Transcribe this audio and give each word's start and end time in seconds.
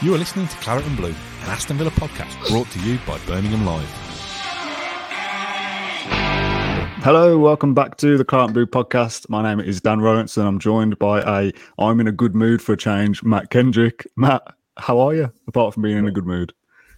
You 0.00 0.14
are 0.14 0.18
listening 0.18 0.46
to 0.46 0.56
Claret 0.58 0.86
and 0.86 0.96
Blue, 0.96 1.08
an 1.08 1.48
Aston 1.48 1.76
Villa 1.76 1.90
podcast 1.90 2.48
brought 2.48 2.70
to 2.70 2.78
you 2.78 3.00
by 3.04 3.18
Birmingham 3.26 3.66
Live. 3.66 3.88
Hello, 7.02 7.36
welcome 7.36 7.74
back 7.74 7.96
to 7.96 8.16
the 8.16 8.24
Claret 8.24 8.44
and 8.44 8.54
Blue 8.54 8.66
podcast. 8.66 9.28
My 9.28 9.42
name 9.42 9.58
is 9.58 9.80
Dan 9.80 9.98
Rolinson. 9.98 10.46
I'm 10.46 10.60
joined 10.60 11.00
by 11.00 11.20
a 11.22 11.52
I'm 11.80 11.98
in 11.98 12.06
a 12.06 12.12
good 12.12 12.36
mood 12.36 12.62
for 12.62 12.74
a 12.74 12.76
change, 12.76 13.24
Matt 13.24 13.50
Kendrick. 13.50 14.06
Matt, 14.14 14.42
how 14.76 15.00
are 15.00 15.16
you? 15.16 15.32
Apart 15.48 15.74
from 15.74 15.82
being 15.82 15.98
in 15.98 16.06
a 16.06 16.12
good 16.12 16.26
mood, 16.26 16.52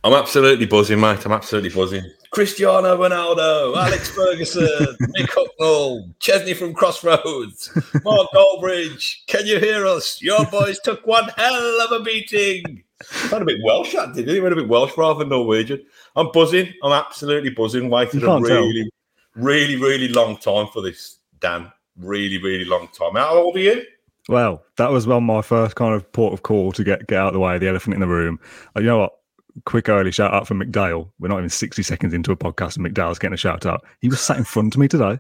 I'm 0.05 0.13
absolutely 0.13 0.67
buzzing, 0.67 1.01
mate. 1.01 1.25
I'm 1.25 1.33
absolutely 1.33 1.71
buzzing. 1.71 2.05
Cristiano 2.31 2.97
Ronaldo, 2.97 3.77
Alex 3.77 4.09
Ferguson, 4.09 4.65
Mick 5.17 5.29
Hucknall, 5.29 6.15
Chesney 6.21 6.55
from 6.55 6.73
Crossroads, 6.73 7.71
Mark 8.05 8.29
Goldbridge. 8.33 9.27
Can 9.27 9.47
you 9.47 9.59
hear 9.59 9.85
us? 9.85 10.23
Your 10.23 10.45
boys 10.47 10.79
took 10.79 11.05
one 11.07 11.29
hell 11.37 11.81
of 11.81 11.93
a 11.93 12.05
beating. 12.05 12.85
Went 13.33 13.43
a 13.43 13.47
bit 13.47 13.59
Welsh, 13.65 13.95
that 13.95 14.15
did 14.15 14.29
he? 14.29 14.41
Went 14.41 14.53
a 14.53 14.57
bit 14.57 14.69
Welsh 14.69 14.97
rather 14.97 15.21
than 15.21 15.31
Norwegian. 15.31 15.85
I'm 16.15 16.31
buzzing. 16.33 16.73
I'm 16.85 16.93
absolutely 16.93 17.51
buzzing. 17.51 17.91
Waited 17.91 18.23
a 18.23 18.27
can't 18.27 18.47
tell. 18.47 18.61
really, 18.61 18.91
really, 19.35 19.77
really 19.77 20.09
long 20.09 20.37
time 20.37 20.69
for 20.73 20.83
this, 20.83 21.19
Dan. 21.41 21.73
Really, 21.97 22.39
really 22.39 22.65
long 22.65 22.89
time. 22.97 23.15
How 23.15 23.39
old 23.39 23.57
are 23.57 23.61
you? 23.61 23.85
Well, 24.29 24.63
that 24.77 24.93
was 24.93 25.09
on 25.09 25.25
my 25.25 25.43
first 25.43 25.75
kind 25.75 25.95
of 25.95 26.11
port 26.13 26.33
of 26.33 26.45
call 26.45 26.71
to 26.73 26.85
get 26.85 27.09
get 27.09 27.19
out 27.19 27.29
of 27.29 27.35
the 27.35 27.41
way, 27.41 27.57
of 27.57 27.61
the 27.61 27.69
elephant 27.69 27.95
in 27.95 28.01
the 28.01 28.07
room. 28.07 28.39
Uh, 28.77 28.81
you 28.81 28.87
know 28.87 28.99
what? 28.99 29.20
Quick 29.65 29.89
early 29.89 30.11
shout 30.13 30.33
out 30.33 30.47
for 30.47 30.55
McDale. 30.55 31.11
We're 31.19 31.29
not 31.29 31.39
even 31.39 31.49
60 31.51 31.83
seconds 31.83 32.15
into 32.15 32.33
a 32.33 32.37
podcast 32.37 32.77
and 32.77 32.87
McDale's 32.87 33.19
getting 33.19 33.35
a 33.35 33.39
shout 33.39 33.67
out. 33.67 33.85
He 34.01 34.09
was 34.09 34.21
sat 34.21 34.37
in 34.39 34.45
front 34.45 34.75
of 34.75 34.81
me 34.81 34.89
today. 34.89 35.19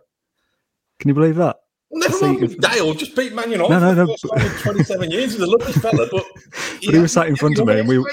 Can 0.98 1.09
you 1.09 1.15
believe 1.15 1.37
that? 1.37 1.56
Never 1.93 2.20
mind 2.20 2.43
if- 2.45 2.59
Dale, 2.59 2.95
just 2.95 3.16
beat 3.16 3.34
Man 3.34 3.51
United 3.51 3.70
No, 3.70 3.95
no, 3.95 4.16
for 4.16 4.29
the 4.29 4.37
no, 4.37 4.47
in 4.47 4.53
27 4.62 5.11
years. 5.11 5.33
He's 5.33 5.41
a 5.41 5.47
lovely 5.47 5.73
fella, 5.73 6.06
but... 6.11 6.25
But 6.84 6.95
he 6.95 6.98
was 6.98 7.12
sat 7.12 7.27
in 7.27 7.37
front 7.37 7.59
of 7.59 7.66
me 7.66 7.79
and 7.80 7.89
we 7.89 8.05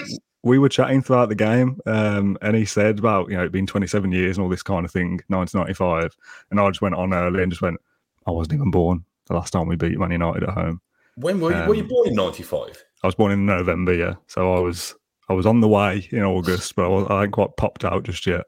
we 0.43 0.59
were 0.59 0.69
chatting 0.69 1.01
throughout 1.01 1.29
the 1.29 1.35
game, 1.35 1.79
um, 1.85 2.37
and 2.41 2.55
he 2.55 2.63
said 2.63 2.99
about 2.99 3.29
you 3.29 3.35
know 3.35 3.43
it 3.43 3.51
being 3.51 3.65
27 3.67 4.11
years 4.11 4.37
and 4.37 4.43
all 4.43 4.49
this 4.49 4.63
kind 4.63 4.85
of 4.85 4.91
thing, 4.91 5.19
1995, 5.27 6.15
and 6.51 6.59
I 6.59 6.69
just 6.69 6.81
went 6.81 6.95
on 6.95 7.13
early 7.13 7.43
and 7.43 7.51
just 7.51 7.61
went, 7.61 7.77
I 8.25 8.31
wasn't 8.31 8.53
even 8.53 8.71
born 8.71 9.03
the 9.25 9.33
last 9.33 9.51
time 9.51 9.67
we 9.67 9.75
beat 9.75 9.97
Man 9.99 10.11
United 10.11 10.43
at 10.43 10.49
home. 10.49 10.79
When 11.15 11.39
were 11.41 11.51
you, 11.51 11.67
were 11.67 11.75
you 11.75 11.81
Um, 11.83 11.87
born 11.89 12.07
in 12.09 12.13
95? 12.15 12.83
I 13.03 13.07
was 13.07 13.15
born 13.15 13.31
in 13.31 13.45
November, 13.45 13.93
yeah, 13.93 14.13
so 14.27 14.53
I 14.53 14.59
was 14.59 14.95
I 15.29 15.33
was 15.33 15.45
on 15.45 15.59
the 15.59 15.67
way 15.67 16.07
in 16.11 16.23
August, 16.23 16.75
but 16.75 16.85
I, 16.85 16.87
was, 16.87 17.07
I 17.09 17.15
hadn't 17.15 17.31
quite 17.31 17.55
popped 17.57 17.83
out 17.83 18.03
just 18.03 18.25
yet. 18.25 18.45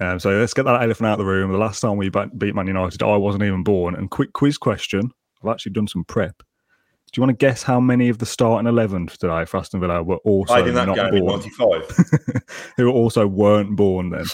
Um, 0.00 0.18
so 0.18 0.30
let's 0.30 0.54
get 0.54 0.64
that 0.64 0.82
elephant 0.82 1.06
out 1.06 1.12
of 1.12 1.18
the 1.18 1.24
room. 1.24 1.52
The 1.52 1.58
last 1.58 1.80
time 1.80 1.96
we 1.96 2.10
beat 2.10 2.54
Man 2.54 2.66
United, 2.66 3.02
I 3.02 3.16
wasn't 3.16 3.44
even 3.44 3.62
born. 3.62 3.94
And 3.94 4.10
quick 4.10 4.32
quiz 4.32 4.58
question: 4.58 5.10
I've 5.42 5.50
actually 5.50 5.72
done 5.72 5.86
some 5.86 6.04
prep. 6.04 6.38
Do 6.38 7.20
you 7.20 7.26
want 7.26 7.38
to 7.38 7.46
guess 7.46 7.62
how 7.62 7.78
many 7.78 8.08
of 8.08 8.18
the 8.18 8.26
starting 8.26 8.66
11 8.66 9.06
for 9.06 9.16
today 9.16 9.44
for 9.44 9.58
Aston 9.58 9.78
Villa 9.78 10.02
were 10.02 10.16
also 10.24 10.64
that 10.72 10.86
not 10.86 10.96
game 10.96 11.20
born? 11.20 11.40
95. 11.40 11.96
who 12.76 12.90
also 12.90 13.24
weren't 13.24 13.76
born 13.76 14.10
then? 14.10 14.24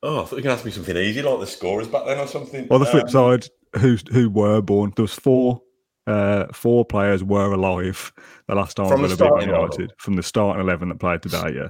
Oh, 0.00 0.20
I 0.20 0.24
thought 0.24 0.30
you 0.30 0.36
were 0.36 0.42
going 0.42 0.42
to 0.42 0.50
ask 0.58 0.64
me 0.64 0.70
something 0.70 0.96
easy, 0.96 1.22
like 1.22 1.40
the 1.40 1.46
scorers 1.46 1.88
back 1.88 2.06
then 2.06 2.20
or 2.20 2.28
something. 2.28 2.68
On 2.70 2.78
the 2.78 2.86
flip 2.86 3.04
Um, 3.04 3.08
side, 3.08 3.46
who 3.80 3.96
who 4.12 4.30
were 4.30 4.62
born? 4.62 4.92
There 4.94 5.02
was 5.02 5.14
four 5.14 5.60
uh, 6.06 6.46
four 6.52 6.84
players 6.84 7.22
were 7.24 7.52
alive 7.52 8.12
the 8.48 8.54
last 8.54 8.76
time 8.76 8.88
From 8.88 9.02
the 9.02 9.08
Villa 9.08 9.16
beat 9.16 9.46
Man 9.46 9.48
starting? 9.48 9.54
United 9.80 9.92
from 9.98 10.14
the 10.16 10.22
starting 10.22 10.62
11 10.62 10.88
that 10.90 10.98
played 11.00 11.22
today. 11.22 11.52
Yeah, 11.54 11.68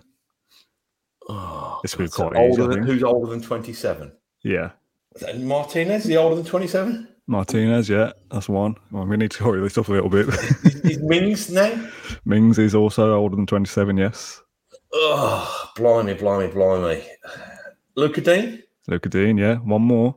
Oh, 1.28 1.80
This 1.82 1.96
will 1.96 2.06
be 2.06 2.10
God, 2.10 2.32
quite 2.32 2.36
so 2.36 2.42
easy, 2.52 2.62
older 2.62 2.74
than. 2.74 2.84
Who's 2.86 3.02
older 3.02 3.30
than 3.30 3.42
27? 3.42 4.12
yeah. 4.42 4.70
Is 5.16 5.38
Martinez? 5.42 6.02
Is 6.02 6.08
he 6.10 6.16
older 6.18 6.36
than 6.36 6.44
27? 6.44 7.08
Martinez, 7.26 7.88
yeah, 7.88 8.12
that's 8.30 8.48
one. 8.50 8.76
Well, 8.92 9.06
we 9.06 9.16
need 9.16 9.30
to 9.32 9.44
hurry 9.44 9.60
this 9.62 9.78
up 9.78 9.88
a 9.88 9.92
little 9.92 10.10
bit. 10.10 10.28
Is, 10.28 10.74
is 10.84 10.98
Mings 11.02 11.50
now? 11.50 11.88
Mings 12.26 12.58
is 12.58 12.74
also 12.74 13.14
older 13.14 13.34
than 13.34 13.46
27, 13.46 13.96
yes. 13.96 14.42
Oh, 14.92 15.70
blimey, 15.74 16.14
blimey, 16.14 16.48
blimey. 16.52 17.02
Lucas 17.96 18.24
Digne? 18.24 18.62
Lucas 18.88 19.10
Digne, 19.10 19.38
yeah, 19.40 19.54
one 19.56 19.82
more. 19.82 20.14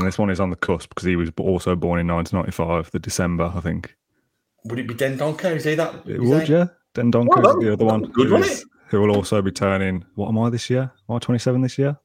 And 0.00 0.06
this 0.08 0.18
one 0.18 0.30
is 0.30 0.40
on 0.40 0.48
the 0.48 0.56
cusp 0.56 0.88
because 0.88 1.04
he 1.04 1.14
was 1.14 1.30
also 1.38 1.76
born 1.76 2.00
in 2.00 2.06
1995, 2.08 2.90
the 2.90 2.98
December, 2.98 3.52
I 3.54 3.60
think. 3.60 3.94
Would 4.64 4.78
it 4.78 4.88
be 4.88 4.94
Dendoncker? 4.94 5.56
Is 5.56 5.64
he 5.64 5.74
that? 5.74 5.94
It 6.06 6.22
would, 6.22 6.44
he- 6.44 6.52
yeah. 6.54 6.68
Well, 6.96 7.10
that 7.10 7.56
is 7.58 7.64
the 7.64 7.72
other 7.74 7.84
one. 7.84 8.02
good, 8.04 8.28
who 8.28 8.32
wasn't 8.34 8.52
is- 8.52 8.62
it? 8.62 8.68
Who 8.88 9.00
will 9.02 9.14
also 9.14 9.42
be 9.42 9.52
turning, 9.52 10.06
what 10.14 10.28
am 10.28 10.38
I 10.38 10.48
this 10.48 10.70
year? 10.70 10.90
Am 11.08 11.16
I 11.16 11.18
27 11.18 11.60
this 11.60 11.76
year? 11.78 11.98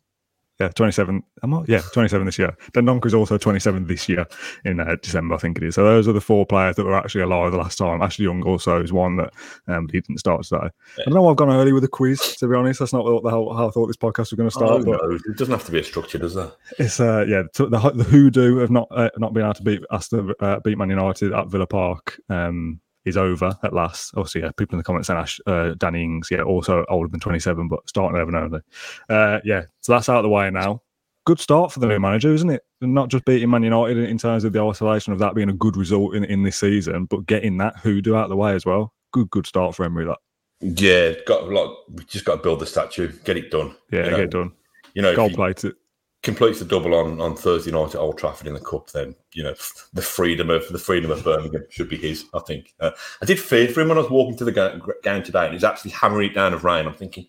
Yeah, 0.60 0.70
27. 0.70 1.22
Am 1.44 1.54
I? 1.54 1.64
Yeah, 1.68 1.82
27 1.92 2.26
this 2.26 2.40
year. 2.40 2.56
Dendoncker 2.74 3.08
is 3.08 3.14
also 3.14 3.38
27 3.38 3.88
this 3.88 4.08
year 4.08 4.26
in 4.64 4.80
uh, 4.80 4.96
December, 5.02 5.36
I 5.36 5.38
think 5.38 5.58
it 5.58 5.64
is. 5.66 5.76
So 5.76 5.84
those 5.84 6.08
are 6.08 6.14
the 6.14 6.22
four 6.22 6.46
players 6.46 6.78
that 6.78 6.86
were 6.86 6.96
actually 6.96 7.24
alive 7.24 7.52
the 7.52 7.58
last 7.58 7.78
time. 7.78 8.02
Ashley 8.02 8.24
Young 8.24 8.42
also 8.44 8.82
is 8.82 8.94
one 8.94 9.18
that 9.18 9.34
um, 9.68 9.88
he 9.92 10.00
didn't 10.00 10.20
start 10.20 10.44
today. 10.44 10.68
I 11.00 11.04
don't 11.04 11.14
know 11.14 11.24
why 11.24 11.32
I've 11.32 11.36
gone 11.36 11.50
early 11.52 11.74
with 11.74 11.84
a 11.84 11.90
quiz, 11.90 12.38
to 12.38 12.48
be 12.48 12.56
honest. 12.56 12.80
That's 12.80 12.94
not 12.94 13.04
what 13.04 13.24
the 13.24 13.30
hell, 13.32 13.54
how 13.54 13.68
I 13.68 13.72
thought 13.72 13.88
this 13.88 13.98
podcast 13.98 14.32
was 14.32 14.34
going 14.34 14.50
to 14.50 14.58
Oh, 14.60 14.82
start. 14.82 14.86
but 14.86 15.02
knows? 15.10 15.22
It 15.28 15.38
doesn't 15.38 15.52
have 15.54 15.66
to 15.66 15.72
be 15.74 15.80
a 15.80 15.84
structure, 15.84 16.18
does 16.20 16.38
it? 16.38 16.50
it's 16.80 17.00
uh 17.02 17.26
yeah 17.28 17.44
the 17.54 17.68
the 17.68 18.04
hoodoo 18.06 18.60
of 18.60 18.72
not 18.72 18.88
uh, 18.92 19.10
not 19.18 19.34
being 19.34 19.46
able 19.46 19.54
to 19.56 19.64
beat 19.64 19.82
Aston 19.92 20.34
uh, 20.40 20.60
beat 20.64 20.78
Man 20.78 20.90
United 20.90 21.34
at 21.34 21.48
Villa 21.48 21.68
Park 21.68 22.18
um 22.30 22.80
is 23.06 23.18
over 23.18 23.58
at 23.64 23.74
last. 23.74 24.14
Obviously, 24.16 24.42
yeah, 24.42 24.52
people 24.58 24.76
in 24.76 24.80
the 24.80 24.84
comments 24.84 25.08
saying 25.08 25.20
Ash, 25.20 25.40
uh, 25.46 25.76
Danny 25.78 26.04
Ings, 26.04 26.30
yeah, 26.32 26.42
also 26.42 26.86
older 26.90 27.08
than 27.08 27.20
27, 27.20 27.68
but 27.68 27.88
starting 27.88 28.16
11 28.16 28.36
only. 28.36 28.60
Uh, 29.10 29.40
yeah, 29.44 29.64
so 29.82 29.94
that's 29.94 30.10
out 30.10 30.18
of 30.18 30.24
the 30.24 30.30
way 30.30 30.50
now. 30.50 30.82
Good 31.26 31.40
start 31.40 31.72
for 31.72 31.80
the 31.80 31.88
new 31.88 32.00
manager, 32.00 32.34
isn't 32.34 32.50
it? 32.50 32.64
Not 32.82 33.10
just 33.10 33.26
beating 33.26 33.50
Man 33.50 33.64
United 33.64 33.98
in 33.98 34.18
terms 34.18 34.44
of 34.44 34.54
the 34.54 34.64
isolation 34.64 35.12
of 35.12 35.20
that 35.20 35.34
being 35.34 35.50
a 35.50 35.54
good 35.54 35.76
result 35.76 36.14
in, 36.14 36.24
in 36.26 36.44
this 36.44 36.58
season, 36.58 37.06
but 37.06 37.26
getting 37.26 37.58
that 37.58 37.78
hoodoo 37.78 38.16
out 38.16 38.26
of 38.26 38.30
the 38.30 38.36
way 38.36 38.54
as 38.54 38.66
well. 38.66 38.94
Good, 39.12 39.30
good 39.32 39.48
start 39.48 39.76
for 39.76 39.86
Emery. 39.86 40.06
That 40.06 40.18
Yeah, 40.62 41.14
got 41.26 41.50
like 41.50 41.70
we 41.90 42.04
just 42.06 42.26
got 42.26 42.36
to 42.36 42.42
build 42.44 42.60
the 42.60 42.68
statue, 42.68 43.12
get 43.24 43.38
it 43.38 43.50
done. 43.50 43.76
yeah, 43.92 44.06
you 44.06 44.12
know, 44.12 44.18
get 44.18 44.20
it 44.26 44.32
done. 44.32 44.52
You 44.94 45.02
know, 45.02 45.16
Gold 45.16 45.32
he 45.32 45.36
plate 45.36 45.64
it. 45.64 45.76
Completes 46.25 46.59
the 46.59 46.66
double 46.66 46.96
on, 46.96 47.22
on 47.22 47.36
Thursday 47.36 47.72
night 47.72 47.94
at 47.94 48.02
Old 48.02 48.18
Trafford 48.18 48.47
in 48.47 48.56
the 48.56 48.59
cup, 48.59 48.91
then 48.91 49.16
you 49.34 49.44
know 49.44 49.53
the 49.94 50.02
freedom 50.02 50.50
of 50.50 50.68
the 50.69 50.80
freedom 50.80 51.12
of 51.12 51.24
Birmingham 51.24 51.63
should 51.69 51.88
be 51.88 51.97
his. 51.97 52.25
I 52.34 52.40
think. 52.40 52.74
Uh, 52.80 52.91
I 53.22 53.25
did 53.25 53.40
fear 53.40 53.69
for 53.69 53.81
him 53.81 53.90
when 53.90 53.97
I 53.97 54.02
was 54.02 54.09
walking 54.09 54.35
to 54.38 54.44
the 54.44 54.52
ga- 54.52 54.80
game 55.03 55.24
today, 55.24 55.46
and 55.46 55.53
he's 55.53 55.64
actually 55.64 55.91
hammering 55.91 56.31
it 56.31 56.34
down 56.34 56.53
of 56.53 56.64
rain. 56.64 56.88
I'm 56.88 56.96
thinking, 56.96 57.28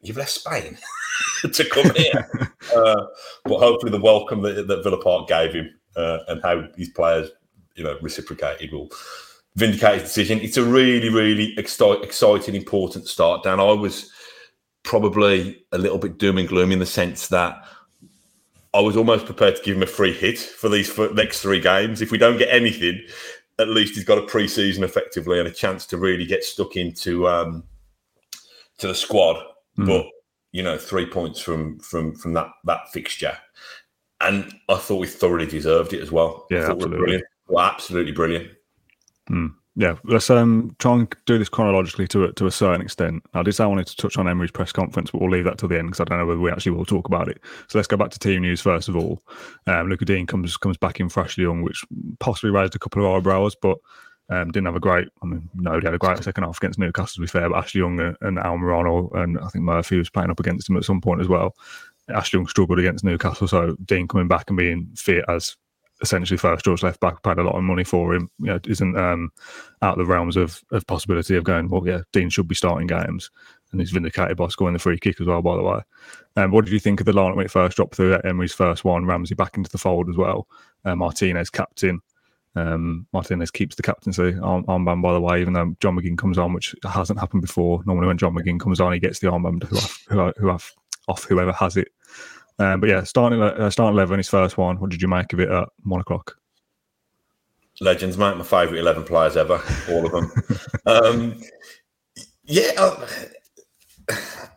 you've 0.00 0.16
left 0.16 0.30
Spain 0.30 0.78
to 1.52 1.64
come 1.68 1.94
here, 1.94 2.28
uh, 2.74 3.06
but 3.44 3.58
hopefully 3.58 3.92
the 3.92 4.00
welcome 4.00 4.40
that, 4.42 4.66
that 4.66 4.82
Villa 4.82 5.00
Park 5.00 5.28
gave 5.28 5.52
him 5.52 5.70
uh, 5.94 6.20
and 6.28 6.42
how 6.42 6.66
his 6.76 6.88
players, 6.88 7.30
you 7.76 7.84
know, 7.84 7.98
reciprocated 8.00 8.72
will 8.72 8.90
vindicate 9.54 10.00
his 10.00 10.02
decision. 10.04 10.40
It's 10.40 10.56
a 10.56 10.64
really, 10.64 11.10
really 11.10 11.54
exci- 11.56 12.02
exciting, 12.02 12.54
important 12.54 13.06
start. 13.06 13.44
Dan, 13.44 13.60
I 13.60 13.72
was 13.72 14.10
probably 14.82 15.62
a 15.72 15.78
little 15.78 15.98
bit 15.98 16.18
doom 16.18 16.38
and 16.38 16.48
gloom 16.48 16.72
in 16.72 16.78
the 16.78 16.86
sense 16.86 17.28
that 17.28 17.62
I 18.74 18.80
was 18.80 18.96
almost 18.96 19.24
prepared 19.24 19.56
to 19.56 19.62
give 19.62 19.76
him 19.76 19.84
a 19.84 19.86
free 19.86 20.12
hit 20.12 20.38
for 20.38 20.68
these 20.68 20.90
for 20.90 21.08
next 21.14 21.40
three 21.40 21.60
games. 21.60 22.02
If 22.02 22.10
we 22.10 22.18
don't 22.18 22.38
get 22.38 22.52
anything, 22.52 23.00
at 23.60 23.68
least 23.68 23.94
he's 23.94 24.04
got 24.04 24.18
a 24.18 24.26
pre-season 24.26 24.82
effectively 24.82 25.38
and 25.38 25.46
a 25.46 25.52
chance 25.52 25.86
to 25.86 25.96
really 25.96 26.26
get 26.26 26.42
stuck 26.42 26.76
into 26.76 27.28
um, 27.28 27.62
to 28.78 28.88
the 28.88 28.94
squad. 28.94 29.36
Mm. 29.78 29.86
But 29.86 30.06
you 30.50 30.64
know, 30.64 30.76
three 30.76 31.06
points 31.06 31.40
from 31.40 31.78
from 31.78 32.16
from 32.16 32.32
that 32.34 32.48
that 32.64 32.90
fixture, 32.92 33.38
and 34.20 34.52
I 34.68 34.76
thought 34.76 34.98
we 34.98 35.06
thoroughly 35.06 35.46
deserved 35.46 35.92
it 35.92 36.02
as 36.02 36.10
well. 36.10 36.46
Yeah, 36.50 36.66
thought 36.66 36.78
we 36.78 36.84
were 36.84 36.84
absolutely. 36.84 36.98
brilliant. 36.98 37.24
Well, 37.46 37.64
absolutely 37.64 38.12
brilliant. 38.12 38.50
Yeah, 39.76 39.96
let's 40.04 40.30
um 40.30 40.76
try 40.78 40.94
and 40.94 41.16
do 41.26 41.36
this 41.36 41.48
chronologically 41.48 42.06
to 42.08 42.24
a, 42.24 42.32
to 42.34 42.46
a 42.46 42.50
certain 42.50 42.80
extent. 42.80 43.24
I 43.34 43.42
did 43.42 43.54
say 43.54 43.64
I 43.64 43.66
wanted 43.66 43.88
to 43.88 43.96
touch 43.96 44.16
on 44.16 44.28
Emery's 44.28 44.52
press 44.52 44.70
conference, 44.70 45.10
but 45.10 45.20
we'll 45.20 45.30
leave 45.30 45.44
that 45.44 45.58
till 45.58 45.68
the 45.68 45.78
end 45.78 45.88
because 45.88 46.00
I 46.00 46.04
don't 46.04 46.18
know 46.18 46.26
whether 46.26 46.38
we 46.38 46.50
actually 46.52 46.72
will 46.72 46.84
talk 46.84 47.08
about 47.08 47.28
it. 47.28 47.40
So 47.66 47.78
let's 47.78 47.88
go 47.88 47.96
back 47.96 48.10
to 48.10 48.18
team 48.20 48.42
news 48.42 48.60
first 48.60 48.88
of 48.88 48.94
all. 48.94 49.20
Um, 49.66 49.88
Lucas 49.88 50.06
Digne 50.06 50.26
comes 50.26 50.56
comes 50.56 50.76
back 50.76 51.00
in 51.00 51.08
for 51.08 51.24
Ashley 51.24 51.42
Young, 51.42 51.62
which 51.62 51.84
possibly 52.20 52.52
raised 52.52 52.76
a 52.76 52.78
couple 52.78 53.04
of 53.04 53.16
eyebrows, 53.16 53.56
but 53.60 53.78
um, 54.28 54.52
didn't 54.52 54.66
have 54.66 54.76
a 54.76 54.80
great. 54.80 55.08
I 55.22 55.26
mean, 55.26 55.48
no, 55.54 55.72
had 55.72 55.92
a 55.92 55.98
great 55.98 56.22
second 56.22 56.44
half 56.44 56.58
against 56.58 56.78
Newcastle. 56.78 57.16
To 57.16 57.20
be 57.22 57.26
fair, 57.26 57.50
but 57.50 57.58
Ashley 57.58 57.80
Young 57.80 57.98
and, 57.98 58.16
and 58.20 58.38
Al 58.38 58.54
and 59.14 59.38
I 59.40 59.48
think 59.48 59.64
Murphy 59.64 59.98
was 59.98 60.08
playing 60.08 60.30
up 60.30 60.38
against 60.38 60.70
him 60.70 60.76
at 60.76 60.84
some 60.84 61.00
point 61.00 61.20
as 61.20 61.28
well. 61.28 61.56
Ashley 62.08 62.38
Young 62.38 62.46
struggled 62.46 62.78
against 62.78 63.02
Newcastle, 63.02 63.48
so 63.48 63.76
Digne 63.84 64.06
coming 64.06 64.28
back 64.28 64.50
and 64.50 64.56
being 64.56 64.88
fit 64.94 65.24
as 65.28 65.56
essentially 66.02 66.36
first 66.36 66.64
George 66.64 66.82
left 66.82 67.00
back, 67.00 67.22
paid 67.22 67.38
a 67.38 67.42
lot 67.42 67.56
of 67.56 67.62
money 67.62 67.84
for 67.84 68.14
him. 68.14 68.30
You 68.38 68.46
know, 68.46 68.60
isn't 68.66 68.96
um, 68.96 69.30
out 69.82 69.98
of 69.98 69.98
the 69.98 70.10
realms 70.12 70.36
of, 70.36 70.62
of 70.72 70.86
possibility 70.86 71.36
of 71.36 71.44
going. 71.44 71.68
Well, 71.68 71.86
yeah, 71.86 72.00
Digne 72.12 72.30
should 72.30 72.48
be 72.48 72.54
starting 72.54 72.86
games, 72.86 73.30
and 73.72 73.80
he's 73.80 73.90
vindicated 73.90 74.36
by 74.36 74.48
scoring 74.48 74.74
the 74.74 74.78
free 74.78 74.98
kick 74.98 75.20
as 75.20 75.26
well. 75.26 75.42
By 75.42 75.56
the 75.56 75.62
way, 75.62 75.80
um, 76.36 76.50
what 76.50 76.64
did 76.64 76.72
you 76.72 76.80
think 76.80 77.00
of 77.00 77.06
the 77.06 77.12
lineup 77.12 77.36
when 77.36 77.46
it 77.46 77.50
first 77.50 77.76
dropped 77.76 77.94
through? 77.94 78.18
Emery's 78.24 78.54
first 78.54 78.84
one, 78.84 79.06
Ramsey 79.06 79.34
back 79.34 79.56
into 79.56 79.70
the 79.70 79.78
fold 79.78 80.08
as 80.08 80.16
well. 80.16 80.48
Uh, 80.84 80.96
Martinez 80.96 81.50
captain. 81.50 82.00
Um, 82.56 83.08
Martinez 83.12 83.50
keeps 83.50 83.74
the 83.74 83.82
captaincy 83.82 84.38
arm, 84.40 84.64
armband, 84.66 85.02
by 85.02 85.12
the 85.12 85.20
way, 85.20 85.40
even 85.40 85.54
though 85.54 85.74
John 85.80 85.96
McGinn 85.96 86.16
comes 86.16 86.38
on, 86.38 86.52
which 86.52 86.74
hasn't 86.84 87.18
happened 87.18 87.42
before. 87.42 87.82
Normally, 87.84 88.06
when 88.06 88.18
John 88.18 88.34
McGinn 88.34 88.60
comes 88.60 88.80
on, 88.80 88.92
he 88.92 89.00
gets 89.00 89.18
the 89.18 89.28
armband 89.28 89.64
who 89.64 90.32
who 90.40 90.50
off 91.08 91.24
whoever 91.24 91.52
has 91.52 91.76
it. 91.76 91.88
Um, 92.58 92.80
but 92.80 92.88
yeah, 92.88 93.02
starting 93.02 93.42
uh, 93.42 93.70
starting 93.70 93.96
eleven, 93.96 94.18
his 94.18 94.28
first 94.28 94.56
one. 94.56 94.78
What 94.78 94.90
did 94.90 95.02
you 95.02 95.08
make 95.08 95.32
of 95.32 95.40
it 95.40 95.50
at 95.50 95.68
one 95.82 96.00
o'clock? 96.00 96.36
legends, 97.80 98.16
mate. 98.16 98.36
My 98.36 98.44
favourite 98.44 98.78
eleven 98.78 99.04
players 99.04 99.36
ever, 99.36 99.60
all 99.90 100.06
of 100.06 100.12
them. 100.12 100.32
um, 100.86 101.42
yeah, 102.44 102.70
uh, 102.78 103.06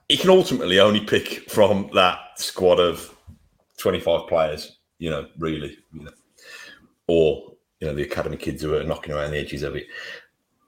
he 0.09 0.17
can 0.17 0.29
ultimately 0.29 0.79
only 0.79 1.01
pick 1.01 1.49
from 1.49 1.89
that 1.93 2.19
squad 2.37 2.79
of 2.79 3.15
twenty-five 3.77 4.27
players. 4.27 4.77
You 4.99 5.09
know, 5.09 5.27
really, 5.37 5.77
you 5.93 6.03
know, 6.03 6.11
or 7.07 7.53
you 7.79 7.87
know 7.87 7.93
the 7.93 8.03
academy 8.03 8.37
kids 8.37 8.61
who 8.61 8.75
are 8.75 8.83
knocking 8.83 9.13
around 9.13 9.31
the 9.31 9.39
edges 9.39 9.63
of 9.63 9.75
it. 9.75 9.87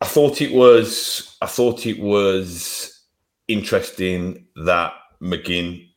I 0.01 0.05
thought 0.05 0.41
it 0.41 0.53
was. 0.53 1.37
I 1.41 1.45
thought 1.45 1.85
it 1.85 1.99
was 1.99 3.03
interesting 3.47 4.45
that 4.55 4.93
McGinn 5.21 5.88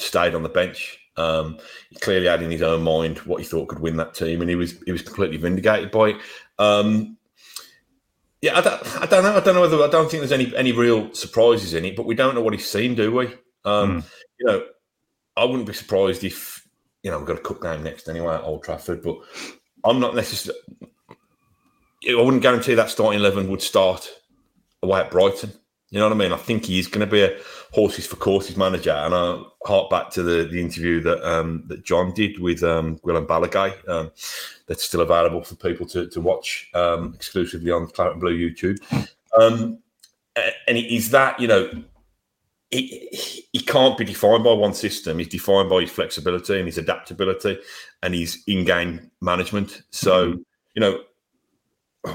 stayed 0.00 0.34
on 0.34 0.42
the 0.42 0.48
bench. 0.48 0.98
Um, 1.16 1.58
he 1.90 1.96
clearly 1.96 2.26
had 2.26 2.42
in 2.42 2.50
his 2.50 2.62
own 2.62 2.82
mind 2.82 3.18
what 3.18 3.40
he 3.40 3.46
thought 3.46 3.68
could 3.68 3.80
win 3.80 3.96
that 3.96 4.14
team, 4.14 4.40
and 4.40 4.48
he 4.48 4.56
was 4.56 4.80
he 4.86 4.92
was 4.92 5.02
completely 5.02 5.36
vindicated 5.36 5.90
by 5.90 6.10
it. 6.10 6.16
Um, 6.58 7.16
yeah, 8.40 8.56
I 8.56 8.60
don't, 8.60 9.02
I 9.02 9.06
don't 9.06 9.24
know. 9.24 9.36
I 9.36 9.40
don't 9.40 9.54
know 9.54 9.60
whether 9.62 9.82
I 9.82 9.88
don't 9.88 10.08
think 10.08 10.20
there's 10.20 10.32
any 10.32 10.54
any 10.56 10.72
real 10.72 11.12
surprises 11.12 11.74
in 11.74 11.84
it, 11.84 11.96
but 11.96 12.06
we 12.06 12.14
don't 12.14 12.34
know 12.34 12.40
what 12.40 12.54
he's 12.54 12.70
seen, 12.70 12.94
do 12.94 13.12
we? 13.12 13.26
Um, 13.64 14.02
mm. 14.02 14.04
You 14.38 14.46
know, 14.46 14.66
I 15.36 15.44
wouldn't 15.44 15.66
be 15.66 15.72
surprised 15.72 16.22
if 16.22 16.66
you 17.02 17.10
know 17.10 17.18
we've 17.18 17.26
got 17.26 17.38
a 17.38 17.42
cup 17.42 17.60
game 17.60 17.82
next 17.82 18.08
anyway 18.08 18.34
at 18.34 18.44
Old 18.44 18.62
Trafford, 18.62 19.02
but 19.02 19.18
I'm 19.84 19.98
not 19.98 20.14
necessarily. 20.14 20.60
I 22.08 22.14
wouldn't 22.14 22.42
guarantee 22.42 22.74
that 22.74 22.90
starting 22.90 23.18
eleven 23.18 23.50
would 23.50 23.60
start 23.60 24.08
away 24.84 25.00
at 25.00 25.10
Brighton. 25.10 25.52
You 25.90 25.98
know 25.98 26.06
what 26.06 26.14
I 26.14 26.18
mean? 26.18 26.32
I 26.32 26.36
think 26.36 26.66
he's 26.66 26.86
going 26.86 27.06
to 27.06 27.10
be 27.10 27.22
a 27.22 27.38
horses 27.72 28.06
for 28.06 28.16
courses 28.16 28.56
manager. 28.58 28.92
And 28.92 29.14
I 29.14 29.42
hark 29.64 29.88
back 29.88 30.10
to 30.10 30.22
the, 30.22 30.44
the 30.44 30.60
interview 30.60 31.00
that 31.00 31.26
um, 31.26 31.64
that 31.68 31.82
John 31.82 32.12
did 32.12 32.38
with 32.38 32.62
um, 32.62 32.98
Guillem 32.98 33.26
Balagué. 33.26 33.88
Um, 33.88 34.10
that's 34.66 34.84
still 34.84 35.00
available 35.00 35.42
for 35.42 35.54
people 35.54 35.86
to, 35.86 36.06
to 36.08 36.20
watch 36.20 36.68
um, 36.74 37.14
exclusively 37.14 37.70
on 37.70 37.86
Claret 37.86 38.12
and 38.12 38.20
Blue 38.20 38.36
YouTube. 38.36 38.78
Um, 39.40 39.78
and 40.66 40.76
is 40.76 41.10
that, 41.10 41.40
you 41.40 41.48
know, 41.48 41.70
he, 42.70 43.08
he 43.52 43.60
can't 43.60 43.96
be 43.96 44.04
defined 44.04 44.44
by 44.44 44.52
one 44.52 44.74
system. 44.74 45.18
He's 45.18 45.28
defined 45.28 45.70
by 45.70 45.80
his 45.80 45.90
flexibility 45.90 46.58
and 46.58 46.66
his 46.66 46.76
adaptability 46.76 47.58
and 48.02 48.14
his 48.14 48.42
in-game 48.46 49.10
management. 49.22 49.82
So, 49.90 50.32
mm-hmm. 50.32 50.40
you 50.74 50.80
know, 50.80 51.00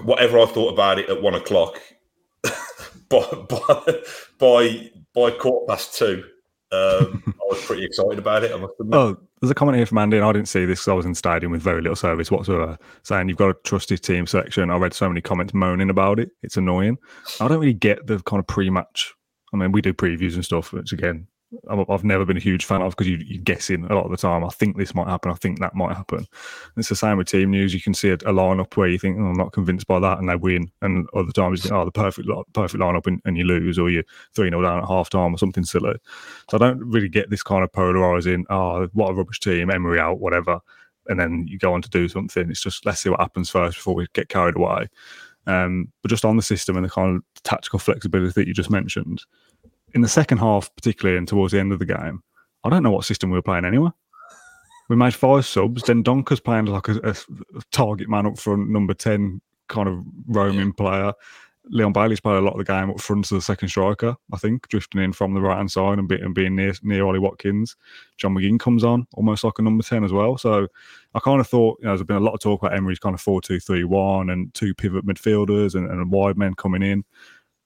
whatever 0.03 0.39
I 0.39 0.45
thought 0.45 0.73
about 0.73 0.99
it 0.99 1.09
at 1.09 1.23
one 1.23 1.33
o'clock, 1.33 1.81
by 3.49 4.09
by 4.39 4.91
by, 5.13 5.31
quarter 5.31 5.65
past 5.67 5.95
two, 5.95 6.23
um, 6.71 7.23
I 7.27 7.45
was 7.49 7.63
pretty 7.65 7.85
excited 7.85 8.17
about 8.17 8.43
it. 8.43 8.51
I 8.51 8.57
must 8.57 8.73
admit. 8.79 8.99
Oh, 8.99 9.17
there's 9.41 9.51
a 9.51 9.55
comment 9.55 9.77
here 9.77 9.85
from 9.85 9.97
Andy, 9.99 10.17
and 10.17 10.25
I 10.25 10.31
didn't 10.31 10.47
see 10.47 10.65
this 10.65 10.79
because 10.79 10.87
I 10.87 10.93
was 10.93 11.05
in 11.05 11.13
stadium 11.15 11.51
with 11.51 11.61
very 11.61 11.81
little 11.81 11.95
service 11.95 12.31
whatsoever, 12.31 12.77
saying 13.03 13.29
you've 13.29 13.37
got 13.37 13.49
a 13.49 13.55
trust 13.63 13.89
his 13.89 13.99
team 13.99 14.25
selection. 14.25 14.69
I 14.69 14.77
read 14.77 14.93
so 14.93 15.07
many 15.07 15.21
comments 15.21 15.53
moaning 15.53 15.89
about 15.89 16.19
it. 16.19 16.29
It's 16.41 16.57
annoying. 16.57 16.97
I 17.39 17.47
don't 17.47 17.59
really 17.59 17.73
get 17.73 18.07
the 18.07 18.19
kind 18.19 18.39
of 18.39 18.47
pre-match. 18.47 19.13
I 19.53 19.57
mean, 19.57 19.71
we 19.71 19.81
do 19.81 19.93
previews 19.93 20.35
and 20.35 20.43
stuff, 20.43 20.73
which 20.73 20.93
again, 20.93 21.27
I've 21.69 22.03
never 22.03 22.25
been 22.25 22.37
a 22.37 22.41
huge 22.41 22.65
fan 22.65 22.81
of 22.81 22.95
because 22.95 23.07
you, 23.07 23.17
are 23.17 23.43
guessing 23.43 23.85
a 23.85 23.95
lot 23.95 24.05
of 24.05 24.11
the 24.11 24.17
time. 24.17 24.43
I 24.43 24.49
think 24.49 24.77
this 24.77 24.95
might 24.95 25.07
happen. 25.07 25.31
I 25.31 25.35
think 25.35 25.59
that 25.59 25.75
might 25.75 25.95
happen. 25.95 26.25
It's 26.77 26.89
the 26.89 26.95
same 26.95 27.17
with 27.17 27.27
team 27.27 27.51
news. 27.51 27.73
You 27.73 27.81
can 27.81 27.93
see 27.93 28.09
a, 28.09 28.15
a 28.15 28.33
lineup 28.33 28.75
where 28.75 28.87
you 28.87 28.97
think, 28.97 29.17
oh, 29.19 29.25
I'm 29.25 29.37
not 29.37 29.53
convinced 29.53 29.87
by 29.87 29.99
that, 29.99 30.19
and 30.19 30.29
they 30.29 30.35
win. 30.35 30.71
And 30.81 31.07
other 31.13 31.31
times 31.31 31.59
you 31.59 31.69
think, 31.69 31.73
oh, 31.73 31.85
the 31.85 31.91
perfect 31.91 32.27
perfect 32.53 32.81
lineup, 32.81 33.07
and, 33.07 33.21
and 33.25 33.37
you 33.37 33.43
lose, 33.43 33.77
or 33.77 33.89
you're 33.89 34.03
3 34.35 34.49
0 34.49 34.61
down 34.61 34.79
at 34.79 34.87
half 34.87 35.09
time 35.09 35.33
or 35.33 35.37
something 35.37 35.63
silly. 35.63 35.95
So 36.49 36.57
I 36.57 36.59
don't 36.59 36.79
really 36.79 37.09
get 37.09 37.29
this 37.29 37.43
kind 37.43 37.63
of 37.63 37.71
polarizing, 37.71 38.45
oh, 38.49 38.87
what 38.93 39.11
a 39.11 39.13
rubbish 39.13 39.39
team, 39.39 39.69
Emery 39.69 39.99
out, 39.99 40.19
whatever. 40.19 40.59
And 41.07 41.19
then 41.19 41.45
you 41.47 41.59
go 41.59 41.73
on 41.73 41.81
to 41.81 41.89
do 41.89 42.07
something. 42.07 42.49
It's 42.49 42.63
just 42.63 42.85
let's 42.85 43.01
see 43.01 43.09
what 43.09 43.19
happens 43.19 43.49
first 43.49 43.77
before 43.77 43.95
we 43.95 44.07
get 44.13 44.29
carried 44.29 44.55
away. 44.55 44.87
Um, 45.45 45.91
but 46.01 46.09
just 46.09 46.25
on 46.25 46.37
the 46.37 46.41
system 46.41 46.77
and 46.77 46.85
the 46.85 46.89
kind 46.89 47.17
of 47.17 47.43
tactical 47.43 47.79
flexibility 47.79 48.31
that 48.33 48.47
you 48.47 48.53
just 48.53 48.69
mentioned, 48.69 49.23
in 49.93 50.01
the 50.01 50.07
second 50.07 50.39
half, 50.39 50.73
particularly 50.75 51.17
and 51.17 51.27
towards 51.27 51.53
the 51.53 51.59
end 51.59 51.71
of 51.71 51.79
the 51.79 51.85
game, 51.85 52.23
I 52.63 52.69
don't 52.69 52.83
know 52.83 52.91
what 52.91 53.05
system 53.05 53.29
we 53.29 53.37
were 53.37 53.43
playing 53.43 53.65
anyway. 53.65 53.89
We 54.89 54.95
made 54.95 55.13
five 55.13 55.45
subs. 55.45 55.83
Dendoncker's 55.83 56.39
playing 56.39 56.65
like 56.65 56.87
a, 56.87 56.99
a, 57.09 57.15
target 57.71 58.09
man 58.09 58.25
up 58.25 58.37
front, 58.37 58.69
number 58.69 58.93
10 58.93 59.41
kind 59.69 59.87
of 59.87 60.03
roaming 60.27 60.67
yeah. 60.67 60.73
player. 60.77 61.13
Leon 61.69 61.93
Bailey's 61.93 62.19
played 62.19 62.37
a 62.37 62.41
lot 62.41 62.53
of 62.53 62.57
the 62.57 62.65
game 62.65 62.89
up 62.89 62.99
front 62.99 63.25
to 63.25 63.35
the 63.35 63.41
second 63.41 63.69
striker, 63.69 64.17
I 64.33 64.37
think, 64.37 64.67
drifting 64.67 65.01
in 65.01 65.13
from 65.13 65.33
the 65.33 65.39
right 65.39 65.55
hand 65.55 65.71
side 65.71 65.97
and, 65.97 66.09
be, 66.09 66.15
and 66.15 66.35
being 66.35 66.55
near 66.55 66.73
near 66.83 67.05
Ollie 67.05 67.19
Watkins. 67.19 67.77
John 68.17 68.35
McGinn 68.35 68.59
comes 68.59 68.83
on 68.83 69.07
almost 69.13 69.45
like 69.45 69.59
a 69.59 69.61
number 69.61 69.81
10 69.81 70.03
as 70.03 70.11
well. 70.11 70.37
So 70.37 70.67
I 71.15 71.19
kind 71.21 71.39
of 71.39 71.47
thought, 71.47 71.79
you 71.79 71.85
know, 71.85 71.91
there's 71.91 72.05
been 72.05 72.17
a 72.17 72.19
lot 72.21 72.33
of 72.33 72.41
talk 72.41 72.61
about 72.61 72.75
Emery's 72.75 72.99
kind 72.99 73.15
of 73.15 73.21
4 73.21 73.41
2 73.41 73.61
3 73.61 73.83
1 73.85 74.29
and 74.29 74.53
two 74.53 74.73
pivot 74.73 75.05
midfielders 75.05 75.75
and, 75.75 75.89
and 75.89 76.11
wide 76.11 76.37
men 76.37 76.53
coming 76.53 76.83
in. 76.83 77.05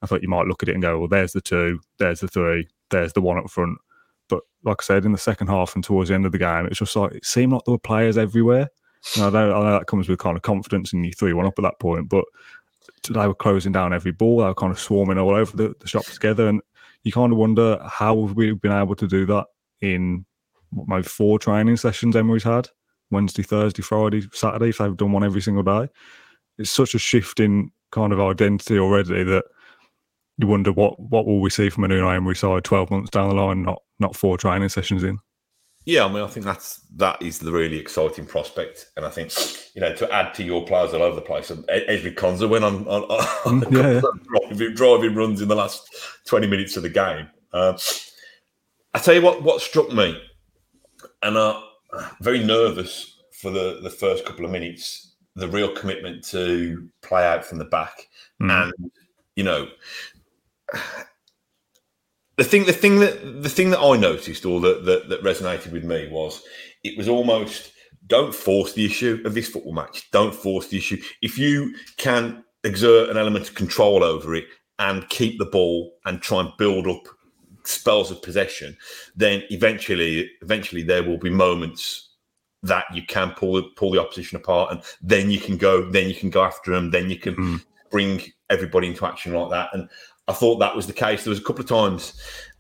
I 0.02 0.06
thought 0.06 0.22
you 0.22 0.30
might 0.30 0.48
look 0.48 0.64
at 0.64 0.70
it 0.70 0.74
and 0.74 0.82
go, 0.82 1.00
well, 1.00 1.08
there's 1.08 1.34
the 1.34 1.42
two, 1.42 1.80
there's 1.98 2.20
the 2.20 2.28
three, 2.28 2.68
there's 2.92 3.14
the 3.14 3.22
one 3.22 3.38
up 3.38 3.50
front. 3.50 3.78
But 4.30 4.42
like 4.64 4.78
I 4.82 4.84
said, 4.84 5.06
in 5.06 5.12
the 5.12 5.18
second 5.18 5.48
half 5.48 5.76
and 5.76 5.84
towards 5.84 6.10
the 6.10 6.16
end 6.16 6.26
of 6.26 6.32
the 6.32 6.38
game, 6.38 6.66
it's 6.66 6.80
just 6.80 6.96
like 6.96 7.14
it 7.14 7.26
seemed 7.26 7.54
like 7.54 7.64
there 7.66 7.74
were 7.74 7.80
players 7.80 8.18
everywhere. 8.18 8.70
I, 9.16 9.30
know, 9.30 9.72
that 9.72 9.88
comes 9.88 10.10
with 10.10 10.20
kind 10.20 10.36
of 10.36 10.44
confidence 10.44 10.92
and 10.92 11.06
you 11.06 11.14
three 11.14 11.34
one 11.34 11.46
up 11.46 11.58
at 11.58 11.64
that 11.64 11.80
point, 11.80 12.10
but 12.10 12.26
they 13.10 13.28
were 13.28 13.36
closing 13.36 13.72
down 13.72 13.94
every 13.94 14.12
ball. 14.12 14.40
They 14.40 14.46
were 14.46 14.56
kind 14.56 14.72
of 14.72 14.80
swarming 14.80 15.18
all 15.18 15.36
over 15.36 15.56
the, 15.56 15.76
the 15.80 15.88
shop 15.88 16.06
together, 16.06 16.48
and 16.48 16.62
you 17.04 17.12
kind 17.12 17.32
of 17.32 17.38
wonder 17.38 17.80
how 17.86 18.26
have 18.26 18.36
we 18.36 18.52
been 18.54 18.72
able 18.72 18.96
to 18.96 19.08
do 19.08 19.26
that 19.28 19.46
in 19.82 20.26
maybe 20.88 21.04
four 21.04 21.40
training 21.40 21.78
sessions 21.78 22.16
Emery's 22.16 22.44
had 22.44 22.68
Wednesday, 23.12 23.44
Thursday, 23.44 23.82
Friday, 23.82 24.24
Saturday. 24.34 24.70
If 24.70 24.80
they've 24.80 24.98
done 24.98 25.12
one 25.12 25.24
every 25.24 25.42
single 25.42 25.64
day, 25.64 25.90
it's 26.58 26.72
such 26.72 26.94
a 26.94 27.00
shift 27.00 27.40
in 27.40 27.72
kind 27.92 28.12
of 28.12 28.20
identity 28.20 28.78
already 28.78 29.24
that 29.24 29.46
you 30.38 30.48
wonder 30.48 30.72
what 30.72 31.00
what 31.00 31.26
will 31.26 31.42
we 31.42 31.50
see 31.50 31.70
from 31.70 31.84
a 31.84 31.88
Unai 31.88 32.16
Emery 32.16 32.36
side 32.36 32.64
twelve 32.64 32.92
months 32.92 33.10
down 33.10 33.30
the 33.30 33.36
line, 33.36 33.64
not 33.64 33.82
not 34.00 34.16
four 34.16 34.38
training 34.38 34.70
sessions 34.70 35.04
in. 35.04 35.20
Yeah, 35.88 36.04
I 36.04 36.10
mean, 36.10 36.22
I 36.22 36.28
think 36.28 36.46
that's 36.46 36.82
that 36.98 37.22
is 37.22 37.40
the 37.40 37.52
really 37.54 37.80
exciting 37.80 38.26
prospect, 38.26 38.88
and 38.98 39.06
I 39.06 39.10
think 39.10 39.32
you 39.74 39.80
know 39.82 39.96
to 39.96 40.12
add 40.12 40.34
to 40.34 40.44
your 40.44 40.66
players 40.66 40.94
all 40.94 41.02
over 41.02 41.16
the 41.16 41.22
place. 41.22 41.50
Ezri 41.50 42.14
Konsa 42.14 42.48
went 42.48 42.66
on 42.66 42.86
on, 42.88 43.04
on 43.46 43.62
yeah, 43.72 43.94
yeah. 43.94 44.02
Driving, 44.50 44.76
driving, 44.76 45.16
runs 45.16 45.42
in 45.42 45.48
the 45.48 45.56
last 45.56 45.90
twenty 46.26 46.46
minutes 46.46 46.76
of 46.76 46.84
the 46.84 46.90
game. 46.90 47.30
Uh, 47.54 47.78
I 48.94 49.00
tell 49.00 49.16
you 49.16 49.22
what, 49.22 49.44
what 49.44 49.62
struck 49.62 49.94
me, 49.94 50.22
and 51.24 51.38
I'm 51.38 51.64
very 52.20 52.44
nervous 52.44 53.20
for 53.32 53.50
the 53.50 53.80
the 53.82 53.90
first 53.90 54.26
couple 54.26 54.44
of 54.44 54.52
minutes. 54.52 55.16
The 55.38 55.48
real 55.48 55.72
commitment 55.72 56.24
to 56.30 56.90
play 57.02 57.26
out 57.26 57.46
from 57.46 57.60
the 57.60 57.66
back, 57.66 58.10
mm. 58.42 58.52
and 58.52 58.92
you 59.38 59.44
know, 59.46 59.70
the 62.38 62.44
thing, 62.44 62.66
the 62.66 62.74
thing 62.74 63.00
that 63.00 63.42
the 63.44 63.50
thing 63.50 63.70
that 63.72 63.80
I 63.80 63.98
noticed 63.98 64.46
or 64.46 64.60
that, 64.62 64.86
that 64.86 65.10
that 65.10 65.24
resonated 65.24 65.72
with 65.72 65.84
me 65.84 66.08
was 66.10 66.44
it 66.84 66.98
was 66.98 67.08
almost 67.08 67.72
don't 68.08 68.34
force 68.34 68.74
the 68.74 68.86
issue 68.86 69.22
of 69.26 69.34
this 69.34 69.50
football 69.50 69.74
match. 69.74 70.10
Don't 70.12 70.34
force 70.34 70.68
the 70.68 70.78
issue. 70.78 71.02
If 71.22 71.38
you 71.38 71.76
can 71.98 72.44
exert 72.64 73.10
an 73.10 73.18
element 73.18 73.50
of 73.50 73.56
control 73.56 74.04
over 74.04 74.36
it 74.36 74.46
and 74.80 75.08
keep 75.10 75.38
the 75.38 75.46
ball 75.46 75.94
and 76.06 76.22
try 76.22 76.42
and 76.42 76.52
build 76.58 76.88
up 76.88 77.08
spells 77.66 78.12
of 78.12 78.22
possession, 78.22 78.78
then 79.16 79.44
eventually, 79.50 80.30
eventually 80.42 80.84
there 80.84 81.04
will 81.04 81.18
be 81.18 81.30
moments 81.30 82.16
that 82.64 82.86
you 82.94 83.04
can 83.06 83.32
pull 83.32 83.54
the, 83.54 83.64
pull 83.76 83.92
the 83.92 84.02
opposition 84.02 84.38
apart, 84.38 84.72
and 84.72 84.82
then 85.02 85.30
you 85.30 85.40
can 85.40 85.58
go, 85.58 85.90
then 85.90 86.08
you 86.08 86.16
can 86.16 86.30
go 86.30 86.44
after 86.44 86.72
them, 86.72 86.92
then 86.92 87.10
you 87.10 87.18
can 87.18 87.36
mm. 87.36 87.64
bring 87.92 88.22
everybody 88.50 88.88
into 88.88 89.06
action 89.06 89.34
like 89.34 89.50
that. 89.50 89.70
And 89.74 89.90
I 90.28 90.34
thought 90.34 90.60
that 90.60 90.76
was 90.76 90.88
the 90.88 90.94
case. 90.94 91.24
There 91.24 91.32
was 91.32 91.40
a 91.40 91.44
couple 91.44 91.62
of 91.62 91.70
times, 91.70 92.14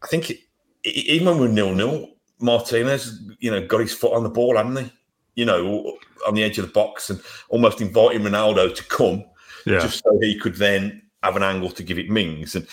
I 0.03 0.07
think, 0.07 0.29
it, 0.29 0.39
even 0.83 1.27
when 1.27 1.35
we 1.39 1.47
were 1.47 1.53
nil 1.53 1.75
nil, 1.75 2.09
Martinez, 2.39 3.19
you 3.39 3.51
know, 3.51 3.65
got 3.65 3.81
his 3.81 3.93
foot 3.93 4.13
on 4.13 4.23
the 4.23 4.29
ball, 4.29 4.57
hadn't 4.57 4.77
he? 4.77 4.91
You 5.35 5.45
know, 5.45 5.97
on 6.27 6.33
the 6.33 6.43
edge 6.43 6.57
of 6.57 6.65
the 6.65 6.71
box 6.71 7.09
and 7.09 7.21
almost 7.49 7.81
inviting 7.81 8.21
Ronaldo 8.21 8.73
to 8.75 8.83
come, 8.85 9.23
yeah. 9.65 9.79
just 9.79 10.03
so 10.03 10.17
he 10.21 10.39
could 10.39 10.55
then 10.55 11.01
have 11.23 11.35
an 11.35 11.43
angle 11.43 11.69
to 11.71 11.83
give 11.83 11.99
it 11.99 12.09
Mings. 12.09 12.55
And 12.55 12.67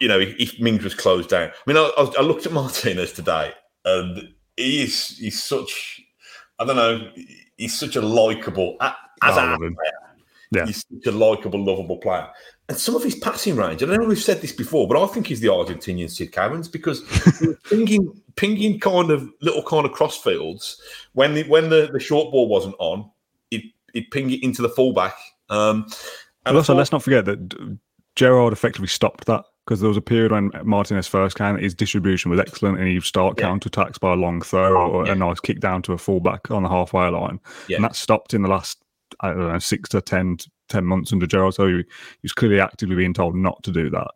you 0.00 0.08
know, 0.08 0.18
if 0.20 0.58
Mings 0.60 0.84
was 0.84 0.94
closed 0.94 1.30
down, 1.30 1.48
I 1.48 1.72
mean, 1.72 1.76
I, 1.76 2.12
I 2.18 2.22
looked 2.22 2.44
at 2.46 2.52
Martinez 2.52 3.12
today, 3.12 3.52
and 3.84 4.34
he 4.56 4.82
is 4.82 5.16
he's 5.16 5.42
such, 5.42 6.02
I 6.58 6.64
don't 6.64 6.76
know, 6.76 7.10
he's 7.56 7.78
such 7.78 7.96
a 7.96 8.02
likable 8.02 8.76
as 8.80 8.92
oh, 9.22 9.54
a 9.54 9.58
player. 9.58 9.72
Yeah. 10.52 10.66
He's 10.66 10.84
such 10.92 11.12
a 11.12 11.16
likable, 11.16 11.64
lovable 11.64 11.98
player 11.98 12.28
and 12.68 12.76
some 12.76 12.96
of 12.96 13.02
his 13.02 13.14
passing 13.14 13.56
range. 13.56 13.82
I 13.82 13.86
don't 13.86 13.96
know 13.96 14.02
if 14.02 14.08
we've 14.08 14.18
said 14.18 14.40
this 14.40 14.52
before, 14.52 14.88
but 14.88 15.00
I 15.00 15.06
think 15.06 15.28
he's 15.28 15.40
the 15.40 15.48
Argentinian 15.48 16.10
Sid 16.10 16.32
Cowans 16.32 16.68
because 16.68 17.02
pinging, 17.68 18.20
pinging 18.34 18.80
kind 18.80 19.10
of 19.10 19.30
little 19.40 19.62
kind 19.62 19.86
of 19.86 19.92
crossfields 19.92 20.80
when 21.12 21.34
the 21.34 21.44
when 21.44 21.70
the, 21.70 21.88
the 21.92 22.00
short 22.00 22.32
ball 22.32 22.48
wasn't 22.48 22.74
on, 22.78 23.08
it 23.50 23.62
it 23.94 24.10
ping 24.10 24.30
it 24.30 24.42
into 24.42 24.62
the 24.62 24.68
fullback. 24.68 25.14
Um, 25.48 25.86
and 26.44 26.56
also, 26.56 26.72
thought, 26.72 26.78
let's 26.78 26.92
not 26.92 27.02
forget 27.02 27.24
that 27.26 27.78
Gerrard 28.16 28.52
effectively 28.52 28.88
stopped 28.88 29.26
that 29.26 29.44
because 29.64 29.80
there 29.80 29.88
was 29.88 29.96
a 29.96 30.02
period 30.02 30.30
when 30.32 30.50
Martinez 30.62 31.08
first 31.08 31.36
came, 31.36 31.58
his 31.58 31.74
distribution 31.74 32.30
was 32.30 32.40
excellent, 32.40 32.78
and 32.78 32.88
he'd 32.88 33.02
start 33.02 33.38
yeah. 33.38 33.46
counter 33.46 33.68
attacks 33.68 33.98
by 33.98 34.12
a 34.12 34.16
long 34.16 34.40
throw 34.40 34.90
or 34.90 35.06
yeah. 35.06 35.12
a 35.12 35.14
nice 35.14 35.40
kick 35.40 35.60
down 35.60 35.82
to 35.82 35.92
a 35.92 35.98
fullback 35.98 36.50
on 36.50 36.62
the 36.62 36.68
halfway 36.68 37.08
line, 37.08 37.38
yeah. 37.68 37.76
and 37.76 37.84
that 37.84 37.94
stopped 37.94 38.34
in 38.34 38.42
the 38.42 38.48
last 38.48 38.78
I 39.20 39.28
don't 39.28 39.38
know 39.38 39.58
six 39.58 39.88
to 39.90 40.00
10, 40.00 40.38
10 40.68 40.84
months 40.84 41.12
under 41.12 41.26
Gerrard. 41.26 41.54
So 41.54 41.66
he, 41.66 41.76
he 41.76 41.84
was 42.22 42.32
clearly 42.32 42.60
actively 42.60 42.96
being 42.96 43.14
told 43.14 43.34
not 43.34 43.62
to 43.64 43.72
do 43.72 43.90
that. 43.90 44.10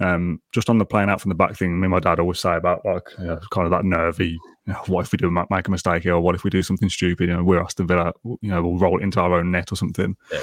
Um, 0.00 0.40
just 0.52 0.70
on 0.70 0.78
the 0.78 0.86
playing 0.86 1.10
out 1.10 1.20
from 1.20 1.28
the 1.28 1.34
back 1.34 1.56
thing, 1.56 1.78
me 1.78 1.84
and 1.84 1.90
my 1.90 2.00
dad 2.00 2.18
always 2.18 2.40
say 2.40 2.56
about 2.56 2.84
like 2.86 3.04
kind 3.50 3.66
of 3.66 3.70
that 3.70 3.84
nervy. 3.84 4.38
You 4.66 4.72
know, 4.72 4.82
what 4.86 5.04
if 5.04 5.12
we 5.12 5.18
do 5.18 5.30
make 5.30 5.68
a 5.68 5.70
mistake 5.70 6.04
here, 6.04 6.14
or 6.14 6.20
what 6.20 6.34
if 6.34 6.42
we 6.42 6.50
do 6.50 6.62
something 6.62 6.88
stupid? 6.88 7.28
You 7.28 7.36
know, 7.36 7.44
we're 7.44 7.62
Aston 7.62 7.86
Villa. 7.86 8.12
You 8.24 8.50
know, 8.50 8.62
we'll 8.62 8.78
roll 8.78 8.98
it 8.98 9.02
into 9.02 9.20
our 9.20 9.34
own 9.34 9.50
net 9.50 9.70
or 9.72 9.76
something. 9.76 10.16
Yeah. 10.32 10.40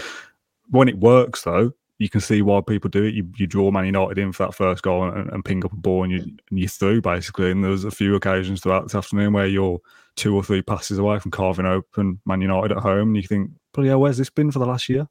When 0.70 0.88
it 0.88 1.00
works, 1.00 1.42
though, 1.42 1.74
you 1.98 2.10
can 2.10 2.22
see 2.22 2.44
why 2.44 2.62
people 2.62 2.90
do 2.90 3.04
it. 3.06 3.16
You, 3.16 3.28
you 3.38 3.48
draw 3.48 3.72
Man 3.72 3.86
United 3.86 4.20
in 4.20 4.32
for 4.32 4.46
that 4.46 4.54
first 4.54 4.84
goal 4.84 5.10
and, 5.10 5.30
and 5.32 5.44
ping 5.44 5.66
up 5.66 5.74
a 5.74 5.76
ball, 5.76 6.04
and, 6.04 6.12
you, 6.12 6.20
and 6.20 6.60
you're 6.60 6.70
through 6.70 7.02
basically. 7.02 7.50
And 7.50 7.64
there's 7.64 7.84
a 7.84 7.92
few 7.92 8.16
occasions 8.16 8.62
throughout 8.62 8.84
this 8.84 8.96
afternoon 8.96 9.34
where 9.34 9.48
you're 9.48 9.80
two 10.16 10.36
or 10.36 10.44
three 10.44 10.62
passes 10.62 11.00
away 11.00 11.18
from 11.20 11.32
carving 11.32 11.66
open 11.66 12.20
Man 12.26 12.42
United 12.42 12.78
at 12.78 12.84
home, 12.84 13.10
and 13.10 13.18
you 13.18 13.24
think, 13.24 13.50
"But 13.74 13.86
yeah, 13.86 13.96
where's 13.96 14.18
this 14.18 14.30
been 14.30 14.52
for 14.52 14.60
the 14.60 14.68
last 14.68 14.88
year?" 14.88 15.08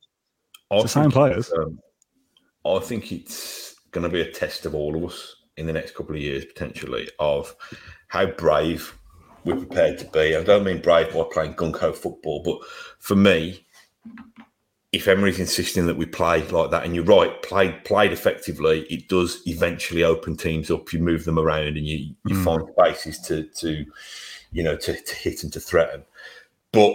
I 0.71 0.83
the 0.83 0.89
same 0.89 1.03
think 1.05 1.15
players. 1.15 1.49
it's, 1.49 1.59
Um, 1.59 1.79
I 2.65 2.79
think 2.81 3.13
it's 3.13 3.75
going 3.93 4.03
to 4.03 4.13
be 4.13 4.21
a 4.21 4.31
test 4.31 4.67
of 4.67 4.75
all 4.75 4.97
of 4.97 5.05
us 5.05 5.37
in 5.57 5.67
the 5.67 5.73
next 5.73 5.95
couple 5.95 6.15
of 6.15 6.21
years, 6.21 6.45
potentially, 6.45 7.09
of 7.19 7.55
how 8.09 8.27
brave 8.27 8.97
we're 9.45 9.57
prepared 9.57 9.99
to 9.99 10.05
be. 10.07 10.37
I 10.37 10.43
don't 10.43 10.65
mean 10.65 10.83
brave 10.83 11.15
by 11.15 11.25
playing 11.33 11.55
gung 11.55 11.79
ho 11.79 11.93
football, 11.93 12.43
but 12.43 12.59
for 12.99 13.15
me, 13.17 13.65
if 14.93 15.09
Emery's 15.09 15.39
insisting 15.39 15.87
that 15.87 15.97
we 15.97 16.07
play 16.07 16.47
like 16.49 16.71
that, 16.71 16.85
and 16.85 16.95
you're 16.95 17.05
right, 17.05 17.43
played 17.43 17.85
played 17.85 18.13
effectively, 18.13 18.83
it 18.85 19.09
does 19.09 19.43
eventually 19.47 20.03
open 20.03 20.37
teams 20.37 20.71
up. 20.71 20.93
You 20.93 21.01
move 21.01 21.25
them 21.25 21.39
around, 21.39 21.77
and 21.77 21.87
you 21.87 22.15
you 22.25 22.35
Mm. 22.35 22.45
find 22.45 22.69
spaces 22.73 23.19
to 23.23 23.45
to 23.45 23.85
you 24.53 24.63
know 24.63 24.77
to, 24.77 25.01
to 25.01 25.15
hit 25.15 25.43
and 25.43 25.53
to 25.53 25.61
threaten. 25.61 26.05
But 26.73 26.95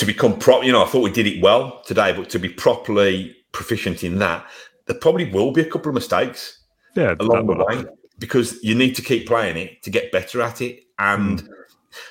to 0.00 0.06
become 0.06 0.38
pro, 0.38 0.62
you 0.62 0.72
know, 0.72 0.82
I 0.82 0.86
thought 0.86 1.02
we 1.02 1.12
did 1.12 1.26
it 1.26 1.42
well 1.42 1.82
today, 1.82 2.14
but 2.14 2.30
to 2.30 2.38
be 2.38 2.48
properly 2.48 3.36
proficient 3.52 4.02
in 4.02 4.18
that, 4.18 4.46
there 4.86 4.96
probably 4.96 5.30
will 5.30 5.52
be 5.52 5.60
a 5.60 5.66
couple 5.66 5.90
of 5.90 5.94
mistakes 5.94 6.58
Yeah, 6.96 7.14
along 7.20 7.46
the 7.46 7.64
way 7.66 7.84
because 8.18 8.58
you 8.62 8.74
need 8.74 8.96
to 8.96 9.02
keep 9.02 9.26
playing 9.26 9.58
it 9.58 9.82
to 9.82 9.90
get 9.90 10.10
better 10.10 10.40
at 10.40 10.62
it. 10.62 10.84
And 10.98 11.42
mm. 11.42 11.48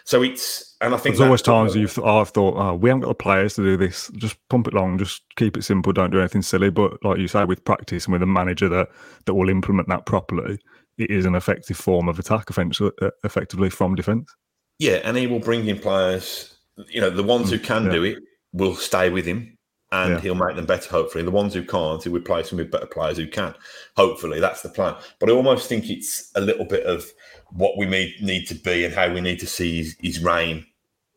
so 0.04 0.22
it's, 0.22 0.76
and 0.82 0.94
I 0.94 0.98
think 0.98 1.16
There's 1.16 1.26
always 1.26 1.42
times 1.42 1.76
you've 1.76 1.96
th- 1.96 2.06
I've 2.06 2.30
thought, 2.30 2.58
oh, 2.58 2.76
we 2.76 2.90
haven't 2.90 3.02
got 3.02 3.10
the 3.10 3.16
players 3.16 3.56
to 3.56 3.64
do 3.64 3.76
this. 3.76 4.12
Just 4.18 4.38
pump 4.50 4.68
it 4.68 4.76
long, 4.76 5.00
just 5.00 5.24
keep 5.36 5.58
it 5.58 5.64
simple, 5.64 5.92
don't 5.92 6.12
do 6.12 6.20
anything 6.20 6.44
silly. 6.44 6.70
But 6.70 7.04
like 7.04 7.18
you 7.18 7.28
say, 7.28 7.44
with 7.44 7.66
practice 7.66 8.06
and 8.06 8.14
with 8.14 8.22
a 8.22 8.28
manager 8.28 8.70
that 8.70 8.90
that 9.26 9.34
will 9.34 9.50
implement 9.50 9.88
that 9.90 10.06
properly, 10.06 10.60
it 11.00 11.10
is 11.10 11.26
an 11.26 11.34
effective 11.34 11.78
form 11.78 12.08
of 12.08 12.20
attack, 12.20 12.52
effectively, 12.52 12.92
effectively 13.24 13.72
from 13.72 13.96
defence. 13.96 14.32
Yeah, 14.78 15.02
and 15.04 15.18
he 15.18 15.26
will 15.26 15.40
bring 15.40 15.68
in 15.68 15.80
players. 15.80 16.56
You 16.88 17.02
know, 17.02 17.10
the 17.10 17.24
ones 17.24 17.50
who 17.50 17.60
can 17.60 17.86
yeah. 17.86 17.92
do 17.92 18.04
it 18.04 18.18
will 18.54 18.76
stay 18.76 19.10
with 19.10 19.26
him, 19.26 19.58
and 19.92 20.14
Yeah. 20.14 20.20
he'll 20.22 20.36
make 20.36 20.56
them 20.56 20.66
better. 20.66 20.90
Hopefully, 20.90 21.24
the 21.24 21.32
ones 21.32 21.54
who 21.54 21.64
can't, 21.64 22.04
he'll 22.04 22.14
replace 22.16 22.50
them 22.50 22.58
with 22.58 22.72
better 22.72 22.86
players 22.86 23.18
who 23.18 23.28
can. 23.28 23.54
Hopefully, 23.96 24.40
that's 24.40 24.62
the 24.62 24.70
plan. 24.70 24.96
But 25.20 25.30
I 25.30 25.34
almost 25.34 25.68
think 25.68 25.90
it's 25.90 26.32
a 26.36 26.42
little 26.42 26.66
bit 26.66 26.86
of 26.86 27.06
what 27.52 27.78
we 27.78 27.86
need 27.86 28.16
need 28.22 28.46
to 28.48 28.56
be 28.56 28.86
and 28.86 28.94
how 28.94 29.12
we 29.12 29.22
need 29.22 29.40
to 29.40 29.48
see 29.48 29.78
his, 29.78 29.96
his 30.00 30.24
reign 30.24 30.66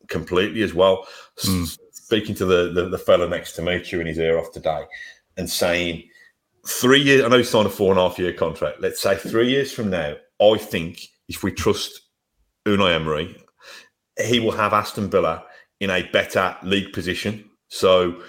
completely 0.07 0.63
as 0.63 0.73
well. 0.73 1.07
Mm. 1.43 1.77
Speaking 1.91 2.35
to 2.35 2.45
the, 2.45 2.71
the 2.73 2.89
the 2.89 2.97
fella 2.97 3.27
next 3.27 3.53
to 3.53 3.61
me, 3.61 3.79
chewing 3.79 4.07
his 4.07 4.19
ear 4.19 4.37
off 4.37 4.51
today, 4.51 4.83
and 5.37 5.49
saying 5.49 6.03
three 6.65 7.01
years. 7.01 7.23
I 7.23 7.27
know 7.27 7.37
he 7.37 7.43
signed 7.43 7.67
a 7.67 7.69
four 7.69 7.91
and 7.91 7.99
a 7.99 8.07
half 8.07 8.19
year 8.19 8.33
contract. 8.33 8.81
Let's 8.81 9.01
say 9.01 9.15
three 9.15 9.49
years 9.49 9.71
from 9.71 9.89
now, 9.89 10.15
I 10.41 10.57
think 10.57 11.07
if 11.27 11.43
we 11.43 11.51
trust 11.51 12.01
Unai 12.65 12.95
Emery, 12.95 13.35
he 14.23 14.39
will 14.39 14.51
have 14.51 14.73
Aston 14.73 15.09
Villa 15.09 15.45
in 15.83 15.89
a 15.89 16.03
better 16.11 16.55
league 16.63 16.93
position. 16.93 17.49
So 17.67 18.21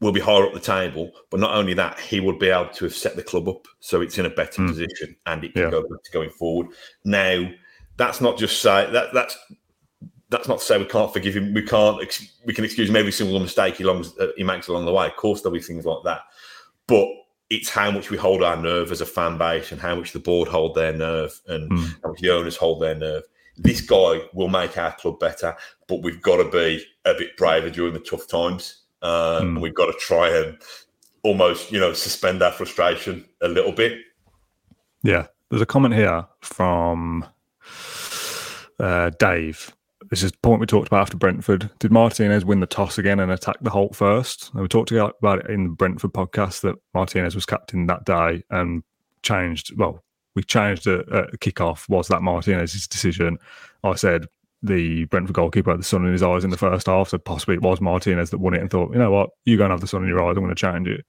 we'll 0.00 0.12
be 0.12 0.20
higher 0.20 0.44
up 0.46 0.52
the 0.52 0.60
table. 0.60 1.10
But 1.30 1.40
not 1.40 1.54
only 1.54 1.74
that, 1.74 1.98
he 1.98 2.20
will 2.20 2.38
be 2.38 2.48
able 2.48 2.68
to 2.74 2.84
have 2.86 2.94
set 2.94 3.16
the 3.16 3.22
club 3.22 3.48
up 3.48 3.66
so 3.80 4.00
it's 4.00 4.18
in 4.18 4.26
a 4.26 4.30
better 4.30 4.60
Mm. 4.62 4.68
position 4.68 5.16
and 5.26 5.44
it 5.44 5.52
can 5.54 5.62
Yeah. 5.62 5.70
go 5.70 5.82
to 5.82 6.10
going 6.12 6.30
forward. 6.30 6.68
Now, 7.04 7.50
that's 7.96 8.20
not 8.20 8.36
just 8.38 8.60
say 8.60 8.90
that 8.92 9.14
that's 9.14 9.38
that's 10.28 10.48
not 10.48 10.58
to 10.58 10.64
say 10.64 10.76
we 10.76 10.84
can't 10.86 11.12
forgive 11.12 11.36
him. 11.36 11.54
We 11.54 11.62
can't. 11.62 12.02
Ex- 12.02 12.40
we 12.44 12.52
can 12.52 12.64
excuse 12.64 12.88
him 12.90 12.96
every 12.96 13.12
single 13.12 13.38
mistake 13.38 13.76
he, 13.76 13.84
longs, 13.84 14.12
uh, 14.18 14.32
he 14.36 14.42
makes 14.42 14.66
along 14.66 14.84
the 14.84 14.92
way. 14.92 15.06
Of 15.06 15.14
course, 15.14 15.40
there'll 15.40 15.54
be 15.54 15.62
things 15.62 15.86
like 15.86 16.02
that, 16.04 16.22
but 16.88 17.06
it's 17.48 17.68
how 17.68 17.92
much 17.92 18.10
we 18.10 18.16
hold 18.16 18.42
our 18.42 18.56
nerve 18.56 18.90
as 18.90 19.00
a 19.00 19.06
fan 19.06 19.38
base, 19.38 19.70
and 19.70 19.80
how 19.80 19.94
much 19.94 20.12
the 20.12 20.18
board 20.18 20.48
hold 20.48 20.74
their 20.74 20.92
nerve, 20.92 21.40
and 21.46 21.70
Mm. 21.70 21.94
how 22.02 22.08
much 22.10 22.20
the 22.20 22.30
owners 22.30 22.56
hold 22.56 22.82
their 22.82 22.96
nerve. 22.96 23.22
This 23.56 23.80
guy 23.80 24.20
will 24.34 24.48
make 24.48 24.76
our 24.76 24.92
club 24.92 25.18
better, 25.18 25.56
but 25.88 26.02
we've 26.02 26.20
got 26.22 26.36
to 26.36 26.50
be 26.50 26.84
a 27.04 27.14
bit 27.14 27.36
braver 27.36 27.70
during 27.70 27.94
the 27.94 28.00
tough 28.00 28.26
times, 28.28 28.82
uh, 29.02 29.40
Mm. 29.40 29.60
we've 29.60 29.74
got 29.74 29.86
to 29.86 29.98
try 29.98 30.28
and 30.28 30.58
almost, 31.22 31.72
you 31.72 31.80
know, 31.80 31.92
suspend 31.92 32.42
our 32.42 32.52
frustration 32.52 33.24
a 33.40 33.48
little 33.48 33.72
bit. 33.72 33.98
Yeah, 35.02 35.26
there's 35.50 35.62
a 35.62 35.66
comment 35.66 35.94
here 35.94 36.26
from 36.40 37.24
uh, 38.78 39.10
Dave. 39.18 39.72
This 40.10 40.22
is 40.22 40.30
the 40.32 40.38
point 40.38 40.60
we 40.60 40.66
talked 40.66 40.86
about 40.86 41.00
after 41.00 41.16
Brentford. 41.16 41.70
Did 41.80 41.90
Martinez 41.90 42.44
win 42.44 42.60
the 42.60 42.66
toss 42.66 42.96
again 42.98 43.18
and 43.18 43.32
attack 43.32 43.56
the 43.60 43.70
Holte 43.70 43.94
first? 43.96 44.50
And 44.52 44.62
we 44.62 44.68
talked 44.68 44.92
about 44.92 45.40
it 45.40 45.50
in 45.50 45.64
the 45.64 45.70
Brentford 45.70 46.12
podcast 46.12 46.60
that 46.60 46.76
Martinez 46.94 47.34
was 47.34 47.46
captain 47.46 47.86
that 47.86 48.04
day 48.04 48.44
and 48.50 48.84
changed. 49.22 49.76
Well, 49.76 50.04
we 50.36 50.44
changed 50.44 50.86
a, 50.86 51.00
a 51.12 51.22
uh, 51.22 51.30
kickoff. 51.38 51.88
Was 51.88 52.06
that 52.08 52.22
Martinez's 52.22 52.86
decision? 52.86 53.38
I 53.82 53.96
said 53.96 54.26
the 54.62 55.04
Brentford 55.06 55.34
goalkeeper 55.34 55.70
had 55.70 55.80
the 55.80 55.84
sun 55.84 56.06
in 56.06 56.12
his 56.12 56.22
eyes 56.22 56.44
in 56.44 56.50
the 56.50 56.56
first 56.56 56.86
half, 56.86 57.08
so 57.08 57.18
possibly 57.18 57.56
it 57.56 57.62
was 57.62 57.80
Martinez 57.80 58.30
that 58.30 58.38
won 58.38 58.54
it 58.54 58.60
and 58.60 58.70
thought, 58.70 58.92
you 58.92 58.98
know 58.98 59.10
what, 59.10 59.30
you're 59.44 59.58
going 59.58 59.70
to 59.70 59.74
have 59.74 59.80
the 59.80 59.88
sun 59.88 60.02
in 60.02 60.08
your 60.08 60.22
eyes. 60.22 60.36
I'm 60.36 60.44
going 60.44 60.54
to 60.54 60.60
change 60.60 60.86
it. 60.86 61.04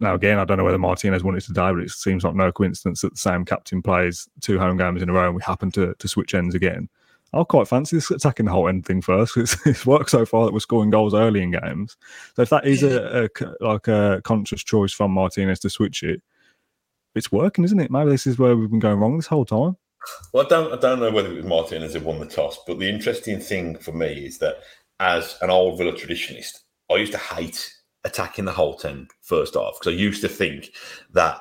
Now, 0.00 0.14
again, 0.14 0.38
I 0.38 0.44
don't 0.44 0.58
know 0.58 0.64
whether 0.64 0.78
Martinez 0.78 1.24
won 1.24 1.36
it 1.36 1.40
today, 1.40 1.72
but 1.72 1.80
it 1.80 1.90
seems 1.90 2.22
like 2.22 2.34
no 2.34 2.52
coincidence 2.52 3.00
that 3.00 3.14
the 3.14 3.18
same 3.18 3.44
captain 3.44 3.82
plays 3.82 4.28
two 4.40 4.58
home 4.58 4.76
games 4.76 5.02
in 5.02 5.08
a 5.08 5.12
row 5.12 5.26
and 5.26 5.34
we 5.34 5.42
happen 5.42 5.72
to, 5.72 5.94
to 5.94 6.08
switch 6.08 6.34
ends 6.34 6.54
again. 6.54 6.88
I'll 7.32 7.44
quite 7.44 7.68
fancy 7.68 7.96
this 7.96 8.10
attacking 8.10 8.46
the 8.46 8.52
Holte 8.52 8.70
End 8.70 8.86
thing 8.86 9.02
first. 9.02 9.36
It's, 9.36 9.56
it's 9.66 9.84
worked 9.84 10.10
so 10.10 10.24
far 10.24 10.46
that 10.46 10.52
we're 10.52 10.60
scoring 10.60 10.90
goals 10.90 11.14
early 11.14 11.42
in 11.42 11.50
games. 11.50 11.96
So 12.36 12.42
if 12.42 12.50
that 12.50 12.66
is 12.66 12.82
a, 12.82 13.24
a 13.24 13.64
like 13.64 13.88
a 13.88 14.20
conscious 14.24 14.62
choice 14.62 14.92
from 14.92 15.10
Martinez 15.10 15.58
to 15.60 15.70
switch 15.70 16.02
it, 16.02 16.22
it's 17.14 17.32
working, 17.32 17.64
isn't 17.64 17.80
it? 17.80 17.90
Maybe 17.90 18.10
this 18.10 18.26
is 18.26 18.38
where 18.38 18.56
we've 18.56 18.70
been 18.70 18.78
going 18.80 18.98
wrong 18.98 19.16
this 19.16 19.26
whole 19.26 19.44
time. 19.44 19.76
Well, 20.32 20.46
I 20.46 20.48
don't, 20.48 20.72
I 20.72 20.76
don't 20.76 21.00
know 21.00 21.10
whether 21.10 21.30
it 21.30 21.36
was 21.36 21.44
Martinez 21.44 21.94
who 21.94 22.00
won 22.00 22.20
the 22.20 22.26
toss, 22.26 22.58
but 22.66 22.78
the 22.78 22.88
interesting 22.88 23.40
thing 23.40 23.76
for 23.76 23.92
me 23.92 24.26
is 24.26 24.38
that 24.38 24.58
as 25.00 25.36
an 25.42 25.50
old 25.50 25.78
Villa 25.78 25.92
traditionalist, 25.92 26.58
I 26.90 26.96
used 26.96 27.12
to 27.12 27.18
hate 27.18 27.72
attacking 28.04 28.44
the 28.44 28.52
Holte 28.52 28.84
End 28.86 29.10
first 29.22 29.54
half 29.54 29.74
because 29.78 29.92
I 29.92 29.96
used 29.96 30.22
to 30.22 30.28
think 30.28 30.70
that 31.12 31.40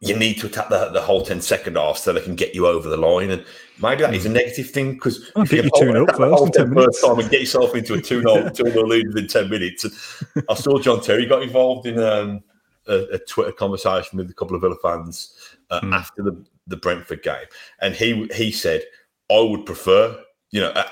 you 0.00 0.16
need 0.16 0.34
to 0.34 0.46
attack 0.46 0.68
the, 0.68 0.88
the 0.88 1.00
Holte 1.00 1.30
End 1.30 1.44
second 1.44 1.76
half 1.76 1.96
so 1.96 2.12
they 2.12 2.20
can 2.20 2.34
get 2.34 2.54
you 2.54 2.66
over 2.66 2.88
the 2.88 2.96
line. 2.96 3.30
And 3.30 3.44
maybe 3.80 4.02
that 4.02 4.14
is 4.14 4.26
a 4.26 4.30
negative 4.30 4.70
thing 4.70 4.94
because 4.94 5.30
if 5.36 5.52
you 5.52 5.62
get 5.62 5.64
you 5.64 5.70
2-0 5.70 6.02
attack 6.02 6.16
the 6.16 6.28
first 6.28 6.44
in 6.44 6.52
10 6.52 6.66
10 6.66 6.74
first 6.74 7.04
time 7.04 7.18
and 7.20 7.30
get 7.30 7.40
yourself 7.40 7.74
into 7.74 7.94
a 7.94 8.00
2 8.00 8.22
0 8.22 8.50
2 8.54 8.70
0 8.70 8.86
lead 8.86 9.06
within 9.06 9.28
10 9.28 9.48
minutes. 9.48 9.84
And 9.84 10.44
I 10.50 10.54
saw 10.54 10.78
John 10.80 11.00
Terry 11.00 11.26
got 11.26 11.42
involved 11.42 11.86
in 11.86 11.98
um, 12.00 12.42
a, 12.86 13.14
a 13.14 13.18
Twitter 13.18 13.52
conversation 13.52 14.18
with 14.18 14.30
a 14.30 14.34
couple 14.34 14.54
of 14.56 14.62
Villa 14.62 14.76
fans 14.82 15.34
uh, 15.70 15.80
Hmm. 15.80 15.92
after 15.92 16.22
the, 16.22 16.44
the 16.66 16.76
Brentford 16.76 17.22
game. 17.22 17.46
And 17.80 17.94
he 17.94 18.26
he 18.34 18.50
said, 18.52 18.82
I 19.30 19.40
would 19.40 19.64
prefer, 19.66 20.18
you 20.50 20.60
know, 20.60 20.70
uh, 20.70 20.84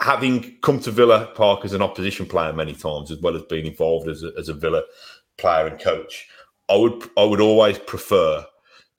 having 0.00 0.56
come 0.62 0.80
to 0.80 0.90
Villa 0.90 1.30
Park 1.34 1.64
as 1.64 1.72
an 1.72 1.82
opposition 1.82 2.26
player 2.26 2.52
many 2.52 2.74
times, 2.74 3.10
as 3.10 3.18
well 3.20 3.36
as 3.36 3.42
being 3.42 3.66
involved 3.66 4.08
as 4.08 4.22
a, 4.24 4.32
as 4.38 4.48
a 4.48 4.54
Villa 4.54 4.82
player 5.38 5.66
and 5.66 5.80
coach, 5.80 6.26
I 6.68 6.76
would 6.76 7.08
I 7.16 7.24
would 7.24 7.40
always 7.40 7.78
prefer 7.78 8.44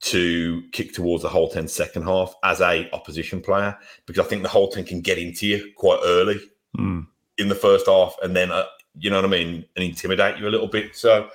to 0.01 0.61
kick 0.71 0.93
towards 0.93 1.23
the 1.23 1.29
Holte 1.29 1.55
End 1.55 1.69
second 1.69 2.03
half 2.03 2.35
as 2.43 2.61
a 2.61 2.89
opposition 2.91 3.41
player 3.41 3.75
because 4.05 4.23
I 4.23 4.27
think 4.29 4.43
the 4.43 4.49
Holte 4.49 4.77
End 4.77 4.87
can 4.87 5.01
get 5.01 5.17
into 5.17 5.47
you 5.47 5.71
quite 5.75 5.99
early 6.03 6.39
Mm. 6.77 7.07
in 7.37 7.47
the 7.47 7.55
first 7.55 7.85
half 7.87 8.17
and 8.21 8.35
then 8.35 8.51
uh, 8.51 8.65
you 8.99 9.09
know 9.09 9.15
what 9.15 9.23
I 9.25 9.29
mean 9.29 9.65
and 9.77 9.85
intimidate 9.85 10.37
you 10.37 10.47
a 10.47 10.51
little 10.51 10.67
bit. 10.67 10.93
So 10.93 11.29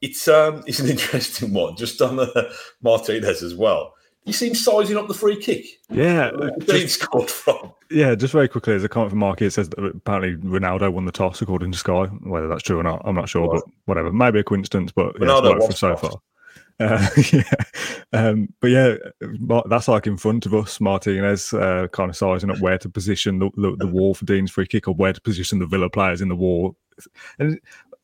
it's 0.00 0.28
um 0.28 0.62
it's 0.66 0.80
an 0.80 0.88
interesting 0.88 1.52
one 1.52 1.76
just 1.76 2.00
on 2.02 2.16
the 2.16 2.54
Martinez 2.82 3.42
as 3.42 3.54
well. 3.54 3.94
You 4.24 4.34
seem 4.34 4.54
sizing 4.54 4.98
up 4.98 5.08
the 5.08 5.14
free 5.14 5.36
kick. 5.40 5.64
Yeah, 5.88 6.30
just- 6.60 7.00
scored 7.00 7.30
from. 7.30 7.72
Yeah, 7.90 8.14
just 8.14 8.34
very 8.34 8.46
quickly, 8.48 8.74
there's 8.74 8.84
a 8.84 8.88
comment 8.88 9.10
from 9.10 9.20
Marky. 9.20 9.46
It 9.46 9.52
says 9.54 9.70
that 9.70 9.82
apparently 9.82 10.36
Ronaldo 10.46 10.92
won 10.92 11.06
the 11.06 11.12
toss, 11.12 11.40
according 11.40 11.72
to 11.72 11.78
Sky. 11.78 12.04
Whether 12.04 12.46
that's 12.46 12.62
true 12.62 12.78
or 12.78 12.82
not, 12.82 13.00
I'm 13.06 13.14
not 13.14 13.30
sure, 13.30 13.48
Right. 13.48 13.62
but 13.64 13.72
whatever. 13.86 14.12
Maybe 14.12 14.40
a 14.40 14.44
coincidence, 14.44 14.92
but 14.92 15.16
yeah, 15.18 15.26
Ronaldo 15.28 15.66
for 15.66 15.72
so 15.72 15.96
far. 15.96 16.10
Uh, 16.80 17.08
yeah, 17.32 17.42
um, 18.12 18.48
but 18.60 18.70
yeah, 18.70 18.94
that's 19.68 19.88
like 19.88 20.06
in 20.06 20.16
front 20.16 20.46
of 20.46 20.54
us. 20.54 20.80
Martinez 20.80 21.52
uh, 21.52 21.88
kind 21.90 22.08
of 22.08 22.16
sizing 22.16 22.50
up 22.50 22.60
where 22.60 22.78
to 22.78 22.88
position 22.88 23.40
the, 23.40 23.50
the, 23.56 23.74
the 23.78 23.86
wall 23.88 24.14
for 24.14 24.24
Digne's 24.26 24.52
free 24.52 24.64
kick, 24.64 24.86
or 24.86 24.94
where 24.94 25.12
to 25.12 25.20
position 25.20 25.58
the 25.58 25.66
Villa 25.66 25.90
players 25.90 26.20
in 26.20 26.28
the 26.28 26.36
wall. 26.36 26.76
And 27.40 27.58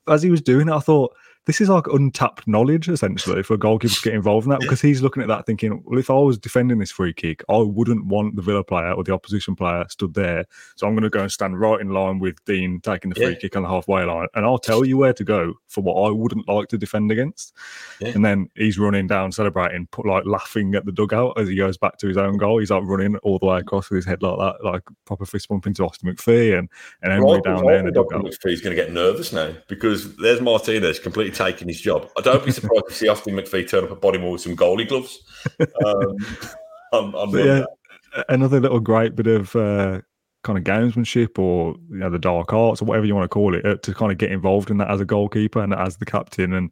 as 0.08 0.24
he 0.24 0.30
was 0.32 0.40
doing 0.42 0.66
it, 0.68 0.72
I 0.72 0.80
thought 0.80 1.14
this 1.46 1.60
is 1.60 1.68
like 1.68 1.86
untapped 1.88 2.46
knowledge 2.48 2.88
essentially 2.88 3.42
for 3.42 3.54
a 3.54 3.58
goalkeeper 3.58 3.94
to 3.94 4.00
get 4.02 4.14
involved 4.14 4.46
in 4.46 4.50
that 4.50 4.60
because 4.60 4.80
he's 4.80 5.02
looking 5.02 5.22
at 5.22 5.28
that 5.28 5.44
thinking, 5.44 5.82
well, 5.84 5.98
if 5.98 6.08
I 6.10 6.14
was 6.14 6.38
defending 6.38 6.78
this 6.78 6.90
free 6.90 7.12
kick, 7.12 7.42
I 7.48 7.58
wouldn't 7.58 8.06
want 8.06 8.36
the 8.36 8.42
Villa 8.42 8.64
player 8.64 8.92
or 8.92 9.04
the 9.04 9.12
opposition 9.12 9.54
player 9.54 9.84
stood 9.88 10.14
there. 10.14 10.46
So 10.76 10.86
I'm 10.86 10.94
going 10.94 11.02
to 11.02 11.10
go 11.10 11.20
and 11.20 11.30
stand 11.30 11.60
right 11.60 11.80
in 11.80 11.90
line 11.90 12.18
with 12.18 12.42
Digne 12.46 12.80
taking 12.80 13.10
the 13.10 13.16
free 13.16 13.30
Yeah. 13.30 13.34
kick 13.34 13.56
on 13.56 13.62
the 13.62 13.68
halfway 13.68 14.04
line, 14.04 14.28
and 14.34 14.44
I'll 14.46 14.58
tell 14.58 14.84
you 14.86 14.96
where 14.96 15.12
to 15.12 15.24
go 15.24 15.54
for 15.68 15.82
what 15.82 16.08
I 16.08 16.10
wouldn't 16.10 16.48
like 16.48 16.68
to 16.68 16.78
defend 16.78 17.10
against. 17.12 17.52
Yeah. 18.00 18.08
And 18.08 18.24
then 18.24 18.48
he's 18.54 18.78
running 18.78 19.06
down, 19.06 19.32
celebrating, 19.32 19.86
put 19.88 20.06
like 20.06 20.24
laughing 20.24 20.74
at 20.74 20.86
the 20.86 20.92
dugout 20.92 21.38
as 21.38 21.48
he 21.48 21.56
goes 21.56 21.76
back 21.76 21.98
to 21.98 22.08
his 22.08 22.16
own 22.16 22.38
goal. 22.38 22.58
He's 22.58 22.70
like 22.70 22.84
running 22.84 23.16
all 23.18 23.38
the 23.38 23.46
way 23.46 23.58
across 23.58 23.90
with 23.90 23.96
his 23.96 24.06
head 24.06 24.22
like 24.22 24.38
that, 24.38 24.64
like 24.64 24.82
proper 25.04 25.26
fist 25.26 25.48
bumping 25.48 25.74
to 25.74 25.84
Austin 25.84 26.14
McPhee 26.14 26.58
and 26.58 26.68
and 27.02 27.12
Emery 27.12 27.34
Right, 27.34 27.42
down 27.42 27.60
right, 27.60 27.66
there 27.66 27.78
in 27.80 27.84
the 27.86 27.92
dugout. 27.92 28.24
McPhee's 28.24 28.60
going 28.60 28.74
to 28.76 28.82
get 28.82 28.92
nervous 28.92 29.32
now 29.32 29.52
because 29.68 30.16
there's 30.16 30.40
Martinez 30.40 30.98
completely 30.98 31.33
taking 31.34 31.68
his 31.68 31.80
job. 31.80 32.08
I 32.16 32.20
don't 32.20 32.44
be 32.44 32.52
surprised 32.52 32.88
to 32.88 32.94
see 32.94 33.08
Austin 33.08 33.34
McPhee 33.34 33.68
turn 33.68 33.84
up 33.84 33.90
at 33.90 34.00
Bodymoor 34.00 34.32
with 34.32 34.40
some 34.40 34.56
goalie 34.56 34.88
gloves. 34.88 35.22
Um, 35.84 36.16
But 37.02 37.10
Monday. 37.10 37.44
yeah, 37.44 37.64
another 38.28 38.60
little 38.60 38.78
great 38.78 39.16
bit 39.16 39.26
of 39.26 39.56
uh, 39.56 40.00
kind 40.44 40.58
of 40.58 40.64
gamesmanship 40.64 41.38
or 41.38 41.74
you 41.90 41.96
know 41.96 42.10
the 42.10 42.18
dark 42.20 42.52
arts 42.52 42.80
or 42.80 42.84
whatever 42.84 43.06
you 43.06 43.14
want 43.14 43.24
to 43.24 43.28
call 43.28 43.54
it 43.54 43.66
uh, 43.66 43.76
to 43.76 43.92
kind 43.92 44.12
of 44.12 44.18
get 44.18 44.30
involved 44.30 44.70
in 44.70 44.76
that 44.76 44.90
as 44.90 45.00
a 45.00 45.04
goalkeeper 45.04 45.60
and 45.60 45.74
as 45.74 45.96
the 45.96 46.04
captain 46.04 46.52
and 46.52 46.70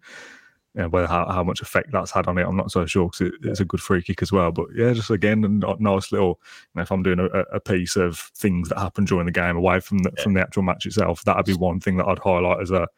you 0.75 0.83
know, 0.83 0.89
whether 0.89 1.07
how, 1.07 1.27
how 1.27 1.43
much 1.43 1.61
effect 1.61 1.91
that's 1.93 2.11
had 2.11 2.27
on 2.29 2.39
it, 2.39 2.47
I'm 2.47 2.57
not 2.57 2.71
so 2.71 2.87
sure 2.87 3.09
because 3.09 3.21
it, 3.21 3.35
it's 3.43 3.61
a 3.61 3.65
good 3.65 3.81
free 3.81 4.03
kick 4.03 4.23
as 4.23 4.33
well. 4.33 4.53
But 4.53 4.69
yeah, 4.75 4.93
just 4.93 5.11
again, 5.11 5.45
a 5.45 5.77
nice 5.79 6.13
little. 6.13 6.41
You 6.75 6.77
know, 6.77 6.83
if 6.83 6.91
I'm 6.91 7.03
doing 7.03 7.19
a, 7.19 7.27
a 7.27 7.61
piece 7.61 7.97
of 7.97 8.19
things 8.37 8.71
that 8.71 8.79
happen 8.79 9.05
during 9.05 9.27
the 9.27 9.33
game 9.33 9.57
away 9.57 9.81
from 9.81 9.99
the, 9.99 10.13
from 10.23 10.33
the 10.33 10.41
actual 10.41 10.63
match 10.63 10.87
itself, 10.87 11.25
that'd 11.25 11.45
be 11.45 11.55
one 11.55 11.79
thing 11.81 11.99
that 11.99 12.07
I'd 12.07 12.21
highlight 12.21 12.63
as 12.63 12.71
a 12.71 12.89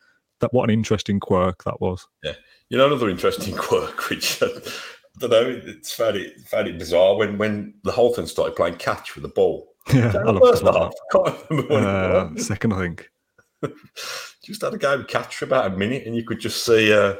that 0.41 0.53
what 0.53 0.65
an 0.65 0.71
interesting 0.75 1.21
quirk 1.21 1.65
that 1.65 1.81
was. 1.81 2.07
Yeah, 2.23 2.33
you 2.69 2.79
know, 2.79 2.87
another 2.87 3.09
interesting 3.09 3.57
quirk, 3.59 4.09
which 4.11 4.43
uh, 4.43 4.47
I 4.47 4.61
don't 5.21 5.31
know, 5.31 5.61
it's 5.65 5.93
fairly 5.93 6.33
fairly 6.47 6.73
bizarre 6.73 7.17
when, 7.17 7.39
when 7.39 7.75
the 7.85 7.93
Holte 7.93 8.19
End 8.19 8.29
started 8.29 8.57
playing 8.57 8.77
catch 8.77 9.15
with 9.15 9.23
the 9.23 9.29
ball. 9.29 9.69
Yeah, 9.93 10.13
I 10.17 10.31
love 10.31 10.41
first 10.43 10.63
half? 10.63 10.75
like 10.75 10.93
Can't 11.13 11.51
remember 11.51 11.75
when 11.75 11.85
Uh, 11.85 12.37
second, 12.37 12.73
I 12.73 12.79
think. 12.79 13.11
just 14.43 14.63
had 14.63 14.75
a 14.75 14.79
game 14.79 15.01
of 15.01 15.07
catch 15.09 15.37
for 15.37 15.45
about 15.45 15.73
a 15.73 15.77
minute, 15.77 16.07
and 16.07 16.17
you 16.17 16.25
could 16.25 16.41
just 16.41 16.65
see. 16.65 16.93
Uh, 16.93 17.15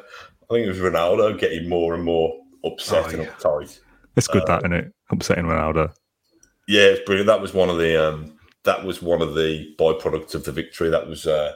I 0.51 0.55
think 0.55 0.67
it 0.67 0.69
was 0.69 0.79
Ronaldo 0.79 1.39
getting 1.39 1.69
more 1.69 1.95
and 1.95 2.05
more 2.05 2.35
upset 2.65 3.07
Oh, 3.07 3.09
and 3.11 3.23
yeah. 3.23 3.31
uptight. 3.31 3.79
It's 4.17 4.29
good 4.29 4.43
Uh, 4.43 4.47
that, 4.47 4.59
isn't 4.61 4.73
it? 4.73 4.93
Upsetting 5.11 5.45
Ronaldo. 5.47 5.93
Yeah, 6.69 6.83
it's 6.83 7.05
brilliant. 7.05 7.27
That 7.29 7.41
was 7.41 7.53
one 7.55 7.69
of 7.71 7.79
the 7.79 7.97
um, 8.03 8.39
that 8.65 8.85
was 8.85 9.03
one 9.03 9.21
of 9.23 9.35
the 9.35 9.75
byproducts 9.79 10.35
of 10.35 10.45
the 10.45 10.53
victory. 10.53 10.89
That 10.91 11.07
was 11.07 11.27
uh, 11.27 11.53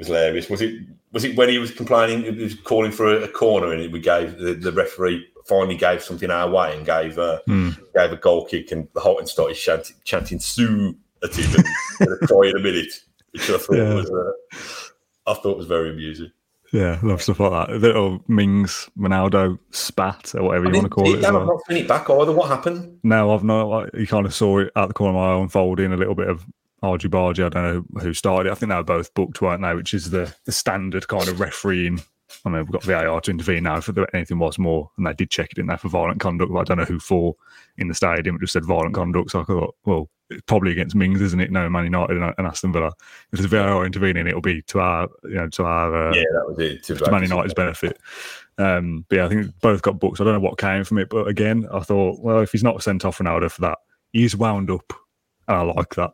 was 0.00 0.08
hilarious. 0.08 0.50
Was 0.50 0.60
it 0.62 0.74
was 1.12 1.24
it 1.24 1.36
when 1.36 1.48
he 1.48 1.58
was 1.58 1.70
complaining? 1.70 2.22
He 2.22 2.42
was 2.42 2.54
calling 2.56 2.90
for 2.92 3.06
a, 3.06 3.22
a 3.22 3.28
corner, 3.28 3.72
and 3.72 3.92
we 3.92 4.00
gave 4.00 4.38
the, 4.38 4.54
the 4.54 4.72
referee 4.72 5.26
finally 5.46 5.76
gave 5.76 6.02
something 6.02 6.30
our 6.30 6.48
way 6.50 6.76
and 6.76 6.84
gave 6.84 7.18
uh, 7.18 7.38
Hmm. 7.46 7.70
gave 7.94 8.10
a 8.12 8.16
goal 8.16 8.44
kick, 8.46 8.72
and 8.72 8.88
the 8.94 9.00
Holte 9.00 9.20
End 9.20 9.28
started 9.28 9.54
chanting, 9.56 9.96
chanting 10.04 10.38
"Sue" 10.40 10.96
at 11.22 11.34
him 11.34 11.54
and, 11.54 11.64
and 12.00 12.22
a 12.22 12.26
cry 12.26 12.48
in 12.48 12.56
a 12.56 12.60
minute, 12.60 12.92
which 13.32 13.48
I 13.50 13.58
thought 13.58 13.76
Yeah. 13.76 13.94
was 13.94 14.10
uh, 14.10 15.30
I 15.30 15.34
thought 15.34 15.56
was 15.58 15.66
very 15.66 15.90
amusing. 15.90 16.32
Yeah, 16.72 17.00
love 17.02 17.20
stuff 17.20 17.40
like 17.40 17.50
that. 17.68 17.76
Little 17.80 18.22
Mings 18.28 18.88
Ronaldo 18.96 19.58
spat 19.72 20.36
or 20.36 20.44
whatever 20.44 20.66
you 20.66 20.72
want 20.74 20.84
to 20.84 20.88
call 20.88 21.12
it. 21.12 21.24
I've 21.24 21.34
well. 21.34 21.44
not 21.46 21.60
seen 21.68 21.78
it 21.78 21.88
back 21.88 22.08
either. 22.08 22.30
What 22.30 22.48
happened? 22.48 23.00
No, 23.02 23.34
I've 23.34 23.42
not. 23.42 23.64
Like, 23.64 23.90
you 23.94 24.06
kind 24.06 24.24
of 24.24 24.32
saw 24.32 24.60
it 24.60 24.70
at 24.76 24.86
the 24.86 24.94
corner 24.94 25.18
of 25.18 25.20
my 25.20 25.32
eye 25.34 25.40
unfolding 25.42 25.92
a 25.92 25.96
little 25.96 26.14
bit 26.14 26.28
of 26.28 26.46
argy 26.82 27.08
bargy. 27.08 27.44
I 27.44 27.48
don't 27.48 27.94
know 27.94 28.00
who 28.00 28.14
started 28.14 28.48
it. 28.48 28.52
I 28.52 28.54
think 28.54 28.70
they 28.70 28.76
were 28.76 28.82
both 28.82 29.12
booked, 29.14 29.42
weren't 29.42 29.62
they? 29.62 29.74
Which 29.74 29.94
is 29.94 30.10
the 30.10 30.34
the 30.44 30.52
standard 30.52 31.08
kind 31.08 31.28
of 31.28 31.40
refereeing. 31.40 32.00
I 32.44 32.48
mean, 32.48 32.62
we've 32.62 32.72
got 32.72 32.84
VAR 32.84 33.20
to 33.20 33.30
intervene 33.30 33.64
now 33.64 33.78
if 33.78 33.90
anything 34.14 34.38
was 34.38 34.58
more, 34.58 34.90
and 34.96 35.06
they 35.06 35.12
did 35.12 35.30
check 35.30 35.50
it 35.50 35.58
in 35.58 35.66
there 35.66 35.76
for 35.76 35.88
violent 35.88 36.20
conduct. 36.20 36.52
But 36.52 36.60
I 36.60 36.64
don't 36.64 36.78
know 36.78 36.84
who 36.84 37.00
for 37.00 37.34
in 37.76 37.88
the 37.88 37.94
stadium. 37.94 38.36
It 38.36 38.40
just 38.40 38.52
said 38.52 38.64
violent 38.64 38.94
conduct. 38.94 39.32
So 39.32 39.40
I 39.40 39.44
thought, 39.44 39.74
well, 39.84 40.08
it's 40.30 40.42
probably 40.42 40.70
against 40.70 40.94
Mings, 40.94 41.20
isn't 41.20 41.40
it? 41.40 41.50
No, 41.50 41.68
Man 41.68 41.84
United 41.84 42.16
and, 42.16 42.34
and 42.38 42.46
Aston 42.46 42.72
Villa. 42.72 42.92
If 43.32 43.40
there's 43.40 43.50
VAR 43.50 43.84
intervening, 43.84 44.28
it'll 44.28 44.40
be 44.40 44.62
to 44.62 44.78
our, 44.78 45.08
you 45.24 45.34
know, 45.34 45.48
to 45.48 45.64
our 45.64 46.08
uh, 46.08 46.14
yeah, 46.14 46.22
that 46.32 46.48
was 46.48 46.58
it. 46.60 46.84
To 46.84 46.94
to 46.94 47.10
Man 47.10 47.22
United's 47.22 47.54
benefit. 47.54 47.98
Um, 48.58 49.04
but 49.08 49.16
yeah, 49.16 49.26
I 49.26 49.28
think 49.28 49.52
both 49.60 49.82
got 49.82 49.98
booked. 49.98 50.20
I 50.20 50.24
don't 50.24 50.34
know 50.34 50.40
what 50.40 50.58
came 50.58 50.84
from 50.84 50.98
it, 50.98 51.08
but 51.08 51.26
again, 51.26 51.66
I 51.72 51.80
thought, 51.80 52.20
well, 52.20 52.40
if 52.40 52.52
he's 52.52 52.62
not 52.62 52.82
sent 52.82 53.04
off 53.04 53.18
Ronaldo 53.18 53.50
for 53.50 53.62
that, 53.62 53.78
he's 54.12 54.36
wound 54.36 54.70
up, 54.70 54.92
and 55.48 55.56
I 55.56 55.62
like 55.62 55.94
that. 55.96 56.12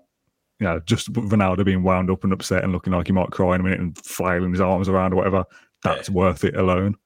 You 0.58 0.66
know, 0.66 0.80
just 0.80 1.12
Ronaldo 1.12 1.64
being 1.64 1.82
wound 1.82 2.10
up 2.10 2.24
and 2.24 2.32
upset 2.32 2.64
and 2.64 2.72
looking 2.72 2.92
like 2.92 3.06
he 3.08 3.12
might 3.12 3.30
cry 3.30 3.54
in 3.54 3.60
a 3.60 3.64
minute 3.64 3.80
and 3.80 3.96
flailing 3.98 4.52
his 4.52 4.60
arms 4.60 4.88
around 4.88 5.12
or 5.12 5.16
whatever. 5.16 5.44
That's 5.82 6.08
worth 6.08 6.44
it 6.44 6.56
alone. 6.56 6.96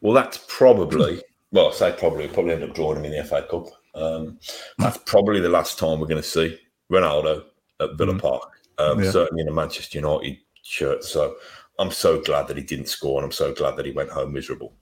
Well, 0.00 0.12
that's 0.14 0.44
probably 0.48 1.20
well, 1.50 1.68
I 1.68 1.72
say 1.72 1.94
probably 1.98 2.28
probably 2.28 2.52
end 2.54 2.62
up 2.64 2.74
drawing 2.74 2.98
him 2.98 3.04
in 3.06 3.12
the 3.12 3.24
FA 3.24 3.46
Cup. 3.50 3.66
Um, 3.94 4.38
that's 4.78 4.98
probably 4.98 5.40
the 5.40 5.48
last 5.48 5.78
time 5.78 5.98
we're 6.00 6.06
going 6.06 6.22
to 6.22 6.28
see 6.28 6.58
Ronaldo 6.92 7.44
at 7.80 7.96
Villa 7.96 8.14
Mm. 8.14 8.20
Park. 8.22 8.50
Um, 8.78 9.02
Yeah. 9.02 9.10
Certainly 9.10 9.42
in 9.42 9.48
a 9.48 9.52
Manchester 9.52 9.98
United 9.98 10.38
shirt. 10.62 11.04
So 11.04 11.36
I'm 11.78 11.90
so 11.90 12.20
glad 12.20 12.48
that 12.48 12.56
he 12.56 12.62
didn't 12.62 12.88
score, 12.88 13.18
and 13.18 13.24
I'm 13.24 13.32
so 13.32 13.52
glad 13.54 13.76
that 13.76 13.86
he 13.86 13.92
went 13.92 14.10
home 14.10 14.32
miserable. 14.32 14.74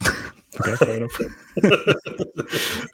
Okay, 0.60 0.74
fair 0.84 0.96
enough. 0.96 1.20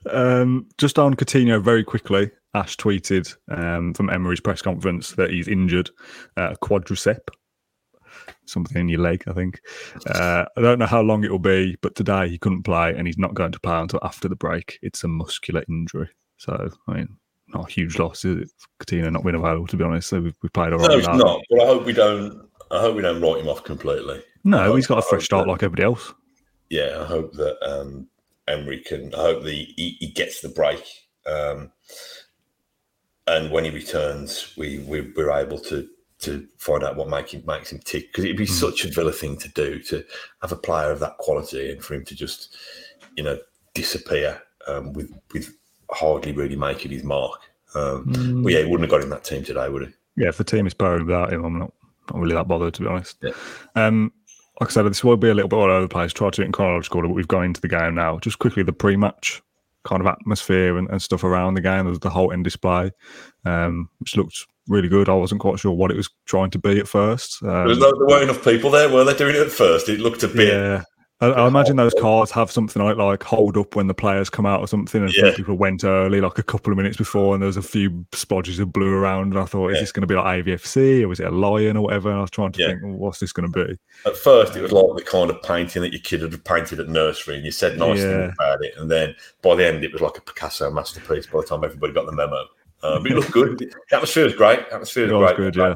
um, 0.13 0.67
just 0.77 0.99
on 0.99 1.15
Coutinho, 1.15 1.63
very 1.63 1.83
quickly, 1.83 2.31
Ash 2.57 2.77
tweeted 2.77 3.35
um, 3.51 3.95
from 3.95 4.11
Emery's 4.11 4.41
press 4.41 4.63
conference 4.63 5.13
that 5.13 5.31
he's 5.31 5.49
injured 5.49 5.91
uh, 6.37 6.55
quadricep, 6.63 7.19
something 8.47 8.81
in 8.81 8.89
your 8.89 9.01
leg, 9.01 9.23
I 9.27 9.33
think. 9.33 9.61
Uh, 10.07 10.45
I 10.57 10.61
don't 10.61 10.79
know 10.79 10.87
how 10.87 11.03
long 11.03 11.25
it 11.25 11.31
will 11.31 11.39
be, 11.39 11.77
but 11.83 11.95
today 11.95 12.29
he 12.29 12.39
couldn't 12.39 12.63
play 12.63 12.95
and 12.97 13.07
he's 13.07 13.19
not 13.19 13.35
going 13.35 13.53
to 13.53 13.61
play 13.61 13.79
until 13.79 14.01
after 14.03 14.29
the 14.29 14.37
break. 14.37 14.79
It's 14.83 15.05
a 15.05 15.09
muscular 15.09 15.65
injury. 15.69 16.09
So, 16.39 16.71
I 16.89 16.95
mean, 16.95 17.17
not 17.49 17.69
a 17.69 17.73
huge 17.73 17.99
loss, 17.99 18.25
is 18.25 18.43
it? 18.43 18.51
Coutinho 18.81 19.13
not 19.13 19.23
being 19.23 19.35
available, 19.37 19.67
to 19.69 19.77
be 19.77 19.85
honest. 19.85 20.09
So 20.09 20.21
we've, 20.21 20.37
we've 20.43 20.53
played 20.53 20.73
all 20.73 20.79
right. 20.81 20.89
No, 20.91 20.99
it's 20.99 21.07
not. 21.09 21.41
But 21.51 21.63
I 21.63 21.67
hope 21.67 21.85
we 21.87 21.93
don't. 21.93 22.49
I 22.71 22.81
hope 22.81 22.97
we 22.97 23.03
don't 23.03 23.21
write 23.21 23.41
him 23.41 23.49
off 23.49 23.63
completely. 23.63 24.23
No, 24.43 24.73
I 24.73 24.77
he's 24.77 24.87
got 24.89 24.99
a 24.99 25.03
fresh 25.03 25.25
start 25.25 25.47
that- 25.47 25.53
like 25.53 25.63
everybody 25.63 25.85
else. 25.85 26.13
yeah, 26.71 26.99
I 27.01 27.05
hope 27.05 27.33
that 27.35 27.57
um, 27.65 28.09
Emery 28.49 28.81
can. 28.81 29.15
I 29.15 29.19
hope 29.19 29.45
that 29.45 29.53
he, 29.53 29.97
he 30.01 30.09
gets 30.09 30.41
the 30.41 30.49
break, 30.49 30.83
um, 31.27 31.71
and 33.27 33.51
when 33.51 33.65
he 33.65 33.71
returns, 33.71 34.55
we, 34.57 34.79
we 34.81 35.13
we're 35.17 35.31
able 35.31 35.59
to 35.59 35.89
to 36.19 36.47
find 36.57 36.83
out 36.83 36.97
what 36.97 37.11
make 37.11 37.35
him, 37.35 37.43
makes 37.47 37.71
him 37.71 37.79
tick 37.85 38.09
because 38.11 38.25
it'd 38.25 38.39
be 38.39 38.47
such 38.47 38.85
a 38.85 38.91
Villa 38.91 39.13
thing 39.13 39.37
to 39.37 39.49
do 39.51 39.79
to 39.81 40.03
have 40.41 40.51
a 40.53 40.57
player 40.57 40.91
of 40.91 40.99
that 41.01 41.19
quality 41.19 41.71
and 41.71 41.85
for 41.85 41.95
him 41.95 42.05
to 42.07 42.15
just 42.15 42.57
you 43.17 43.23
know 43.23 43.39
disappear 43.75 44.41
um, 44.67 44.93
with 44.95 45.13
with 45.33 45.55
hardly 45.91 46.33
really 46.33 46.57
making 46.57 46.91
his 46.91 47.05
mark. 47.05 47.41
Um, 47.75 48.43
Well, 48.43 48.53
yeah, 48.55 48.61
he 48.61 48.65
wouldn't 48.65 48.91
have 48.91 48.91
got 48.91 49.03
in 49.03 49.11
that 49.11 49.25
team 49.25 49.45
today, 49.45 49.69
would 49.69 49.87
he? 49.89 49.95
yeah, 50.17 50.29
if 50.29 50.39
the 50.39 50.45
team 50.45 50.67
is 50.67 50.73
pairing 50.75 51.05
without 51.05 51.33
him, 51.33 51.45
I'm 51.45 51.59
not, 51.59 51.73
not 52.11 52.21
really 52.21 52.35
that 52.35 52.49
bothered 52.49 52.73
to 52.75 52.83
be 52.83 52.89
honest. 52.89 53.19
Yeah. 53.21 53.33
Um, 53.75 54.13
like 54.61 54.71
I 54.71 54.73
said, 54.73 54.83
this 54.85 55.05
will 55.05 55.19
be 55.19 55.29
a 55.29 55.35
little 55.35 55.51
bit 55.51 55.57
all 55.57 55.71
over 55.71 55.83
the 55.83 55.89
place. 55.89 56.15
Try 56.15 56.31
to 56.31 56.37
do 56.37 56.43
it 56.43 56.47
in 56.47 56.53
chronological, 56.53 56.99
order, 56.99 57.09
but 57.09 57.15
we've 57.15 57.29
gone 57.29 57.45
into 57.45 57.61
the 57.61 57.69
game 57.69 57.95
now. 57.95 58.19
Just 58.21 58.39
quickly, 58.39 58.63
the 58.63 58.73
pre-match 58.73 59.43
kind 59.87 60.01
of 60.01 60.07
atmosphere 60.07 60.77
and, 60.77 60.89
and 60.91 61.01
stuff 61.01 61.25
around 61.25 61.55
the 61.55 61.61
game. 61.61 61.87
There's 61.87 61.99
the 62.01 62.11
Holte 62.11 62.33
End 62.33 62.45
display, 62.45 62.91
um, 63.45 63.89
which 63.99 64.17
looked 64.17 64.45
really 64.69 64.89
good. 64.89 65.09
I 65.09 65.15
wasn't 65.15 65.41
quite 65.41 65.59
sure 65.59 65.73
what 65.73 65.91
it 65.91 65.97
was 65.97 66.11
trying 66.27 66.51
to 66.51 66.59
be 66.59 66.79
at 66.79 66.89
first. 66.89 67.43
Um, 67.43 67.49
There, 67.49 67.65
was 67.67 67.79
no, 67.79 67.93
there 67.97 68.07
weren't 68.07 68.31
enough 68.31 68.45
people 68.45 68.71
there, 68.71 68.89
were 68.89 69.05
they? 69.05 69.15
Doing 69.15 69.37
it 69.37 69.43
at 69.43 69.53
first, 69.53 69.89
it 69.89 70.01
looked 70.01 70.23
a 70.23 70.29
bit. 70.29 70.49
yeah. 70.49 70.83
I, 71.21 71.29
I 71.29 71.47
imagine 71.49 71.77
those 71.77 71.95
cars 71.95 72.31
have 72.33 72.51
something 72.51 72.83
like 72.83 72.97
like 72.99 73.23
hold 73.23 73.57
up 73.57 73.75
when 73.75 73.87
the 73.87 73.95
players 73.95 74.29
come 74.29 74.45
out 74.45 74.61
or 74.61 74.69
something, 74.69 75.03
and 75.03 75.15
Yeah. 75.15 75.33
people 75.35 75.55
went 75.55 75.83
early, 75.83 76.21
like 76.21 76.39
a 76.39 76.43
couple 76.43 76.73
of 76.73 76.77
minutes 76.77 76.99
before, 76.99 77.33
and 77.35 77.43
there 77.43 77.47
was 77.47 77.57
a 77.57 77.63
few 77.63 78.05
splodges 78.13 78.61
of 78.61 78.71
blue 78.71 78.93
around. 78.93 79.33
And 79.33 79.39
I 79.39 79.47
thought, 79.47 79.73
is 79.73 79.81
this 79.81 79.93
going 79.93 80.03
to 80.03 80.07
be 80.07 80.15
like 80.15 80.45
AVFC 80.45 81.07
or 81.07 81.13
is 81.13 81.21
it 81.21 81.27
a 81.27 81.31
lion 81.31 81.79
or 81.79 81.85
whatever? 81.85 82.11
And 82.11 82.19
I 82.19 82.21
was 82.21 82.31
trying 82.31 82.53
to 82.53 82.61
Yeah. 82.61 82.67
think, 82.69 82.83
well, 82.83 82.93
what's 82.93 83.19
this 83.21 83.33
going 83.33 83.51
to 83.51 83.67
be? 83.67 83.79
At 84.05 84.17
first, 84.17 84.57
it 84.57 84.63
was 84.63 84.73
like 84.73 84.95
the 84.97 85.11
kind 85.11 85.31
of 85.31 85.43
painting 85.43 85.81
that 85.83 85.93
your 85.93 86.03
kid 86.03 86.21
have 86.21 86.45
painted 86.45 86.81
at 86.81 86.89
nursery, 86.89 87.37
and 87.37 87.45
you 87.47 87.51
said 87.51 87.79
nice 87.79 87.99
Yeah. 87.99 88.09
things 88.11 88.35
about 88.39 88.63
it. 88.65 88.75
And 88.77 88.91
then 88.91 89.15
by 89.41 89.55
the 89.55 89.67
end, 89.67 89.85
it 89.85 89.93
was 89.95 90.03
like 90.03 90.19
a 90.19 90.21
Picasso 90.21 90.71
masterpiece. 90.71 91.27
By 91.27 91.41
the 91.41 91.47
time 91.47 91.65
everybody 91.65 91.95
got 91.95 92.05
the 92.05 92.13
memo, 92.13 92.45
uh, 92.83 92.99
but 92.99 93.11
it 93.11 93.15
looked 93.15 93.33
good. 93.33 93.59
The 93.59 93.97
atmosphere 93.97 94.25
was 94.25 94.35
great. 94.35 94.61
Atmosphere 94.71 95.13
was 95.17 95.33
great. 95.33 95.55
good, 95.55 95.57
yeah. 95.57 95.75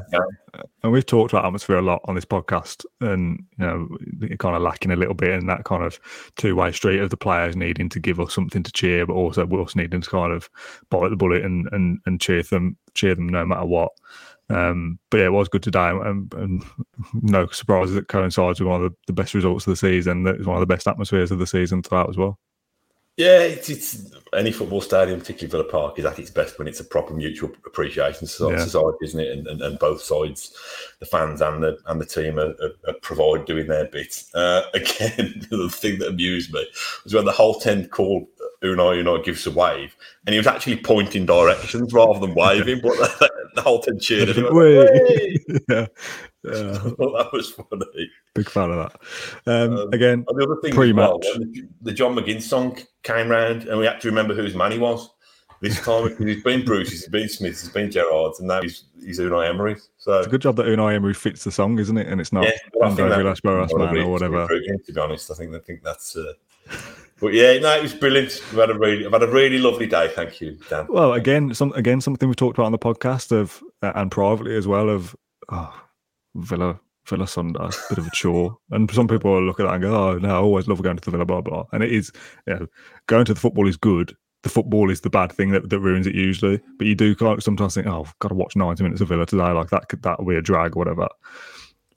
And 0.83 0.91
we've 0.91 1.05
talked 1.05 1.31
about 1.31 1.45
atmosphere 1.45 1.77
a 1.77 1.81
lot 1.81 2.01
on 2.05 2.15
this 2.15 2.25
podcast, 2.25 2.85
and 2.99 3.43
you 3.57 3.65
know, 3.65 3.87
it 4.21 4.39
kind 4.39 4.55
of 4.55 4.61
lacking 4.61 4.91
a 4.91 4.95
little 4.95 5.13
bit 5.13 5.31
in 5.31 5.47
that 5.47 5.63
kind 5.63 5.83
of 5.83 5.99
two-way 6.35 6.71
street 6.71 6.99
of 6.99 7.09
the 7.09 7.17
players 7.17 7.55
needing 7.55 7.89
to 7.89 7.99
give 7.99 8.19
us 8.19 8.33
something 8.33 8.63
to 8.63 8.71
cheer, 8.71 9.05
but 9.05 9.13
also 9.13 9.47
us 9.61 9.75
needing 9.75 10.01
to 10.01 10.09
kind 10.09 10.33
of 10.33 10.49
bite 10.89 11.09
the 11.09 11.15
bullet 11.15 11.43
and 11.43 11.67
and, 11.71 11.99
and 12.05 12.19
cheer 12.21 12.43
them, 12.43 12.77
cheer 12.93 13.15
them 13.15 13.29
no 13.29 13.45
matter 13.45 13.65
what. 13.65 13.91
Um, 14.49 14.99
but 15.09 15.19
yeah, 15.19 15.25
it 15.25 15.33
was 15.33 15.47
good 15.47 15.63
today, 15.63 15.89
and, 15.89 16.33
and 16.33 16.63
no 17.13 17.47
surprises 17.47 17.95
it 17.95 18.09
coincides 18.09 18.59
with 18.59 18.67
one 18.67 18.83
of 18.83 18.91
the, 18.91 18.97
the 19.07 19.13
best 19.13 19.33
results 19.33 19.65
of 19.65 19.71
the 19.71 19.77
season. 19.77 20.23
That 20.23 20.35
is 20.35 20.45
one 20.45 20.57
of 20.57 20.61
the 20.61 20.73
best 20.73 20.87
atmospheres 20.87 21.31
of 21.31 21.39
the 21.39 21.47
season 21.47 21.81
throughout 21.81 22.09
as 22.09 22.17
well. 22.17 22.37
Yeah, 23.21 23.39
it's, 23.41 23.69
it's 23.69 24.11
any 24.33 24.51
football 24.51 24.81
stadium, 24.81 25.19
particularly 25.19 25.51
Villa 25.51 25.63
Park, 25.71 25.99
is 25.99 26.05
at 26.05 26.17
its 26.17 26.31
best 26.31 26.57
when 26.57 26.67
it's 26.67 26.79
a 26.79 26.83
proper 26.83 27.13
mutual 27.13 27.51
appreciation 27.67 28.25
so- 28.27 28.49
Yeah. 28.51 28.63
society, 28.63 28.97
isn't 29.03 29.19
it? 29.19 29.31
And, 29.37 29.47
and, 29.47 29.61
and 29.61 29.77
both 29.79 30.01
sides, 30.01 30.55
the 30.99 31.05
fans 31.05 31.41
and 31.41 31.61
the 31.63 31.77
and 31.85 32.01
the 32.01 32.05
team, 32.05 32.39
are, 32.39 32.55
are, 32.63 32.71
are 32.87 32.93
provide 33.01 33.45
doing 33.45 33.67
their 33.67 33.85
bit. 33.85 34.23
Uh, 34.33 34.63
again, 34.73 35.45
the 35.51 35.69
thing 35.71 35.99
that 35.99 36.09
amused 36.09 36.51
me 36.53 36.65
was 37.03 37.13
when 37.13 37.25
the 37.25 37.31
Holte 37.31 37.67
End 37.67 37.91
called 37.91 38.25
Unai 38.63 39.03
Unai 39.03 39.23
gives 39.23 39.45
a 39.45 39.51
wave, 39.51 39.95
and 40.25 40.33
he 40.33 40.39
was 40.39 40.47
actually 40.47 40.77
pointing 40.77 41.25
directions 41.25 41.93
rather 41.93 42.19
than 42.19 42.33
waving, 42.33 42.79
but 42.81 42.93
the, 42.97 43.31
the 43.55 43.61
Holte 43.61 43.89
End 43.89 44.01
cheered. 44.01 44.29
And 44.29 44.37
he 44.37 44.43
went, 44.43 44.55
Wait. 44.55 44.87
"Hey!" 45.07 45.59
yeah, 45.69 45.85
yeah, 46.43 46.51
that 46.53 47.29
was 47.31 47.51
funny. 47.51 48.09
big 48.33 48.49
fan 48.49 48.71
of 48.71 48.91
that. 49.45 49.51
Um, 49.51 49.77
Um, 49.77 49.93
again, 49.93 50.25
the 50.27 50.43
other 50.43 50.61
thing, 50.61 50.73
Pre-match. 50.73 51.09
well, 51.21 51.39
the, 51.81 51.91
John 51.91 52.15
McGinn 52.15 52.41
song 52.41 52.77
came 53.03 53.29
round, 53.29 53.63
and 53.63 53.79
we 53.79 53.85
had 53.85 54.01
to 54.01 54.07
remember 54.07 54.33
whose 54.33 54.55
man 54.55 54.71
he 54.71 54.79
was 54.79 55.09
this 55.61 55.79
time. 55.83 56.07
because 56.09 56.25
he's 56.25 56.43
been 56.43 56.65
Bruce, 56.65 56.89
he's 56.89 57.07
been 57.07 57.29
Smith, 57.29 57.61
he's 57.61 57.69
been 57.69 57.91
Gerrard, 57.91 58.33
and 58.39 58.47
now 58.47 58.61
he's 58.61 58.85
he's 58.99 59.19
Unai 59.19 59.49
Emery. 59.49 59.75
So 59.97 60.17
it's 60.17 60.27
a 60.27 60.29
good 60.29 60.41
job 60.41 60.55
that 60.57 60.65
Unai 60.65 60.95
Emery 60.95 61.13
fits 61.13 61.43
the 61.43 61.51
song, 61.51 61.77
isn't 61.79 61.97
it? 61.97 62.07
And 62.07 62.19
it's 62.19 62.33
not 62.33 62.43
yeah, 62.45 62.51
well, 62.73 62.91
I 62.91 62.95
think 62.95 63.07
André 63.07 63.09
that 63.09 63.17
Villas-Boas 63.17 63.61
was 63.69 63.73
one 63.73 63.87
of 63.89 63.93
man 63.93 64.03
or 64.05 64.11
whatever. 64.11 64.33
we 64.33 64.41
recruited 64.41 64.69
him, 64.71 64.79
To 64.85 64.93
be 64.93 64.99
honest, 64.99 65.31
I 65.31 65.35
think 65.35 65.55
I 65.55 65.59
think 65.59 65.83
that's. 65.83 66.15
Uh, 66.15 66.33
but 67.19 67.33
yeah, 67.33 67.59
no, 67.59 67.77
it 67.77 67.83
was 67.83 67.93
brilliant. 67.93 68.41
We've 68.49 68.59
had 68.59 68.71
a 68.71 68.77
really, 68.77 69.05
I've 69.05 69.11
had 69.11 69.21
a 69.21 69.27
really 69.27 69.59
lovely 69.59 69.85
day. 69.85 70.11
Thank 70.15 70.41
you, 70.41 70.57
Dan. 70.69 70.87
Well, 70.89 71.13
again, 71.13 71.53
some 71.53 71.71
again 71.73 72.01
something 72.01 72.27
we 72.27 72.33
talked 72.35 72.57
about 72.57 72.65
on 72.65 72.71
the 72.71 72.79
podcast 72.79 73.31
of 73.31 73.61
uh, 73.83 73.91
and 73.93 74.09
privately 74.09 74.55
as 74.55 74.67
well 74.67 74.89
of 74.89 75.15
oh, 75.49 75.81
Villa 76.35 76.79
Villa 77.05 77.27
Sunday, 77.27 77.67
bit 77.89 77.97
of 77.97 78.07
a 78.07 78.11
chore. 78.11 78.57
And 78.69 78.89
some 78.91 79.07
people 79.07 79.41
look 79.43 79.59
at 79.59 79.65
that 79.65 79.73
and 79.73 79.81
go, 79.83 79.95
"Oh 79.95 80.17
no, 80.17 80.29
I 80.29 80.37
always 80.37 80.67
love 80.67 80.81
going 80.81 80.97
to 80.97 81.03
the 81.03 81.11
Villa 81.11 81.25
blah 81.25 81.41
blah." 81.41 81.65
And 81.71 81.83
it 81.83 81.91
is, 81.91 82.11
you 82.47 82.53
know, 82.53 82.67
going 83.07 83.25
to 83.25 83.33
the 83.33 83.39
football 83.39 83.67
is 83.67 83.77
good. 83.77 84.15
The 84.43 84.49
football 84.49 84.89
is 84.89 85.01
the 85.01 85.09
bad 85.09 85.31
thing 85.31 85.51
that, 85.51 85.69
that 85.69 85.79
ruins 85.79 86.07
it 86.07 86.15
usually. 86.15 86.61
But 86.77 86.87
you 86.87 86.95
do 86.95 87.15
sometimes 87.39 87.75
think, 87.75 87.87
"Oh, 87.87 88.03
I've 88.03 88.19
got 88.19 88.29
to 88.29 88.35
watch 88.35 88.55
ninety 88.55 88.83
minutes 88.83 89.01
of 89.01 89.09
Villa 89.09 89.25
today." 89.25 89.51
Like 89.51 89.69
that 89.69 89.89
could 89.89 90.03
that 90.03 90.19
will 90.19 90.27
be 90.27 90.35
a 90.35 90.41
drag 90.41 90.75
or 90.75 90.79
whatever. 90.79 91.07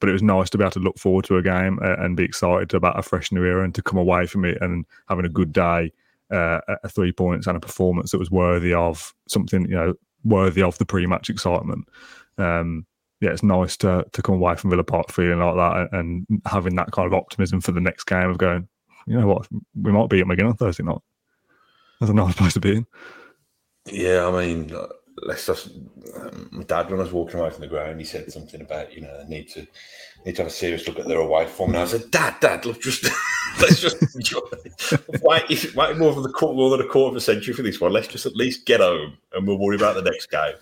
But 0.01 0.09
it 0.09 0.12
was 0.12 0.23
nice 0.23 0.51
to 0.51 0.59
be 0.59 0.64
able 0.64 0.73
to 0.73 0.81
look 0.81 0.99
forward 0.99 1.25
to 1.27 1.37
a 1.37 1.42
game 1.42 1.79
uh, 1.83 1.97
and 1.99 2.16
be 2.16 2.25
excited 2.25 2.75
about 2.75 2.99
a 2.99 3.03
fresh 3.03 3.31
new 3.33 3.44
era 3.44 3.64
and 3.64 3.75
to 3.75 3.83
come 3.83 3.99
away 3.99 4.27
from 4.27 4.44
it 4.44 4.59
and 4.61 4.85
having 5.09 5.25
a 5.25 5.31
good 5.31 5.53
day 5.53 5.92
uh, 6.31 6.61
a 6.83 6.88
three 6.88 7.12
points 7.12 7.47
and 7.47 7.57
a 7.57 7.61
performance 7.61 8.11
that 8.11 8.18
was 8.18 8.31
worthy 8.31 8.75
of 8.75 9.14
something, 9.29 9.62
you 9.62 9.77
know, 9.77 9.94
worthy 10.25 10.62
of 10.62 10.77
the 10.79 10.85
pre-match 10.85 11.31
excitement. 11.31 11.87
Um, 12.38 12.87
yeah, 13.20 13.31
it's 13.31 13.42
nice 13.42 13.77
to 13.79 14.05
to 14.12 14.22
come 14.22 14.37
away 14.37 14.57
from 14.57 14.70
Villa 14.70 14.85
Park 14.85 15.11
feeling 15.11 15.38
like 15.38 15.55
that 15.57 15.88
and, 15.92 16.27
and 16.29 16.42
having 16.46 16.77
that 16.77 16.92
kind 16.92 17.07
of 17.07 17.14
optimism 17.14 17.61
for 17.61 17.72
the 17.72 17.81
next 17.81 18.05
game 18.05 18.29
of 18.29 18.38
going, 18.38 18.68
you 19.07 19.18
know 19.18 19.27
what, 19.27 19.48
we 19.81 19.92
might 19.92 20.11
beat 20.11 20.20
them 20.20 20.31
again 20.31 20.46
on 20.46 20.57
Thursday 20.57 20.83
night. 20.83 20.98
That's 22.00 22.11
a 22.11 22.14
nice 22.14 22.35
place 22.37 22.55
to 22.55 22.61
be 22.61 22.77
in. 22.77 22.87
Yeah, 23.87 24.27
I 24.27 24.44
mean, 24.46 24.72
let's 25.22 25.46
just. 25.46 25.70
Um, 26.16 26.48
my 26.53 26.64
dad, 26.64 26.90
when 26.90 27.00
I 27.00 27.03
was 27.03 27.12
walking 27.12 27.40
away 27.40 27.50
from 27.50 27.61
the 27.61 27.66
ground, 27.66 27.98
he 27.98 28.07
said 28.07 28.31
something 28.33 28.61
about 28.61 28.92
you 28.94 29.03
know 29.03 29.22
they 29.22 29.29
need 29.29 29.48
to 29.50 29.66
need 30.24 30.37
to 30.37 30.42
have 30.42 30.50
a 30.50 30.55
serious 30.55 30.87
look 30.87 30.98
at 30.98 31.07
their 31.07 31.20
away 31.20 31.46
form. 31.46 31.70
And 31.70 31.81
I 31.81 31.85
said, 31.87 32.11
Dad, 32.11 32.37
Dad, 32.40 32.64
look, 32.64 32.81
just 32.81 33.05
let's 33.61 33.81
just 33.81 34.14
enjoy. 34.14 34.40
Wait, 35.22 35.42
is 35.50 35.74
wait 35.74 35.96
more 35.96 36.14
than 36.14 36.22
the 36.22 36.33
quarter, 36.33 36.57
more 36.57 36.70
than 36.70 36.87
a 36.87 36.88
quarter 36.88 37.11
of 37.11 37.16
a 37.16 37.20
century 37.20 37.55
for 37.55 37.62
this 37.62 37.81
one? 37.81 37.92
Let's 37.92 38.09
just 38.09 38.27
at 38.27 38.37
least 38.37 38.66
get 38.66 38.81
home, 38.81 39.18
and 39.33 39.46
we'll 39.46 39.59
worry 39.59 39.77
about 39.77 39.94
the 39.94 40.03
next 40.03 40.31
game 40.31 40.55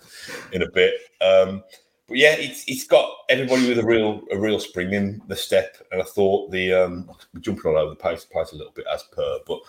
in 0.51 0.61
a 0.61 0.69
bit. 0.69 0.93
Um, 1.21 1.63
but 2.07 2.17
yeah, 2.17 2.35
it's 2.37 2.63
it's 2.67 2.85
got 2.85 3.09
everybody 3.29 3.67
with 3.67 3.79
a 3.79 3.85
real 3.85 4.21
a 4.31 4.37
real 4.37 4.59
spring 4.59 4.93
in 4.93 5.21
the 5.27 5.35
step, 5.35 5.77
and 5.91 6.01
I 6.01 6.05
thought 6.05 6.51
the 6.51 6.73
um, 6.73 7.09
jumping 7.39 7.71
all 7.71 7.77
over 7.77 7.91
the 7.91 7.95
place, 7.95 8.25
place 8.25 8.51
a 8.51 8.55
little 8.55 8.73
bit 8.73 8.85
as 8.93 9.03
per, 9.11 9.39
but. 9.45 9.59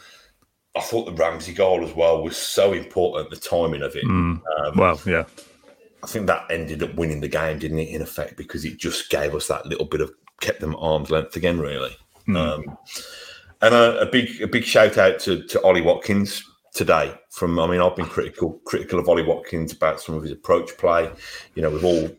I 0.77 0.81
thought 0.81 1.05
the 1.05 1.13
Ramsey 1.13 1.53
goal 1.55 1.85
as 1.85 1.95
well 1.95 2.21
was 2.21 2.37
so 2.37 2.73
important. 2.73 3.31
The 3.31 3.37
timing 3.37 3.83
of 3.83 3.95
it. 3.95 4.03
Mm. 4.03 4.43
Um, 4.43 4.77
Well, 4.77 5.01
yeah, 5.07 5.23
I 6.03 6.09
think 6.09 6.27
that 6.27 6.51
ended 6.51 6.83
up 6.83 6.97
winning 6.97 7.21
the 7.21 7.29
game, 7.29 7.61
didn't 7.61 7.79
it? 7.79 7.91
In 7.91 8.03
effect, 8.03 8.37
because 8.37 8.65
it 8.65 8.77
just 8.77 9.09
gave 9.09 9.37
us 9.37 9.47
that 9.47 9.67
little 9.67 9.87
bit 9.87 10.01
of 10.01 10.13
kept 10.41 10.61
them 10.61 10.75
at 10.75 10.79
arm's 10.79 11.11
length 11.11 11.37
again, 11.37 11.59
really. 11.59 11.97
Mm. 12.29 12.37
Um, 12.37 12.79
and 13.63 13.75
a, 13.75 14.01
a 14.01 14.07
big, 14.07 14.43
a 14.43 14.47
big 14.47 14.65
shout 14.65 14.99
out 14.99 15.19
to, 15.21 15.43
to 15.45 15.63
Ollie 15.63 15.81
Watkins 15.81 16.45
today. 16.75 17.15
From, 17.31 17.59
I 17.59 17.67
mean, 17.67 17.81
I've 17.81 17.97
been 17.97 18.07
critical, 18.07 18.61
critical 18.65 18.99
of 18.99 19.09
Ollie 19.09 19.25
Watkins 19.25 19.73
about 19.73 20.01
some 20.01 20.15
of 20.15 20.23
his 20.23 20.33
approach 20.33 20.77
play. 20.77 21.11
You 21.55 21.63
know, 21.63 21.71
we've 21.71 21.85
all, 21.85 22.11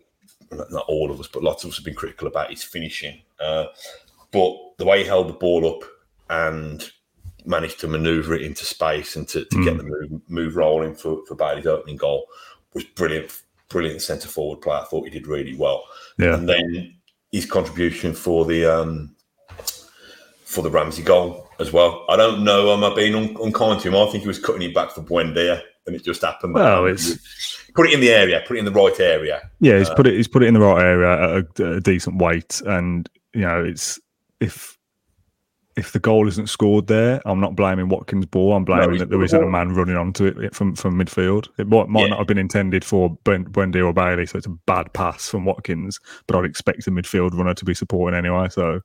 not 0.51 0.86
all 0.88 1.12
of 1.12 1.19
us, 1.19 1.27
but 1.27 1.43
lots 1.43 1.63
of 1.63 1.69
us 1.71 1.77
have 1.77 1.86
been 1.86 1.95
critical 1.95 2.27
about 2.27 2.49
his 2.49 2.63
finishing. 2.63 3.21
Uh, 3.39 3.65
but 4.31 4.53
the 4.77 4.86
way 4.86 4.99
he 5.01 5.08
held 5.08 5.29
the 5.29 5.34
ball 5.34 5.67
up 5.67 5.88
and 6.29 6.91
managed 7.45 7.79
to 7.79 7.88
manoeuvre 7.88 8.36
it 8.36 8.41
into 8.41 8.65
space 8.65 9.15
and 9.15 9.27
to, 9.29 9.45
to 9.45 9.63
get 9.63 9.77
the 9.77 9.84
move, 9.84 10.21
move 10.29 10.55
rolling 10.55 10.95
for, 10.95 11.25
for 11.27 11.36
Bailey's 11.36 11.67
opening 11.67 11.97
goal 11.97 12.27
was 12.73 12.84
brilliant. 12.84 13.41
Brilliant 13.67 14.01
centre 14.03 14.27
forward 14.27 14.62
play. 14.62 14.75
I 14.75 14.84
thought 14.86 15.05
he 15.05 15.10
did 15.10 15.25
really 15.25 15.55
well. 15.55 15.84
yeah, 16.19 16.36
And 16.36 16.47
then 16.47 16.95
his 17.31 17.47
contribution 17.47 18.13
for 18.13 18.45
the 18.45 18.63
um, 18.65 19.15
for 20.43 20.62
the 20.62 20.69
Ramsey 20.69 21.01
goal 21.01 21.49
as 21.60 21.73
well. 21.73 22.05
I 22.08 22.15
don't 22.15 22.43
know. 22.43 22.71
Am 22.73 22.84
I 22.84 22.93
being 22.93 23.15
un- 23.15 23.36
unkind 23.41 23.81
to 23.81 23.88
him? 23.88 23.95
I 23.95 24.10
think 24.12 24.21
he 24.21 24.27
was 24.27 24.38
cutting 24.39 24.62
it 24.62 24.73
back 24.75 24.91
for 24.91 25.01
Buendia, 25.01 25.62
and 25.88 25.95
it 25.95 26.03
just 26.03 26.21
happened. 26.21 26.53
Well, 26.53 26.86
it's- 26.86 27.64
put 27.75 27.88
it 27.88 27.93
in 27.93 27.99
the 27.99 28.09
area, 28.09 28.41
put 28.47 28.57
it 28.57 28.59
in 28.59 28.65
the 28.65 28.71
right 28.71 28.99
area. 28.99 29.49
yeah. 29.59 29.77
He's 29.77 29.89
uh, 29.89 29.95
put 29.95 30.07
it, 30.07 30.13
he's 30.15 30.27
put 30.27 30.43
it 30.43 30.47
in 30.47 30.53
the 30.53 30.59
right 30.61 30.81
area 30.81 31.38
at 31.38 31.59
a, 31.59 31.73
a 31.73 31.81
decent 31.81 32.17
weight, 32.17 32.61
and 32.65 33.09
you 33.33 33.41
know, 33.41 33.63
it's 33.63 33.99
if 34.39 34.77
if 35.75 35.91
the 35.91 35.99
goal 35.99 36.25
isn't 36.25 36.47
scored 36.47 36.88
there, 36.88 37.21
I'm 37.25 37.41
not 37.41 37.57
blaming 37.57 37.89
Watkins' 37.89 38.25
ball. 38.27 38.53
I'm 38.55 38.63
blaming 38.63 38.91
he's 38.91 38.99
that 38.99 39.09
there 39.09 39.21
isn't 39.21 39.43
a 39.43 39.45
man 39.45 39.73
running 39.73 39.97
onto 39.97 40.25
it 40.25 40.55
from 40.55 40.73
from 40.73 40.97
midfield. 40.97 41.49
It 41.57 41.67
might, 41.67 41.89
might 41.89 42.03
Yeah. 42.03 42.07
not 42.11 42.19
have 42.19 42.27
been 42.27 42.38
intended 42.38 42.85
for 42.85 43.09
Ben, 43.25 43.43
Buendia 43.43 43.85
or 43.85 43.91
Bailey, 43.93 44.25
so 44.25 44.38
it's 44.38 44.47
a 44.47 44.57
bad 44.67 44.93
pass 44.93 45.27
from 45.27 45.43
Watkins. 45.43 45.99
But 46.27 46.38
I'd 46.38 46.45
expect 46.45 46.88
a 46.88 46.91
midfield 46.91 47.33
runner 47.33 47.53
to 47.53 47.65
be 47.65 47.73
supporting 47.73 48.17
anyway. 48.17 48.47
So 48.49 48.79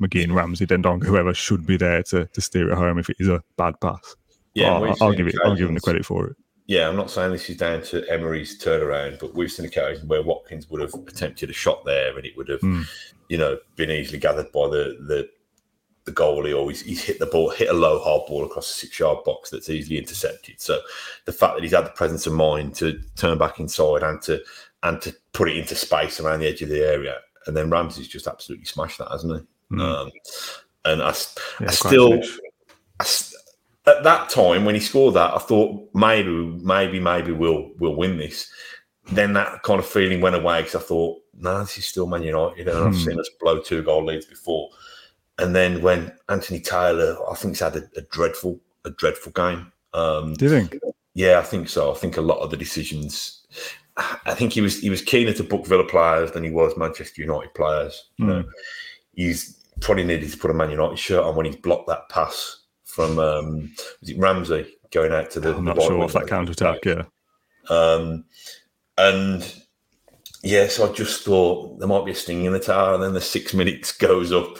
McGinn, 0.00 0.32
Ramsey, 0.34 0.66
Dendoncker, 0.66 1.06
whoever 1.06 1.34
should 1.34 1.66
be 1.66 1.76
there 1.76 2.04
to, 2.04 2.26
to 2.26 2.40
steer 2.40 2.70
it 2.70 2.76
home 2.76 2.98
if 3.00 3.10
it 3.10 3.16
is 3.18 3.26
a 3.28 3.42
bad 3.56 3.74
pass. 3.80 4.14
Yeah, 4.54 4.72
I'll, 4.72 4.94
I'll 5.02 5.12
give 5.12 5.26
it. 5.26 5.34
I'll 5.44 5.56
give 5.56 5.68
him 5.68 5.74
the 5.74 5.80
credit 5.80 6.06
for 6.06 6.28
it. 6.28 6.36
Yeah, 6.66 6.88
I'm 6.88 6.96
not 6.96 7.10
saying 7.10 7.30
this 7.32 7.48
is 7.48 7.56
down 7.56 7.82
to 7.82 8.08
Emery's 8.10 8.60
turnaround, 8.60 9.20
but 9.20 9.34
we've 9.34 9.52
seen 9.52 9.66
occasions 9.66 10.04
where 10.04 10.22
Watkins 10.22 10.68
would 10.68 10.80
have 10.80 10.94
attempted 10.94 11.48
a 11.48 11.52
shot 11.52 11.84
there, 11.84 12.16
and 12.16 12.26
it 12.26 12.36
would 12.36 12.48
have, 12.48 12.60
Hmm. 12.60 12.82
you 13.28 13.38
know, 13.38 13.58
been 13.76 13.90
easily 13.90 14.18
gathered 14.18 14.50
by 14.52 14.68
the 14.68 14.96
the, 15.06 15.28
the 16.04 16.12
goalie, 16.12 16.56
or 16.56 16.68
he's, 16.68 16.82
he's 16.82 17.02
hit 17.04 17.18
the 17.20 17.26
ball, 17.26 17.50
hit 17.50 17.68
a 17.68 17.72
low 17.72 18.00
hard 18.00 18.26
ball 18.26 18.44
across 18.44 18.72
the 18.72 18.78
six 18.80 18.98
yard 18.98 19.18
box 19.24 19.50
that's 19.50 19.70
easily 19.70 19.98
intercepted. 19.98 20.60
So 20.60 20.80
the 21.24 21.32
fact 21.32 21.54
that 21.54 21.62
he's 21.62 21.72
had 21.72 21.86
the 21.86 21.90
presence 21.90 22.26
of 22.26 22.32
mind 22.32 22.74
to 22.76 23.00
turn 23.14 23.38
back 23.38 23.60
inside 23.60 24.02
and 24.02 24.20
to 24.22 24.42
and 24.82 25.00
to 25.02 25.14
put 25.32 25.48
it 25.48 25.56
into 25.56 25.74
space 25.74 26.18
around 26.20 26.40
the 26.40 26.48
edge 26.48 26.62
of 26.62 26.68
the 26.68 26.84
area, 26.84 27.16
and 27.46 27.56
then 27.56 27.70
Ramsey's 27.70 28.08
just 28.08 28.26
absolutely 28.26 28.66
smashed 28.66 28.98
that, 28.98 29.10
hasn't 29.10 29.40
he? 29.40 29.46
Hmm. 29.76 29.80
Um, 29.80 30.10
and 30.84 31.02
I, 31.02 31.14
Yeah, 31.60 31.68
I 31.68 31.70
still. 31.70 32.20
I 32.98 33.04
at 33.86 34.02
that 34.04 34.28
time 34.30 34.64
when 34.64 34.74
he 34.74 34.80
scored 34.80 35.14
that, 35.14 35.34
I 35.34 35.38
thought 35.38 35.88
maybe, 35.94 36.30
maybe, 36.62 36.98
maybe 37.00 37.32
we'll 37.32 37.70
we'll 37.78 37.94
win 37.96 38.16
this. 38.18 38.50
Then 39.12 39.32
that 39.34 39.62
kind 39.62 39.78
of 39.78 39.86
feeling 39.86 40.20
went 40.20 40.34
away 40.34 40.62
because 40.62 40.74
I 40.74 40.80
thought, 40.84 41.20
no, 41.38 41.60
this 41.60 41.78
is 41.78 41.86
still 41.86 42.06
Man 42.08 42.22
United, 42.24 42.66
and 42.68 42.78
I've 42.78 42.94
Hmm. 42.94 43.00
seen 43.00 43.20
us 43.20 43.30
blow 43.40 43.60
two 43.60 43.82
goal 43.82 44.04
leads 44.04 44.26
before. 44.26 44.70
And 45.38 45.54
then 45.54 45.82
when 45.82 46.12
Anthony 46.28 46.60
Taylor, 46.60 47.16
I 47.30 47.34
think 47.34 47.52
he's 47.52 47.60
had 47.60 47.76
a, 47.76 47.82
a 47.96 48.00
dreadful, 48.10 48.58
a 48.84 48.90
dreadful 48.90 49.32
game. 49.32 49.70
Um, 49.92 50.34
Do 50.34 50.46
you 50.46 50.50
think? 50.50 50.76
yeah, 51.14 51.38
I 51.38 51.42
think 51.42 51.68
so. 51.68 51.92
I 51.92 51.94
think 51.94 52.16
a 52.16 52.20
lot 52.22 52.38
of 52.40 52.50
the 52.50 52.56
decisions. 52.56 53.46
I 54.26 54.34
think 54.34 54.52
he 54.52 54.60
was 54.60 54.80
he 54.80 54.90
was 54.90 55.00
keener 55.00 55.32
to 55.34 55.42
book 55.44 55.66
Villa 55.66 55.84
players 55.84 56.32
than 56.32 56.42
he 56.44 56.50
was 56.50 56.76
Manchester 56.76 57.22
United 57.22 57.54
players. 57.54 58.10
You 58.18 58.26
know, 58.26 58.44
he's 59.14 59.62
probably 59.80 60.04
needed 60.04 60.30
to 60.32 60.36
put 60.36 60.50
a 60.50 60.54
Man 60.54 60.70
United 60.70 60.98
shirt 60.98 61.22
on 61.24 61.34
when 61.36 61.46
he's 61.46 61.56
blocked 61.56 61.86
that 61.88 62.08
pass 62.10 62.58
from 62.96 63.18
um, 63.18 63.74
was 64.00 64.08
it 64.08 64.18
Ramsey 64.18 64.66
going 64.90 65.12
out 65.12 65.30
to 65.32 65.40
the. 65.40 65.54
I'm 65.54 65.66
the 65.66 65.74
not 65.74 65.82
sure 65.82 66.02
off 66.02 66.14
that 66.14 66.26
counter 66.26 66.52
attack. 66.52 66.82
Yeah. 66.86 67.02
Um, 67.68 68.24
and 68.96 69.54
yeah, 70.42 70.66
so 70.66 70.88
I 70.88 70.94
just 70.94 71.22
thought 71.22 71.78
there 71.78 71.88
might 71.88 72.06
be 72.06 72.12
a 72.12 72.14
sting 72.14 72.46
in 72.46 72.54
the 72.54 72.58
tower, 72.58 72.94
and 72.94 73.02
then 73.02 73.12
the 73.12 73.20
six 73.20 73.52
minutes 73.52 73.92
goes 73.92 74.32
up 74.32 74.56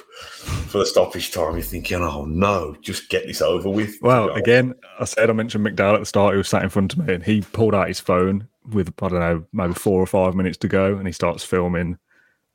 for 0.69 0.77
the 0.77 0.85
stoppage 0.85 1.33
time. 1.33 1.55
You're 1.55 1.63
thinking, 1.63 2.03
oh 2.03 2.27
no, 2.27 2.77
just 2.83 3.09
get 3.09 3.27
this 3.27 3.41
over 3.41 3.71
with. 3.71 3.97
Well, 4.03 4.29
again, 4.33 4.75
I 5.01 5.07
said 5.07 5.31
I 5.31 5.33
mentioned 5.33 5.65
McDowell 5.65 5.95
at 5.95 6.01
the 6.01 6.07
start. 6.07 6.35
He 6.35 6.39
was 6.39 6.49
sat 6.49 6.63
in 6.63 6.69
front 6.69 6.93
of 6.93 7.07
me, 7.07 7.15
and 7.15 7.25
he 7.25 7.41
pulled 7.41 7.75
out 7.75 7.89
his 7.89 8.01
phone 8.01 8.49
with 8.71 8.93
I 9.01 9.09
don't 9.09 9.19
know, 9.19 9.47
maybe 9.55 9.73
four 9.73 10.03
or 10.03 10.07
five 10.07 10.35
minutes 10.35 10.59
to 10.59 10.69
go, 10.69 10.99
and 10.99 11.07
he 11.07 11.13
starts 11.13 11.43
filming 11.43 11.97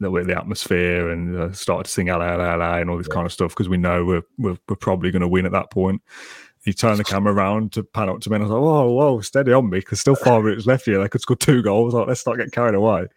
the 0.01 0.23
the 0.23 0.37
atmosphere 0.37 1.09
and 1.09 1.37
uh, 1.37 1.51
started 1.51 1.85
to 1.85 1.91
sing 1.91 2.07
la 2.07 2.17
la 2.17 2.55
la 2.55 2.75
and 2.75 2.89
all 2.89 2.97
this 2.97 3.07
kind 3.07 3.25
of 3.25 3.31
stuff 3.31 3.51
because 3.51 3.69
we 3.69 3.77
know 3.77 4.05
we're 4.05 4.23
we're, 4.37 4.57
we're 4.67 4.75
probably 4.75 5.11
going 5.11 5.21
to 5.21 5.27
win 5.27 5.45
at 5.45 5.51
that 5.51 5.71
point. 5.71 6.01
He 6.63 6.73
turned 6.73 6.99
the 6.99 7.03
camera 7.03 7.33
around 7.33 7.71
to 7.73 7.83
pan 7.83 8.09
up 8.09 8.19
to 8.21 8.29
me, 8.29 8.35
and 8.35 8.43
I 8.43 8.47
was 8.47 8.53
like, 8.53 8.61
"Whoa, 8.61 8.91
whoa, 8.91 9.21
steady 9.21 9.53
on 9.53 9.69
me!" 9.69 9.79
Because 9.79 9.99
still 9.99 10.15
five 10.15 10.43
minutes 10.43 10.65
left 10.65 10.85
here. 10.85 11.01
They 11.01 11.09
could 11.09 11.21
score 11.21 11.35
two 11.35 11.63
goals. 11.63 11.93
Like, 11.93 12.07
let's 12.07 12.25
not 12.25 12.37
get 12.37 12.51
carried 12.51 12.75
away. 12.75 13.07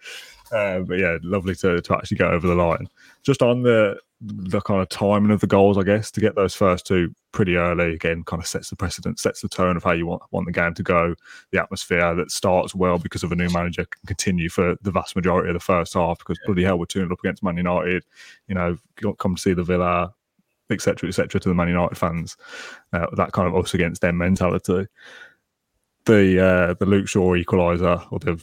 Uh, 0.52 0.80
but 0.80 0.98
yeah, 0.98 1.18
lovely 1.22 1.54
to, 1.56 1.80
to 1.80 1.94
actually 1.94 2.16
get 2.16 2.28
over 2.28 2.46
the 2.46 2.54
line. 2.54 2.86
Just 3.22 3.42
on 3.42 3.62
the 3.62 3.98
the 4.26 4.60
kind 4.60 4.80
of 4.80 4.88
timing 4.88 5.30
of 5.30 5.40
the 5.40 5.46
goals, 5.46 5.76
I 5.76 5.82
guess, 5.82 6.10
to 6.12 6.20
get 6.20 6.34
those 6.34 6.54
first 6.54 6.86
two 6.86 7.14
pretty 7.32 7.56
early 7.56 7.94
again 7.94 8.22
kind 8.22 8.40
of 8.40 8.46
sets 8.46 8.70
the 8.70 8.76
precedent, 8.76 9.18
sets 9.18 9.40
the 9.40 9.48
tone 9.48 9.76
of 9.76 9.84
how 9.84 9.92
you 9.92 10.06
want 10.06 10.22
want 10.30 10.46
the 10.46 10.52
game 10.52 10.72
to 10.74 10.82
go. 10.82 11.14
The 11.50 11.60
atmosphere 11.60 12.14
that 12.14 12.30
starts 12.30 12.74
well 12.74 12.98
because 12.98 13.22
of 13.22 13.32
a 13.32 13.36
new 13.36 13.50
manager 13.50 13.84
can 13.84 14.06
continue 14.06 14.48
for 14.48 14.76
the 14.82 14.90
vast 14.90 15.16
majority 15.16 15.50
of 15.50 15.54
the 15.54 15.60
first 15.60 15.94
half 15.94 16.18
because 16.18 16.38
bloody 16.46 16.64
hell 16.64 16.78
we're 16.78 16.86
tuning 16.86 17.12
up 17.12 17.18
against 17.22 17.42
Man 17.42 17.56
United. 17.56 18.04
You 18.48 18.54
know, 18.54 18.78
come 19.18 19.34
to 19.34 19.40
see 19.40 19.52
the 19.52 19.64
Villa, 19.64 20.14
etc., 20.70 21.08
etc. 21.08 21.40
to 21.40 21.48
the 21.48 21.54
Man 21.54 21.68
United 21.68 21.98
fans. 21.98 22.36
Uh, 22.92 23.06
that 23.16 23.32
kind 23.32 23.48
of 23.48 23.56
us 23.56 23.74
against 23.74 24.00
them 24.00 24.16
mentality. 24.16 24.86
The 26.06 26.44
uh, 26.44 26.74
the 26.74 26.86
Luke 26.86 27.08
Shaw 27.08 27.34
equaliser 27.34 28.06
or 28.10 28.18
the 28.20 28.42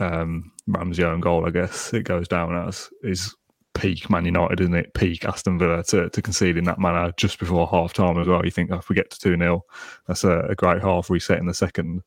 um, 0.00 0.52
Ramsey 0.66 1.04
own 1.04 1.20
goal, 1.20 1.46
I 1.46 1.50
guess 1.50 1.92
it 1.92 2.02
goes 2.02 2.26
down 2.26 2.56
as 2.66 2.90
is 3.02 3.34
peak 3.74 4.08
Man 4.08 4.24
United, 4.24 4.60
isn't 4.60 4.74
it? 4.74 4.94
Peak 4.94 5.24
Aston 5.24 5.58
Villa 5.58 5.82
to, 5.84 6.08
to 6.08 6.22
concede 6.22 6.56
in 6.56 6.64
that 6.64 6.78
manner 6.78 7.12
just 7.16 7.38
before 7.38 7.66
half 7.66 7.92
time 7.92 8.18
as 8.18 8.26
well. 8.26 8.44
You 8.44 8.50
think, 8.50 8.70
oh, 8.70 8.76
if 8.76 8.88
we 8.88 8.96
get 8.96 9.10
to 9.10 9.18
2 9.18 9.36
0, 9.36 9.64
that's 10.06 10.24
a, 10.24 10.40
a, 10.48 10.54
great 10.54 10.80
half 10.80 11.10
reset 11.10 11.38
in 11.38 11.46
the 11.46 11.54
second. 11.54 12.02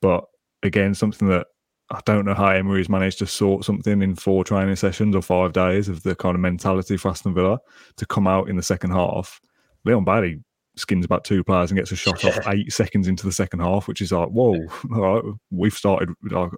But 0.00 0.24
again, 0.62 0.94
something 0.94 1.28
that 1.28 1.48
I 1.90 2.00
don't 2.06 2.24
know 2.24 2.34
how 2.34 2.48
Emery's 2.48 2.88
managed 2.88 3.18
to 3.18 3.26
sort 3.26 3.64
something 3.64 4.00
in 4.00 4.14
four 4.14 4.44
training 4.44 4.76
sessions 4.76 5.14
or 5.14 5.22
five 5.22 5.52
days 5.52 5.88
of 5.88 6.02
the 6.02 6.14
kind 6.14 6.34
of 6.34 6.40
mentality 6.40 6.96
for 6.96 7.10
Aston 7.10 7.34
Villa 7.34 7.58
to 7.96 8.06
come 8.06 8.26
out 8.26 8.48
in 8.48 8.56
the 8.56 8.62
second 8.62 8.90
half. 8.90 9.40
Leon 9.84 10.04
Bailey 10.04 10.40
skins 10.76 11.04
about 11.04 11.24
two 11.24 11.44
players 11.44 11.70
and 11.70 11.78
gets 11.78 11.92
a 11.92 11.96
shot 11.96 12.24
off 12.24 12.48
eight 12.48 12.72
seconds 12.72 13.06
into 13.06 13.26
the 13.26 13.32
second 13.32 13.60
half, 13.60 13.86
which 13.86 14.00
is 14.00 14.12
like, 14.12 14.28
whoa, 14.28 14.66
right, 14.84 15.22
we've 15.50 15.74
started 15.74 16.10
uh, 16.34 16.48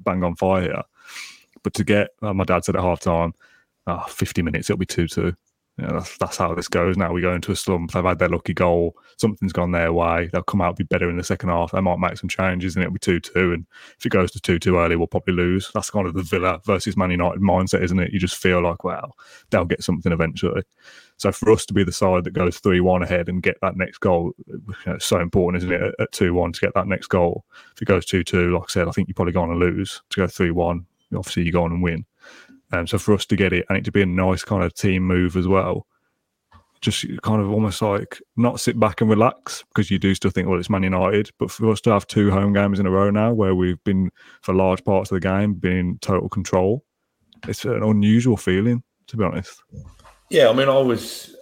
bang 0.00 0.24
on 0.24 0.34
fire 0.36 0.62
here. 0.62 0.82
But 1.62 1.74
to 1.74 1.84
get, 1.84 2.08
uh, 2.22 2.34
my 2.34 2.44
dad 2.44 2.64
said 2.64 2.76
at 2.76 2.82
half 2.82 3.00
time, 3.00 3.34
oh, 3.86 4.04
50 4.08 4.42
minutes, 4.42 4.70
it'll 4.70 4.78
be 4.78 4.86
2 4.86 5.08
2. 5.08 5.32
You 5.78 5.86
know, 5.86 5.94
that's, 5.94 6.18
that's 6.18 6.36
how 6.36 6.54
this 6.54 6.68
goes. 6.68 6.98
Now 6.98 7.12
we 7.12 7.22
go 7.22 7.34
into 7.34 7.50
a 7.50 7.56
slump. 7.56 7.92
They've 7.92 8.04
had 8.04 8.18
their 8.18 8.28
lucky 8.28 8.52
goal. 8.52 8.94
Something's 9.16 9.54
gone 9.54 9.72
their 9.72 9.90
way. 9.90 10.28
They'll 10.30 10.42
come 10.42 10.60
out 10.60 10.76
be 10.76 10.84
better 10.84 11.08
in 11.08 11.16
the 11.16 11.24
second 11.24 11.48
half. 11.48 11.72
They 11.72 11.80
might 11.80 11.98
make 11.98 12.18
some 12.18 12.28
changes 12.28 12.76
and 12.76 12.84
it'll 12.84 12.92
be 12.92 12.98
2 12.98 13.20
2. 13.20 13.52
And 13.54 13.66
if 13.98 14.04
it 14.04 14.10
goes 14.10 14.30
to 14.32 14.40
2 14.40 14.58
2 14.58 14.76
early, 14.76 14.96
we'll 14.96 15.06
probably 15.06 15.32
lose. 15.32 15.70
That's 15.72 15.88
kind 15.88 16.06
of 16.06 16.12
the 16.12 16.22
Villa 16.22 16.60
versus 16.66 16.96
Man 16.96 17.10
United 17.10 17.40
mindset, 17.40 17.82
isn't 17.82 17.98
it? 17.98 18.12
You 18.12 18.18
just 18.18 18.36
feel 18.36 18.62
like, 18.62 18.84
well, 18.84 19.16
they'll 19.50 19.64
get 19.64 19.82
something 19.82 20.12
eventually. 20.12 20.62
So 21.16 21.32
for 21.32 21.50
us 21.50 21.64
to 21.66 21.74
be 21.74 21.84
the 21.84 21.92
side 21.92 22.24
that 22.24 22.34
goes 22.34 22.58
3 22.58 22.80
1 22.80 23.02
ahead 23.02 23.30
and 23.30 23.42
get 23.42 23.56
that 23.62 23.76
next 23.76 23.98
goal, 23.98 24.32
you 24.46 24.62
know, 24.86 24.94
it's 24.94 25.06
so 25.06 25.20
important, 25.20 25.64
isn't 25.64 25.72
it, 25.72 25.94
at 25.98 26.12
2 26.12 26.34
1 26.34 26.52
to 26.52 26.60
get 26.60 26.74
that 26.74 26.86
next 26.86 27.06
goal. 27.06 27.46
If 27.74 27.80
it 27.80 27.86
goes 27.86 28.04
2 28.04 28.24
2, 28.24 28.52
like 28.52 28.64
I 28.64 28.68
said, 28.68 28.88
I 28.88 28.90
think 28.90 29.08
you're 29.08 29.14
probably 29.14 29.32
going 29.32 29.50
to 29.50 29.56
lose. 29.56 30.02
To 30.10 30.20
go 30.20 30.26
3 30.26 30.50
1, 30.50 30.86
obviously 31.16 31.44
you 31.44 31.52
go 31.52 31.64
on 31.64 31.72
and 31.72 31.82
win. 31.82 32.04
Um, 32.72 32.86
so 32.86 32.98
for 32.98 33.14
us 33.14 33.26
to 33.26 33.36
get 33.36 33.52
it 33.52 33.66
and 33.68 33.78
it 33.78 33.84
to 33.84 33.92
be 33.92 34.02
a 34.02 34.06
nice 34.06 34.42
kind 34.44 34.64
of 34.64 34.74
team 34.74 35.02
move 35.02 35.36
as 35.36 35.46
well, 35.46 35.86
just 36.80 37.04
kind 37.22 37.40
of 37.40 37.50
almost 37.50 37.80
like 37.80 38.20
not 38.36 38.60
sit 38.60 38.78
back 38.78 39.00
and 39.00 39.08
relax 39.08 39.62
because 39.68 39.90
you 39.90 39.98
do 39.98 40.14
still 40.14 40.30
think, 40.30 40.48
well, 40.48 40.58
it's 40.58 40.70
Man 40.70 40.82
United. 40.82 41.30
But 41.38 41.50
for 41.50 41.70
us 41.70 41.80
to 41.82 41.90
have 41.90 42.06
two 42.06 42.30
home 42.30 42.52
games 42.52 42.80
in 42.80 42.86
a 42.86 42.90
row 42.90 43.10
now 43.10 43.32
where 43.32 43.54
we've 43.54 43.82
been, 43.84 44.10
for 44.40 44.52
large 44.52 44.84
parts 44.84 45.10
of 45.10 45.20
the 45.20 45.28
game, 45.28 45.54
been 45.54 45.76
in 45.76 45.98
total 46.00 46.28
control, 46.28 46.84
it's 47.46 47.64
an 47.64 47.82
unusual 47.82 48.36
feeling, 48.36 48.82
to 49.06 49.16
be 49.16 49.24
honest. 49.24 49.62
Yeah, 50.30 50.48
I 50.48 50.52
mean, 50.52 50.68
I 50.68 50.78
was 50.78 51.36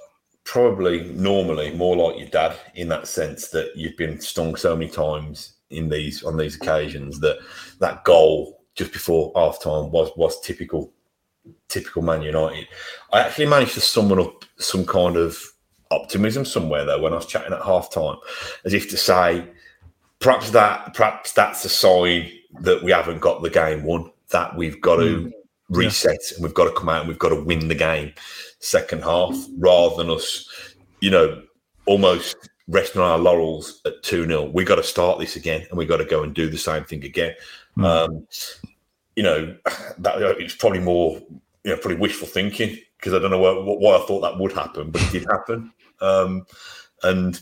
probably 0.45 1.05
normally 1.13 1.73
more 1.73 1.97
like 1.97 2.19
your 2.19 2.29
dad 2.29 2.57
in 2.75 2.89
that 2.89 3.07
sense 3.07 3.49
that 3.51 3.71
you've 3.77 3.97
been 3.97 4.21
stung 4.21 4.57
so 4.57 4.77
many 4.77 4.91
times 4.91 5.55
in 5.71 5.89
these 5.89 6.25
on 6.25 6.37
these 6.37 6.57
occasions 6.57 7.21
that 7.21 7.39
that 7.79 8.03
goal 8.03 8.65
just 8.75 8.93
before 8.93 9.31
half 9.37 9.63
time 9.63 9.91
was 9.91 10.11
was 10.17 10.41
typical 10.41 10.93
typical 11.69 12.03
Man 12.03 12.23
United. 12.23 12.69
I 13.13 13.21
actually 13.21 13.47
managed 13.47 13.75
to 13.75 13.81
summon 13.81 14.19
up 14.19 14.45
some 14.59 14.85
kind 14.85 15.17
of 15.17 15.39
optimism 15.91 16.45
somewhere 16.45 16.85
though 16.85 17.01
when 17.01 17.13
I 17.13 17.17
was 17.17 17.27
chatting 17.27 17.53
at 17.53 17.63
half 17.63 17.91
time, 17.91 18.17
as 18.65 18.75
if 18.75 18.89
to 18.91 18.97
say, 18.97 19.47
perhaps 20.19 20.51
that 20.51 20.95
perhaps 20.95 21.33
that's 21.33 21.65
a 21.65 21.69
sign 21.69 22.31
that 22.61 22.83
we 22.83 22.93
haven't 22.93 23.21
got 23.21 23.43
the 23.43 23.51
game 23.51 23.85
won, 23.85 24.11
that 24.31 24.57
we've 24.57 24.81
got 24.81 24.97
to 24.97 25.03
mm. 25.03 25.33
reset 25.71 26.19
yeah. 26.31 26.37
and 26.37 26.45
we've 26.45 26.55
got 26.55 26.65
to 26.65 26.79
come 26.79 26.89
out 26.89 27.01
and 27.01 27.09
we've 27.09 27.19
got 27.19 27.31
to 27.31 27.43
win 27.43 27.69
the 27.69 27.75
game 27.75 28.13
second 28.61 29.03
half 29.03 29.35
rather 29.59 29.97
than 29.97 30.11
us, 30.11 30.49
you 31.01 31.11
know, 31.11 31.43
almost 31.87 32.37
resting 32.69 33.01
on 33.01 33.11
our 33.11 33.19
laurels 33.19 33.81
at 33.85 34.03
2 34.03 34.27
0. 34.27 34.51
We've 34.51 34.67
got 34.67 34.77
to 34.77 34.83
start 34.83 35.19
this 35.19 35.37
again 35.37 35.67
and 35.69 35.79
we've 35.79 35.89
got 35.89 35.97
to 35.99 36.05
go 36.05 36.23
and 36.23 36.35
do 36.35 36.49
the 36.49 36.59
same 36.59 36.85
thing 36.85 37.05
again. 37.05 37.35
Mm. 37.77 37.85
Um, 37.85 38.27
you 39.17 39.23
know, 39.23 39.57
that 39.99 40.21
it's 40.39 40.55
probably 40.55 40.81
more, 40.81 41.21
you 41.65 41.71
know, 41.71 41.77
probably 41.77 41.97
wishful 41.97 42.29
thinking 42.29 42.77
because 42.97 43.15
I 43.15 43.19
don't 43.19 43.31
know 43.31 43.39
why, 43.39 43.53
why, 43.53 43.97
I 43.97 44.07
thought 44.07 44.21
that 44.21 44.39
would 44.39 44.53
happen, 44.53 44.91
but 44.91 45.03
it 45.03 45.13
did 45.13 45.27
happen. 45.31 45.73
Um, 46.01 46.47
and 47.03 47.41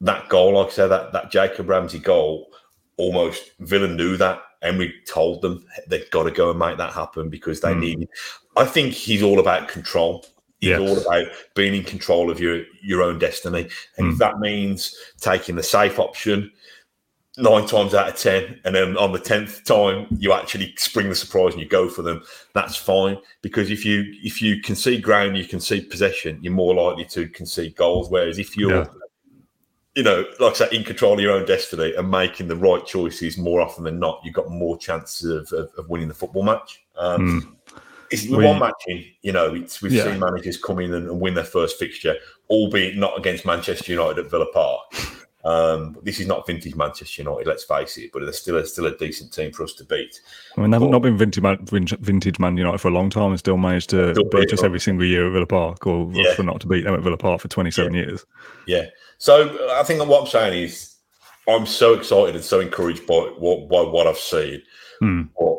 that 0.00 0.28
goal, 0.28 0.54
like 0.54 0.68
I 0.68 0.70
said, 0.70 0.88
that 0.88 1.12
that 1.12 1.30
Jacob 1.30 1.68
Ramsey 1.68 1.98
goal, 1.98 2.48
almost 2.96 3.52
Villa 3.60 3.88
knew 3.88 4.16
that. 4.16 4.42
Emery 4.62 4.94
told 5.06 5.42
them 5.42 5.62
they've 5.88 6.10
got 6.10 6.22
to 6.22 6.30
go 6.30 6.48
and 6.48 6.58
make 6.58 6.78
that 6.78 6.94
happen 6.94 7.28
because 7.28 7.60
they 7.60 7.74
mm. 7.74 7.80
need. 7.80 8.08
I 8.56 8.64
think 8.64 8.94
he's 8.94 9.22
all 9.22 9.38
about 9.38 9.68
control. 9.68 10.24
He's 10.60 10.70
yes. 10.70 10.80
all 10.80 10.98
about 10.98 11.30
being 11.54 11.74
in 11.74 11.84
control 11.84 12.30
of 12.30 12.40
your 12.40 12.64
your 12.82 13.02
own 13.02 13.18
destiny, 13.18 13.68
and 13.98 14.06
mm. 14.06 14.12
if 14.12 14.18
that 14.18 14.38
means 14.38 14.96
taking 15.20 15.56
the 15.56 15.62
safe 15.62 15.98
option, 15.98 16.50
nine 17.36 17.66
times 17.66 17.94
out 17.94 18.08
of 18.08 18.16
ten, 18.16 18.60
and 18.64 18.74
then 18.74 18.96
on 18.96 19.12
the 19.12 19.18
tenth 19.18 19.64
time 19.64 20.06
you 20.18 20.32
actually 20.32 20.74
spring 20.76 21.08
the 21.08 21.14
surprise 21.14 21.52
and 21.52 21.62
you 21.62 21.68
go 21.68 21.88
for 21.88 22.02
them. 22.02 22.22
That's 22.54 22.76
fine 22.76 23.18
because 23.42 23.70
if 23.70 23.84
you 23.84 24.04
if 24.22 24.40
you 24.40 24.60
concede 24.60 25.02
ground, 25.02 25.36
you 25.36 25.44
concede 25.44 25.90
possession, 25.90 26.38
you're 26.42 26.52
more 26.52 26.74
likely 26.74 27.04
to 27.06 27.28
concede 27.28 27.76
goals. 27.76 28.10
Whereas 28.10 28.38
if 28.38 28.56
you're 28.56 28.74
yeah. 28.74 28.86
You 29.96 30.02
know, 30.02 30.24
like 30.40 30.54
I 30.54 30.56
said, 30.56 30.72
in 30.72 30.82
control 30.82 31.14
of 31.14 31.20
your 31.20 31.30
own 31.30 31.46
destiny 31.46 31.94
and 31.94 32.10
making 32.10 32.48
the 32.48 32.56
right 32.56 32.84
choices 32.84 33.38
more 33.38 33.60
often 33.60 33.84
than 33.84 34.00
not, 34.00 34.20
you've 34.24 34.34
got 34.34 34.50
more 34.50 34.76
chances 34.76 35.30
of, 35.30 35.56
of, 35.56 35.70
of 35.78 35.88
winning 35.88 36.08
the 36.08 36.14
football 36.14 36.42
match. 36.42 36.84
Um, 36.98 37.42
mm. 37.42 37.80
It's 38.10 38.26
we, 38.26 38.44
one 38.44 38.58
matching, 38.58 39.04
you 39.22 39.30
know, 39.30 39.54
it's, 39.54 39.82
we've 39.82 39.92
yeah. 39.92 40.02
seen 40.02 40.18
managers 40.18 40.56
come 40.56 40.80
in 40.80 40.92
and, 40.92 41.08
and 41.08 41.20
win 41.20 41.34
their 41.34 41.44
first 41.44 41.78
fixture, 41.78 42.16
albeit 42.50 42.96
not 42.96 43.16
against 43.16 43.46
Manchester 43.46 43.92
United 43.92 44.24
at 44.24 44.30
Villa 44.32 44.46
Park. 44.52 44.82
Um, 45.44 45.98
this 46.02 46.20
is 46.20 46.26
not 46.26 46.46
vintage 46.46 46.74
Manchester 46.74 47.22
United, 47.22 47.46
let's 47.46 47.64
face 47.64 47.98
it, 47.98 48.10
but 48.12 48.22
they're 48.22 48.32
still 48.32 48.56
a, 48.56 48.64
still 48.64 48.86
a 48.86 48.96
decent 48.96 49.32
team 49.32 49.52
for 49.52 49.62
us 49.62 49.74
to 49.74 49.84
beat. 49.84 50.20
I 50.56 50.60
mean, 50.62 50.70
they've 50.70 50.80
but, 50.80 50.90
not 50.90 51.02
been 51.02 51.18
vintage 51.18 51.42
Man, 51.42 51.58
vintage 51.66 52.38
Man 52.38 52.56
United 52.56 52.78
for 52.78 52.88
a 52.88 52.92
long 52.92 53.10
time 53.10 53.30
and 53.30 53.38
still 53.38 53.58
managed 53.58 53.90
to 53.90 54.14
beat 54.32 54.52
us 54.52 54.62
every 54.62 54.80
single 54.80 55.04
year 55.06 55.26
at 55.26 55.32
Villa 55.32 55.46
Park, 55.46 55.86
or 55.86 56.10
yeah. 56.12 56.34
for 56.34 56.44
not 56.44 56.60
to 56.62 56.66
beat 56.66 56.84
them 56.84 56.94
at 56.94 57.02
Villa 57.02 57.18
Park 57.18 57.42
for 57.42 57.48
27 57.48 57.92
yeah. 57.92 58.00
years. 58.00 58.24
Yeah. 58.66 58.86
So 59.18 59.70
I 59.72 59.82
think 59.82 60.06
what 60.08 60.22
I'm 60.22 60.26
saying 60.26 60.62
is 60.64 60.96
I'm 61.46 61.66
so 61.66 61.92
excited 61.92 62.34
and 62.34 62.44
so 62.44 62.60
encouraged 62.60 63.06
by 63.06 63.14
what, 63.38 63.68
by 63.68 63.82
what 63.82 64.06
I've 64.06 64.18
seen. 64.18 64.62
Hmm. 65.00 65.22
But 65.38 65.53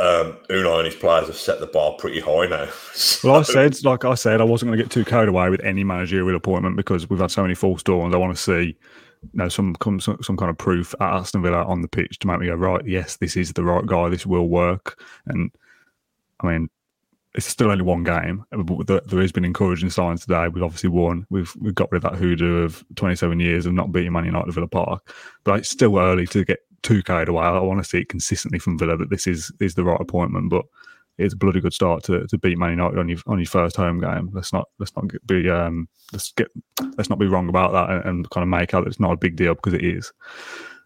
um, 0.00 0.36
Unai 0.48 0.78
and 0.78 0.86
his 0.86 0.94
players 0.94 1.26
have 1.26 1.36
set 1.36 1.58
the 1.58 1.66
bar 1.66 1.92
pretty 1.98 2.20
high 2.20 2.46
now. 2.46 2.68
so. 2.92 3.28
Well, 3.28 3.40
I 3.40 3.42
said, 3.42 3.84
like 3.84 4.04
I 4.04 4.14
said, 4.14 4.40
I 4.40 4.44
wasn't 4.44 4.68
going 4.68 4.78
to 4.78 4.84
get 4.84 4.92
too 4.92 5.04
carried 5.04 5.28
away 5.28 5.50
with 5.50 5.60
any 5.64 5.82
managerial 5.82 6.36
appointment 6.36 6.76
because 6.76 7.10
we've 7.10 7.18
had 7.18 7.30
so 7.30 7.42
many 7.42 7.54
false 7.54 7.82
dawns. 7.82 8.14
I 8.14 8.18
want 8.18 8.36
to 8.36 8.42
see, 8.42 8.76
you 9.22 9.30
know, 9.34 9.48
some 9.48 9.74
some, 9.80 10.00
some 10.00 10.36
kind 10.36 10.50
of 10.50 10.58
proof 10.58 10.94
at 11.00 11.14
Aston 11.14 11.42
Villa 11.42 11.64
on 11.64 11.82
the 11.82 11.88
pitch 11.88 12.20
to 12.20 12.28
make 12.28 12.38
me 12.38 12.46
go 12.46 12.54
right. 12.54 12.86
Yes, 12.86 13.16
this 13.16 13.36
is 13.36 13.52
the 13.52 13.64
right 13.64 13.84
guy. 13.86 14.08
This 14.08 14.24
will 14.24 14.48
work. 14.48 15.02
And 15.26 15.50
I 16.40 16.46
mean, 16.46 16.70
it's 17.34 17.46
still 17.46 17.70
only 17.70 17.82
one 17.84 18.04
game, 18.04 18.44
but 18.52 18.86
there 18.86 19.20
has 19.20 19.32
been 19.32 19.44
encouraging 19.44 19.90
signs 19.90 20.22
today. 20.22 20.46
We've 20.46 20.62
obviously 20.62 20.90
won. 20.90 21.26
We've 21.28 21.52
we've 21.60 21.74
got 21.74 21.90
rid 21.90 22.04
of 22.04 22.10
that 22.10 22.18
hoodoo 22.18 22.62
of 22.62 22.84
27 22.94 23.40
years 23.40 23.66
of 23.66 23.72
not 23.74 23.90
beating 23.90 24.12
Man 24.12 24.24
United 24.26 24.48
at 24.48 24.54
Villa 24.54 24.68
Park, 24.68 25.12
but 25.42 25.58
it's 25.58 25.68
still 25.68 25.98
early 25.98 26.26
to 26.28 26.44
get 26.44 26.60
too 26.82 27.02
carried 27.02 27.28
away. 27.28 27.44
I 27.44 27.58
want 27.60 27.82
to 27.82 27.88
see 27.88 27.98
it 27.98 28.08
consistently 28.08 28.58
from 28.58 28.78
Villa 28.78 28.96
that 28.96 29.10
this 29.10 29.26
is 29.26 29.52
is 29.60 29.74
the 29.74 29.84
right 29.84 30.00
appointment. 30.00 30.50
But 30.50 30.64
it's 31.18 31.34
a 31.34 31.36
bloody 31.36 31.60
good 31.60 31.74
start 31.74 32.04
to, 32.04 32.26
to 32.28 32.38
beat 32.38 32.58
Man 32.58 32.70
United 32.70 32.98
on 32.98 33.08
your 33.08 33.18
on 33.26 33.38
your 33.38 33.46
first 33.46 33.76
home 33.76 34.00
game. 34.00 34.30
Let's 34.32 34.52
not 34.52 34.68
let's 34.78 34.94
not 34.96 35.10
be 35.26 35.48
um 35.50 35.88
let's 36.12 36.32
get 36.32 36.48
let's 36.96 37.10
not 37.10 37.18
be 37.18 37.26
wrong 37.26 37.48
about 37.48 37.72
that 37.72 37.90
and, 37.90 38.04
and 38.04 38.30
kind 38.30 38.42
of 38.42 38.48
make 38.48 38.72
out 38.72 38.84
that 38.84 38.88
it's 38.88 39.00
not 39.00 39.12
a 39.12 39.16
big 39.16 39.36
deal 39.36 39.54
because 39.54 39.74
it 39.74 39.84
is. 39.84 40.12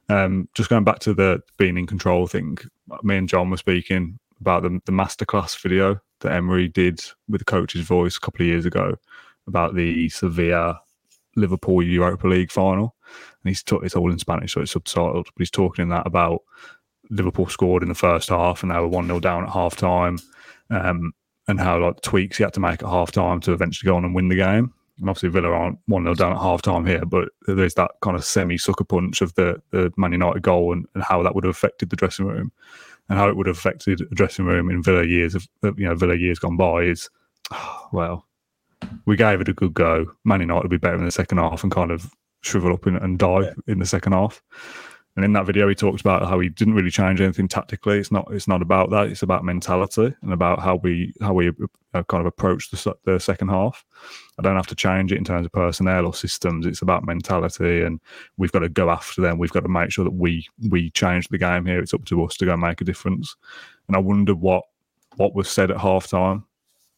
Um, 0.09 0.49
just 0.55 0.69
going 0.69 0.85
back 0.85 0.99
to 1.01 1.15
the 1.15 1.43
being 1.59 1.79
in 1.79 1.87
control 1.87 2.27
thing, 2.27 2.59
me 3.03 3.17
and 3.17 3.29
John 3.29 3.51
were 3.51 3.57
speaking 3.57 4.19
about 4.41 4.63
the 4.63 4.81
the 4.87 4.93
masterclass 4.93 5.61
video 5.61 6.01
that 6.21 6.33
Emery 6.33 6.69
did 6.69 7.03
with 7.29 7.41
the 7.41 7.45
coach's 7.45 7.87
voice 7.87 8.17
a 8.17 8.21
couple 8.21 8.43
of 8.43 8.49
years 8.49 8.67
ago 8.67 8.97
about 9.47 9.75
the 9.75 10.09
Sevilla 10.09 10.81
Liverpool 11.37 11.83
Europa 11.83 12.27
League 12.27 12.51
final 12.51 12.95
and 13.43 13.51
he's 13.51 13.63
t- 13.63 13.79
it's 13.83 13.97
all 13.97 14.11
in 14.11 14.19
Spanish, 14.19 14.53
so 14.53 14.61
it's 14.61 14.75
subtitled. 14.75 15.25
But 15.25 15.39
he's 15.39 15.51
talking 15.51 15.85
in 15.85 15.89
that 15.91 16.07
about 16.07 16.43
Liverpool 17.11 17.49
scored 17.49 17.83
in 17.83 17.89
the 17.89 17.95
first 17.95 18.29
half, 18.29 18.63
and 18.63 18.71
they 18.71 18.77
were 18.77 18.89
one 18.89 19.07
0 19.07 19.21
down 19.21 19.45
at 19.45 19.51
half 19.51 19.77
time, 19.77 20.19
um, 20.71 21.13
and 21.49 21.61
how 21.61 21.79
like 21.79 22.01
tweaks 22.03 22.37
he 22.37 22.45
had 22.45 22.55
to 22.55 22.61
make 22.61 22.83
at 22.83 22.89
half 22.89 23.11
time 23.11 23.41
to 23.41 23.53
eventually 23.53 23.89
go 23.89 23.97
on 23.97 24.05
and 24.05 24.15
win 24.15 24.29
the 24.29 24.37
game. 24.37 24.73
And 24.99 25.09
obviously 25.09 25.31
Villa 25.31 25.49
aren't 25.49 25.79
one 25.87 26.05
0 26.05 26.15
down 26.15 26.33
at 26.33 26.41
half 26.41 26.63
time 26.63 26.87
here, 26.87 27.05
but 27.05 27.29
there's 27.47 27.75
that 27.75 27.93
kind 28.03 28.17
of 28.17 28.25
semi 28.25 28.59
sucker 28.59 28.85
punch 28.85 29.21
of 29.21 29.35
the 29.35 29.61
the 29.71 29.93
Man 29.97 30.13
United 30.13 30.43
goal 30.43 30.73
and, 30.73 30.87
and 30.95 31.03
how 31.03 31.23
that 31.23 31.35
would 31.35 31.45
have 31.45 31.55
affected 31.55 31.91
the 31.91 31.97
dressing 31.97 32.27
room, 32.27 32.53
and 33.09 33.19
how 33.19 33.29
it 33.29 33.37
would 33.37 33.47
have 33.47 33.57
affected 33.57 33.99
the 33.99 34.15
dressing 34.15 34.45
room 34.45 34.71
in 34.71 34.83
Villa 34.83 35.05
years 35.05 35.35
of 35.35 35.49
you 35.77 35.87
know 35.87 35.95
Villa 35.95 36.15
years 36.15 36.39
gone 36.39 36.57
by 36.57 36.83
is. 36.83 37.09
Well, 37.93 38.27
we 39.07 39.17
gave 39.17 39.41
it 39.41 39.49
a 39.49 39.53
good 39.53 39.75
go. 39.75 40.07
Man 40.25 40.41
United 40.41 40.65
would 40.65 40.71
be 40.71 40.77
better 40.79 40.97
in 40.97 41.05
the 41.05 41.11
second 41.11 41.39
half 41.39 41.63
and 41.63 41.73
kind 41.73 41.91
of 41.91 42.11
shrivel 42.43 42.73
up 42.73 42.87
and, 42.87 42.97
and 42.97 43.19
die 43.19 43.43
Yeah. 43.43 43.53
in 43.67 43.79
the 43.79 43.87
second 43.87 44.13
half. 44.13 44.43
And 45.15 45.27
in 45.27 45.35
that 45.35 45.45
video, 45.45 45.69
he 45.69 45.75
talked 45.75 46.01
about 46.01 46.27
how 46.27 46.41
he 46.41 46.49
didn't 46.49 46.73
really 46.73 46.91
change 46.91 47.21
anything 47.21 47.47
tactically. 47.47 47.99
It's 47.99 48.11
not. 48.11 48.29
It's 48.31 48.49
not 48.49 48.63
about 48.63 48.89
that. 48.91 49.09
It's 49.09 49.23
about 49.23 49.45
mentality 49.45 50.15
and 50.23 50.33
about 50.33 50.61
how 50.61 50.77
we 50.77 51.13
how 51.21 51.35
we 51.35 51.49
uh, 51.93 52.03
kind 52.05 52.23
of 52.23 52.27
approach 52.27 52.71
the 52.71 52.95
the 53.05 53.21
second 53.21 53.49
half. 53.49 53.85
I 54.39 54.43
don't 54.43 54.57
have 54.57 54.69
to 54.69 54.75
change 54.75 55.13
it 55.13 55.19
in 55.19 55.25
terms 55.25 55.45
of 55.45 55.53
personnel 55.53 56.07
or 56.07 56.15
systems. 56.15 56.65
It's 56.65 56.81
about 56.81 57.05
mentality, 57.05 57.83
and 57.83 58.01
we've 58.39 58.53
got 58.53 58.61
to 58.61 58.71
go 58.71 58.89
after 58.89 59.21
them. 59.21 59.37
We've 59.37 59.53
got 59.53 59.65
to 59.65 59.69
make 59.69 59.91
sure 59.93 60.05
that 60.05 60.15
we 60.15 60.47
we 60.71 60.89
change 60.93 61.29
the 61.29 61.37
game 61.37 61.67
here. 61.67 61.81
It's 61.81 61.93
up 61.93 62.07
to 62.07 62.25
us 62.25 62.39
to 62.39 62.47
go 62.47 62.53
and 62.55 62.63
make 62.63 62.81
a 62.81 62.85
difference. 62.85 63.37
And 63.89 63.97
I 63.99 64.01
wonder 64.01 64.35
what 64.35 64.65
what 65.17 65.35
was 65.35 65.51
said 65.51 65.71
at 65.71 65.77
half 65.77 66.07
time 66.09 66.47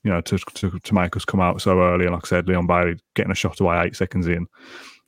you 0.04 0.10
know, 0.10 0.20
to, 0.20 0.38
to 0.38 0.78
to 0.78 0.94
make 0.94 1.16
us 1.16 1.24
come 1.24 1.40
out 1.40 1.60
so 1.60 1.80
early. 1.80 2.04
And 2.04 2.14
like 2.14 2.26
I 2.26 2.28
said, 2.28 2.46
Leon 2.46 2.66
Bailey 2.66 2.98
getting 3.14 3.32
a 3.32 3.34
shot 3.34 3.58
away 3.60 3.82
eight 3.82 3.96
seconds 3.96 4.26
in, 4.28 4.46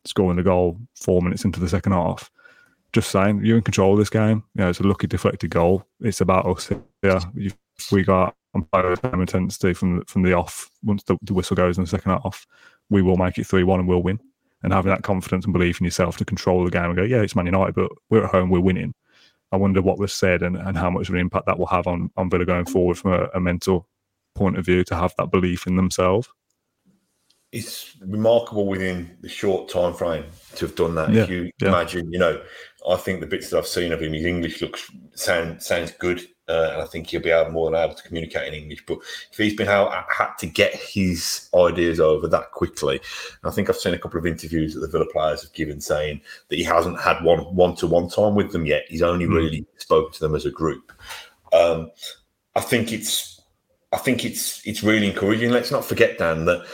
scoring 0.05 0.37
the 0.37 0.43
goal 0.43 0.81
four 0.95 1.23
minutes 1.23 1.45
into 1.45 1.61
the 1.61 1.69
second 1.69 1.93
half. 1.93 2.31
Just 2.93 3.11
saying, 3.11 3.45
you're 3.45 3.59
in 3.59 3.63
control 3.63 3.93
of 3.93 3.99
this 3.99 4.11
game. 4.11 4.43
You 4.55 4.65
know, 4.65 4.71
it's 4.71 4.81
a 4.81 4.85
lucky 4.85 5.07
deflected 5.07 5.51
goal. 5.51 5.85
It's 6.01 6.23
about 6.23 6.47
us. 6.47 6.71
Yeah, 7.03 7.21
we 7.93 8.03
got 8.03 8.35
on 8.55 8.67
time 8.73 9.21
intensity 9.21 9.75
from 9.75 10.05
from 10.07 10.23
the 10.23 10.33
off. 10.33 10.71
Once 10.83 11.03
the, 11.03 11.17
the 11.23 11.35
whistle 11.35 11.57
goes 11.57 11.77
in 11.77 11.85
the 11.85 11.91
second 11.91 12.13
half, 12.13 12.47
we 12.89 13.03
will 13.03 13.17
make 13.17 13.39
it 13.39 13.47
three 13.47 13.65
one 13.65 13.81
and 13.81 13.89
we'll 13.89 14.03
win. 14.03 14.19
And 14.63 14.73
having 14.73 14.91
that 14.91 15.03
confidence 15.03 15.45
and 15.45 15.53
belief 15.53 15.81
in 15.81 15.85
yourself 15.85 16.17
to 16.17 16.25
control 16.25 16.65
the 16.65 16.71
game 16.71 16.87
and 16.87 16.97
go, 16.97 17.03
yeah, 17.03 17.21
it's 17.21 17.37
Man 17.37 17.47
United, 17.47 17.75
but 17.75 17.91
we're 18.09 18.25
at 18.25 18.31
home, 18.31 18.49
we're 18.49 18.61
winning. 18.61 18.95
I 19.53 19.57
wonder 19.57 19.83
what 19.83 19.99
was 19.99 20.13
said 20.13 20.43
and, 20.43 20.57
and 20.57 20.77
how 20.77 20.91
much 20.91 21.09
of 21.09 21.15
an 21.15 21.21
impact 21.21 21.47
that 21.47 21.59
will 21.59 21.67
have 21.67 21.87
on, 21.87 22.11
on 22.17 22.31
Villa 22.31 22.45
going 22.45 22.65
forward 22.65 22.99
from 22.99 23.13
a, 23.13 23.29
a 23.35 23.41
mental 23.41 23.87
point 24.37 24.57
of 24.59 24.65
view 24.65 24.85
to 24.85 24.95
have 24.95 25.15
that 25.19 25.31
belief 25.31 25.67
in 25.67 25.77
themselves. 25.77 26.29
it's 27.53 27.97
remarkable 28.01 28.67
within 28.67 29.17
the 29.23 29.29
short 29.29 29.69
time 29.69 29.95
frame 29.95 30.25
to 30.57 30.67
have 30.67 30.75
done 30.77 30.95
that. 30.97 31.11
Yeah, 31.13 31.23
if 31.23 31.31
you 31.31 31.51
yeah. 31.61 31.69
imagine, 31.69 32.13
you 32.13 32.19
know, 32.19 32.43
I 32.89 32.97
think 32.97 33.21
the 33.21 33.27
bits 33.27 33.51
that 33.51 33.59
I've 33.59 33.67
seen 33.67 33.93
of 33.93 34.03
him, 34.03 34.13
his 34.13 34.25
English 34.27 34.61
looks 34.61 34.91
sound 35.15 35.63
sounds 35.63 35.93
good, 35.93 36.21
uh, 36.49 36.71
and 36.73 36.83
I 36.83 36.87
think 36.87 37.07
he'll 37.09 37.23
be 37.23 37.31
able 37.31 37.53
more 37.53 37.71
than 37.71 37.81
able 37.81 37.95
to 37.95 38.03
communicate 38.03 38.49
in 38.49 38.55
English. 38.63 38.85
But 38.87 38.99
if 39.33 39.39
he's 39.39 39.55
been 39.55 39.67
how 39.69 39.89
had 40.11 40.35
to 40.39 40.47
get 40.47 40.75
his 40.75 41.49
ideas 41.55 41.99
over 41.99 42.29
that 42.29 42.51
quickly, 42.53 43.01
I 43.45 43.51
think 43.51 43.71
I've 43.71 43.77
seen 43.77 43.95
a 43.95 43.99
couple 43.99 44.19
of 44.19 44.27
interviews 44.27 44.75
that 44.75 44.81
the 44.81 44.89
Villa 44.89 45.07
players 45.11 45.43
have 45.43 45.53
given 45.55 45.81
saying 45.81 46.21
that 46.49 46.57
he 46.57 46.65
hasn't 46.65 47.01
had 47.01 47.23
one 47.25 47.41
one 47.55 47.75
to 47.77 47.87
one 47.87 48.09
time 48.09 48.35
with 48.35 48.53
them 48.53 48.67
yet. 48.67 48.85
He's 48.89 49.03
only 49.03 49.27
Mm. 49.27 49.35
really 49.35 49.67
spoken 49.79 50.13
to 50.13 50.21
them 50.21 50.35
as 50.35 50.45
a 50.47 50.51
group. 50.51 50.93
Um, 51.53 51.91
I 52.55 52.61
think 52.61 52.93
it's 52.93 53.36
I 53.93 53.99
think 53.99 54.25
it's 54.25 54.67
it's 54.67 54.83
really 54.83 55.09
encouraging. 55.09 55.51
Let's 55.51 55.71
not 55.71 55.85
forget, 55.85 56.19
Dan, 56.19 56.45
that 56.47 56.67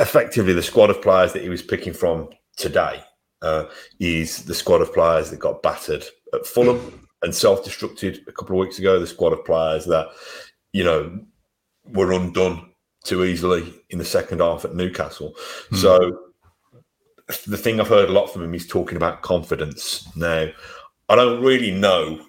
effectively 0.00 0.52
the 0.52 0.62
squad 0.62 0.90
of 0.90 1.02
players 1.02 1.32
that 1.32 1.42
he 1.42 1.48
was 1.48 1.62
picking 1.62 1.92
from 1.92 2.28
today 2.56 3.02
uh, 3.42 3.66
is 4.00 4.44
the 4.44 4.54
squad 4.54 4.82
of 4.82 4.92
players 4.92 5.30
that 5.30 5.38
got 5.38 5.62
battered 5.62 6.04
at 6.32 6.46
Fulham 6.46 7.08
and 7.22 7.34
self-destructed 7.34 8.26
a 8.26 8.32
couple 8.32 8.56
of 8.56 8.66
weeks 8.66 8.78
ago. 8.78 8.98
The 8.98 9.06
squad 9.06 9.32
of 9.32 9.44
players 9.44 9.84
that 9.86 10.08
you 10.72 10.84
know 10.84 11.20
were 11.86 12.12
undone 12.12 12.70
too 13.04 13.24
easily 13.24 13.72
in 13.90 13.98
the 13.98 14.04
second 14.04 14.40
half 14.40 14.64
at 14.64 14.74
Newcastle. 14.74 15.34
So 15.72 16.18
the 17.46 17.58
thing 17.58 17.80
I've 17.80 17.88
heard 17.88 18.08
a 18.08 18.12
lot 18.12 18.26
from 18.26 18.44
him 18.44 18.54
is 18.54 18.66
talking 18.66 18.96
about 18.96 19.22
confidence. 19.22 20.08
Now, 20.16 20.48
I 21.08 21.14
don't 21.14 21.42
really 21.42 21.70
know. 21.70 22.24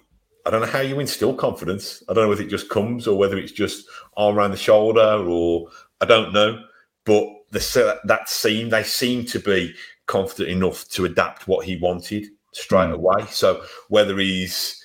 I 0.46 0.50
don't 0.50 0.60
know 0.60 0.66
how 0.68 0.80
you 0.80 1.00
instill 1.00 1.34
confidence. 1.34 2.02
I 2.08 2.14
don't 2.14 2.24
know 2.24 2.28
whether 2.28 2.42
it 2.42 2.48
just 2.50 2.68
comes 2.68 3.08
or 3.08 3.18
whether 3.18 3.36
it's 3.36 3.52
just 3.52 3.86
arm 4.16 4.38
around 4.38 4.52
the 4.52 4.56
shoulder 4.56 5.24
or 5.26 5.68
I 6.00 6.04
don't 6.06 6.32
know. 6.32 6.62
But 7.04 7.28
the 7.50 8.00
that 8.04 8.28
seem 8.28 8.70
they 8.70 8.84
seem 8.84 9.24
to 9.26 9.40
be 9.40 9.74
confident 10.06 10.50
enough 10.50 10.88
to 10.90 11.04
adapt 11.04 11.48
what 11.48 11.66
he 11.66 11.76
wanted 11.76 12.26
straight 12.52 12.88
Mm. 12.90 12.94
away. 12.94 13.26
So 13.30 13.64
whether 13.88 14.16
he's 14.18 14.82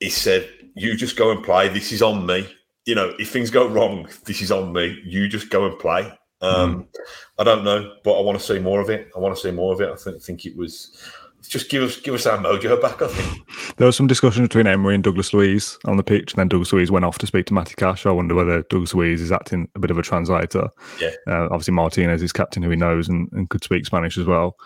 he 0.00 0.08
said, 0.10 0.48
"You 0.76 0.96
just 0.96 1.16
go 1.16 1.32
and 1.32 1.42
play. 1.44 1.68
This 1.68 1.90
is 1.92 2.02
on 2.02 2.24
me." 2.24 2.46
You 2.86 2.94
know, 2.94 3.14
if 3.18 3.30
things 3.30 3.50
go 3.50 3.66
wrong, 3.68 4.08
this 4.24 4.40
is 4.40 4.52
on 4.52 4.72
me. 4.72 5.00
You 5.04 5.28
just 5.28 5.50
go 5.50 5.66
and 5.66 5.78
play. 5.78 6.12
Um, 6.40 6.86
I 7.38 7.42
don't 7.44 7.64
know, 7.64 7.94
but 8.04 8.16
I 8.16 8.22
want 8.22 8.38
to 8.38 8.44
see 8.44 8.60
more 8.60 8.80
of 8.80 8.88
it. 8.90 9.10
I 9.16 9.18
want 9.18 9.34
to 9.34 9.40
see 9.42 9.50
more 9.50 9.72
of 9.74 9.80
it. 9.80 9.90
I 9.90 9.96
think, 9.96 10.22
think 10.22 10.46
it 10.46 10.56
was 10.56 10.96
just 11.46 11.70
give 11.70 11.82
us 11.82 12.00
give 12.00 12.14
us 12.14 12.26
our 12.26 12.38
mojo 12.38 12.80
back. 12.80 13.00
I 13.00 13.08
think. 13.08 13.76
There 13.76 13.86
was 13.86 13.96
some 13.96 14.06
discussion 14.06 14.42
between 14.42 14.66
Emery 14.66 14.94
and 14.94 15.04
Douglas 15.04 15.32
Luiz 15.32 15.78
on 15.84 15.96
the 15.96 16.02
pitch, 16.02 16.32
and 16.32 16.40
then 16.40 16.48
Douglas 16.48 16.72
Luiz 16.72 16.90
went 16.90 17.04
off 17.04 17.18
to 17.18 17.26
speak 17.26 17.46
to 17.46 17.54
Matty 17.54 17.74
Cash. 17.76 18.06
I 18.06 18.10
wonder 18.10 18.34
whether 18.34 18.62
Douglas 18.62 18.94
Luiz 18.94 19.20
is 19.20 19.32
acting 19.32 19.68
a 19.74 19.78
bit 19.78 19.90
of 19.90 19.98
a 19.98 20.02
translator. 20.02 20.68
Yeah. 21.00 21.10
Uh, 21.26 21.44
obviously, 21.44 21.74
Martinez 21.74 22.22
is 22.22 22.32
captain 22.32 22.62
who 22.62 22.70
he 22.70 22.76
knows 22.76 23.08
and, 23.08 23.28
and 23.32 23.48
could 23.50 23.64
speak 23.64 23.86
Spanish 23.86 24.18
as 24.18 24.26
well. 24.26 24.56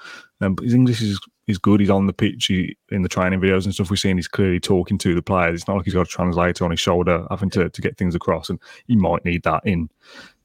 Um, 0.40 0.54
but 0.54 0.64
his 0.64 0.74
English 0.74 1.00
is, 1.02 1.20
is 1.46 1.58
good. 1.58 1.80
He's 1.80 1.90
on 1.90 2.06
the 2.06 2.12
pitch 2.12 2.46
he, 2.46 2.76
in 2.90 3.02
the 3.02 3.08
training 3.08 3.40
videos 3.40 3.64
and 3.64 3.72
stuff 3.72 3.90
we've 3.90 4.00
seen. 4.00 4.16
He's 4.16 4.28
clearly 4.28 4.58
talking 4.58 4.98
to 4.98 5.14
the 5.14 5.22
players. 5.22 5.61
It's 5.61 5.68
not 5.68 5.76
like 5.76 5.85
he's 5.85 5.94
got 5.94 6.06
a 6.06 6.11
translator 6.11 6.64
on 6.64 6.70
his 6.70 6.80
shoulder 6.80 7.26
having 7.30 7.50
to, 7.50 7.70
to 7.70 7.80
get 7.80 7.96
things 7.96 8.14
across. 8.14 8.50
And 8.50 8.58
he 8.87 8.96
might 8.96 9.24
need 9.24 9.44
that 9.44 9.62
in 9.64 9.88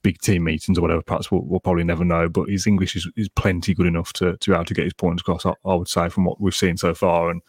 big 0.07 0.21
team 0.21 0.45
meetings 0.45 0.77
or 0.77 0.81
whatever. 0.81 1.01
Perhaps 1.01 1.29
we'll, 1.29 1.41
we'll 1.41 1.59
probably 1.59 1.83
never 1.83 2.05
know. 2.05 2.29
But 2.29 2.47
his 2.47 2.65
English 2.65 2.95
is, 2.95 3.11
is 3.17 3.27
plenty 3.27 3.73
good 3.73 3.87
enough 3.87 4.13
to, 4.13 4.37
to 4.37 4.49
be 4.49 4.55
able 4.55 4.63
to 4.63 4.73
get 4.73 4.85
his 4.85 4.93
points 4.93 5.19
across, 5.19 5.45
I, 5.45 5.53
I 5.65 5.75
would 5.75 5.89
say, 5.89 6.07
from 6.07 6.23
what 6.23 6.39
we've 6.39 6.55
seen 6.55 6.77
so 6.77 6.93
far. 6.93 7.29
And 7.29 7.41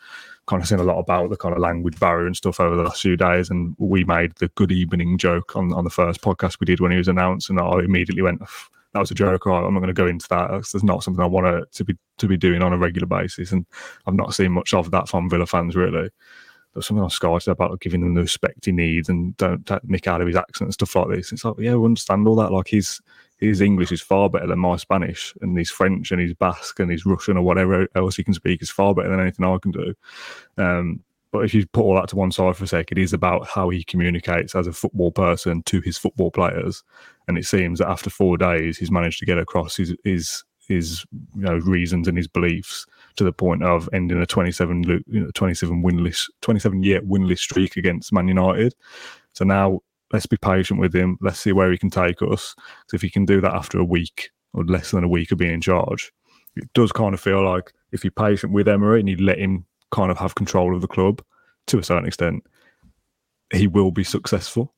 kind 0.49 0.61
of 0.61 0.68
seen 0.68 0.81
a 0.81 0.83
lot 0.83 0.99
about 0.99 1.31
the 1.31 1.37
kind 1.37 1.55
of 1.55 1.61
language 1.61 2.01
barrier 2.01 2.27
and 2.27 2.37
stuff 2.37 2.59
over 2.59 2.75
the 2.75 2.83
last 2.83 3.03
few 3.03 3.16
days. 3.16 3.49
And 3.49 3.77
we 3.79 4.03
made 4.03 4.33
the 4.37 4.49
good 4.49 4.73
evening 4.73 5.18
joke 5.18 5.55
on, 5.55 5.73
on 5.73 5.85
the 5.85 5.90
first 5.90 6.21
podcast 6.21 6.59
we 6.59 6.64
did 6.64 6.81
when 6.81 6.90
he 6.90 6.99
was 6.99 7.07
announced, 7.07 7.49
and 7.49 7.61
I 7.61 7.79
immediately 7.79 8.23
went, 8.23 8.40
"Pff, 8.40 8.68
"That 8.92 9.01
was 9.01 9.12
a 9.12 9.14
joke. 9.14 9.47
I'm 9.47 9.75
not 9.75 9.81
going 9.81 9.87
to 9.87 9.92
go 9.92 10.09
into 10.09 10.27
that. 10.31 10.51
That's 10.51 10.83
not 10.83 11.05
something 11.05 11.23
I 11.23 11.29
want 11.29 11.47
to, 11.47 11.64
to 11.71 11.85
be 11.85 11.97
to 12.16 12.27
be 12.27 12.37
doing 12.37 12.62
on 12.62 12.73
a 12.73 12.79
regular 12.79 13.07
basis." 13.07 13.53
And 13.53 13.66
I've 14.07 14.14
not 14.14 14.35
seen 14.35 14.51
much 14.51 14.75
of 14.75 14.90
that 14.90 15.09
from 15.09 15.31
Villa 15.31 15.47
fans 15.47 15.77
really. 15.77 16.09
Something 16.85 17.03
on 17.03 17.11
Sky 17.11 17.38
said 17.38 17.53
about 17.53 17.81
giving 17.81 18.01
them 18.01 18.14
the 18.14 18.23
respect 18.23 18.64
he 18.64 18.73
needs 18.73 19.09
and 19.09 19.37
don't 19.37 19.64
take 19.67 19.85
Nick 19.85 20.07
out 20.07 20.21
of 20.21 20.27
his 20.27 20.37
accent 20.37 20.67
and 20.67 20.75
stuff 20.75 20.95
like 20.97 21.09
this. 21.09 21.33
It's 21.33 21.45
like, 21.45 21.55
yeah, 21.59 21.75
we 21.75 21.87
understand 21.87 22.27
all 22.27 22.37
that. 22.37 22.53
Like 22.53 22.69
his 22.69 23.01
his 23.38 23.61
English 23.61 23.93
is 23.93 24.03
far 24.03 24.29
better 24.29 24.47
than 24.47 24.59
my 24.59 24.77
Spanish, 24.77 25.35
and 25.41 25.57
his 25.57 25.71
French 25.71 26.11
and 26.11 26.21
his 26.21 26.35
Basque 26.35 26.81
and 26.81 26.91
his 26.91 27.07
Russian 27.07 27.37
or 27.37 27.43
whatever 27.43 27.87
else 27.95 28.17
he 28.17 28.25
can 28.25 28.35
speak 28.35 28.62
is 28.62 28.71
far 28.71 28.95
better 28.95 29.09
than 29.09 29.21
anything 29.21 29.47
I 29.47 29.59
can 29.59 29.71
do. 29.71 29.95
Um, 30.57 31.05
but 31.31 31.45
if 31.45 31.55
you 31.55 31.67
put 31.67 31.83
all 31.83 31.95
that 31.95 32.09
to 32.09 32.17
one 32.17 32.33
side 32.33 32.57
for 32.57 32.64
a 32.64 32.67
sec, 32.67 32.91
it 32.91 32.99
is 32.99 33.12
about 33.12 33.47
how 33.47 33.69
he 33.69 33.85
communicates 33.85 34.55
as 34.55 34.67
a 34.67 34.73
football 34.73 35.12
person 35.12 35.62
to 35.64 35.81
his 35.81 35.99
football 35.99 36.31
players. 36.31 36.83
And 37.27 37.37
it 37.37 37.45
seems 37.45 37.79
that 37.79 37.88
after 37.88 38.09
four 38.09 38.38
days, 38.38 38.79
he's 38.79 38.91
managed 38.91 39.19
to 39.21 39.27
get 39.27 39.38
across 39.38 39.77
his 39.77 39.95
his 40.05 40.43
his 40.67 41.05
you 41.35 41.43
know 41.43 41.59
reasons 41.59 42.09
and 42.09 42.17
his 42.17 42.29
beliefs 42.29 42.87
to 43.19 43.25
the 43.25 43.33
point 43.33 43.65
of 43.65 43.89
ending 43.93 44.23
a 44.23 44.27
27 44.27 44.85
you 45.07 45.21
know, 45.21 45.31
27 45.35 45.83
winless 45.83 46.31
27 46.41 46.83
year 46.83 47.03
winless 47.03 47.41
streak 47.41 47.77
against 47.77 48.13
Man 48.13 48.29
United. 48.29 48.75
So 49.35 49.45
now 49.45 49.81
let's 50.13 50.27
be 50.27 50.37
patient 50.37 50.81
with 50.81 50.95
him. 50.95 51.19
Let's 51.21 51.41
see 51.41 51.53
where 51.53 51.71
he 51.71 51.79
can 51.79 51.91
take 51.91 52.23
us. 52.23 52.55
So 52.89 52.95
if 52.95 53.03
he 53.03 53.11
can 53.11 53.25
do 53.25 53.41
that 53.41 53.55
after 53.55 53.79
a 53.79 53.85
week 53.85 54.31
or 54.55 54.65
less 54.65 54.93
than 54.93 55.05
a 55.05 55.09
week 55.09 55.33
of 55.33 55.39
being 55.39 55.55
in 55.55 55.61
charge, 55.61 56.13
it 56.57 56.73
does 56.75 56.93
kind 56.93 57.13
of 57.13 57.21
feel 57.21 57.45
like 57.45 57.73
if 57.93 58.05
you're 58.05 58.11
patient 58.13 58.53
with 58.53 58.69
Emery 58.69 59.01
and 59.01 59.09
you 59.09 59.17
let 59.17 59.39
him 59.39 59.67
kind 59.91 60.11
of 60.11 60.19
have 60.19 60.35
control 60.35 60.75
of 60.75 60.81
the 60.81 60.89
club 60.89 61.23
to 61.67 61.79
a 61.79 61.83
certain 61.83 62.07
extent, 62.07 62.45
he 63.53 63.67
will 63.67 63.91
be 63.91 64.05
successful. 64.05 64.75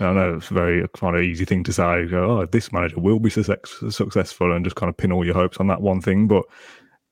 I 0.00 0.12
know 0.12 0.36
it's 0.36 0.50
a 0.50 0.54
very 0.54 0.88
kind 0.96 1.16
of 1.16 1.22
easy 1.22 1.44
thing 1.44 1.62
to 1.64 1.72
say. 1.72 2.06
Go, 2.06 2.40
oh, 2.40 2.46
this 2.46 2.72
manager 2.72 2.98
will 2.98 3.20
be 3.20 3.30
success- 3.30 3.82
successful, 3.90 4.52
and 4.52 4.64
just 4.64 4.76
kind 4.76 4.90
of 4.90 4.96
pin 4.96 5.12
all 5.12 5.24
your 5.24 5.34
hopes 5.34 5.58
on 5.58 5.68
that 5.68 5.82
one 5.82 6.00
thing. 6.00 6.26
But 6.26 6.38
uh, 6.38 6.42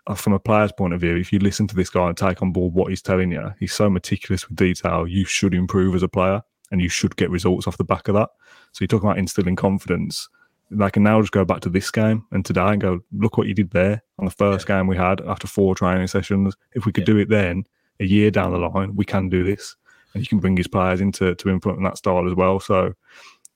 Uh, 0.07 0.15
from 0.15 0.33
a 0.33 0.39
player's 0.39 0.73
point 0.73 0.93
of 0.93 1.01
view, 1.01 1.17
if 1.17 1.33
you 1.33 1.39
listen 1.39 1.67
to 1.69 1.77
this 1.77 1.91
guy 1.91 2.09
and 2.09 2.17
take 2.17 2.43
on 2.43 2.53
board 2.53 2.75
what 2.75 2.91
he's 2.91 3.03
telling 3.03 3.31
you, 3.31 3.55
he's 3.61 3.73
so 3.73 3.89
meticulous 3.89 4.49
with 4.49 4.57
detail. 4.57 5.07
You 5.07 5.25
should 5.25 5.55
improve 5.55 5.95
as 5.95 6.03
a 6.03 6.09
player, 6.09 6.43
and 6.73 6.81
you 6.81 6.89
should 6.89 7.15
get 7.17 7.31
results 7.31 7.69
off 7.69 7.77
the 7.77 7.85
back 7.85 8.09
of 8.09 8.15
that. 8.15 8.31
So 8.73 8.79
you're 8.81 8.89
talking 8.89 9.09
about 9.09 9.19
instilling 9.19 9.57
confidence. 9.57 10.29
They 10.71 10.91
can 10.91 11.03
now 11.03 11.21
just 11.21 11.33
go 11.33 11.45
back 11.45 11.61
to 11.61 11.69
this 11.69 11.91
game 11.91 12.25
and 12.33 12.45
today 12.45 12.67
and 12.67 12.81
go, 12.81 13.01
look 13.13 13.37
what 13.37 13.47
you 13.47 13.55
did 13.55 13.71
there 13.71 14.03
on 14.19 14.25
the 14.25 14.31
first 14.31 14.67
game 14.67 14.87
we 14.87 14.97
had 14.97 15.21
after 15.21 15.47
four 15.47 15.75
training 15.75 16.07
sessions. 16.07 16.57
If 16.75 16.87
we 16.87 16.93
could 16.93 17.05
do 17.05 17.19
it 17.19 17.29
then, 17.29 17.65
a 18.01 18.05
year 18.05 18.31
down 18.31 18.53
the 18.53 18.59
line, 18.59 18.97
we 18.97 19.05
can 19.05 19.29
do 19.29 19.45
this. 19.45 19.77
And 20.15 20.23
you 20.23 20.29
can 20.29 20.39
bring 20.39 20.57
his 20.57 20.67
players 20.67 21.01
into 21.01 21.35
to 21.35 21.49
implement 21.51 21.83
that 21.85 21.99
style 21.99 22.27
as 22.27 22.35
well. 22.35 22.59
So, 22.59 22.87
you 22.87 22.95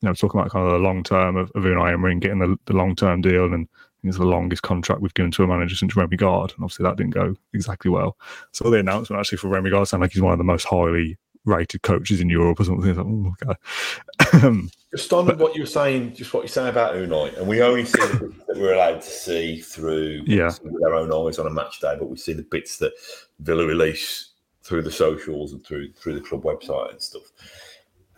know, 0.03 0.13
talking 0.13 0.39
about 0.39 0.53
kind 0.53 0.67
of 0.67 0.73
the 0.73 0.79
long 0.79 1.03
term 1.03 1.37
of, 1.37 1.51
of 1.55 1.65
Unai 1.65 1.95
Emery 1.95 2.13
and 2.13 2.21
getting 2.21 2.39
the, 2.39 2.57
the 2.67 2.75
long 2.75 2.95
term 2.95 3.23
deal, 3.23 3.53
and 3.53 3.67
I 3.67 3.86
it's 4.03 4.19
the 4.19 4.25
longest 4.25 4.63
contract 4.63 5.01
we've 5.01 5.15
given 5.15 5.31
to 5.33 5.43
a 5.43 5.47
manager 5.47 5.75
since 5.75 5.95
Rémi 5.95 6.17
Garde. 6.17 6.53
And 6.55 6.65
obviously, 6.65 6.85
that 6.85 6.97
didn't 6.97 7.15
go 7.15 7.35
exactly 7.55 7.91
well. 7.91 8.17
So 8.53 8.71
the 8.71 8.79
announcement 8.79 9.19
actually 9.21 9.39
for 9.39 9.49
Rémi 9.49 9.71
Garde 9.71 9.89
sounded 9.89 10.05
like 10.05 10.13
he's 10.13 10.23
one 10.23 10.33
of 10.33 10.39
the 10.39 10.45
most 10.45 10.65
highly 10.65 11.19
rated 11.45 11.83
coaches 11.83 12.21
in 12.21 12.29
Europe 12.29 12.61
or 12.61 12.65
something. 12.65 12.89
It's 12.91 12.99
like, 12.99 13.07
oh, 13.07 13.35
okay. 13.43 14.47
Um, 14.47 14.71
Just 14.93 15.13
on 15.13 15.27
what 15.39 15.55
you 15.55 15.63
were 15.63 15.67
saying, 15.67 16.15
just 16.15 16.33
what 16.35 16.41
you're 16.41 16.49
saying 16.49 16.69
about 16.69 16.95
Unai, 16.95 17.37
and 17.37 17.47
we 17.47 17.63
only 17.63 17.85
see 17.85 18.01
the 18.01 18.19
bits 18.19 18.45
that 18.49 18.59
we're 18.59 18.75
allowed 18.75 19.01
to 19.03 19.09
see 19.09 19.61
through 19.61 20.23
Yeah. 20.27 20.53
with 20.63 20.83
our 20.85 20.95
own 20.95 21.13
eyes 21.13 21.39
on 21.39 21.47
a 21.47 21.51
match 21.51 21.81
day, 21.81 21.95
but 21.99 22.09
we 22.11 22.17
see 22.17 22.33
the 22.33 22.43
bits 22.43 22.79
that 22.79 22.93
Villa 23.41 23.67
release 23.67 24.33
through 24.63 24.83
the 24.83 24.91
socials 24.91 25.53
and 25.53 25.65
through 25.65 25.93
through 25.93 26.15
the 26.15 26.21
club 26.21 26.43
website 26.43 26.91
and 26.93 27.03
stuff. 27.03 27.23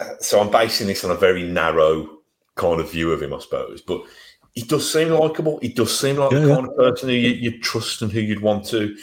Uh, 0.01 0.15
So 0.21 0.41
I'm 0.41 0.51
basing 0.51 0.87
this 0.87 1.05
on 1.05 1.11
a 1.11 1.15
very 1.15 1.43
narrow 1.43 2.21
kind 2.55 2.81
of 2.81 2.91
view 2.91 3.13
of 3.13 3.23
him, 3.23 3.35
I 3.35 3.41
suppose. 3.41 3.83
But 3.83 4.03
he 4.55 4.63
does 4.63 4.91
seem 4.91 5.11
likable. 5.11 5.59
He 5.61 5.69
does 5.69 5.97
seem 5.99 6.17
like 6.17 6.33
Yeah, 6.33 6.41
the 6.41 6.49
yeah. 6.49 6.55
kind 6.55 6.69
of 6.69 6.77
person 6.77 7.09
who 7.09 7.15
you, 7.15 7.61
trust 7.61 8.03
and 8.03 8.11
who 8.11 8.21
you'd 8.21 8.43
want 8.43 8.65
to. 8.67 8.97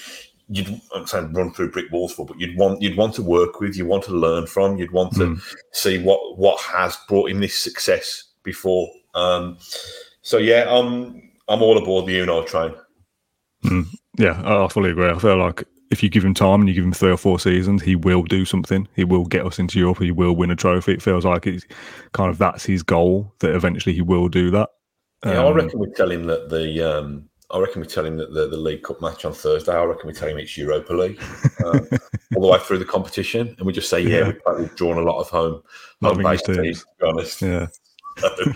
You'd 0.48 0.80
I'm 0.94 1.08
saying 1.08 1.34
run 1.34 1.52
through 1.54 1.72
brick 1.72 1.92
walls 1.92 2.14
for, 2.14 2.26
but 2.26 2.40
you'd 2.40 2.58
want 2.58 2.82
you'd 2.82 2.98
want 2.98 3.16
to 3.16 3.24
work 3.24 3.60
with, 3.60 3.76
you 3.76 3.86
want 3.86 4.04
to 4.04 4.12
learn 4.12 4.46
from, 4.46 4.78
you'd 4.78 4.92
want 4.92 5.16
to 5.16 5.38
see 5.72 6.04
what 6.04 6.38
what 6.38 6.60
has 6.62 6.98
brought 7.08 7.32
him 7.32 7.40
this 7.40 7.56
success 7.56 8.26
before. 8.44 8.90
Um, 9.16 9.58
so 10.22 10.38
yeah, 10.38 10.66
I'm 10.70 11.32
I'm 11.48 11.62
all 11.64 11.78
aboard 11.78 12.06
the 12.06 12.20
Unai 12.20 12.46
train. 12.46 12.76
Yeah, 14.18 14.42
I 14.44 14.66
I 14.66 14.68
fully 14.68 14.92
agree. 14.92 15.10
I 15.10 15.18
feel 15.18 15.38
like 15.38 15.64
if 15.92 16.02
you 16.04 16.10
give 16.10 16.26
him 16.26 16.34
time 16.34 16.62
and 16.62 16.68
you 16.70 16.76
give 16.76 16.84
him 16.84 16.94
three 16.94 17.12
or 17.12 17.18
four 17.18 17.40
seasons, 17.40 17.82
he 17.82 17.96
will 17.96 18.24
do 18.24 18.46
something. 18.46 18.88
He 18.96 19.04
will 19.04 19.26
get 19.26 19.46
us 19.46 19.60
into 19.60 19.80
Europe. 19.80 20.00
He 20.00 20.12
will 20.12 20.36
win 20.36 20.52
a 20.52 20.56
trophy. 20.56 20.94
It 20.94 21.02
feels 21.02 21.26
like 21.26 21.48
it's 21.48 21.66
kind 22.12 22.30
of 22.30 22.38
that's 22.38 22.66
his 22.66 22.84
goal. 22.84 23.34
That 23.40 23.56
eventually 23.56 23.94
he 23.94 24.02
will 24.02 24.28
do 24.28 24.52
that. 24.52 24.70
Yeah, 25.24 25.44
I 25.44 25.48
Um, 25.48 25.56
reckon 25.56 25.80
we 25.80 25.90
tell 25.92 26.12
him 26.12 26.26
that 26.26 26.50
the 26.50 26.82
um, 26.98 27.30
I 27.52 27.60
reckon 27.60 27.82
we 27.82 27.88
tell 27.88 28.06
him 28.06 28.18
that 28.18 28.34
the, 28.34 28.48
the 28.48 28.58
League 28.58 28.84
Cup 28.84 29.02
match 29.02 29.24
on 29.26 29.34
Thursday. 29.34 29.72
I 29.74 29.84
reckon 29.84 30.08
we 30.08 30.14
tell 30.14 30.28
him 30.28 30.38
it's 30.38 30.58
Europa 30.58 30.94
League 30.94 31.22
um, 31.64 31.88
all 32.36 32.42
the 32.42 32.48
way 32.52 32.60
through 32.60 32.80
the 32.80 32.86
competition, 32.86 33.56
and 33.58 33.66
we 33.66 33.74
just 33.74 33.90
say, 33.90 34.02
yeah, 34.02 34.18
Yeah. 34.20 34.26
we've, 34.28 34.60
we've 34.60 34.76
drawn 34.76 34.98
a 34.98 35.02
lot 35.02 35.20
of 35.20 35.30
home 35.30 35.62
home 36.02 36.22
based 36.24 36.46
teams. 36.46 36.82
To 36.82 36.88
be 37.00 37.08
honest, 37.08 37.42
Yeah. 37.42 37.68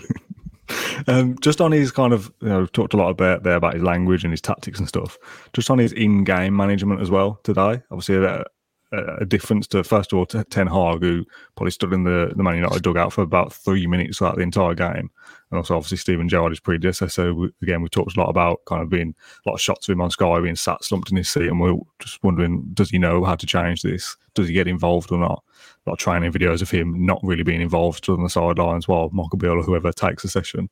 Um, 1.08 1.36
just 1.40 1.60
on 1.60 1.72
his 1.72 1.90
kind 1.90 2.12
of, 2.12 2.32
you 2.40 2.48
know, 2.48 2.60
we've 2.60 2.70
talked 2.72 2.94
a 2.94 2.96
lot 2.96 3.08
about 3.10 3.42
there 3.42 3.56
about 3.56 3.74
his 3.74 3.82
language 3.82 4.22
and 4.22 4.32
his 4.32 4.40
tactics 4.40 4.78
and 4.78 4.86
stuff. 4.86 5.18
Just 5.52 5.68
on 5.68 5.78
his 5.78 5.92
in-game 5.92 6.54
management 6.56 7.00
as 7.00 7.10
well 7.10 7.40
today. 7.42 7.82
Obviously, 7.90 8.16
a, 8.16 8.44
a, 8.92 9.16
a 9.20 9.26
difference 9.26 9.66
to 9.68 9.84
first 9.84 10.12
of 10.12 10.18
all 10.18 10.26
Ten 10.26 10.66
Hag, 10.66 11.02
who 11.02 11.24
probably 11.56 11.70
stood 11.70 11.92
in 11.92 12.04
the 12.04 12.32
the 12.34 12.42
Man 12.42 12.56
United 12.56 12.82
dugout 12.82 13.12
for 13.12 13.22
about 13.22 13.52
three 13.52 13.86
minutes 13.86 14.18
throughout 14.18 14.36
the 14.36 14.42
entire 14.42 14.74
game, 14.74 15.10
and 15.50 15.58
also 15.58 15.76
obviously 15.76 15.98
Steven 15.98 16.28
Gerrard 16.28 16.52
is 16.52 16.60
predecessor. 16.60 17.08
So 17.08 17.32
we, 17.34 17.50
again, 17.62 17.82
we 17.82 17.88
talked 17.88 18.16
a 18.16 18.20
lot 18.20 18.28
about 18.28 18.60
kind 18.66 18.82
of 18.82 18.88
being 18.88 19.14
a 19.44 19.48
lot 19.48 19.54
of 19.54 19.60
shots 19.60 19.88
of 19.88 19.92
him 19.92 20.00
on 20.00 20.10
Sky 20.10 20.40
being 20.40 20.56
sat 20.56 20.84
slumped 20.84 21.10
in 21.10 21.16
his 21.16 21.28
seat, 21.28 21.48
and 21.48 21.60
we're 21.60 21.76
just 21.98 22.22
wondering, 22.22 22.64
does 22.74 22.90
he 22.90 22.98
know 22.98 23.24
how 23.24 23.34
to 23.34 23.46
change 23.46 23.82
this? 23.82 24.16
Does 24.34 24.48
he 24.48 24.54
get 24.54 24.68
involved 24.68 25.12
or 25.12 25.18
not? 25.18 25.42
A 25.86 25.90
lot 25.90 25.94
of 25.94 25.98
training 25.98 26.32
videos 26.32 26.62
of 26.62 26.70
him 26.70 27.04
not 27.04 27.20
really 27.22 27.42
being 27.42 27.60
involved, 27.60 28.08
on 28.08 28.22
the 28.22 28.28
sidelines 28.28 28.88
while 28.88 29.10
Michael 29.10 29.38
Beale 29.38 29.58
or 29.58 29.62
whoever 29.62 29.92
takes 29.92 30.22
the 30.22 30.28
session. 30.28 30.70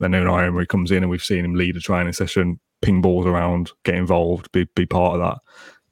Then 0.00 0.12
Unai 0.12 0.46
Emery 0.46 0.66
comes 0.66 0.90
in 0.90 1.04
and 1.04 1.10
we've 1.10 1.22
seen 1.22 1.44
him 1.44 1.54
lead 1.54 1.76
a 1.76 1.80
training 1.80 2.14
session, 2.14 2.58
ping 2.82 3.00
balls 3.00 3.26
around, 3.26 3.72
get 3.84 3.94
involved, 3.94 4.50
be, 4.52 4.64
be 4.74 4.86
part 4.86 5.14
of 5.14 5.20
that. 5.20 5.38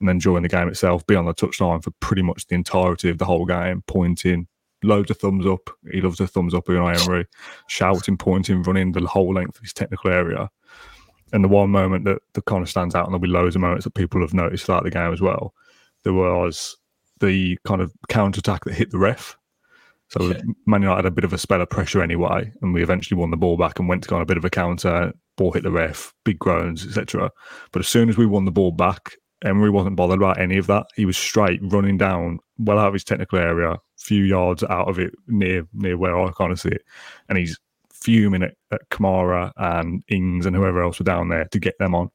And 0.03 0.09
then 0.09 0.19
during 0.19 0.43
the 0.43 0.49
game 0.49 0.67
itself, 0.67 1.07
be 1.07 1.15
on 1.15 1.27
the 1.27 1.33
touchline 1.33 1.81
for 1.81 1.93
pretty 2.01 2.23
much 2.23 2.49
the 2.49 2.57
entirety 2.57 3.09
of 3.09 3.19
the 3.19 3.25
whole 3.25 3.47
game, 3.47 3.85
pointing, 3.87 4.49
loads 4.83 5.13
of 5.13 5.19
thumbs 5.19 5.47
up. 5.47 5.71
He 5.93 6.01
loves 6.01 6.19
a 6.19 6.27
thumbs 6.27 6.55
up, 6.55 6.67
Unai 6.67 7.01
Emery, 7.01 7.27
shouting, 7.69 8.17
pointing, 8.17 8.65
running 8.65 8.91
the 8.91 9.07
whole 9.07 9.33
length 9.33 9.59
of 9.59 9.63
his 9.63 9.73
technical 9.73 10.11
area. 10.11 10.51
And 11.33 11.45
the 11.45 11.49
one 11.49 11.71
moment 11.71 12.05
that, 12.07 12.19
that 12.35 12.47
kind 12.47 12.65
of 12.65 12.69
stands 12.69 12.97
out, 12.97 13.05
and 13.05 13.13
there'll 13.13 13.21
be 13.21 13.29
loads 13.29 13.55
of 13.55 13.63
moments 13.63 13.85
that 13.85 13.95
people 13.95 14.21
have 14.23 14.35
noticed 14.35 14.67
throughout 14.67 14.83
the 14.83 14.91
game 14.91 15.13
as 15.13 15.21
well, 15.21 15.55
there 16.03 16.13
was 16.13 16.77
the 17.21 17.57
kind 17.65 17.81
of 17.81 17.93
counter 18.09 18.41
attack 18.41 18.65
that 18.65 18.75
hit 18.75 18.91
the 18.91 18.99
ref. 18.99 19.39
So 20.09 20.31
Yeah. 20.31 20.41
Man 20.67 20.83
United 20.83 21.05
had 21.05 21.07
a 21.07 21.13
bit 21.13 21.23
of 21.23 21.33
a 21.33 21.39
spell 21.39 21.63
of 21.63 21.71
pressure 21.71 22.03
anyway, 22.03 22.53
and 22.61 22.75
we 22.75 22.83
eventually 22.83 23.21
won 23.21 23.31
the 23.31 23.37
ball 23.37 23.57
back 23.57 23.79
and 23.79 23.89
went 23.89 24.03
to 24.03 24.09
go 24.09 24.17
on 24.17 24.23
a 24.23 24.27
bit 24.27 24.37
of 24.37 24.45
a 24.45 24.51
counter. 24.51 25.13
Ball 25.37 25.53
hit 25.53 25.63
the 25.63 25.71
ref, 25.71 26.13
big 26.25 26.41
groans, 26.41 26.85
etc. 26.85 27.31
But 27.71 27.81
as 27.81 27.87
soon 27.87 28.09
as 28.09 28.19
we 28.19 28.27
won 28.27 28.47
the 28.47 28.51
ball 28.51 28.73
back, 28.73 29.13
Emery 29.45 29.71
wasn't 29.71 29.97
bothered 29.97 30.19
about 30.19 30.39
any 30.39 30.57
of 30.59 30.67
that. 30.69 30.87
He 30.95 31.05
was 31.05 31.17
straight 31.17 31.61
running 31.63 31.99
down, 31.99 32.39
well 32.59 32.79
out 32.79 32.89
of 32.89 32.95
his 32.95 33.05
technical 33.05 33.39
area, 33.39 33.77
few 33.97 34.25
yards 34.25 34.63
out 34.65 34.89
of 34.89 34.99
it, 34.99 35.15
near 35.27 35.67
near 35.73 35.97
where 35.97 36.19
I 36.19 36.31
kind 36.33 36.53
of 36.53 36.61
see 36.61 36.71
it, 36.71 36.83
and 37.29 37.39
he's 37.39 37.59
fuming 37.91 38.43
at, 38.43 38.55
at 38.73 38.89
Kamara 38.91 39.53
and 39.57 40.03
Ings 40.09 40.47
and 40.47 40.57
whoever 40.57 40.83
else 40.83 40.99
were 40.99 41.05
down 41.05 41.29
there 41.29 41.47
to 41.53 41.59
get 41.61 41.79
them 41.79 41.95
on. 41.95 42.11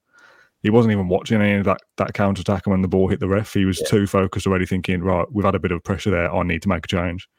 He 0.63 0.69
wasn't 0.69 0.91
even 0.91 1.07
watching 1.07 1.41
any 1.41 1.53
of 1.59 1.65
that 1.65 1.82
that 1.97 2.13
counter 2.13 2.41
attack, 2.41 2.65
and 2.65 2.71
when 2.71 2.82
the 2.82 2.88
ball 2.88 3.07
hit 3.07 3.19
the 3.19 3.28
ref, 3.28 3.53
he 3.53 3.65
was 3.65 3.80
Yeah. 3.80 3.88
too 3.88 4.07
focused 4.07 4.47
already, 4.47 4.65
thinking, 4.65 5.01
right, 5.01 5.25
we've 5.32 5.45
had 5.45 5.55
a 5.55 5.59
bit 5.59 5.71
of 5.71 5.84
pressure 5.84 6.11
there. 6.11 6.34
I 6.34 6.43
need 6.43 6.61
to 6.63 6.69
make 6.69 6.86
a 6.86 6.88
change. 6.88 7.30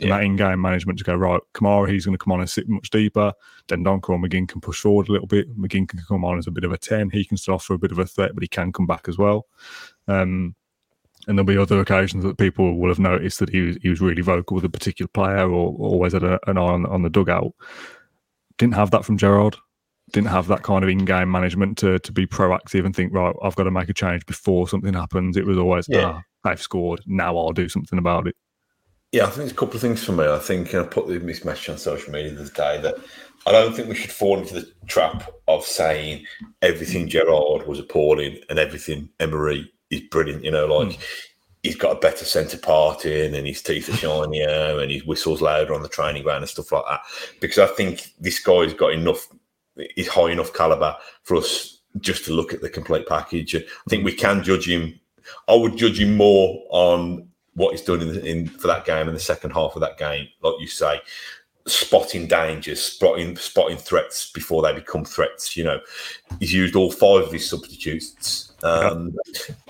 And 0.00 0.08
Yeah. 0.10 0.16
that 0.18 0.24
in-game 0.24 0.60
management 0.60 0.98
to 1.00 1.04
go 1.04 1.14
right. 1.16 1.40
Kamara, 1.54 1.90
he's 1.90 2.04
going 2.06 2.16
to 2.16 2.22
come 2.24 2.32
on 2.32 2.40
and 2.40 2.48
sit 2.48 2.68
much 2.68 2.88
deeper. 2.90 3.32
Dendoncker 3.66 4.10
or 4.10 4.18
McGinn 4.18 4.48
can 4.48 4.60
push 4.60 4.80
forward 4.80 5.08
a 5.08 5.12
little 5.12 5.26
bit. 5.26 5.58
McGinn 5.58 5.88
can 5.88 6.00
come 6.06 6.24
on 6.24 6.38
as 6.38 6.46
a 6.46 6.52
bit 6.52 6.64
of 6.64 6.72
a 6.72 6.78
ten. 6.78 7.10
He 7.10 7.24
can 7.24 7.36
still 7.36 7.54
offer 7.54 7.74
a 7.74 7.78
bit 7.78 7.90
of 7.92 7.98
a 7.98 8.06
threat, 8.06 8.32
but 8.34 8.42
he 8.44 8.48
can 8.48 8.72
come 8.72 8.86
back 8.86 9.08
as 9.08 9.18
well. 9.18 9.46
Um, 10.06 10.54
and 11.26 11.36
there'll 11.36 11.44
be 11.46 11.58
other 11.58 11.80
occasions 11.80 12.22
that 12.24 12.38
people 12.38 12.78
will 12.78 12.88
have 12.88 12.98
noticed 13.00 13.38
that 13.40 13.50
he 13.50 13.60
was 13.60 13.76
he 13.82 13.88
was 13.90 14.00
really 14.00 14.22
vocal 14.22 14.54
with 14.54 14.64
a 14.64 14.68
particular 14.70 15.08
player 15.08 15.50
or 15.50 15.74
always 15.78 16.12
had 16.12 16.22
a, 16.22 16.38
an 16.48 16.56
eye 16.56 16.62
on, 16.62 16.86
on 16.86 17.02
the 17.02 17.10
dugout. 17.10 17.52
Didn't 18.56 18.74
have 18.74 18.90
that 18.92 19.04
from 19.04 19.18
Gerrard. 19.18 19.56
Didn't 20.12 20.28
have 20.30 20.46
that 20.46 20.62
kind 20.62 20.82
of 20.82 20.88
in-game 20.88 21.30
management 21.30 21.76
to 21.78 21.98
to 21.98 22.12
be 22.12 22.26
proactive 22.26 22.86
and 22.86 22.94
think 22.96 23.12
right. 23.12 23.34
I've 23.42 23.56
got 23.56 23.64
to 23.64 23.70
make 23.70 23.88
a 23.90 23.94
change 23.94 24.24
before 24.26 24.68
something 24.68 24.94
happens. 24.94 25.36
It 25.36 25.44
was 25.44 25.58
always 25.58 25.86
Yeah. 25.88 26.20
ah, 26.20 26.22
they've 26.44 26.62
scored. 26.62 27.02
Now 27.06 27.36
I'll 27.36 27.52
do 27.52 27.68
something 27.68 27.98
about 27.98 28.26
it. 28.26 28.36
Yeah, 29.12 29.22
I 29.22 29.26
think 29.26 29.36
there's 29.36 29.52
a 29.52 29.54
couple 29.54 29.76
of 29.76 29.80
things 29.80 30.04
for 30.04 30.12
me. 30.12 30.26
I 30.26 30.38
think 30.38 30.74
I 30.74 30.82
put 30.82 31.08
this 31.08 31.44
message 31.44 31.70
on 31.70 31.78
social 31.78 32.12
media 32.12 32.32
the 32.32 32.42
other 32.42 32.50
day 32.50 32.80
that 32.82 32.96
I 33.46 33.52
don't 33.52 33.74
think 33.74 33.88
we 33.88 33.94
should 33.94 34.10
fall 34.10 34.38
into 34.38 34.54
the 34.54 34.70
trap 34.86 35.32
of 35.46 35.64
saying 35.64 36.26
everything 36.60 37.06
mm. 37.06 37.10
Gerrard 37.10 37.66
was 37.66 37.78
appalling 37.78 38.38
and 38.50 38.58
everything 38.58 39.08
Emery 39.18 39.72
is 39.90 40.02
brilliant. 40.02 40.44
You 40.44 40.50
know, 40.50 40.66
like 40.66 40.88
mm. 40.88 41.02
he's 41.62 41.76
got 41.76 41.96
a 41.96 42.00
better 42.00 42.26
centre 42.26 42.58
part 42.58 43.06
in 43.06 43.34
and 43.34 43.46
his 43.46 43.62
teeth 43.62 43.88
are 43.88 43.96
shinier 43.96 44.78
and 44.82 44.90
his 44.90 45.06
whistles 45.06 45.40
louder 45.40 45.72
on 45.72 45.82
the 45.82 45.88
training 45.88 46.24
ground 46.24 46.42
and 46.42 46.50
stuff 46.50 46.70
like 46.70 46.84
that. 46.86 47.00
Because 47.40 47.58
I 47.58 47.74
think 47.74 48.12
this 48.20 48.38
guy's 48.40 48.74
got 48.74 48.92
enough, 48.92 49.26
he's 49.94 50.08
high 50.08 50.30
enough 50.30 50.52
caliber 50.52 50.94
for 51.22 51.36
us 51.38 51.80
just 51.98 52.26
to 52.26 52.34
look 52.34 52.52
at 52.52 52.60
the 52.60 52.68
complete 52.68 53.06
package. 53.06 53.54
I 53.54 53.64
think 53.88 54.04
we 54.04 54.12
can 54.12 54.42
judge 54.42 54.68
him. 54.68 55.00
I 55.46 55.54
would 55.54 55.78
judge 55.78 55.98
him 55.98 56.16
more 56.16 56.62
on 56.68 57.27
what 57.58 57.72
he's 57.72 57.82
done 57.82 58.00
in, 58.00 58.08
the, 58.08 58.24
in 58.24 58.46
for 58.46 58.68
that 58.68 58.84
game 58.84 59.08
in 59.08 59.14
the 59.14 59.20
second 59.20 59.50
half 59.50 59.74
of 59.74 59.80
that 59.80 59.98
game, 59.98 60.28
like 60.42 60.54
you 60.60 60.68
say, 60.68 61.00
spotting 61.66 62.26
dangers, 62.26 62.80
spotting 62.80 63.36
spotting 63.36 63.76
threats 63.76 64.30
before 64.30 64.62
they 64.62 64.72
become 64.72 65.04
threats. 65.04 65.56
You 65.56 65.64
know, 65.64 65.80
he's 66.40 66.52
used 66.52 66.76
all 66.76 66.90
five 66.90 67.24
of 67.24 67.32
his 67.32 67.48
substitutes, 67.48 68.52
um, 68.62 69.14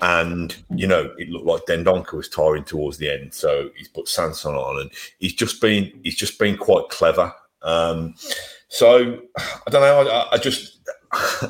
and 0.01 0.55
you 0.75 0.87
know 0.87 1.11
it 1.17 1.29
looked 1.29 1.45
like 1.45 1.65
Dendoncker 1.65 2.13
was 2.13 2.29
tiring 2.29 2.63
towards 2.63 2.97
the 2.97 3.09
end, 3.09 3.33
so 3.33 3.69
he's 3.75 3.89
put 3.89 4.07
Sanson 4.07 4.53
on, 4.53 4.81
and 4.81 4.91
he's 5.17 5.33
just 5.33 5.59
been 5.59 5.91
he's 6.03 6.15
just 6.15 6.39
been 6.39 6.57
quite 6.57 6.89
clever. 6.89 7.33
Um, 7.61 8.15
so 8.69 9.19
I 9.37 9.69
don't 9.69 9.81
know. 9.81 10.09
I, 10.09 10.35
I 10.35 10.37
just 10.37 10.79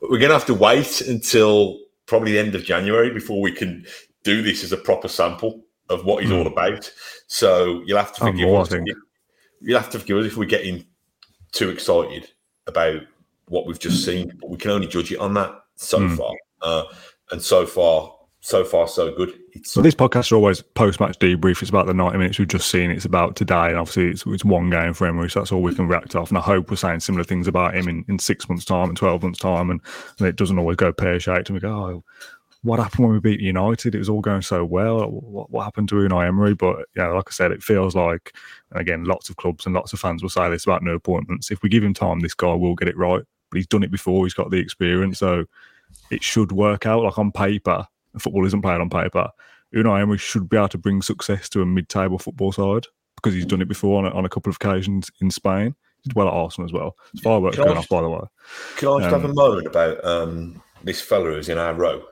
we're 0.00 0.18
going 0.18 0.28
to 0.28 0.34
have 0.34 0.46
to 0.46 0.54
wait 0.54 1.00
until 1.00 1.78
probably 2.04 2.32
the 2.32 2.38
end 2.38 2.54
of 2.54 2.64
January 2.64 3.12
before 3.12 3.40
we 3.40 3.50
can 3.50 3.84
do 4.22 4.42
this 4.42 4.62
as 4.62 4.72
a 4.72 4.76
proper 4.76 5.08
sample 5.08 5.65
of 5.88 6.04
what 6.04 6.22
he's 6.22 6.32
all 6.32 6.46
about. 6.46 6.92
So 7.26 7.82
you'll 7.86 7.98
have 7.98 8.12
to 8.14 8.22
Oh, 8.24 8.26
forgive 8.26 8.48
more, 8.48 8.62
us. 8.62 8.72
You'll 9.60 9.80
have 9.80 9.90
to 9.90 9.98
forgive 9.98 10.18
us 10.18 10.26
if 10.26 10.36
we're 10.36 10.44
getting 10.46 10.84
too 11.52 11.70
excited 11.70 12.30
about 12.66 13.00
what 13.48 13.66
we've 13.66 13.78
just 13.78 14.04
seen. 14.04 14.32
But 14.40 14.50
we 14.50 14.56
can 14.56 14.72
only 14.72 14.86
judge 14.86 15.12
it 15.12 15.18
on 15.18 15.34
that 15.34 15.54
so 15.76 16.00
Mm. 16.00 16.16
far. 16.16 16.32
Uh, 16.62 16.84
and 17.30 17.40
so 17.40 17.66
far, 17.66 18.12
so 18.40 18.64
far, 18.64 18.86
so 18.86 19.12
good. 19.14 19.38
It's 19.52 19.72
So 19.72 19.82
these 19.82 19.94
podcasts 19.94 20.30
are 20.30 20.36
always 20.36 20.62
post-match 20.62 21.18
debrief. 21.18 21.60
It's 21.62 21.70
about 21.70 21.86
the 21.86 21.94
ninety 21.94 22.18
minutes 22.18 22.38
we've 22.38 22.46
just 22.46 22.70
seen. 22.70 22.90
It's 22.90 23.04
about 23.04 23.34
today, 23.34 23.68
and 23.68 23.76
obviously 23.76 24.08
it's, 24.10 24.24
it's 24.26 24.44
one 24.44 24.70
game 24.70 24.92
for 24.94 25.06
Emery, 25.06 25.28
so 25.30 25.40
that's 25.40 25.50
all 25.50 25.62
we 25.62 25.74
can 25.74 25.88
react 25.88 26.14
off. 26.14 26.28
And 26.30 26.38
I 26.38 26.42
hope 26.42 26.70
we're 26.70 26.76
saying 26.76 27.00
similar 27.00 27.24
things 27.24 27.48
about 27.48 27.74
him 27.74 27.88
in, 27.88 28.04
in 28.08 28.18
six 28.18 28.48
months' 28.48 28.64
time 28.64 28.88
and 28.88 28.96
twelve 28.96 29.22
months' 29.22 29.40
time, 29.40 29.70
and, 29.70 29.80
and 30.18 30.28
it 30.28 30.36
doesn't 30.36 30.58
always 30.58 30.76
go 30.76 30.92
pear 30.92 31.18
shaped. 31.18 31.48
And 31.48 31.54
we 31.54 31.60
go, 31.60 31.68
oh, 31.70 32.04
what 32.66 32.80
happened 32.80 33.04
when 33.04 33.14
we 33.14 33.20
beat 33.20 33.40
United? 33.40 33.94
It 33.94 33.98
was 33.98 34.08
all 34.08 34.20
going 34.20 34.42
so 34.42 34.64
well. 34.64 35.08
What, 35.08 35.50
what 35.50 35.64
happened 35.64 35.88
to 35.90 35.94
Unai 35.94 36.26
Emery? 36.26 36.54
But 36.54 36.86
yeah, 36.96 37.08
like 37.08 37.28
I 37.28 37.30
said, 37.30 37.52
it 37.52 37.62
feels 37.62 37.94
like, 37.94 38.34
and 38.70 38.80
again, 38.80 39.04
lots 39.04 39.30
of 39.30 39.36
clubs 39.36 39.66
and 39.66 39.74
lots 39.74 39.92
of 39.92 40.00
fans 40.00 40.22
will 40.22 40.30
say 40.30 40.50
this 40.50 40.64
about 40.64 40.82
new 40.82 40.94
appointments. 40.94 41.50
If 41.50 41.62
we 41.62 41.68
give 41.68 41.84
him 41.84 41.94
time, 41.94 42.20
this 42.20 42.34
guy 42.34 42.52
will 42.54 42.74
get 42.74 42.88
it 42.88 42.96
right. 42.96 43.22
But 43.50 43.56
he's 43.56 43.66
done 43.68 43.84
it 43.84 43.92
before. 43.92 44.26
He's 44.26 44.34
got 44.34 44.50
the 44.50 44.58
experience, 44.58 45.20
so 45.20 45.44
it 46.10 46.22
should 46.22 46.50
work 46.50 46.84
out. 46.84 47.04
Like 47.04 47.18
on 47.18 47.30
paper, 47.30 47.86
football 48.18 48.44
isn't 48.44 48.62
played 48.62 48.80
on 48.80 48.90
paper. 48.90 49.30
Unai 49.74 50.02
Emery 50.02 50.18
should 50.18 50.48
be 50.48 50.56
able 50.56 50.68
to 50.68 50.78
bring 50.78 51.02
success 51.02 51.48
to 51.50 51.62
a 51.62 51.66
mid-table 51.66 52.18
football 52.18 52.50
side 52.50 52.86
because 53.14 53.34
he's 53.34 53.46
done 53.46 53.62
it 53.62 53.68
before 53.68 53.98
on 53.98 54.06
a, 54.06 54.10
on 54.16 54.24
a 54.24 54.28
couple 54.28 54.50
of 54.50 54.56
occasions 54.56 55.10
in 55.20 55.30
Spain. 55.30 55.74
He 56.02 56.08
did 56.10 56.16
well 56.16 56.28
at 56.28 56.34
Arsenal 56.34 56.68
as 56.68 56.72
well. 56.72 56.96
It's 57.12 57.22
fireworks 57.22 57.56
going 57.56 57.76
off, 57.76 57.88
by 57.88 58.02
the 58.02 58.10
way. 58.10 58.20
Can 58.76 58.88
I 58.88 58.98
just 58.98 59.12
have 59.12 59.24
Um, 59.24 59.30
a 59.30 59.34
moment 59.34 59.66
about 59.66 60.04
um, 60.04 60.62
this 60.82 61.00
fella 61.00 61.32
who's 61.32 61.48
in 61.48 61.58
our 61.58 61.74
row 61.74 62.04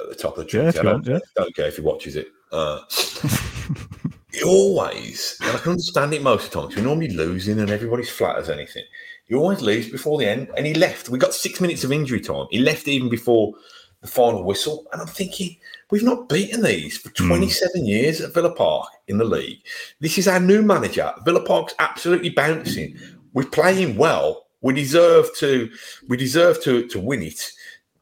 at 0.00 0.08
the 0.08 0.14
top 0.14 0.36
of 0.38 0.46
the 0.46 0.56
Yeah, 0.58 0.70
tree? 0.70 0.80
you 0.82 0.88
I 0.88 0.92
don't, 0.92 1.06
yeah. 1.06 1.18
don't 1.36 1.54
care 1.54 1.68
if 1.68 1.76
he 1.76 1.82
watches 1.82 2.16
it. 2.16 2.28
Uh, 2.52 2.80
he 4.32 4.42
always, 4.42 5.36
and 5.42 5.56
I 5.56 5.60
can 5.60 5.72
understand 5.72 6.12
it 6.14 6.22
most 6.22 6.46
of 6.46 6.50
the 6.52 6.60
times, 6.62 6.76
we're 6.76 6.82
normally 6.84 7.10
losing 7.10 7.58
and 7.60 7.70
everybody's 7.70 8.10
flat 8.10 8.38
as 8.38 8.50
anything. 8.50 8.84
He 9.26 9.34
always 9.34 9.62
leaves 9.62 9.88
before 9.88 10.18
the 10.18 10.28
end. 10.28 10.50
And 10.56 10.66
he 10.66 10.74
left. 10.74 11.08
We 11.08 11.18
got 11.18 11.32
six 11.34 11.60
minutes 11.60 11.84
of 11.84 11.92
injury 11.92 12.20
time. 12.20 12.46
He 12.50 12.58
left 12.58 12.86
even 12.88 13.08
before 13.08 13.54
the 14.02 14.08
final 14.08 14.44
whistle. 14.44 14.86
And 14.92 15.00
I'm 15.00 15.06
thinking, 15.08 15.56
we've 15.90 16.02
not 16.02 16.28
beaten 16.28 16.62
these 16.62 16.98
for 16.98 17.08
27 17.10 17.86
years 17.86 18.20
at 18.20 18.34
Villa 18.34 18.54
Park 18.54 18.86
in 19.08 19.16
the 19.18 19.24
league. 19.24 19.60
This 20.00 20.18
is 20.18 20.28
our 20.28 20.40
new 20.40 20.60
manager. 20.62 21.10
Villa 21.24 21.40
Park's 21.42 21.74
absolutely 21.78 22.30
bouncing. 22.30 22.98
we're 23.32 23.44
playing 23.46 23.96
well. 23.96 24.42
We 24.60 24.74
deserve 24.74 25.28
to 25.38 25.70
we 26.08 26.16
deserve 26.16 26.62
to 26.64 26.86
to 26.88 26.98
win 27.00 27.22
it. 27.22 27.50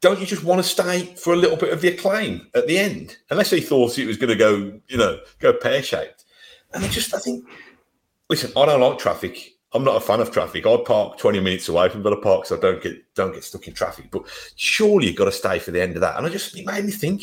Don't 0.03 0.21
you 0.21 0.27
just 0.27 0.45
want 0.45 0.59
to 0.59 0.69
stay 0.69 1.15
for 1.15 1.33
a 1.33 1.37
little 1.37 1.57
bit 1.57 1.73
of 1.73 1.81
the 1.81 1.89
acclaim 1.89 2.49
at 2.55 2.67
the 2.67 2.77
end? 2.77 3.17
Unless 3.31 3.51
he 3.51 3.61
thought 3.61 3.99
it 3.99 4.07
was 4.07 4.19
going 4.19 4.31
to 4.31 4.37
go, 4.37 4.79
you 4.89 4.99
know, 4.99 5.21
go 5.39 5.53
pear 5.53 5.83
shaped. 5.83 6.25
And 6.75 6.85
I 6.85 6.89
just 6.89 7.15
I 7.15 7.19
think, 7.19 7.47
listen, 8.29 8.53
I 8.57 8.67
don't 8.67 8.81
like 8.81 8.99
traffic. 8.99 9.53
I'm 9.73 9.85
not 9.85 9.97
a 9.97 10.01
fan 10.01 10.21
of 10.21 10.31
traffic. 10.31 10.67
I 10.67 10.77
park 10.85 11.19
20 11.19 11.41
minutes 11.41 11.69
away 11.69 11.89
from 11.89 12.03
Villa 12.03 12.21
Park, 12.21 12.47
so 12.47 12.57
I 12.57 12.61
don't 12.61 12.83
get 12.83 13.15
don't 13.15 13.33
get 13.33 13.45
stuck 13.45 13.69
in 13.69 13.75
traffic. 13.75 14.11
But 14.11 14.25
surely 14.57 15.07
you've 15.07 15.17
got 15.17 15.27
to 15.27 15.33
stay 15.33 15.59
for 15.59 15.71
the 15.71 15.81
end 15.81 15.95
of 15.95 16.01
that. 16.01 16.19
And 16.19 16.27
I 16.27 16.31
just 16.31 16.59
it 16.59 16.67
made 16.67 16.85
me 16.85 16.93
think 16.93 17.23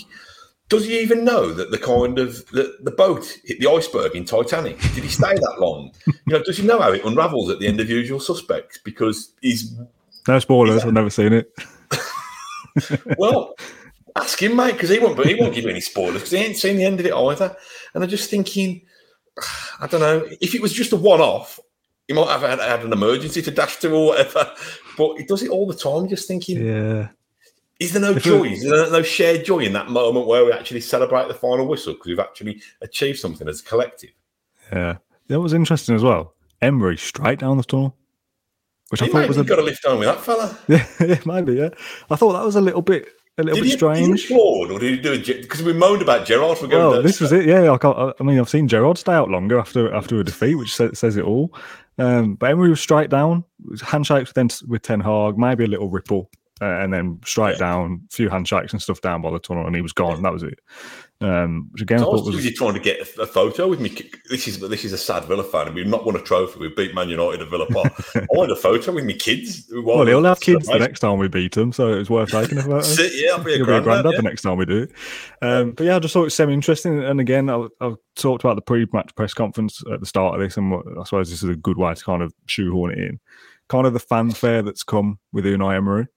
does 0.69 0.85
he 0.85 0.99
even 0.99 1.25
know 1.25 1.51
that 1.51 1.71
the 1.71 1.79
kind 1.79 2.19
of 2.19 2.45
the, 2.51 2.77
the 2.81 2.91
boat 2.91 3.39
hit 3.43 3.59
the 3.59 3.69
iceberg 3.69 4.15
in 4.15 4.23
Titanic? 4.23 4.79
Did 4.79 5.03
he 5.03 5.09
stay 5.09 5.33
that 5.33 5.55
long? 5.59 5.91
you 6.05 6.13
know, 6.27 6.43
does 6.43 6.57
he 6.57 6.65
know 6.65 6.79
how 6.79 6.91
it 6.91 7.03
unravels 7.03 7.49
at 7.49 7.59
the 7.59 7.67
end 7.67 7.79
of 7.81 7.89
Usual 7.89 8.19
Suspects? 8.19 8.77
Because 8.77 9.33
he's 9.41 9.75
no 10.27 10.39
spoilers. 10.39 10.85
I've 10.85 10.93
never 10.93 11.09
seen 11.09 11.33
it. 11.33 11.51
Well, 13.17 13.55
ask 14.15 14.41
him, 14.41 14.55
mate, 14.55 14.73
because 14.73 14.89
he 14.89 14.99
won't. 14.99 15.17
But 15.17 15.27
he 15.27 15.35
won't 15.35 15.53
give 15.53 15.65
any 15.65 15.81
spoilers 15.81 16.15
because 16.15 16.31
he 16.31 16.37
ain't 16.37 16.57
seen 16.57 16.77
the 16.77 16.85
end 16.85 16.99
of 16.99 17.05
it 17.05 17.13
either. 17.13 17.55
And 17.93 18.03
I'm 18.03 18.09
just 18.09 18.29
thinking, 18.29 18.81
I 19.79 19.87
don't 19.87 20.01
know 20.01 20.27
if 20.41 20.53
it 20.55 20.61
was 20.61 20.73
just 20.73 20.93
a 20.93 20.97
one-off. 20.97 21.59
He 22.07 22.13
might 22.13 22.27
have 22.27 22.41
had, 22.41 22.59
had 22.59 22.83
an 22.83 22.91
emergency 22.91 23.41
to 23.43 23.51
dash 23.51 23.77
to 23.77 23.93
or 23.93 24.07
whatever, 24.07 24.51
but 24.97 25.17
he 25.17 25.23
does 25.25 25.43
it 25.43 25.51
all 25.51 25.67
the 25.67 25.75
time. 25.75 26.07
Just 26.07 26.27
thinking, 26.27 26.65
yeah, 26.65 27.09
is 27.79 27.93
there 27.93 28.01
no 28.01 28.15
joy? 28.15 28.45
Is 28.45 28.63
there 28.63 28.89
no 28.89 29.03
shared 29.03 29.45
joy 29.45 29.59
in 29.59 29.73
that 29.73 29.89
moment 29.89 30.25
where 30.25 30.43
we 30.43 30.51
actually 30.51 30.81
celebrate 30.81 31.27
the 31.27 31.35
final 31.35 31.67
whistle 31.67 31.93
because 31.93 32.07
we've 32.07 32.19
actually 32.19 32.63
achieved 32.81 33.19
something 33.19 33.47
as 33.47 33.61
a 33.61 33.63
collective? 33.63 34.09
Yeah, 34.73 34.97
that 35.27 35.39
was 35.39 35.53
interesting 35.53 35.93
as 35.93 36.03
well. 36.03 36.33
Emery 36.63 36.97
straight 36.97 37.39
down 37.39 37.57
the 37.57 37.63
tunnel, 37.63 37.95
which 38.89 39.01
I 39.01 39.07
thought 39.07 39.27
was 39.27 39.37
a... 39.37 39.43
got 39.43 39.59
a 39.59 39.63
lift 39.63 39.85
on 39.85 39.99
with 39.99 40.07
that 40.07 40.21
fella. 40.21 40.57
Yeah, 40.67 41.19
maybe. 41.25 41.53
Yeah, 41.53 41.69
I 42.09 42.15
thought 42.15 42.33
that 42.33 42.45
was 42.45 42.55
a 42.55 42.61
little 42.61 42.81
bit 42.81 43.07
a 43.37 43.43
little 43.43 43.55
did 43.55 43.63
bit 43.63 43.71
he, 43.71 43.77
strange. 43.77 44.21
Did 44.27 44.29
he 44.29 44.39
or 44.39 44.79
did 44.79 44.81
he 44.81 44.97
do 44.97 45.13
it? 45.13 45.41
Because 45.41 45.63
we 45.63 45.73
moaned 45.73 46.01
about 46.01 46.25
Gerrard 46.25 46.57
for 46.57 46.67
going. 46.67 46.91
Well, 46.91 47.03
this 47.03 47.19
was 47.21 47.31
it. 47.31 47.45
Yeah, 47.45 47.77
I, 47.81 48.13
I, 48.19 48.23
mean, 48.23 48.39
I've 48.39 48.49
seen 48.49 48.67
Gerrard 48.67 48.97
stay 48.97 49.13
out 49.13 49.29
longer 49.29 49.59
after 49.59 49.93
after 49.93 50.19
a 50.19 50.23
defeat, 50.23 50.55
which 50.55 50.75
says, 50.75 50.99
says 50.99 51.17
it 51.17 51.23
all. 51.23 51.53
Um, 51.97 52.35
but 52.35 52.51
Emery 52.51 52.69
was 52.69 52.79
straight 52.79 53.09
down, 53.09 53.43
handshakes 53.81 54.29
with, 54.29 54.35
then, 54.35 54.49
with 54.69 54.81
Ten 54.81 55.01
Hag, 55.01 55.37
maybe 55.37 55.65
a 55.65 55.67
little 55.67 55.89
ripple 55.89 56.29
uh, 56.61 56.65
and 56.65 56.93
then 56.93 57.19
straight 57.25 57.53
yeah. 57.53 57.59
down, 57.59 58.01
a 58.09 58.13
few 58.13 58.29
handshakes 58.29 58.73
and 58.73 58.81
stuff 58.81 59.01
down 59.01 59.21
by 59.21 59.31
the 59.31 59.39
tunnel, 59.39 59.65
and 59.65 59.75
he 59.75 59.81
was 59.81 59.93
gone. 59.93 60.17
Yeah. 60.17 60.21
That 60.23 60.33
was 60.33 60.43
it. 60.43 60.59
Um, 61.21 61.67
which 61.71 61.81
again, 61.81 61.99
so 61.99 62.09
I 62.09 62.13
was, 62.13 62.33
was 62.33 62.53
trying 62.53 62.75
to 62.75 62.79
get 62.79 62.99
a, 62.99 63.23
a, 63.23 63.27
photo 63.27 63.67
with 63.67 63.81
me? 63.81 63.89
This 64.29 64.47
is 64.47 64.57
this 64.61 64.85
is 64.85 64.93
a 64.93 64.97
sad 64.97 65.25
Villa 65.25 65.43
fan. 65.43 65.67
And 65.67 65.75
we've 65.75 65.85
not 65.85 66.05
won 66.05 66.15
a 66.15 66.21
trophy. 66.21 66.59
We 66.61 66.69
beat 66.69 66.95
Man 66.95 67.09
United 67.09 67.41
at 67.41 67.49
Villa 67.49 67.65
Park. 67.65 67.91
I 68.15 68.25
want 68.29 68.53
a 68.53 68.55
photo 68.55 68.93
with 68.93 69.03
me 69.03 69.15
kids. 69.15 69.69
Well, 69.69 70.05
they'll 70.05 70.23
have 70.23 70.39
kids 70.39 70.67
the 70.67 70.79
next 70.79 71.01
time 71.01 71.17
we 71.17 71.27
beat 71.27 71.55
them, 71.55 71.73
so 71.73 71.89
it's 71.89 72.09
worth 72.09 72.29
taking 72.29 72.57
a 72.59 72.61
photo. 72.61 73.03
yeah, 73.13 73.31
I'll 73.33 73.43
be 73.43 73.53
a, 73.53 73.57
You'll 73.57 73.65
granddad, 73.65 73.65
be 73.65 73.67
a 73.67 73.81
granddad 73.81 74.11
yeah. 74.13 74.17
the 74.17 74.23
next 74.23 74.41
time 74.43 74.57
we 74.57 74.65
do 74.65 74.83
it. 74.83 74.91
Um, 75.41 75.71
but 75.71 75.85
yeah, 75.85 75.97
I 75.97 75.99
just 75.99 76.13
thought 76.13 76.21
it 76.21 76.25
was 76.25 76.35
semi 76.35 76.53
interesting. 76.53 77.03
And 77.03 77.19
again, 77.19 77.49
I, 77.49 77.67
I 77.81 77.95
talked 78.15 78.45
about 78.45 78.55
the 78.55 78.61
pre-match 78.61 79.13
press 79.15 79.33
conference 79.33 79.83
at 79.91 79.99
the 79.99 80.05
start 80.05 80.35
of 80.35 80.41
this, 80.41 80.55
and 80.55 80.73
I 80.73 81.03
suppose 81.03 81.29
this 81.29 81.43
is 81.43 81.49
a 81.49 81.55
good 81.55 81.77
way 81.77 81.93
to 81.93 82.03
kind 82.03 82.23
of 82.23 82.33
shoehorn 82.45 82.93
it 82.93 82.97
in. 82.97 83.19
Kind 83.67 83.85
of 83.85 83.91
the 83.91 83.99
fanfare 83.99 84.61
that's 84.61 84.83
come 84.83 85.19
with 85.33 85.43
Unai 85.43 85.75
Emery 85.75 86.07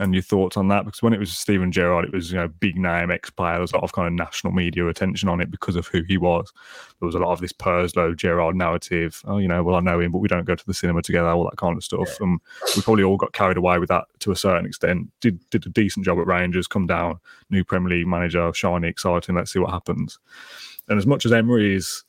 and 0.00 0.14
your 0.14 0.22
thoughts 0.22 0.56
on 0.56 0.68
that 0.68 0.86
because 0.86 1.02
when 1.02 1.12
it 1.12 1.20
was 1.20 1.30
Steven 1.30 1.70
Gerrard, 1.70 2.06
it 2.06 2.12
was 2.12 2.32
you 2.32 2.38
know 2.38 2.48
big 2.48 2.76
name 2.76 3.10
ex 3.10 3.28
player. 3.28 3.52
There 3.52 3.60
was 3.60 3.72
a 3.72 3.76
lot 3.76 3.84
of 3.84 3.92
kind 3.92 4.08
of 4.08 4.14
national 4.14 4.54
media 4.54 4.88
attention 4.88 5.28
on 5.28 5.42
it 5.42 5.50
because 5.50 5.76
of 5.76 5.86
who 5.88 6.02
he 6.02 6.16
was. 6.16 6.50
There 6.98 7.06
was 7.06 7.14
a 7.14 7.18
lot 7.18 7.32
of 7.32 7.40
this 7.40 7.52
Purslow 7.52 8.14
Gerrard 8.14 8.56
narrative. 8.56 9.20
Oh, 9.26 9.36
you 9.36 9.46
know, 9.46 9.62
well 9.62 9.76
I 9.76 9.80
know 9.80 10.00
him, 10.00 10.10
but 10.10 10.18
we 10.18 10.28
don't 10.28 10.46
go 10.46 10.54
to 10.54 10.66
the 10.66 10.72
cinema 10.72 11.02
together, 11.02 11.28
all 11.28 11.44
that 11.44 11.58
kind 11.58 11.76
of 11.76 11.84
stuff. 11.84 12.08
Yeah. 12.08 12.26
And 12.26 12.40
we 12.74 12.82
probably 12.82 13.04
all 13.04 13.18
got 13.18 13.34
carried 13.34 13.58
away 13.58 13.78
with 13.78 13.90
that 13.90 14.06
to 14.20 14.32
a 14.32 14.36
certain 14.36 14.64
extent. 14.64 15.08
Did 15.20 15.38
did 15.50 15.66
a 15.66 15.70
decent 15.70 16.06
job 16.06 16.18
at 16.18 16.26
Rangers, 16.26 16.66
come 16.66 16.86
down, 16.86 17.20
new 17.50 17.62
Premier 17.62 17.90
League 17.90 18.06
manager, 18.06 18.50
shiny, 18.54 18.88
exciting. 18.88 19.34
Let's 19.34 19.52
see 19.52 19.58
what 19.58 19.70
happens. 19.70 20.18
And 20.88 20.98
as 20.98 21.06
much 21.06 21.26
as 21.26 21.32
Emery 21.32 21.74
is, 21.76 22.04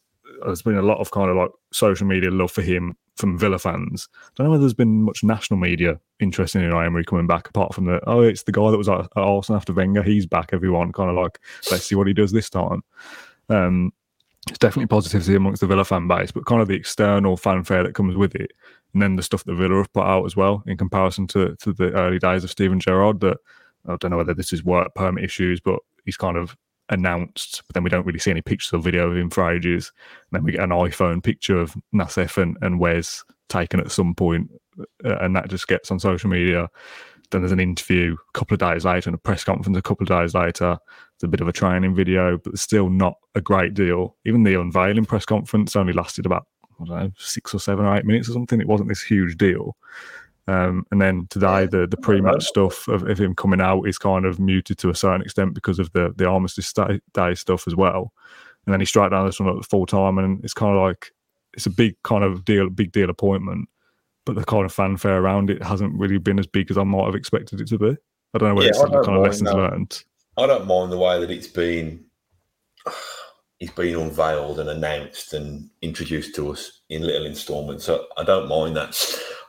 there's 0.46 0.62
been 0.62 0.78
a 0.78 0.82
lot 0.82 1.00
of 1.00 1.12
kind 1.12 1.30
of 1.30 1.38
like 1.38 1.52
social 1.72 2.08
media 2.08 2.32
love 2.32 2.52
for 2.52 2.62
him 2.62 2.96
from 3.16 3.38
Villa 3.38 3.60
fans. 3.60 4.10
I 4.14 4.30
don't 4.36 4.46
know 4.46 4.52
whether 4.52 4.62
there's 4.62 4.74
been 4.74 5.04
much 5.04 5.24
national 5.24 5.60
media 5.60 6.00
interest 6.20 6.56
in 6.56 6.64
Emery 6.64 7.06
coming 7.06 7.28
back, 7.28 7.50
apart 7.50 7.74
from 7.74 7.86
the 7.86 8.00
oh, 8.08 8.22
it's 8.22 8.44
the 8.44 8.52
guy 8.52 8.72
that 8.72 8.78
was 8.78 8.90
at, 8.90 9.08
Arsenal 9.16 9.58
after 9.58 9.74
Wenger. 9.74 10.04
He's 10.04 10.26
back. 10.26 10.50
Everyone 10.54 10.92
kind 10.92 11.10
of 11.10 11.16
like 11.16 11.40
let's 11.70 11.86
see 11.86 11.96
what 11.96 12.08
he 12.08 12.14
does 12.14 12.32
this 12.32 12.50
time. 12.50 12.84
Um, 13.50 13.94
it's 14.50 14.58
definitely 14.58 14.88
positivity 14.88 15.36
amongst 15.36 15.62
the 15.62 15.68
Villa 15.68 15.86
fan 15.86 16.08
base, 16.08 16.32
but 16.32 16.46
kind 16.46 16.62
of 16.62 16.68
the 16.68 16.76
external 16.76 17.38
fanfare 17.38 17.84
that 17.84 17.94
comes 17.94 18.16
with 18.16 18.36
it, 18.36 18.52
and 18.94 19.02
then 19.02 19.16
the 19.16 19.24
stuff 19.24 19.44
that 19.44 19.54
Villa 19.54 19.78
have 19.78 19.94
put 19.94 20.06
out 20.06 20.26
as 20.26 20.36
well 20.36 20.64
in 20.66 20.78
comparison 20.78 21.28
to 21.28 21.56
to 21.58 21.74
the 21.74 21.92
early 21.92 22.20
days 22.20 22.44
of 22.44 22.52
Steven 22.52 22.80
Gerrard. 22.80 23.20
That 23.20 23.38
I 23.88 23.96
don't 23.98 24.12
know 24.12 24.18
whether 24.18 24.34
this 24.34 24.54
is 24.54 24.64
work 24.64 24.94
permit 24.96 25.24
issues, 25.24 25.60
but 25.60 25.80
he's 26.06 26.18
kind 26.18 26.38
of 26.38 26.58
announced, 26.92 27.64
but 27.68 27.74
then 27.74 27.84
we 27.84 27.90
don't 27.90 28.06
really 28.06 28.20
see 28.20 28.32
any 28.32 28.42
pictures 28.42 28.74
or 28.74 28.80
video 28.80 29.10
of 29.10 29.18
him 29.18 29.30
for 29.30 29.50
ages. 29.52 29.92
And 30.32 30.38
then 30.38 30.44
we 30.44 30.52
get 30.52 30.64
an 30.64 30.70
iPhone 30.70 31.24
picture 31.24 31.60
of 31.60 31.76
Nassef 31.94 32.38
and, 32.38 32.58
and 32.62 32.80
Wes 32.80 33.24
taken 33.50 33.80
at 33.80 33.92
some 33.92 34.14
point, 34.14 34.52
uh, 35.04 35.18
and 35.18 35.36
that 35.36 35.50
just 35.50 35.68
gets 35.68 35.90
on 35.90 36.00
social 36.00 36.30
media. 36.30 36.70
Then 37.32 37.42
there's 37.42 37.54
an 37.54 37.60
interview 37.62 38.16
a 38.16 38.38
couple 38.38 38.56
of 38.56 38.60
days 38.60 38.84
later 38.84 39.10
and 39.10 39.16
a 39.16 39.18
press 39.18 39.44
conference 39.44 39.78
a 39.78 39.82
couple 39.82 40.04
of 40.04 40.10
days 40.10 40.34
later. 40.34 40.78
It's 41.16 41.24
a 41.24 41.30
bit 41.30 41.40
of 41.40 41.48
a 41.48 41.54
training 41.54 41.96
video, 41.96 42.38
but 42.38 42.54
it's 42.54 42.62
still 42.62 42.90
not 42.90 43.16
a 43.36 43.42
great 43.42 43.74
deal. 43.74 44.18
Even 44.26 44.44
the 44.44 44.60
unveiling 44.60 45.06
press 45.06 45.26
conference 45.26 45.76
only 45.78 45.94
lasted 45.94 46.26
about, 46.26 46.46
I 46.82 46.84
don't 46.84 46.90
know, 46.90 47.12
six 47.18 47.54
or 47.54 47.60
seven 47.60 47.86
or 47.86 47.96
eight 47.96 48.06
minutes 48.06 48.28
or 48.28 48.34
something. 48.34 48.60
It 48.60 48.68
wasn't 48.68 48.90
this 48.90 49.02
huge 49.02 49.38
deal. 49.38 49.78
Um, 50.48 50.86
and 50.92 51.02
then 51.02 51.28
today, 51.30 51.68
the 51.68 51.88
the 51.88 51.98
pre-match 51.98 52.44
stuff 52.44 52.88
of, 52.88 53.08
of, 53.08 53.20
him 53.20 53.36
coming 53.36 53.62
out 53.62 53.84
is 53.84 53.98
kind 53.98 54.26
of 54.26 54.40
muted 54.40 54.78
to 54.80 54.90
a 54.90 54.96
certain 54.96 55.22
extent 55.22 55.54
because 55.54 55.80
of 55.80 55.92
the 55.94 56.14
the 56.16 56.28
armistice 56.28 56.74
day 57.14 57.36
stuff 57.36 57.68
as 57.68 57.76
well. 57.76 58.12
And 58.66 58.74
then 58.74 58.80
he 58.80 58.86
strike 58.86 59.12
down 59.12 59.26
this 59.26 59.40
one 59.40 59.56
at 59.56 59.66
full 59.66 59.86
time, 59.86 60.18
and 60.18 60.44
it's 60.44 60.54
kind 60.54 60.76
of 60.76 60.82
like 60.82 61.12
it's 61.54 61.68
a 61.68 61.72
big 61.72 61.96
kind 62.04 62.24
of 62.24 62.44
deal, 62.44 62.70
big 62.70 62.92
deal 62.92 63.10
appointment. 63.10 63.70
But 64.26 64.36
the 64.36 64.44
kind 64.44 64.66
of 64.66 64.74
fanfare 64.74 65.20
around 65.20 65.50
it 65.50 65.64
hasn't 65.64 65.98
really 65.98 66.18
been 66.18 66.40
as 66.40 66.48
big 66.48 66.70
as 66.70 66.78
I 66.78 66.84
might 66.84 67.06
have 67.06 67.16
expected 67.16 67.62
it 67.62 67.68
to 67.70 67.78
be. 67.78 67.98
I 68.34 68.38
don't 68.38 68.50
know 68.50 68.56
whether 68.56 68.68
yeah, 68.68 68.70
it's 68.70 68.80
the 68.80 69.04
kind 69.04 69.18
of 69.18 69.24
lessons 69.24 69.52
learned. 69.52 70.04
I 70.38 70.48
don't 70.48 70.68
mind 70.68 70.92
the 70.92 70.98
way 70.98 71.20
that 71.20 71.30
it's 71.30 71.48
been 71.48 72.06
it's 73.62 73.72
been 73.74 73.96
unveiled 73.96 74.60
and 74.60 74.72
announced 74.72 75.34
and 75.34 75.70
introduced 75.84 76.34
to 76.34 76.52
us 76.52 76.82
in 76.90 77.04
little 77.04 77.28
installments. 77.28 77.86
So 77.86 78.08
I 78.18 78.24
don't 78.24 78.50
mind 78.50 78.76
that. 78.76 79.00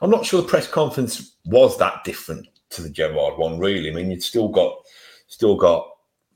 I'm 0.03 0.11
not 0.11 0.23
sure 0.23 0.39
the 0.39 0.47
press 0.47 0.67
conference 0.67 1.35
was 1.45 1.79
that 1.79 2.03
different 2.03 2.47
to 2.69 2.83
the 2.83 2.91
Gerrard 2.91 3.39
one, 3.39 3.57
really. 3.57 3.89
I 3.89 3.93
mean, 3.93 4.11
you'd 4.11 4.21
still 4.21 4.49
got 4.49 4.75
still 5.27 5.55
got 5.55 5.89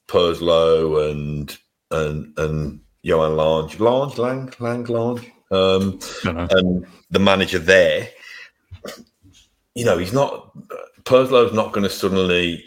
Purslow 0.07 1.11
and 1.11 1.55
and 1.91 2.33
and 2.39 2.79
Johan 3.03 3.37
Lange, 3.37 3.77
Lange, 3.77 4.17
Lang, 4.17 4.53
Lang, 4.59 4.83
Lange, 4.85 5.31
um, 5.51 5.99
and 6.25 6.87
the 7.11 7.19
manager 7.19 7.59
there. 7.59 8.09
You 9.75 9.85
know, 9.85 9.99
he's 9.99 10.13
not 10.13 10.51
Purslow's 11.05 11.53
not 11.53 11.73
going 11.73 11.83
to 11.83 11.91
suddenly 11.91 12.65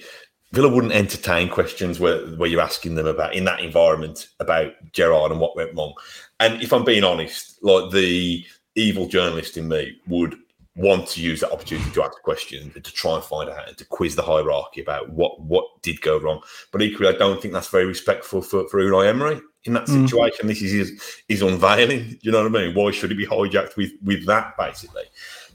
Villa 0.52 0.68
wouldn't 0.68 0.92
entertain 0.92 1.48
questions 1.48 2.00
where, 2.00 2.26
where 2.36 2.48
you're 2.48 2.60
asking 2.60 2.96
them 2.96 3.06
about 3.06 3.34
in 3.34 3.44
that 3.44 3.60
environment 3.60 4.28
about 4.40 4.72
Gerrard 4.92 5.30
and 5.30 5.40
what 5.40 5.54
went 5.54 5.76
wrong. 5.76 5.94
And 6.40 6.60
if 6.62 6.72
I'm 6.72 6.84
being 6.84 7.04
honest, 7.04 7.62
like 7.62 7.90
the 7.92 8.44
evil 8.74 9.06
journalist 9.06 9.56
in 9.56 9.68
me 9.68 9.96
would 10.08 10.36
want 10.76 11.06
to 11.08 11.20
use 11.20 11.40
that 11.40 11.52
opportunity 11.52 11.90
to 11.90 12.02
ask 12.02 12.20
questions 12.22 12.74
and 12.74 12.84
to 12.84 12.92
try 12.92 13.14
and 13.14 13.24
find 13.24 13.50
out 13.50 13.68
and 13.68 13.76
to 13.76 13.84
quiz 13.84 14.16
the 14.16 14.22
hierarchy 14.22 14.80
about 14.80 15.10
what 15.10 15.40
what 15.40 15.64
did 15.82 16.00
go 16.00 16.18
wrong. 16.18 16.40
But 16.72 16.82
equally, 16.82 17.14
I 17.14 17.18
don't 17.18 17.40
think 17.40 17.54
that's 17.54 17.68
very 17.68 17.86
respectful 17.86 18.42
for, 18.42 18.68
for 18.68 18.80
Unai 18.80 19.08
Emery 19.08 19.40
in 19.64 19.74
that 19.74 19.86
mm. 19.86 20.02
situation. 20.08 20.46
Mm. 20.46 20.48
This 20.48 20.62
is 20.62 20.72
his, 20.72 21.22
his 21.28 21.42
unveiling. 21.42 22.18
You 22.22 22.32
know 22.32 22.42
what 22.42 22.56
I 22.56 22.66
mean? 22.66 22.74
Why 22.74 22.90
should 22.90 23.10
he 23.10 23.16
be 23.16 23.26
hijacked 23.26 23.76
with 23.76 23.92
with 24.02 24.26
that 24.26 24.56
basically? 24.56 25.04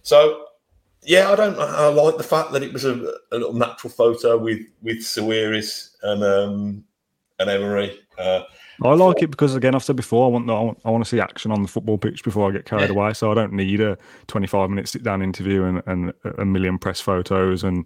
So 0.03 0.44
yeah, 1.05 1.31
I 1.31 1.35
don't. 1.35 1.57
I 1.57 1.87
like 1.87 2.17
the 2.17 2.23
fact 2.23 2.51
that 2.51 2.63
it 2.63 2.73
was 2.73 2.85
a, 2.85 2.93
a 3.31 3.37
little 3.37 3.53
natural 3.53 3.91
photo 3.91 4.37
with 4.37 4.61
with 4.81 4.97
Sawiris 4.97 5.91
and 6.03 6.23
um 6.23 6.83
and 7.39 7.49
Emery. 7.49 7.99
Uh, 8.17 8.43
I 8.83 8.93
like 8.93 9.21
it 9.21 9.31
because 9.31 9.55
again, 9.55 9.73
I've 9.73 9.83
said 9.83 9.95
before, 9.95 10.25
I 10.25 10.29
want, 10.29 10.49
I 10.49 10.53
want 10.53 10.79
I 10.85 10.89
want 10.89 11.03
to 11.03 11.09
see 11.09 11.19
action 11.19 11.51
on 11.51 11.61
the 11.61 11.67
football 11.67 11.97
pitch 11.97 12.23
before 12.23 12.49
I 12.49 12.51
get 12.51 12.65
carried 12.65 12.89
yeah. 12.89 12.95
away. 12.95 13.13
So 13.13 13.31
I 13.31 13.33
don't 13.33 13.53
need 13.53 13.79
a 13.79 13.97
25 14.27 14.69
minute 14.69 14.89
sit 14.89 15.03
down 15.03 15.21
interview 15.21 15.63
and, 15.63 15.81
and 15.85 16.13
a 16.37 16.45
million 16.45 16.77
press 16.77 16.99
photos 16.99 17.63
and 17.63 17.85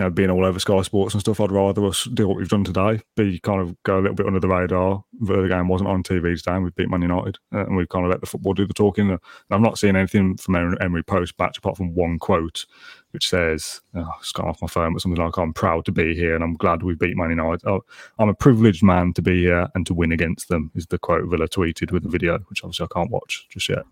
you 0.00 0.06
know 0.06 0.10
being 0.10 0.30
all 0.30 0.46
over 0.46 0.58
Sky 0.58 0.80
Sports 0.80 1.12
and 1.12 1.20
stuff. 1.20 1.40
I'd 1.40 1.52
rather 1.52 1.84
us 1.84 2.04
do 2.14 2.26
what 2.26 2.38
we've 2.38 2.48
done 2.48 2.64
today, 2.64 3.02
be 3.16 3.38
kind 3.40 3.60
of 3.60 3.76
go 3.82 3.98
a 3.98 4.00
little 4.00 4.14
bit 4.14 4.26
under 4.26 4.40
the 4.40 4.48
radar. 4.48 5.04
The 5.20 5.46
game 5.46 5.68
wasn't 5.68 5.90
on 5.90 6.02
TV 6.02 6.38
today. 6.38 6.58
We 6.58 6.70
beat 6.70 6.88
Man 6.88 7.02
United 7.02 7.36
uh, 7.52 7.66
and 7.66 7.76
we've 7.76 7.88
kind 7.90 8.06
of 8.06 8.10
let 8.10 8.22
the 8.22 8.26
football 8.26 8.54
do 8.54 8.66
the 8.66 8.72
talking. 8.72 9.18
I'm 9.50 9.62
not 9.62 9.78
seeing 9.78 9.96
anything 9.96 10.38
from 10.38 10.56
Emery 10.80 11.02
post 11.02 11.34
match 11.38 11.58
apart 11.58 11.76
from 11.76 11.94
one 11.94 12.18
quote 12.18 12.64
which 13.10 13.28
says, 13.28 13.80
oh, 13.94 14.08
it's 14.20 14.32
gone 14.32 14.48
off 14.48 14.62
my 14.62 14.68
phone, 14.68 14.92
but 14.92 15.02
something 15.02 15.20
like, 15.20 15.36
I'm 15.36 15.52
proud 15.52 15.84
to 15.86 15.92
be 15.92 16.14
here 16.14 16.34
and 16.34 16.44
I'm 16.44 16.54
glad 16.54 16.84
we 16.84 16.94
beat 16.94 17.16
Man 17.16 17.30
United. 17.30 17.66
Oh, 17.66 17.80
I'm 18.20 18.28
a 18.28 18.34
privileged 18.34 18.84
man 18.84 19.12
to 19.14 19.22
be 19.22 19.42
here 19.42 19.66
and 19.74 19.84
to 19.86 19.94
win 19.94 20.12
against 20.12 20.48
them, 20.48 20.70
is 20.76 20.86
the 20.86 20.98
quote 20.98 21.28
Villa 21.28 21.48
tweeted 21.48 21.90
with 21.90 22.04
the 22.04 22.08
video, 22.08 22.38
which 22.48 22.62
obviously 22.62 22.86
I 22.86 22.94
can't 22.94 23.10
watch 23.10 23.48
just 23.50 23.68
yet. 23.68 23.82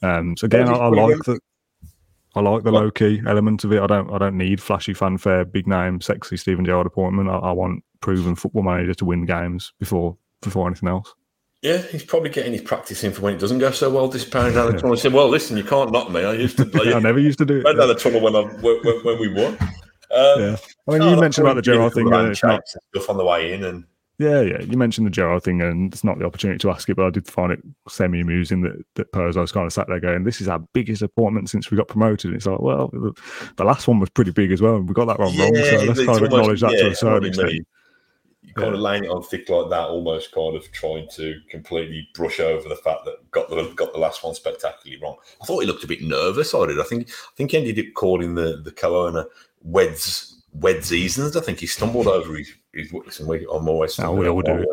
Um, 0.00 0.36
so 0.36 0.44
again, 0.44 0.68
I, 0.68 0.74
I 0.74 0.88
like 0.88 1.18
that. 1.24 1.40
I 2.34 2.40
like 2.40 2.62
the 2.62 2.72
low 2.72 2.90
key 2.90 3.20
element 3.26 3.64
of 3.64 3.72
it. 3.72 3.80
I 3.80 3.86
don't. 3.86 4.10
I 4.10 4.18
don't 4.18 4.38
need 4.38 4.60
flashy 4.60 4.94
fanfare, 4.94 5.44
big 5.44 5.66
name, 5.66 6.00
sexy 6.00 6.36
Steven 6.36 6.64
Gerrard 6.64 6.86
appointment. 6.86 7.28
I, 7.28 7.36
I 7.36 7.52
want 7.52 7.84
proven 8.00 8.34
football 8.34 8.62
manager 8.62 8.94
to 8.94 9.04
win 9.04 9.26
games 9.26 9.72
before 9.78 10.16
before 10.40 10.66
anything 10.66 10.88
else. 10.88 11.14
Yeah, 11.60 11.78
he's 11.78 12.04
probably 12.04 12.30
getting 12.30 12.52
his 12.52 12.62
practice 12.62 13.04
in 13.04 13.12
for 13.12 13.22
when 13.22 13.34
it 13.34 13.38
doesn't 13.38 13.58
go 13.58 13.70
so 13.70 13.88
well. 13.90 14.08
This 14.08 14.24
parent 14.24 14.54
down 14.54 14.72
the 14.72 14.80
tunnel 14.80 14.96
said, 14.96 15.12
"Well, 15.12 15.28
listen, 15.28 15.56
you 15.56 15.62
can't 15.62 15.92
knock 15.92 16.10
me. 16.10 16.24
I 16.24 16.32
used 16.32 16.56
to. 16.56 16.70
I 16.94 16.98
never 16.98 17.20
used 17.20 17.38
to 17.38 17.44
do 17.44 17.60
it. 17.60 17.66
I 17.66 17.74
down 17.74 17.88
the 17.88 17.94
tunnel 17.94 18.20
when, 18.20 18.34
I, 18.34 18.40
when, 18.40 18.80
when 19.04 19.18
we 19.20 19.28
won. 19.28 19.56
Um, 20.10 20.40
yeah, 20.40 20.56
I 20.88 20.98
mean, 20.98 21.08
you 21.08 21.20
mentioned 21.20 21.46
about 21.46 21.56
the 21.56 21.62
Gerrard 21.62 21.94
thing. 21.94 22.10
Not... 22.10 22.36
stuff 22.36 23.08
on 23.08 23.16
the 23.16 23.24
way 23.24 23.52
in, 23.52 23.64
and 23.64 23.84
yeah, 24.22 24.40
yeah. 24.40 24.60
You 24.62 24.76
mentioned 24.76 25.06
the 25.06 25.10
Gerrard 25.10 25.42
thing, 25.42 25.60
and 25.60 25.92
it's 25.92 26.04
not 26.04 26.18
the 26.18 26.24
opportunity 26.24 26.58
to 26.58 26.70
ask 26.70 26.88
it, 26.88 26.96
but 26.96 27.06
I 27.06 27.10
did 27.10 27.26
find 27.26 27.52
it 27.52 27.60
semi 27.88 28.20
amusing 28.20 28.62
that 28.62 28.84
that 28.94 29.12
Pers 29.12 29.36
was 29.36 29.52
kind 29.52 29.66
of 29.66 29.72
sat 29.72 29.88
there 29.88 30.00
going, 30.00 30.24
"This 30.24 30.40
is 30.40 30.48
our 30.48 30.60
biggest 30.72 31.02
appointment 31.02 31.50
since 31.50 31.70
we 31.70 31.76
got 31.76 31.88
promoted." 31.88 32.26
And 32.26 32.36
it's 32.36 32.46
like, 32.46 32.60
well, 32.60 32.88
the, 32.88 33.12
the, 33.56 33.64
last 33.64 33.88
one 33.88 34.00
was 34.00 34.10
pretty 34.10 34.30
big 34.30 34.52
as 34.52 34.62
well, 34.62 34.76
and 34.76 34.88
we 34.88 34.94
got 34.94 35.06
that 35.06 35.18
one 35.18 35.32
yeah, 35.34 35.44
wrong. 35.44 35.54
So 35.54 35.84
let's 35.84 36.04
kind 36.04 36.18
of 36.18 36.22
acknowledge 36.24 36.60
that 36.60 36.72
yeah, 36.72 36.82
to 36.84 36.90
a 36.90 36.94
certain 36.94 37.28
extent 37.28 37.66
you 38.42 38.52
kind 38.54 38.72
yeah. 38.72 38.74
of 38.74 38.80
laying 38.80 39.04
it 39.04 39.10
on 39.10 39.22
thick 39.22 39.48
like 39.48 39.70
that, 39.70 39.88
almost 39.88 40.32
kind 40.32 40.56
of 40.56 40.70
trying 40.72 41.08
to 41.14 41.40
completely 41.48 42.08
brush 42.14 42.40
over 42.40 42.68
the 42.68 42.76
fact 42.76 43.04
that 43.04 43.30
got 43.30 43.48
the 43.48 43.72
got 43.76 43.92
the 43.92 43.98
last 43.98 44.24
one 44.24 44.34
spectacularly 44.34 45.00
wrong. 45.00 45.16
I 45.40 45.46
thought 45.46 45.60
he 45.60 45.66
looked 45.66 45.84
a 45.84 45.88
bit 45.88 46.02
nervous. 46.02 46.54
I 46.54 46.66
did. 46.66 46.80
I 46.80 46.84
think 46.84 47.08
I 47.08 47.34
think 47.36 47.52
he 47.52 47.58
ended 47.58 47.78
up 47.78 47.94
calling 47.94 48.34
the 48.34 48.60
the 48.64 48.72
co-owner 48.72 49.26
Weds 49.62 50.42
Wed 50.52 50.84
Seasons. 50.84 51.36
I 51.36 51.40
think 51.40 51.60
he 51.60 51.66
stumbled 51.66 52.08
over 52.08 52.34
his 52.34 52.52
his 52.72 52.92
listen. 52.92 53.26
We, 53.26 53.46
I'm 53.52 53.68
always 53.68 53.98
oh, 54.00 54.12
we 54.12 54.28
all 54.28 54.42
do. 54.42 54.64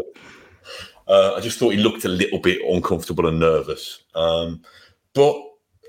Uh, 1.07 1.33
I 1.35 1.39
just 1.39 1.57
thought 1.57 1.71
he 1.71 1.77
looked 1.77 2.05
a 2.05 2.09
little 2.09 2.39
bit 2.39 2.61
uncomfortable 2.63 3.27
and 3.27 3.39
nervous. 3.39 4.03
Um, 4.13 4.61
but 5.13 5.41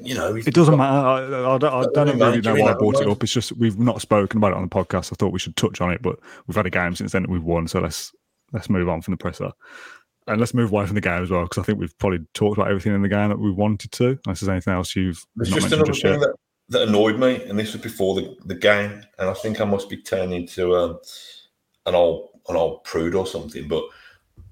you 0.02 0.14
know, 0.14 0.34
it 0.34 0.54
doesn't 0.54 0.76
matter. 0.76 1.06
I, 1.06 1.54
I, 1.54 1.58
don't, 1.58 1.64
I 1.64 1.86
don't 1.92 2.18
really 2.18 2.40
know 2.40 2.54
why 2.54 2.72
I 2.72 2.74
brought 2.74 3.00
it 3.00 3.08
up. 3.08 3.22
It's 3.22 3.32
just 3.32 3.52
we've 3.52 3.78
not 3.78 4.00
spoken 4.00 4.38
about 4.38 4.52
it 4.52 4.56
on 4.56 4.62
the 4.62 4.68
podcast. 4.68 5.12
I 5.12 5.16
thought 5.16 5.32
we 5.32 5.38
should 5.38 5.56
touch 5.56 5.80
on 5.80 5.92
it, 5.92 6.00
but 6.00 6.18
we've 6.46 6.56
had 6.56 6.66
a 6.66 6.70
game 6.70 6.94
since 6.94 7.12
then 7.12 7.22
that 7.22 7.30
we've 7.30 7.42
won. 7.42 7.68
So 7.68 7.80
let's 7.80 8.12
let's 8.52 8.70
move 8.70 8.88
on 8.88 9.02
from 9.02 9.12
the 9.12 9.18
presser 9.18 9.52
and 10.26 10.40
let's 10.40 10.54
move 10.54 10.72
away 10.72 10.86
from 10.86 10.94
the 10.94 11.00
game 11.00 11.22
as 11.22 11.30
well 11.30 11.42
because 11.42 11.58
I 11.58 11.64
think 11.64 11.78
we've 11.78 11.96
probably 11.98 12.20
talked 12.34 12.56
about 12.56 12.68
everything 12.68 12.94
in 12.94 13.02
the 13.02 13.08
game 13.08 13.28
that 13.28 13.38
we 13.38 13.50
wanted 13.50 13.92
to. 13.92 14.18
Unless 14.26 14.40
there's 14.40 14.48
anything 14.48 14.74
else 14.74 14.94
you've 14.94 15.24
there's 15.36 15.50
just 15.50 15.66
another 15.72 15.86
just 15.86 16.02
thing 16.02 16.20
that, 16.20 16.34
that, 16.68 16.88
annoyed 16.88 17.18
me, 17.18 17.42
and 17.44 17.58
this 17.58 17.72
was 17.72 17.82
before 17.82 18.14
the, 18.14 18.36
the 18.44 18.54
game, 18.54 19.02
and 19.18 19.28
I 19.28 19.34
think 19.34 19.61
I 19.61 19.64
must 19.64 19.88
be 19.88 19.96
turning 19.96 20.46
to 20.48 20.76
um, 20.76 20.98
an 21.86 21.94
old 21.94 22.30
an 22.48 22.56
old 22.56 22.84
prude 22.84 23.14
or 23.14 23.26
something. 23.26 23.68
But 23.68 23.84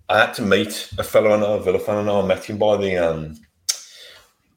I 0.09 0.19
had 0.21 0.35
to 0.35 0.43
meet 0.43 0.91
a 0.99 1.03
fellow 1.03 1.33
I 1.33 1.41
know, 1.41 1.55
a 1.55 1.63
Villa 1.63 1.79
fan, 1.79 1.99
and 1.99 2.11
I 2.11 2.23
met 2.25 2.45
him 2.45 2.59
by 2.59 2.77
the 2.77 2.97
um, 2.97 3.37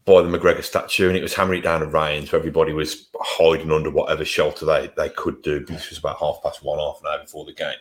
by 0.05 0.21
the 0.21 0.29
McGregor 0.29 0.63
statue, 0.63 1.07
and 1.07 1.17
it 1.17 1.21
was 1.21 1.33
hammering 1.33 1.59
it 1.59 1.63
down 1.63 1.83
in 1.83 1.91
rain, 1.91 2.25
so 2.25 2.37
everybody 2.37 2.73
was 2.73 3.07
hiding 3.19 3.71
under 3.71 3.91
whatever 3.91 4.25
shelter 4.25 4.65
they, 4.65 4.91
they 4.97 5.09
could 5.09 5.41
do. 5.41 5.63
This 5.63 5.89
was 5.89 5.99
about 5.99 6.19
half 6.19 6.41
past 6.41 6.63
one, 6.63 6.79
half 6.79 7.01
an 7.01 7.07
hour 7.07 7.23
before 7.23 7.45
the 7.45 7.53
game. 7.53 7.75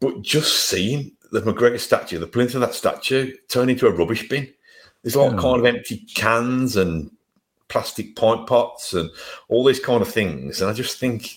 But 0.00 0.22
just 0.22 0.68
seeing 0.68 1.12
the 1.32 1.40
McGregor 1.40 1.78
statue, 1.78 2.18
the 2.18 2.26
plinth 2.26 2.54
of 2.54 2.60
that 2.60 2.74
statue 2.74 3.34
turn 3.48 3.70
into 3.70 3.86
a 3.86 3.92
rubbish 3.92 4.28
bin. 4.28 4.52
There's 5.02 5.16
all 5.16 5.30
kind 5.38 5.60
of 5.60 5.66
empty 5.66 5.98
cans 6.14 6.76
and 6.76 7.10
plastic 7.68 8.16
pint 8.16 8.46
pots 8.46 8.92
and 8.92 9.08
all 9.48 9.64
these 9.64 9.78
kind 9.78 10.02
of 10.02 10.08
things. 10.08 10.60
And 10.60 10.68
I 10.68 10.72
just 10.72 10.98
think, 10.98 11.30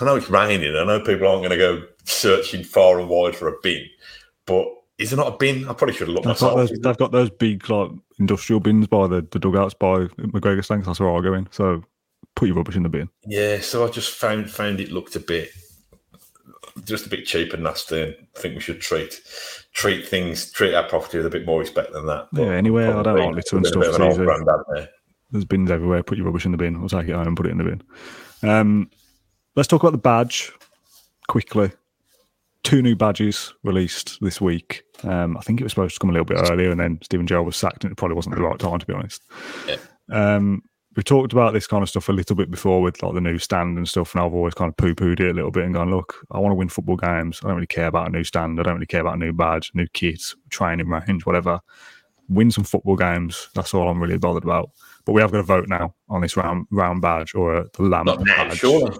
I 0.00 0.04
know 0.04 0.16
it's 0.16 0.30
raining. 0.30 0.76
I 0.76 0.84
know 0.84 1.00
people 1.00 1.26
aren't 1.26 1.42
going 1.42 1.50
to 1.50 1.56
go 1.56 1.82
searching 2.04 2.64
far 2.64 2.98
and 2.98 3.08
wide 3.08 3.36
for 3.36 3.48
a 3.48 3.54
bin, 3.62 3.86
but 4.46 4.66
is 4.98 5.10
there 5.10 5.16
not 5.16 5.34
a 5.34 5.36
bin? 5.36 5.68
I 5.68 5.72
probably 5.72 5.94
should 5.94 6.08
have 6.08 6.14
looked 6.14 6.26
they've 6.26 6.34
myself. 6.34 6.52
Got 6.52 6.56
those, 6.56 6.70
they've 6.80 6.96
got 6.96 7.12
those 7.12 7.30
big 7.30 7.68
like 7.68 7.90
industrial 8.18 8.60
bins 8.60 8.86
by 8.86 9.06
the, 9.06 9.26
the 9.30 9.38
dugouts 9.38 9.74
by 9.74 10.06
McGregor's 10.18 10.66
Stanks. 10.66 10.86
That's 10.86 11.00
where 11.00 11.14
I 11.14 11.20
go 11.20 11.34
in. 11.34 11.48
So 11.50 11.82
put 12.34 12.46
your 12.46 12.56
rubbish 12.56 12.76
in 12.76 12.82
the 12.82 12.88
bin. 12.88 13.08
Yeah, 13.26 13.60
so 13.60 13.84
I 13.86 13.90
just 13.90 14.12
found 14.12 14.50
found 14.50 14.80
it 14.80 14.92
looked 14.92 15.16
a 15.16 15.20
bit 15.20 15.50
just 16.84 17.06
a 17.06 17.10
bit 17.10 17.26
cheap 17.26 17.52
and 17.52 17.64
nasty. 17.64 18.00
And 18.00 18.14
I 18.36 18.40
think 18.40 18.54
we 18.54 18.60
should 18.60 18.80
treat 18.80 19.20
treat 19.72 20.06
things 20.06 20.50
treat 20.52 20.74
our 20.74 20.84
property 20.84 21.18
with 21.18 21.26
a 21.26 21.30
bit 21.30 21.46
more 21.46 21.60
respect 21.60 21.92
than 21.92 22.06
that. 22.06 22.28
But 22.32 22.42
yeah, 22.42 22.52
anywhere 22.52 22.96
I 22.96 23.02
don't 23.02 23.18
like 23.18 23.34
litter 23.34 23.56
and 23.56 23.66
stuff. 23.66 23.96
There. 23.96 24.88
There's 25.30 25.44
bins 25.46 25.70
everywhere. 25.70 26.02
Put 26.02 26.18
your 26.18 26.26
rubbish 26.26 26.44
in 26.44 26.52
the 26.52 26.58
bin. 26.58 26.76
I'll 26.76 26.88
take 26.88 27.08
it 27.08 27.14
home 27.14 27.28
and 27.28 27.36
put 27.36 27.46
it 27.46 27.50
in 27.50 27.58
the 27.58 27.64
bin. 27.64 27.82
Um, 28.48 28.90
let's 29.56 29.66
talk 29.66 29.82
about 29.82 29.92
the 29.92 29.98
badge 29.98 30.52
quickly 31.26 31.72
two 32.62 32.82
new 32.82 32.94
badges 32.96 33.52
released 33.62 34.18
this 34.20 34.40
week. 34.40 34.82
Um, 35.04 35.36
I 35.36 35.40
think 35.40 35.60
it 35.60 35.64
was 35.64 35.72
supposed 35.72 35.94
to 35.94 36.00
come 36.00 36.10
a 36.10 36.12
little 36.12 36.24
bit 36.24 36.38
earlier, 36.50 36.70
and 36.70 36.80
then 36.80 36.98
Steven 37.02 37.26
Gerrard 37.26 37.46
was 37.46 37.56
sacked, 37.56 37.84
and 37.84 37.92
it 37.92 37.96
probably 37.96 38.14
wasn't 38.14 38.36
the 38.36 38.42
right 38.42 38.58
time, 38.58 38.78
to 38.78 38.86
be 38.86 38.92
honest. 38.92 39.22
Yeah. 39.66 39.76
Um, 40.10 40.62
we 40.96 41.02
talked 41.02 41.32
about 41.32 41.54
this 41.54 41.66
kind 41.66 41.82
of 41.82 41.88
stuff 41.88 42.08
a 42.08 42.12
little 42.12 42.36
bit 42.36 42.50
before 42.50 42.82
with 42.82 43.02
like 43.02 43.14
the 43.14 43.20
new 43.20 43.38
stand 43.38 43.78
and 43.78 43.88
stuff, 43.88 44.14
and 44.14 44.22
I've 44.22 44.34
always 44.34 44.54
kind 44.54 44.68
of 44.68 44.76
poo 44.76 44.94
pooed 44.94 45.20
it 45.20 45.30
a 45.30 45.34
little 45.34 45.50
bit 45.50 45.64
and 45.64 45.74
gone, 45.74 45.90
look, 45.90 46.16
I 46.30 46.38
want 46.38 46.52
to 46.52 46.56
win 46.56 46.68
football 46.68 46.96
games. 46.96 47.40
I 47.42 47.48
don't 47.48 47.56
really 47.56 47.66
care 47.66 47.86
about 47.86 48.08
a 48.08 48.12
new 48.12 48.24
stand. 48.24 48.60
I 48.60 48.62
don't 48.62 48.74
really 48.74 48.86
care 48.86 49.00
about 49.00 49.14
a 49.14 49.18
new 49.18 49.32
badge, 49.32 49.70
new 49.74 49.86
kit, 49.94 50.22
training 50.50 50.88
range, 50.88 51.24
whatever. 51.24 51.60
Win 52.28 52.50
some 52.50 52.64
football 52.64 52.96
games. 52.96 53.48
That's 53.54 53.74
all 53.74 53.88
I'm 53.88 54.02
really 54.02 54.18
bothered 54.18 54.44
about. 54.44 54.70
But 55.04 55.12
we 55.12 55.22
have 55.22 55.32
got 55.32 55.40
a 55.40 55.44
vote 55.44 55.68
now 55.68 55.94
on 56.08 56.20
this 56.20 56.36
round 56.36 56.66
round 56.70 57.00
badge 57.00 57.34
or 57.34 57.66
the 57.72 57.82
lamp 57.82 58.06
Not 58.06 58.24
badge. 58.24 58.58
Sure. 58.58 58.92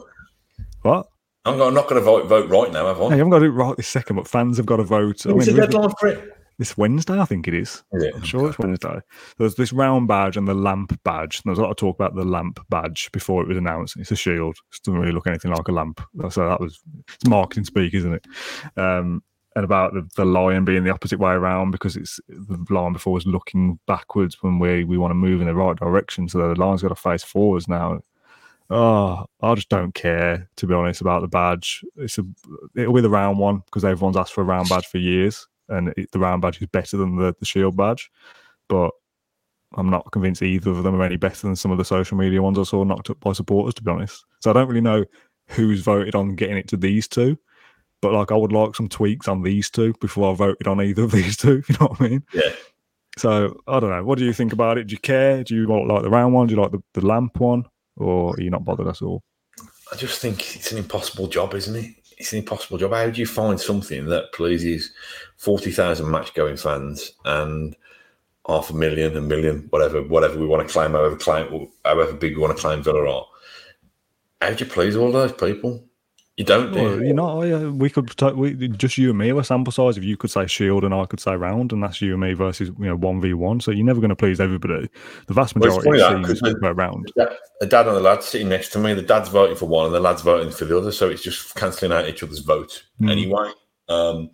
What? 0.83 1.07
I'm 1.45 1.59
not 1.59 1.89
going 1.89 2.01
to 2.01 2.01
vote 2.01 2.27
vote 2.27 2.49
right 2.49 2.73
now, 2.73 2.87
have 2.87 2.99
I? 2.99 3.05
No, 3.05 3.11
you 3.11 3.17
haven't 3.19 3.31
got 3.31 3.39
to 3.41 3.47
do 3.47 3.53
it 3.53 3.55
right 3.55 3.77
this 3.77 3.89
second, 3.89 4.17
but 4.17 4.29
fans 4.29 4.57
have 4.59 4.67
got 4.67 4.77
to 4.77 4.85
vote. 4.85 5.25
What's 5.27 5.47
the 5.47 5.55
deadline 5.55 5.93
for 5.99 6.09
it? 6.09 6.39
This 6.59 6.77
Wednesday, 6.77 7.19
I 7.19 7.25
think 7.25 7.49
it 7.49 7.55
is. 7.55 7.83
is 7.93 8.05
it? 8.05 8.15
I'm 8.15 8.23
sure 8.23 8.49
it's 8.49 8.59
Wednesday. 8.59 9.01
There's 9.39 9.57
this 9.57 9.73
round 9.73 10.07
badge 10.07 10.37
and 10.37 10.47
the 10.47 10.55
lamp 10.55 10.97
badge. 11.03 11.37
And 11.39 11.51
there's 11.51 11.59
a 11.59 11.63
lot 11.63 11.71
of 11.71 11.77
talk 11.77 11.97
about 11.97 12.15
the 12.15 12.25
lamp 12.25 12.61
badge 12.69 13.11
before 13.11 13.43
it 13.43 13.49
was 13.49 13.57
announced. 13.57 13.97
It's 13.97 14.13
a 14.13 14.17
shield. 14.17 14.57
It 14.73 14.83
doesn't 14.85 15.01
really 15.01 15.13
look 15.13 15.27
anything 15.27 15.51
like 15.51 15.67
a 15.67 15.73
lamp. 15.73 16.01
So 16.31 16.47
that 16.47 16.61
was 16.61 16.79
it's 17.09 17.27
marketing 17.27 17.65
speak, 17.65 17.95
isn't 17.95 18.13
it? 18.13 18.27
Um, 18.77 19.25
and 19.57 19.65
about 19.65 19.95
the, 19.95 20.09
the 20.17 20.25
lion 20.25 20.65
being 20.65 20.85
the 20.85 20.93
opposite 20.93 21.19
way 21.19 21.33
around 21.33 21.73
because 21.73 21.97
it's 21.97 22.21
the 22.29 22.65
lion 22.71 22.93
before 22.93 23.13
was 23.13 23.27
looking 23.27 23.79
backwards 23.87 24.37
when 24.43 24.59
we 24.59 24.85
we 24.85 24.99
want 24.99 25.11
to 25.11 25.17
move 25.17 25.41
in 25.41 25.47
the 25.47 25.55
right 25.55 25.77
direction. 25.77 26.29
So 26.29 26.39
the 26.39 26.61
lion's 26.61 26.83
got 26.83 26.89
to 26.89 26.95
face 26.95 27.25
forwards 27.25 27.67
now 27.67 28.03
oh, 28.73 29.27
I 29.43 29.55
just 29.55 29.69
don't 29.69 29.95
care 29.95 30.49
to 30.57 30.67
be 30.67 30.75
honest 30.75 31.01
about 31.01 31.23
the 31.23 31.29
badge. 31.29 31.85
It's 31.97 32.19
a 32.19 32.25
it'll 32.75 32.95
be 32.95 33.01
the 33.01 33.11
round 33.11 33.39
one 33.39 33.63
because 33.67 33.85
everyone's 33.85 34.17
asked 34.17 34.33
for 34.33 34.41
a 34.41 34.45
round 34.45 34.69
badge 34.69 34.87
for 34.87 34.99
years, 34.99 35.47
and 35.69 35.93
it, 35.97 36.11
the 36.13 36.19
round 36.19 36.43
badge 36.43 36.61
is 36.61 36.69
better 36.69 36.97
than 36.97 37.17
the, 37.17 37.35
the 37.39 37.45
shield 37.45 37.77
badge. 37.77 38.11
But 38.69 38.91
I'm 39.75 39.91
not 39.91 40.11
convinced 40.13 40.43
either 40.43 40.71
of 40.71 40.83
them 40.83 41.01
are 41.01 41.05
any 41.05 41.17
better 41.17 41.47
than 41.47 41.57
some 41.57 41.71
of 41.71 41.79
the 41.79 41.85
social 41.85 42.17
media 42.17 42.43
ones 42.43 42.59
I 42.59 42.65
saw 42.65 42.85
knocked 42.85 43.11
up 43.11 43.21
by 43.21 43.33
supporters. 43.33 43.75
To 43.75 43.83
be 43.83 43.91
honest, 43.91 44.25
so 44.41 44.51
I 44.51 44.55
don't 44.55 44.69
really 44.69 44.81
know 44.81 45.05
who's 45.49 45.83
voted 45.83 46.15
on 46.15 46.35
getting 46.35 46.57
it 46.57 46.69
to 46.69 46.77
these 46.77 47.07
two. 47.07 47.39
But 48.01 48.13
like, 48.13 48.33
I 48.33 48.37
would 48.37 48.53
like 48.53 48.75
some 48.75 48.89
tweaks 48.89 49.29
on 49.29 49.43
these 49.43 49.71
two 49.71 49.95
before 50.01 50.33
I 50.33 50.35
voted 50.35 50.67
on 50.67 50.83
either 50.83 51.05
of 51.05 51.13
these 51.13 51.37
two. 51.37 51.63
You 51.69 51.77
know 51.79 51.87
what 51.87 52.01
I 52.01 52.09
mean? 52.09 52.25
Yeah. 52.33 52.51
So 53.19 53.61
I 53.67 53.79
don't 53.79 53.91
know. 53.91 54.05
What 54.05 54.19
do 54.19 54.25
you 54.25 54.33
think 54.33 54.53
about 54.53 54.79
it? 54.79 54.89
Do 54.89 54.93
you 54.93 54.99
care? 54.99 55.45
Do 55.45 55.55
you 55.55 55.67
like 55.67 56.03
the 56.03 56.11
round 56.11 56.35
one? 56.35 56.47
Do 56.47 56.55
you 56.55 56.61
like 56.61 56.73
the, 56.73 56.83
the 56.95 57.07
lamp 57.07 57.39
one? 57.39 57.65
Or 57.97 58.35
are 58.35 58.41
you 58.41 58.51
not 58.51 58.65
bothered 58.65 58.89
at 58.89 59.03
all? 59.03 59.23
I 59.93 59.97
just 59.97 60.21
think 60.21 60.57
it's 60.57 60.73
an 60.73 60.79
impossible 60.79 61.27
job, 61.27 61.55
isn't 61.55 61.77
it? 61.77 61.95
It's 62.19 62.33
an 62.33 62.39
impossible 62.39 62.79
job. 62.79 62.93
How 62.93 63.11
do 63.11 63.21
you 63.21 63.27
find 63.27 63.61
something 63.61 64.07
that 64.07 64.33
pleases 64.33 64.93
40,000 65.37 66.11
match 66.11 66.35
going 66.35 66.57
fans 66.57 67.13
and 67.25 67.77
half 68.47 68.71
a 68.71 68.75
million, 68.75 69.17
a 69.17 69.21
million, 69.21 69.67
whatever, 69.71 70.03
whatever 70.03 70.39
we 70.39 70.47
want 70.47 70.67
to 70.67 70.73
claim, 70.73 70.93
however, 70.93 71.17
claim, 71.17 71.69
however 71.85 72.13
big 72.13 72.37
we 72.37 72.43
want 72.43 72.57
to 72.57 72.61
claim 72.61 72.83
Villa 72.83 73.09
are? 73.09 73.27
How 74.41 74.51
do 74.55 74.65
you 74.65 74.71
please 74.71 74.97
all 74.97 75.13
those 75.13 75.33
people? 75.33 75.85
You 76.39 76.45
don't, 76.47 76.73
do 76.73 76.83
well, 76.83 77.03
you? 77.03 77.13
know, 77.13 77.43
yeah, 77.43 77.69
we 77.69 77.91
could 77.91 78.11
we, 78.35 78.69
just 78.69 78.97
you 78.97 79.11
and 79.11 79.19
me 79.19 79.29
a 79.29 79.45
sample 79.45 79.71
size. 79.71 79.99
If 79.99 80.05
you 80.05 80.17
could 80.17 80.31
say 80.31 80.47
shield 80.47 80.83
and 80.83 80.95
I 80.95 81.05
could 81.05 81.21
say 81.21 81.37
round, 81.37 81.73
and 81.73 81.83
that's 81.83 82.01
you 82.01 82.13
and 82.13 82.23
me 82.23 82.33
versus 82.33 82.69
you 82.79 82.87
know 82.87 82.97
one 82.97 83.21
v 83.21 83.35
one. 83.35 83.61
So 83.61 83.71
you're 83.71 83.85
never 83.85 84.01
going 84.01 84.09
to 84.09 84.17
please 84.17 84.41
everybody. 84.41 84.89
The 85.27 85.35
vast 85.35 85.57
majority 85.57 85.91
well, 85.91 86.17
of 86.17 86.27
teams 86.27 86.41
go 86.41 86.71
round. 86.71 87.13
The 87.17 87.67
dad 87.67 87.87
and 87.87 87.97
the 87.97 88.01
lad 88.01 88.23
sitting 88.23 88.49
next 88.49 88.71
to 88.71 88.79
me. 88.79 88.95
The 88.95 89.03
dad's 89.03 89.29
voting 89.29 89.57
for 89.57 89.67
one, 89.67 89.87
and 89.87 89.95
the 89.95 90.01
lad's 90.01 90.23
voting 90.23 90.51
for 90.51 90.65
the 90.65 90.79
other. 90.79 90.91
So 90.91 91.11
it's 91.11 91.23
just 91.23 91.55
cancelling 91.55 91.93
out 91.93 92.09
each 92.09 92.23
other's 92.23 92.39
vote 92.39 92.83
mm. 92.99 93.11
anyway. 93.11 93.51
Um, 93.91 94.31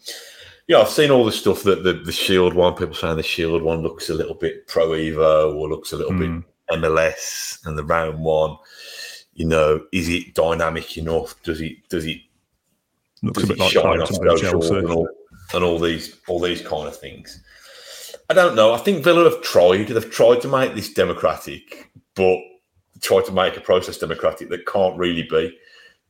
yeah, 0.68 0.78
I've 0.78 0.90
seen 0.90 1.10
all 1.10 1.24
the 1.24 1.32
stuff 1.32 1.64
that 1.64 1.82
the, 1.82 1.94
the 1.94 2.12
Shield 2.12 2.54
one. 2.54 2.74
People 2.74 2.94
saying 2.94 3.16
the 3.16 3.24
Shield 3.24 3.62
one 3.62 3.82
looks 3.82 4.08
a 4.08 4.14
little 4.14 4.36
bit 4.36 4.68
pro 4.68 4.90
Evo 4.90 5.52
or 5.56 5.68
looks 5.68 5.92
a 5.92 5.96
little 5.96 6.12
mm. 6.12 6.44
bit 6.68 6.80
MLS, 6.80 7.58
and 7.66 7.76
the 7.76 7.84
round 7.84 8.22
one 8.22 8.56
you 9.38 9.46
know, 9.46 9.80
is 9.92 10.08
it 10.08 10.34
dynamic 10.34 10.98
enough? 10.98 11.40
Does 11.44 11.60
it 11.60 11.88
does 11.88 12.04
it 12.04 12.18
looks 13.22 13.40
does 13.40 13.50
a 13.50 13.52
bit 13.54 13.58
like 13.60 13.70
shine 13.70 14.00
off 14.02 14.12
social 14.12 14.76
and 14.76 14.90
all, 14.90 15.08
and 15.54 15.64
all 15.64 15.78
these 15.78 16.18
all 16.26 16.40
these 16.40 16.60
kind 16.60 16.88
of 16.88 16.98
things? 16.98 17.40
I 18.28 18.34
don't 18.34 18.56
know. 18.56 18.74
I 18.74 18.78
think 18.78 19.04
Villa 19.04 19.30
have 19.30 19.40
tried. 19.40 19.86
They've 19.86 20.10
tried 20.10 20.40
to 20.40 20.48
make 20.48 20.74
this 20.74 20.92
democratic, 20.92 21.88
but 22.16 22.38
tried 23.00 23.26
to 23.26 23.32
make 23.32 23.56
a 23.56 23.60
process 23.60 23.96
democratic 23.96 24.50
that 24.50 24.66
can't 24.66 24.98
really 24.98 25.22
be 25.22 25.56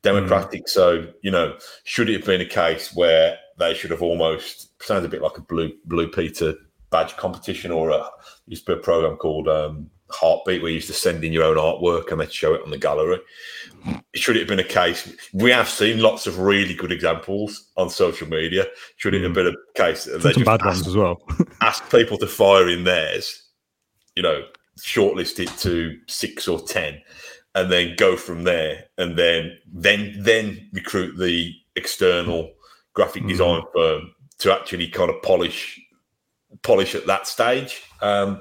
democratic. 0.00 0.64
Mm. 0.64 0.68
So, 0.70 1.12
you 1.20 1.30
know, 1.30 1.58
should 1.84 2.08
it 2.08 2.14
have 2.14 2.24
been 2.24 2.40
a 2.40 2.46
case 2.46 2.94
where 2.94 3.38
they 3.58 3.74
should 3.74 3.90
have 3.90 4.02
almost 4.02 4.82
sounds 4.82 5.04
a 5.04 5.08
bit 5.08 5.20
like 5.20 5.36
a 5.36 5.42
blue 5.42 5.70
blue 5.84 6.08
Peter 6.08 6.54
badge 6.88 7.14
competition 7.18 7.70
or 7.70 7.90
a 7.90 8.08
used 8.46 8.64
to 8.64 8.74
be 8.74 8.80
a 8.80 8.82
program 8.82 9.16
called 9.18 9.48
um, 9.48 9.90
Hartbeat 10.10 10.62
where 10.62 10.70
you 10.70 10.76
used 10.76 10.86
to 10.88 10.94
send 10.94 11.22
in 11.24 11.32
your 11.32 11.44
own 11.44 11.56
artwork 11.56 12.10
and 12.10 12.20
they'd 12.20 12.32
show 12.32 12.54
it 12.54 12.62
on 12.62 12.70
the 12.70 12.78
gallery. 12.78 13.18
Should 14.14 14.36
it 14.36 14.40
have 14.40 14.48
been 14.48 14.58
a 14.58 14.64
case? 14.64 15.14
We 15.32 15.50
have 15.50 15.68
seen 15.68 16.00
lots 16.00 16.26
of 16.26 16.38
really 16.38 16.74
good 16.74 16.90
examples 16.92 17.68
on 17.76 17.90
social 17.90 18.26
media. 18.28 18.66
Should 18.96 19.14
it 19.14 19.22
have 19.22 19.34
been 19.34 19.48
a 19.48 19.52
case? 19.78 20.04
that 20.04 20.22
they 20.22 20.32
Some 20.32 20.44
just 20.44 20.46
bad 20.46 20.60
asked- 20.62 20.84
ones 20.84 20.86
as 20.88 20.96
well. 20.96 21.20
ask 21.60 21.90
people 21.90 22.16
to 22.18 22.26
fire 22.26 22.68
in 22.68 22.84
theirs, 22.84 23.42
you 24.16 24.22
know, 24.22 24.44
shortlist 24.80 25.38
it 25.40 25.48
to 25.58 25.98
six 26.06 26.48
or 26.48 26.60
ten, 26.60 27.00
and 27.54 27.70
then 27.70 27.94
go 27.96 28.16
from 28.16 28.44
there, 28.44 28.84
and 28.96 29.16
then 29.18 29.58
then 29.72 30.14
then 30.20 30.70
recruit 30.72 31.16
the 31.18 31.52
external 31.76 32.50
graphic 32.94 33.22
Mhm. 33.24 33.28
design 33.28 33.62
firm 33.74 34.14
to 34.38 34.52
actually 34.52 34.88
kind 34.88 35.10
of 35.10 35.20
polish 35.22 35.80
polish 36.62 36.94
at 36.94 37.06
that 37.06 37.26
stage. 37.26 37.82
Um, 38.00 38.40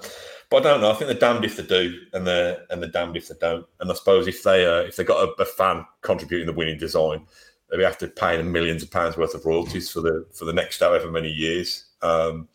but 0.49 0.65
I 0.65 0.69
don't 0.71 0.81
know. 0.81 0.91
I 0.91 0.93
think 0.93 1.09
they're 1.09 1.19
damned 1.19 1.45
if 1.45 1.57
they 1.57 1.63
do, 1.63 1.99
and 2.13 2.25
they're 2.25 2.59
and 2.69 2.81
they're 2.81 2.89
damned 2.89 3.17
if 3.17 3.27
they 3.27 3.35
don't. 3.39 3.65
And 3.79 3.91
I 3.91 3.93
suppose 3.95 4.27
if 4.27 4.43
they 4.43 4.65
uh, 4.65 4.81
if 4.81 4.95
they 4.95 5.03
got 5.03 5.27
a, 5.27 5.41
a 5.41 5.45
fan 5.45 5.85
contributing 6.01 6.47
the 6.47 6.53
winning 6.53 6.77
design, 6.77 7.25
they 7.69 7.83
have 7.83 7.97
to 7.99 8.07
pay 8.07 8.37
them 8.37 8.51
millions 8.51 8.83
of 8.83 8.91
pounds 8.91 9.17
worth 9.17 9.33
of 9.35 9.45
royalties 9.45 9.91
for 9.91 10.01
the 10.01 10.25
for 10.33 10.45
the 10.45 10.53
next 10.53 10.79
however 10.79 11.11
many 11.11 11.29
years. 11.29 11.85
Um, 12.01 12.47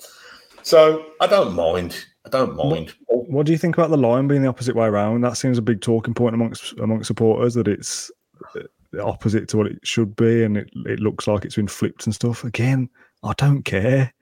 so 0.63 1.07
I 1.21 1.27
don't 1.27 1.55
mind. 1.55 2.07
I 2.25 2.29
don't 2.29 2.57
mind. 2.57 2.95
What 3.09 3.47
do 3.47 3.53
you 3.53 3.59
think 3.59 3.77
about 3.77 3.91
the 3.91 3.97
line 3.97 4.29
being 4.29 4.43
the 4.43 4.49
opposite 4.49 4.77
way 4.77 4.87
around? 4.87 5.23
That 5.23 5.37
seems 5.37 5.59
a 5.59 5.63
big 5.63 5.81
talking 5.81 6.15
point 6.15 6.35
amongst 6.35 6.73
amongst 6.79 7.09
supporters 7.09 7.55
that 7.55 7.69
it's 7.69 8.11
uh, 8.57 8.61
the 8.93 9.03
opposite 9.05 9.49
to 9.49 9.57
what 9.57 9.67
it 9.67 9.81
should 9.83 10.15
be, 10.17 10.45
and 10.45 10.57
it, 10.57 10.71
it 10.87 11.01
looks 11.01 11.27
like 11.27 11.45
it's 11.45 11.57
been 11.57 11.69
flipped 11.69 12.07
and 12.07 12.15
stuff. 12.15 12.45
Again, 12.45 12.89
I 13.23 13.33
don't 13.39 13.63
care. 13.65 14.13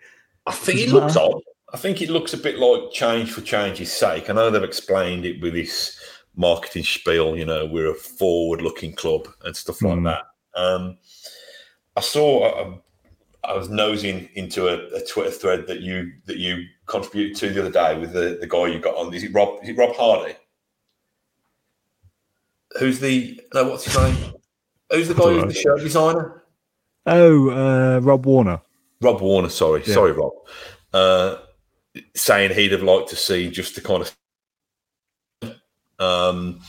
I 0.47 0.53
think 0.53 0.81
it 0.81 0.85
Doesn't 0.87 0.99
looks 1.01 1.15
matter. 1.15 1.27
odd. 1.27 1.43
I 1.73 1.77
think 1.77 2.03
it 2.03 2.11
looks 2.11 2.33
a 2.35 2.37
bit 2.39 2.59
like 2.59 2.91
change 2.93 3.33
for 3.33 3.41
change's 3.43 3.93
sake. 3.93 4.29
I 4.29 4.33
know 4.33 4.51
they've 4.51 4.63
explained 4.63 5.25
it 5.25 5.41
with 5.41 5.55
this 5.55 5.99
marketing 6.35 6.85
spiel. 6.85 7.37
You 7.37 7.45
know, 7.45 7.67
we're 7.67 7.91
a 7.91 7.95
forward-looking 7.95 8.95
club 8.95 9.29
and 9.45 9.55
stuff 9.57 9.81
like 9.83 9.99
Mm. 9.99 10.05
that. 10.05 10.61
Um, 10.61 10.99
I 11.97 12.01
saw. 12.01 12.45
I, 12.47 12.79
I 13.43 13.55
was 13.57 13.71
nosing 13.71 14.29
into 14.35 14.69
a, 14.69 14.95
a 14.97 15.05
Twitter 15.07 15.31
thread 15.31 15.67
that 15.69 15.81
you 15.81 16.13
that 16.27 16.37
you 16.37 16.65
contributed 16.87 17.37
to 17.39 17.49
the 17.51 17.61
other 17.61 17.71
day 17.71 17.99
with 17.99 18.13
the, 18.13 18.37
the 18.41 18.47
guy 18.47 18.67
you 18.67 18.79
got 18.81 18.97
on. 18.97 19.15
Is 19.15 19.23
it 19.25 19.33
Rob? 19.33 19.63
Is 19.63 19.69
it 19.71 19.79
Rob 19.79 19.95
Hardy? 19.97 20.35
Who's 22.79 23.01
the 23.01 23.41
no? 23.55 23.71
What's 23.71 23.85
his 23.85 23.97
name? 23.97 24.35
Who's 24.91 25.09
the 25.09 25.15
guy 25.15 25.33
who's 25.33 25.55
the 25.55 25.61
shirt 25.61 25.81
designer? 25.81 26.43
Oh, 27.07 27.51
uh, 27.51 28.01
Rob 28.01 28.27
Warner. 28.27 28.61
Rob 29.01 29.21
Warner, 29.21 29.49
sorry, 29.49 29.83
Yeah. 29.87 29.95
sorry, 29.95 30.13
Rob, 30.13 30.33
uh, 30.93 31.37
saying 32.17 32.53
he'd 32.55 32.73
have 32.73 32.83
liked 32.83 33.09
to 33.11 33.17
see 33.17 33.51
just 33.51 33.75
the 33.75 33.81
kind 33.81 34.03
of 34.03 35.57
um, 35.99 36.61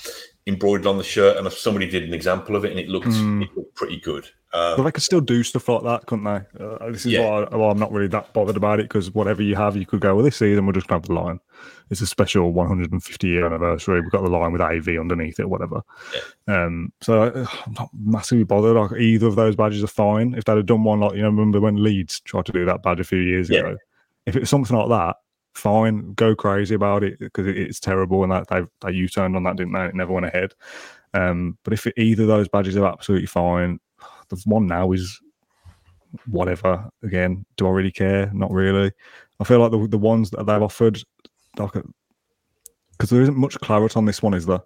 embroidered 0.48 0.88
on 0.88 0.98
the 0.98 1.04
shirt, 1.04 1.38
and 1.38 1.48
if 1.48 1.58
somebody 1.58 1.90
did 1.90 2.04
an 2.04 2.14
example 2.14 2.56
of 2.56 2.66
it, 2.66 2.72
and 2.72 2.80
it 2.80 2.90
looked, 2.90 3.08
Mm. 3.08 3.44
it 3.44 3.50
looked 3.56 3.76
pretty 3.76 3.98
good. 4.00 4.28
But 4.52 4.80
Um, 4.80 4.84
they 4.84 4.92
could 4.92 5.04
still 5.04 5.22
do 5.22 5.44
stuff 5.44 5.70
like 5.70 5.84
that, 5.84 6.06
couldn't 6.08 6.26
they? 6.26 6.42
Uh, 6.62 6.92
this 6.92 7.06
is 7.06 7.14
Yeah. 7.14 7.22
why, 7.30 7.44
I, 7.44 7.56
why 7.56 7.70
I'm 7.70 7.80
not 7.80 7.94
really 7.94 8.10
that 8.10 8.34
bothered 8.34 8.58
about 8.58 8.82
it 8.82 8.84
because 8.90 9.10
whatever 9.14 9.42
you 9.42 9.56
have, 9.56 9.78
you 9.78 9.86
could 9.86 10.02
go, 10.02 10.14
well, 10.16 10.26
this 10.26 10.36
season 10.36 10.66
we'll 10.66 10.74
just 10.74 10.88
going 10.88 11.02
to 11.02 11.06
have 11.10 11.16
the 11.16 11.22
line. 11.24 11.40
It's 11.90 12.02
a 12.02 12.06
special 12.08 12.52
150 12.52 13.28
year 13.30 13.46
anniversary. 13.46 14.02
We've 14.02 14.12
got 14.12 14.24
the 14.24 14.30
line 14.30 14.52
with 14.52 14.60
AV 14.62 14.98
underneath 15.00 15.40
it, 15.40 15.48
whatever. 15.50 15.82
Um, 16.50 16.92
so 17.00 17.22
uh, 17.24 17.46
I'm 17.66 17.74
not 17.74 17.90
massively 17.98 18.44
bothered. 18.44 18.76
Like, 18.76 19.00
either 19.00 19.28
of 19.28 19.38
those 19.38 19.56
badges 19.56 19.86
are 19.86 19.88
fine. 19.88 20.34
If 20.34 20.44
they'd 20.44 20.58
have 20.58 20.66
done 20.66 20.84
one 20.84 21.00
like, 21.00 21.14
you 21.16 21.22
know, 21.22 21.30
remember 21.30 21.62
when 21.62 21.82
Leeds 21.82 22.20
tried 22.20 22.46
to 22.48 22.52
do 22.52 22.66
that 22.66 22.84
badge 22.84 23.00
a 23.00 23.06
few 23.06 23.20
years 23.20 23.50
Yeah. 23.50 23.60
ago? 23.60 23.78
If 24.32 24.38
it's 24.38 24.50
something 24.50 24.76
like 24.78 24.90
that, 24.90 25.18
fine, 25.54 26.14
go 26.14 26.36
crazy 26.36 26.76
about 26.76 27.04
it 27.04 27.20
because 27.20 27.48
it, 27.48 27.58
it's 27.58 27.80
terrible 27.80 28.24
and 28.24 28.32
that 28.32 28.48
they 28.48 28.62
they 28.82 28.96
U 28.96 29.10
turned 29.10 29.36
on 29.36 29.44
that, 29.44 29.58
didn't 29.58 29.74
they? 29.74 29.86
It 29.86 29.96
never 29.96 30.14
went 30.14 30.26
ahead. 30.26 30.54
Um, 31.14 31.58
but 31.64 31.74
if 31.74 31.86
it, 31.86 31.96
either 31.98 32.24
of 32.24 32.30
those 32.30 32.48
badges 32.48 32.78
are 32.78 32.86
absolutely 32.86 33.28
fine, 33.28 33.80
the 34.30 34.42
one 34.46 34.68
now 34.68 34.94
is 34.94 35.20
whatever. 36.28 36.90
Again, 37.04 37.46
do 37.58 37.68
I 37.68 37.72
really 37.72 37.92
care? 37.92 38.32
Not 38.34 38.52
really. 38.52 38.92
I 39.40 39.44
feel 39.44 39.60
like 39.60 39.72
the 39.72 39.88
the 39.88 39.98
ones 39.98 40.30
that 40.32 40.46
they've 40.46 40.62
offered, 40.62 41.02
like, 41.58 41.74
because 42.92 43.10
there 43.10 43.22
isn't 43.22 43.38
much 43.38 43.60
clarity 43.60 43.98
on 43.98 44.06
this 44.06 44.22
one, 44.22 44.34
is 44.34 44.46
there? 44.46 44.62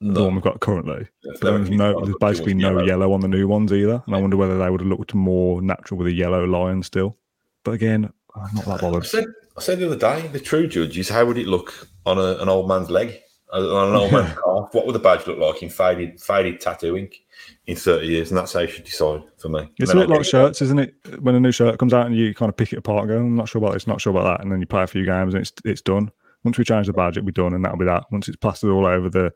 The 0.00 0.24
one 0.24 0.34
we've 0.34 0.42
got 0.42 0.58
currently. 0.58 1.06
They've 1.22 1.40
there's 1.40 1.70
no, 1.70 2.04
there's 2.04 2.16
basically 2.20 2.54
no 2.54 2.70
yellow. 2.70 2.84
yellow. 2.84 3.12
on 3.12 3.20
the 3.20 3.28
new 3.28 3.46
ones 3.46 3.72
either, 3.72 4.02
and 4.04 4.16
I 4.16 4.20
wonder 4.20 4.36
whether 4.36 4.58
they 4.58 4.68
would 4.68 4.80
have 4.80 4.88
looked 4.88 5.14
more 5.14 5.62
natural 5.62 5.98
with 5.98 6.08
a 6.08 6.12
yellow 6.12 6.44
line 6.44 6.82
still. 6.82 7.16
But 7.64 7.72
again, 7.72 8.12
I'm 8.34 8.54
not 8.54 8.64
that 8.64 8.78
I 8.78 8.80
bothered. 8.80 9.06
said, 9.06 9.26
I 9.56 9.60
said 9.60 9.78
the 9.78 9.86
other 9.86 9.96
day, 9.96 10.28
the 10.28 10.40
true 10.40 10.66
judge 10.66 10.98
is 10.98 11.08
how 11.08 11.24
would 11.26 11.38
it 11.38 11.46
look 11.46 11.88
on 12.06 12.18
a, 12.18 12.36
an 12.38 12.48
old 12.48 12.68
man's 12.68 12.90
leg, 12.90 13.20
uh, 13.52 13.76
on 13.76 13.88
an 13.90 13.94
old 13.94 14.12
man's 14.12 14.32
calf? 14.32 14.68
What 14.72 14.86
would 14.86 14.94
the 14.94 15.00
badge 15.00 15.26
look 15.26 15.38
like 15.38 15.62
in 15.62 15.68
faded, 15.68 16.20
faded 16.20 16.60
tattoo 16.60 16.96
ink 16.96 17.20
in 17.66 17.76
30 17.76 18.06
years? 18.06 18.30
And 18.30 18.38
that's 18.38 18.54
how 18.54 18.60
you 18.60 18.68
should 18.68 18.84
decide 18.84 19.22
for 19.38 19.48
me. 19.48 19.70
It's 19.78 19.92
a 19.92 19.96
then 19.96 20.08
like 20.08 20.24
shirts, 20.24 20.62
isn't 20.62 20.78
it? 20.78 20.94
When 21.20 21.34
a 21.34 21.40
new 21.40 21.52
shirt 21.52 21.78
comes 21.78 21.92
out 21.92 22.06
and 22.06 22.16
you 22.16 22.34
kind 22.34 22.48
of 22.48 22.56
pick 22.56 22.72
it 22.72 22.78
apart, 22.78 23.02
and 23.02 23.08
go, 23.10 23.16
I'm 23.18 23.36
not 23.36 23.48
sure 23.48 23.62
about 23.62 23.74
this, 23.74 23.86
not 23.86 24.00
sure 24.00 24.12
about 24.12 24.24
that, 24.24 24.42
and 24.42 24.50
then 24.50 24.60
you 24.60 24.66
play 24.66 24.82
a 24.82 24.86
few 24.86 25.04
games 25.04 25.34
and 25.34 25.42
it's 25.42 25.52
it's 25.64 25.82
done. 25.82 26.10
Once 26.44 26.58
we 26.58 26.64
change 26.64 26.86
the 26.86 26.92
badge, 26.92 27.16
it'll 27.16 27.26
be 27.26 27.32
done, 27.32 27.52
and 27.52 27.64
that'll 27.64 27.78
be 27.78 27.84
that. 27.84 28.04
Once 28.10 28.28
it's 28.28 28.36
plastered 28.36 28.70
all 28.70 28.86
over 28.86 29.08
the 29.08 29.32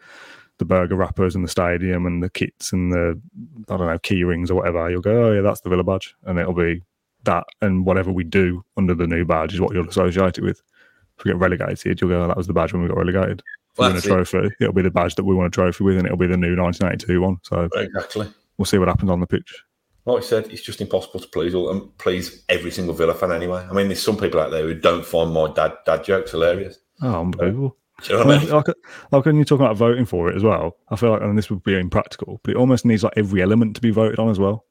the 0.59 0.65
burger 0.65 0.97
wrappers 0.97 1.35
and 1.35 1.45
the 1.45 1.49
stadium 1.49 2.07
and 2.07 2.23
the 2.23 2.31
kits 2.31 2.73
and 2.73 2.91
the 2.91 3.21
I 3.69 3.77
don't 3.77 3.87
know 3.87 3.99
key 3.99 4.25
rings 4.25 4.51
or 4.51 4.55
whatever, 4.55 4.91
you'll 4.91 5.03
go, 5.03 5.27
oh 5.27 5.33
yeah, 5.33 5.43
that's 5.43 5.61
the 5.61 5.69
Villa 5.69 5.85
badge, 5.85 6.15
and 6.25 6.39
it'll 6.39 6.55
be 6.55 6.83
that. 7.27 7.45
And 7.61 7.85
whatever 7.87 8.11
we 8.11 8.25
do 8.25 8.65
under 8.77 8.95
the 8.95 9.07
new 9.07 9.25
badge 9.25 9.55
is 9.55 9.61
what 9.61 9.75
you'll 9.75 9.89
associate 9.89 10.39
it 10.39 10.43
with. 10.43 10.63
If 11.19 11.25
we 11.25 11.31
get 11.31 11.39
relegated, 11.39 12.01
you'll 12.01 12.11
go, 12.11 12.25
oh, 12.25 12.29
that 12.29 12.37
was 12.37 12.47
the 12.47 12.53
badge 12.53 12.73
when 12.73 12.83
we 12.83 12.89
got 12.89 12.97
relegated. 12.99 13.43
If 13.73 13.79
we 13.79 13.83
win 13.85 13.91
a 13.93 13.95
that's 13.95 14.07
it. 14.07 14.09
trophy, 14.11 14.55
it'll 14.61 14.73
be 14.73 14.83
the 14.83 14.91
badge 14.91 15.15
that 15.17 15.25
we 15.25 15.35
won 15.35 15.47
a 15.47 15.51
trophy 15.51 15.85
with, 15.85 15.97
and 15.99 16.07
it'll 16.07 16.19
be 16.19 16.27
the 16.27 16.37
new 16.37 16.57
1982 16.57 17.21
one. 17.21 17.37
So 17.43 17.69
Exactly. 17.75 18.29
we'll 18.59 18.67
see 18.67 18.79
what 18.79 18.89
happens 18.89 19.11
on 19.11 19.21
the 19.21 19.27
pitch. 19.27 19.63
Like 20.07 20.23
I 20.23 20.27
said, 20.27 20.47
it's 20.53 20.63
just 20.63 20.81
impossible 20.81 21.21
to 21.21 21.29
please 21.29 21.55
all 21.55 21.71
and 21.71 21.97
please 21.99 22.45
every 22.49 22.71
single 22.71 22.95
Villa 22.95 23.13
fan 23.15 23.33
anyway. 23.33 23.67
I 23.69 23.73
mean, 23.73 23.89
there's 23.89 24.03
some 24.03 24.17
people 24.17 24.41
out 24.41 24.51
there 24.51 24.63
who 24.63 24.75
don't 24.75 25.05
find 25.05 25.33
my 25.33 25.53
dad 25.53 25.73
dad 25.85 26.05
jokes 26.05 26.31
hilarious. 26.31 26.79
Oh, 27.03 27.23
unbelievable. 27.23 27.77
Do 28.03 28.13
you 28.13 28.19
know 28.19 28.27
what 28.27 28.37
I 28.37 28.39
mean? 28.41 28.51
like, 28.51 28.67
like 29.11 29.25
when 29.25 29.37
you're 29.37 29.45
talking 29.47 29.65
about 29.65 29.77
voting 29.77 30.05
for 30.05 30.29
it 30.31 30.37
as 30.37 30.43
well, 30.43 30.77
I 30.91 30.97
feel 30.97 31.11
like, 31.13 31.23
and 31.23 31.37
this 31.37 31.49
would 31.51 31.63
be 31.63 31.79
impractical, 31.79 32.41
but 32.45 32.53
it 32.53 32.57
almost 32.57 32.85
needs 32.85 33.03
like 33.03 33.15
every 33.17 33.41
element 33.43 33.75
to 33.77 33.81
be 33.81 33.91
voted 33.91 34.19
on 34.19 34.29
as 34.29 34.39
well. 34.39 34.66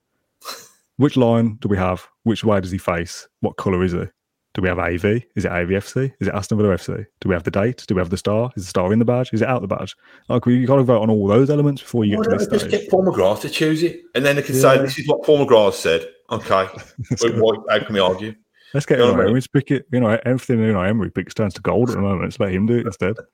Which 0.98 1.18
line 1.18 1.58
do 1.62 1.68
we 1.68 1.78
have? 1.78 2.08
Which 2.24 2.44
way 2.44 2.62
does 2.62 2.72
he 2.72 2.78
face? 2.78 3.28
What 3.42 3.58
colour 3.58 3.84
is 3.84 3.92
he? 3.92 4.06
Do 4.54 4.62
we 4.62 4.70
have 4.70 4.80
AV? 4.80 5.04
Is 5.36 5.44
it 5.44 5.52
AVFC? 5.52 6.14
Is 6.22 6.30
it 6.30 6.34
Aston 6.34 6.58
Villa 6.58 6.76
FC? 6.76 7.06
Do 7.20 7.28
we 7.28 7.36
have 7.36 7.44
the 7.44 7.52
date? 7.52 7.84
Do 7.88 7.96
we 7.96 8.00
have 8.00 8.10
the 8.10 8.18
star? 8.18 8.50
Is 8.56 8.64
the 8.64 8.70
star 8.70 8.94
in 8.94 9.00
the 9.00 9.06
badge? 9.06 9.34
Is 9.34 9.42
it 9.42 9.50
out 9.50 9.62
the 9.62 9.68
badge? 9.68 9.98
Like 10.30 10.46
we 10.46 10.66
got 10.66 10.78
to 10.78 10.84
vote 10.84 11.02
on 11.02 11.10
all 11.10 11.28
those 11.28 11.50
elements 11.50 11.82
before 11.82 12.06
you 12.06 12.18
Why 12.18 12.24
get 12.24 12.30
to 12.32 12.38
this 12.38 12.48
just 12.48 12.66
stage. 12.70 12.82
get 12.82 12.90
Paul 12.90 13.06
McGrath 13.06 13.42
to 13.42 13.50
choose 13.50 13.84
it, 13.84 14.04
and 14.16 14.26
then 14.26 14.38
they 14.38 14.42
can 14.42 14.56
say 14.56 14.78
this 14.78 14.98
is 14.98 15.08
what 15.10 15.24
Paul 15.24 15.46
McGrath 15.46 15.74
said. 15.74 16.08
Okay, 16.32 16.48
how 17.70 17.80
can 17.80 17.94
we 17.94 18.00
argue? 18.00 18.34
Let's 18.74 18.86
get 18.86 19.00
You 19.00 19.06
know 19.06 19.12
what 19.12 19.20
I 19.20 19.24
mean? 19.24 19.28
Emery. 19.28 19.42
Pick 19.54 19.72
it. 19.72 19.86
You 19.92 20.00
know, 20.00 20.18
everything 20.26 20.60
you 20.62 20.72
know, 20.72 20.82
Emery 20.82 21.12
picks 21.12 21.34
turns 21.34 21.54
to 21.56 21.62
gold 21.62 21.90
at 21.90 21.98
the 21.98 22.02
moment. 22.02 22.24
Let's 22.24 22.40
let 22.40 22.52
him 22.52 22.66
do 22.66 22.78
it 22.78 22.86
instead. 22.86 23.16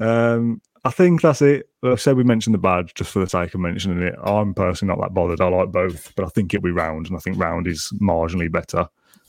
Um, 0.00 0.60
I 0.84 0.90
think 0.90 1.22
that's 1.22 1.42
it. 1.42 1.68
I 1.84 1.94
said 1.94 2.16
we 2.16 2.24
mentioned 2.24 2.54
the 2.54 2.58
badge 2.58 2.94
just 2.94 3.10
for 3.10 3.20
the 3.20 3.28
sake 3.28 3.54
of 3.54 3.60
mentioning 3.60 4.02
it. 4.02 4.14
I'm 4.22 4.52
personally 4.52 4.94
not 4.94 5.02
that 5.02 5.14
bothered. 5.14 5.40
I 5.40 5.48
like 5.48 5.70
both, 5.70 6.12
but 6.16 6.24
I 6.24 6.28
think 6.28 6.52
it'll 6.52 6.64
be 6.64 6.72
round, 6.72 7.06
and 7.06 7.16
I 7.16 7.20
think 7.20 7.38
round 7.38 7.68
is 7.68 7.92
marginally 8.00 8.50
better. 8.50 8.88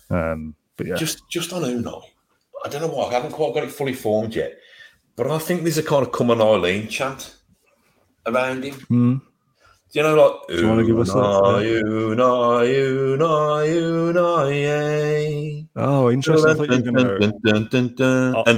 Um, 0.10 0.56
but 0.78 0.88
yeah, 0.88 0.96
Just 0.96 1.22
just 1.30 1.54
on 1.54 1.62
Unai, 1.62 2.04
I 2.66 2.70
don't 2.70 2.82
know 2.82 2.88
why 2.88 3.06
I 3.06 3.14
haven't 3.14 3.34
quite 3.34 3.54
got 3.54 3.64
it 3.64 3.72
fully 3.72 3.94
formed 3.94 4.34
yet, 4.34 4.58
but 5.16 5.30
I 5.30 5.38
think 5.38 5.62
there's 5.62 5.78
a 5.78 5.84
kind 5.84 6.06
of 6.06 6.12
come 6.12 6.32
on 6.32 6.42
Eileen 6.42 6.88
chant 6.88 7.36
around 8.26 8.64
him. 8.64 8.74
Hmm. 8.74 9.18
Do 9.94 10.00
you 10.00 10.04
know, 10.08 10.16
like, 10.16 10.48
do 10.48 10.60
you 10.60 10.68
want 10.68 10.80
to 10.80 10.86
give 10.88 10.98
us 10.98 11.10
that? 11.10 11.20
Oh, 15.76 16.10
interesting. 16.10 16.50
I 16.50 16.54
thought, 16.56 16.70
you 16.72 16.82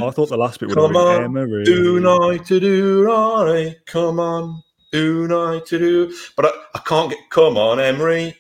I 0.02 0.12
thought 0.12 0.30
the 0.30 0.38
last 0.38 0.62
bit 0.62 0.70
would 0.70 0.78
have 0.78 0.94
been 0.94 1.24
Emma. 1.26 1.46
do 1.66 1.96
Unite 1.96 2.46
to 2.46 2.60
do, 2.62 3.04
right? 3.04 3.76
Come 3.86 4.22
on. 4.22 4.64
Unite 4.94 5.66
to 5.66 5.78
do. 5.78 6.16
But 6.38 6.56
I, 6.74 6.80
can't 6.80 7.10
get. 7.10 7.20
Come 7.32 7.58
on, 7.58 7.82
Emery. 7.82 8.34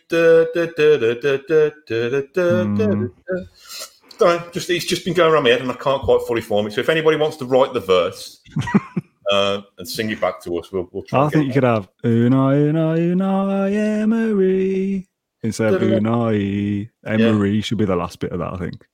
Just 4.53 4.69
it's 4.69 4.85
just 4.85 5.03
been 5.03 5.13
going 5.13 5.33
around 5.33 5.43
my 5.43 5.49
head, 5.49 5.61
and 5.61 5.69
I 5.69 5.75
can't 5.75 6.01
quite 6.01 6.21
fully 6.25 6.39
form 6.39 6.67
it. 6.67 6.71
So 6.71 6.79
if 6.79 6.87
anybody 6.87 7.17
wants 7.17 7.35
to 7.37 7.45
write 7.45 7.73
the 7.73 7.81
verse, 7.81 8.39
uh, 9.32 9.61
and 9.78 9.88
sing 9.88 10.09
it 10.11 10.19
back 10.21 10.41
to 10.43 10.57
us, 10.57 10.71
we'll, 10.71 10.88
we'll 10.91 11.03
try. 11.03 11.19
I 11.19 11.23
and 11.23 11.32
think 11.32 11.47
you 11.47 11.53
could 11.53 11.63
have 11.63 11.88
Unai, 12.03 12.71
Unai, 12.71 13.15
Unai, 13.15 13.73
Emery 14.01 15.07
instead 15.43 15.73
of 15.73 15.82
Unai. 15.82 16.89
Emery 17.05 17.61
should 17.61 17.78
be 17.78 17.86
the 17.86 17.95
last 17.95 18.19
bit 18.19 18.32
of 18.32 18.39
that. 18.39 18.53
I 18.53 18.57
think. 18.57 18.86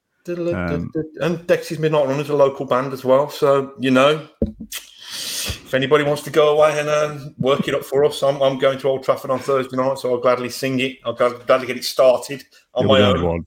um, 0.53 0.91
and 1.21 1.39
Dexys 1.47 1.79
Midnight 1.79 2.07
Run 2.07 2.19
is 2.19 2.29
a 2.29 2.35
local 2.35 2.65
band 2.65 2.93
as 2.93 3.03
well. 3.03 3.29
So 3.29 3.73
you 3.79 3.91
know, 3.91 4.27
if 4.69 5.73
anybody 5.73 6.03
wants 6.03 6.21
to 6.23 6.29
go 6.29 6.55
away 6.55 6.79
and 6.79 6.87
uh, 6.89 7.17
work 7.37 7.67
it 7.67 7.73
up 7.75 7.83
for 7.83 8.05
us, 8.05 8.21
I'm, 8.23 8.41
I'm 8.41 8.59
going 8.59 8.77
to 8.79 8.87
Old 8.87 9.03
Trafford 9.03 9.31
on 9.31 9.39
Thursday 9.39 9.77
night, 9.77 9.97
so 9.97 10.11
I'll 10.11 10.19
gladly 10.19 10.49
sing 10.49 10.79
it. 10.79 10.97
I'll 11.05 11.13
gladly 11.13 11.67
get 11.67 11.77
it 11.77 11.83
started 11.85 12.43
on 12.73 12.87
You're 12.87 12.99
my 12.99 13.01
own. 13.05 13.23
one. 13.23 13.45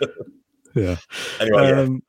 Yeah. 0.74 0.96
Anyway, 1.38 1.58
Um, 1.58 1.66
well 1.66 1.76
done. 1.86 2.02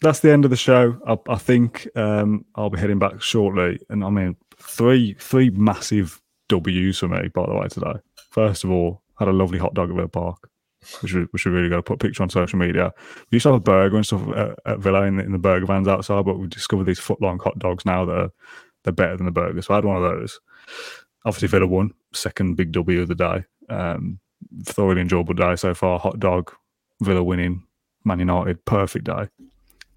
That's 0.00 0.20
the 0.20 0.30
end 0.30 0.44
of 0.44 0.50
the 0.50 0.56
show. 0.56 0.98
I, 1.06 1.32
I 1.32 1.36
think 1.36 1.88
um, 1.96 2.44
I'll 2.54 2.70
be 2.70 2.78
heading 2.78 2.98
back 2.98 3.20
shortly, 3.20 3.80
and 3.88 4.04
I 4.04 4.10
mean 4.10 4.36
three 4.56 5.14
three 5.14 5.50
massive 5.50 6.20
W's 6.48 6.98
for 6.98 7.08
me. 7.08 7.28
By 7.28 7.46
the 7.46 7.54
way, 7.54 7.68
today. 7.68 7.94
First 8.30 8.64
of 8.64 8.70
all, 8.70 9.02
had 9.18 9.28
a 9.28 9.32
lovely 9.32 9.58
hot 9.58 9.74
dog 9.74 9.90
at 9.90 9.96
Villa 9.96 10.08
Park, 10.08 10.48
which 11.00 11.12
we, 11.12 11.22
which 11.22 11.44
we 11.44 11.50
really 11.50 11.68
got 11.68 11.76
to 11.76 11.82
put 11.82 11.94
a 11.94 12.06
picture 12.06 12.22
on 12.22 12.30
social 12.30 12.58
media. 12.58 12.92
We 13.30 13.36
used 13.36 13.44
to 13.44 13.52
have 13.52 13.60
a 13.60 13.64
burger 13.64 13.96
and 13.96 14.06
stuff 14.06 14.28
at, 14.36 14.58
at 14.66 14.78
Villa 14.78 15.02
in 15.02 15.16
the, 15.16 15.24
in 15.24 15.32
the 15.32 15.38
burger 15.38 15.66
vans 15.66 15.88
outside, 15.88 16.24
but 16.24 16.38
we've 16.38 16.50
discovered 16.50 16.84
these 16.84 17.00
foot 17.00 17.20
long 17.20 17.38
hot 17.38 17.58
dogs 17.58 17.84
now 17.84 18.04
that 18.04 18.16
are 18.16 18.30
they're 18.84 18.92
better 18.92 19.16
than 19.16 19.26
the 19.26 19.32
burger. 19.32 19.60
So 19.60 19.74
I 19.74 19.78
had 19.78 19.84
one 19.84 19.96
of 19.96 20.02
those. 20.02 20.38
Obviously, 21.24 21.48
Villa 21.48 21.66
won, 21.66 21.92
second 22.12 22.54
big 22.54 22.70
W 22.72 23.02
of 23.02 23.08
the 23.08 23.14
day. 23.14 23.44
Um, 23.68 24.20
thoroughly 24.62 25.00
enjoyable 25.00 25.34
day 25.34 25.56
so 25.56 25.74
far. 25.74 25.98
Hot 25.98 26.20
dog, 26.20 26.54
Villa 27.02 27.22
winning, 27.22 27.64
Man 28.04 28.20
United, 28.20 28.64
perfect 28.64 29.06
day 29.06 29.28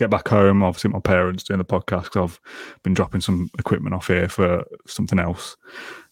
get 0.02 0.10
back 0.10 0.28
home. 0.28 0.64
Obviously, 0.64 0.90
my 0.90 1.00
parents 1.00 1.44
doing 1.44 1.60
the 1.60 1.66
podcast 1.66 2.06
because 2.06 2.32
I've 2.32 2.82
been 2.84 2.94
dropping 2.94 3.22
some 3.22 3.50
equipment 3.60 3.96
off 3.96 4.08
here 4.08 4.28
for 4.28 4.66
something 4.88 5.20
else. 5.20 5.56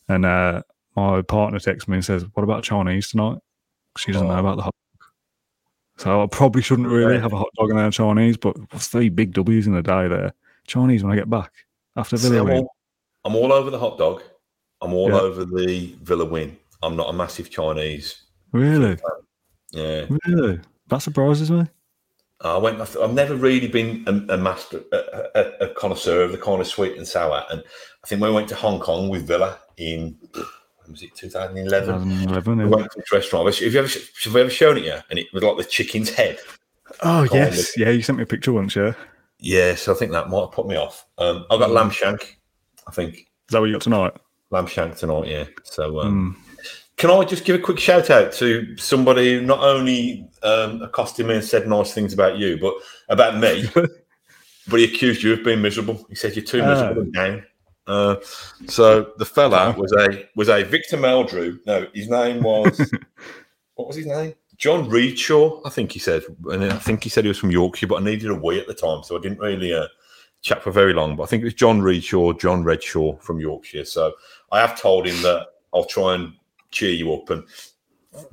And 0.08 0.26
uh, 0.26 0.62
my 0.96 1.22
partner 1.22 1.60
texts 1.60 1.88
me 1.88 1.96
and 1.98 2.06
says, 2.06 2.26
"What 2.34 2.44
about 2.44 2.64
Chinese 2.64 3.10
tonight?" 3.10 3.40
She 3.98 4.12
doesn't 4.12 4.28
know 4.28 4.36
Oh. 4.36 4.40
about 4.40 4.56
the 4.58 4.64
hot 4.64 4.76
dog. 5.00 5.10
So 5.98 6.24
I 6.24 6.28
probably 6.28 6.62
shouldn't 6.62 6.88
really 6.88 7.16
Yeah. 7.16 7.22
have 7.22 7.34
a 7.34 7.38
hot 7.38 7.50
dog 7.58 7.70
and 7.72 7.80
then 7.80 7.86
a 7.88 7.92
Chinese, 7.92 8.38
but 8.38 8.56
three 8.76 9.10
big 9.10 9.34
W's 9.34 9.68
in 9.68 9.74
the 9.74 9.82
day 9.82 10.08
there? 10.08 10.34
Chinese 10.68 11.04
when 11.04 11.12
I 11.12 11.16
get 11.16 11.30
back 11.30 11.52
after 11.98 12.16
See, 12.18 12.30
Villa 12.30 12.42
I'm, 12.42 12.46
win. 12.48 12.58
all, 12.58 12.76
I'm 13.26 13.36
all 13.36 13.52
over 13.52 13.70
the 13.70 13.80
hot 13.80 13.98
dog. 13.98 14.22
I'm 14.82 14.94
all 14.94 15.10
Yeah. 15.10 15.20
over 15.20 15.44
the 15.44 15.96
Villa 16.04 16.26
win. 16.26 16.56
I'm 16.82 16.96
not 16.96 17.10
a 17.10 17.14
massive 17.14 17.50
Chinese. 17.50 18.24
Really, 18.54 18.98
Yeah, 19.72 20.06
really, 20.26 20.60
that 20.88 21.00
surprises 21.00 21.52
me. 21.52 21.66
I 22.42 22.58
went. 22.58 22.80
I've 22.80 23.14
never 23.14 23.36
really 23.36 23.68
been 23.68 24.04
a, 24.08 24.36
a 24.36 24.38
master, 24.38 24.82
a, 24.94 25.24
a, 25.36 25.42
a 25.62 25.74
connoisseur 25.74 26.24
of 26.24 26.32
the 26.32 26.38
kind 26.38 26.62
of 26.62 26.68
sweet 26.68 26.98
and 26.98 27.08
sour. 27.08 27.44
And 27.52 27.62
I 28.04 28.08
think 28.08 28.22
when 28.22 28.32
we 28.32 28.36
went 28.36 28.48
to 28.50 28.56
Hong 28.56 28.80
Kong 28.80 29.10
with 29.10 29.28
Villa 29.28 29.60
in 29.78 30.18
when 30.34 30.92
was 30.92 31.04
it 31.04 31.14
2011? 31.16 32.02
2011, 32.28 32.58
We 32.58 32.66
went 32.66 32.92
to 32.92 33.00
this 33.00 33.12
restaurant. 33.12 33.54
Have 33.54 33.74
you 33.74 33.80
ever 33.80 33.90
have 34.24 34.36
ever 34.36 34.50
shown 34.50 34.78
it 34.78 34.86
you? 34.86 34.96
And 35.10 35.20
it 35.20 35.28
was 35.34 35.44
like 35.44 35.58
the 35.58 35.64
chicken's 35.66 36.10
head. 36.12 36.40
Oh 37.04 37.28
yes, 37.32 37.78
yeah. 37.78 37.90
You 37.90 38.02
sent 38.02 38.18
me 38.18 38.24
a 38.24 38.28
picture 38.28 38.54
once, 38.54 38.76
yeah. 38.76 38.94
Yeah, 39.40 39.76
so 39.76 39.94
I 39.94 39.96
think 39.96 40.12
that 40.14 40.30
might 40.30 40.42
have 40.42 40.52
put 40.52 40.68
me 40.68 40.76
off. 40.76 41.06
Um, 41.18 41.46
I 41.50 41.58
got 41.58 41.72
lamb 41.72 41.92
shank. 41.92 42.40
I 42.88 42.92
think 42.92 43.16
is 43.16 43.26
that 43.52 43.60
what 43.60 43.68
you 43.68 43.74
got 43.74 43.82
tonight? 43.82 44.14
lamb 44.52 44.66
shank 44.66 44.96
tonight. 44.98 45.28
Yeah. 45.28 45.46
So 45.64 46.00
um, 46.00 46.36
Mm. 46.36 46.49
Can 47.00 47.10
I 47.10 47.24
just 47.24 47.46
give 47.46 47.56
a 47.56 47.64
quick 47.64 47.80
shout 47.80 48.10
out 48.10 48.34
to 48.34 48.76
somebody 48.78 49.34
who 49.36 49.42
not 49.42 49.60
only 49.60 50.28
um, 50.44 50.82
accosted 50.82 51.26
me 51.26 51.36
and 51.36 51.44
said 51.44 51.66
nice 51.66 51.94
things 51.94 52.14
about 52.14 52.38
you, 52.38 52.58
but 52.60 52.74
about 53.08 53.38
me, 53.38 53.70
but 54.68 54.80
he 54.80 54.84
accused 54.84 55.24
you 55.24 55.32
of 55.32 55.44
being 55.46 55.62
miserable. 55.62 56.06
He 56.10 56.16
said 56.16 56.36
you're 56.36 56.44
too 56.44 56.62
Ah. 56.62 56.68
miserable 56.68 57.02
and 57.04 57.14
down. 57.14 57.46
Uh, 57.88 58.18
so 58.68 59.14
the 59.18 59.26
fella 59.26 59.74
was 59.78 59.94
a 59.94 60.28
was 60.36 60.50
a 60.50 60.64
Victor 60.64 60.98
Meldrew. 60.98 61.58
No, 61.66 61.88
his 61.94 62.10
name 62.10 62.44
was 62.44 62.78
what 63.76 63.88
was 63.88 63.96
his 63.96 64.06
name? 64.06 64.36
John 64.58 64.90
Reedshaw, 64.90 65.62
I 65.66 65.70
think 65.70 65.94
he 65.94 66.00
said, 66.00 66.24
and 66.52 66.66
I 66.66 66.78
think 66.78 67.02
he 67.02 67.10
said 67.10 67.24
he 67.24 67.30
was 67.30 67.40
from 67.40 67.50
Yorkshire, 67.50 67.88
but 67.88 68.02
I 68.02 68.04
needed 68.04 68.30
a 68.30 68.36
wee 68.36 68.60
at 68.60 68.68
the 68.68 68.74
time, 68.74 69.04
so 69.04 69.18
I 69.18 69.22
didn't 69.22 69.40
really 69.40 69.74
uh, 69.74 69.88
chat 70.42 70.62
for 70.62 70.72
very 70.72 70.94
long. 70.94 71.16
But 71.16 71.24
I 71.24 71.26
think 71.28 71.42
it 71.42 71.46
was 71.46 71.54
John 71.54 71.80
Reedshaw, 71.80 72.38
John 72.38 72.66
Redshaw 72.66 73.22
from 73.22 73.40
Yorkshire. 73.40 73.86
So 73.86 74.12
I 74.52 74.60
have 74.60 74.80
told 74.80 75.08
him 75.08 75.22
that 75.24 75.48
I'll 75.74 75.86
try 75.86 76.16
and 76.16 76.34
cheer 76.72 76.92
you 76.92 77.14
up, 77.14 77.30
and 77.30 77.44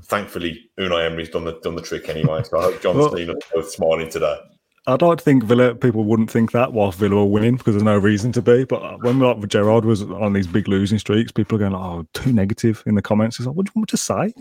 thankfully 0.03 0.70
Unai 0.78 1.07
Emery's 1.07 1.28
done 1.30 1.45
the 1.45 1.59
done 1.62 1.76
the 1.76 1.82
trick 1.82 2.09
anyway. 2.09 2.43
So 2.45 2.59
I 2.59 2.62
hope 2.64 2.82
John 2.82 2.97
Well- 2.99 3.14
Cena 3.14 3.32
is 3.32 3.39
both 3.53 3.70
smiling 3.70 4.09
today. 4.11 4.39
I'd 4.89 5.03
like 5.03 5.18
to 5.18 5.24
think 5.24 5.43
Villa 5.43 5.74
people 5.74 6.05
wouldn't 6.05 6.30
think 6.30 6.53
that 6.53 6.72
whilst 6.72 6.97
Villa 7.01 7.16
were 7.16 7.24
winning 7.24 7.57
because 7.57 7.74
there's 7.74 7.82
no 7.82 7.99
reason 7.99 8.30
to 8.30 8.41
be. 8.41 8.62
But 8.64 9.03
when 9.03 9.18
like 9.18 9.45
Gerrard 9.49 9.84
was 9.84 10.03
on 10.05 10.32
these 10.32 10.47
big 10.47 10.68
losing 10.68 11.01
streaks, 11.01 11.32
people 11.32 11.57
are 11.57 11.59
going, 11.59 11.74
"Oh, 11.74 12.07
too 12.14 12.32
negative" 12.32 12.84
in 12.87 12.95
the 12.95 13.03
comments. 13.03 13.41
It's 13.41 13.49
like, 13.49 13.57
what 13.57 13.66
do 13.66 13.70
you 13.70 13.80
want 13.80 13.89
me 13.89 13.91
to 13.91 13.97
say? 13.97 14.32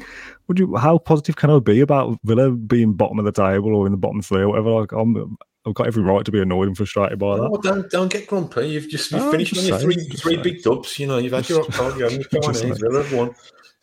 Would 0.48 0.60
you? 0.60 0.76
How 0.76 1.00
positive 1.00 1.36
can 1.36 1.50
I 1.50 1.58
be 1.58 1.80
about 1.82 2.20
Villa 2.26 2.52
being 2.52 2.94
bottom 2.94 3.18
of 3.18 3.26
the 3.26 3.32
table 3.32 3.74
or 3.76 3.88
in 3.88 3.92
the 3.92 3.98
bottom 3.98 4.22
three 4.22 4.42
or 4.42 4.50
whatever? 4.50 4.70
Like, 4.70 4.92
I'm, 4.92 5.36
I've 5.66 5.74
got 5.74 5.88
every 5.88 6.04
right 6.04 6.24
to 6.24 6.32
be 6.32 6.40
annoyed 6.44 6.68
and 6.68 6.78
frustrated 6.78 7.18
by 7.18 7.38
that. 7.38 7.50
Oh, 7.52 7.60
don't 7.60 7.90
don't 7.90 8.12
get 8.12 8.28
grumpy. 8.28 8.68
You've 8.70 8.88
just 8.88 9.12
you've 9.12 9.24
Oh, 9.24 9.32
finished 9.32 9.58
on 9.58 9.64
your 9.66 9.80
saying, 9.80 9.92
three 9.94 10.04
three 10.10 10.34
saying. 10.34 10.44
big 10.44 10.62
dubs. 10.62 11.00
You 11.00 11.08
know, 11.08 11.18
you've 11.18 11.34
had 11.34 11.50
your 11.50 11.66
Just- 11.66 11.80
Octavio, 11.80 12.08
you've 12.10 12.28
had 12.32 12.44
your 12.44 12.54
just 12.54 12.82
Villa 12.82 13.02
have 13.02 13.14
won. 13.14 13.34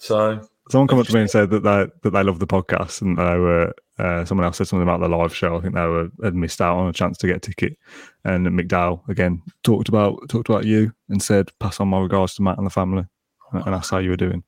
So 0.03 0.41
Someone 0.71 0.87
come 0.89 1.01
up 1.01 1.07
to 1.07 1.15
me 1.15 1.21
and 1.23 1.31
said 1.31 1.51
that 1.51 1.63
they 1.65 1.87
that 2.03 2.11
they 2.11 2.23
love 2.23 2.39
the 2.39 2.47
podcast 2.47 3.03
and 3.03 3.19
they 3.19 3.37
were 3.39 3.75
uh, 3.99 4.25
someone 4.25 4.45
else 4.45 4.57
said 4.59 4.67
something 4.69 4.89
about 4.89 5.01
the 5.01 5.09
live 5.09 5.35
show. 5.35 5.57
I 5.57 5.61
think 5.61 5.75
they 5.75 5.87
were 5.87 6.09
had 6.23 6.35
missed 6.35 6.61
out 6.61 6.79
on 6.79 6.89
a 6.89 6.93
chance 6.93 7.19
to 7.19 7.27
get 7.27 7.37
a 7.37 7.41
ticket. 7.41 7.77
And 8.25 8.47
McDowell 8.47 9.07
again 9.09 9.43
talked 9.65 9.89
about 9.89 10.29
talked 10.29 10.49
about 10.49 10.65
you 10.65 10.93
and 11.09 11.21
said 11.23 11.51
pass 11.61 11.79
on 11.81 11.89
my 11.89 11.99
regards 12.01 12.35
to 12.37 12.43
Mat 12.43 12.59
and 12.59 12.67
the 12.67 12.71
family 12.71 13.05
and 13.53 13.67
and 13.67 13.75
asked 13.75 13.91
how 13.91 13.99
you 13.99 14.11
were 14.11 14.17
doing. 14.17 14.43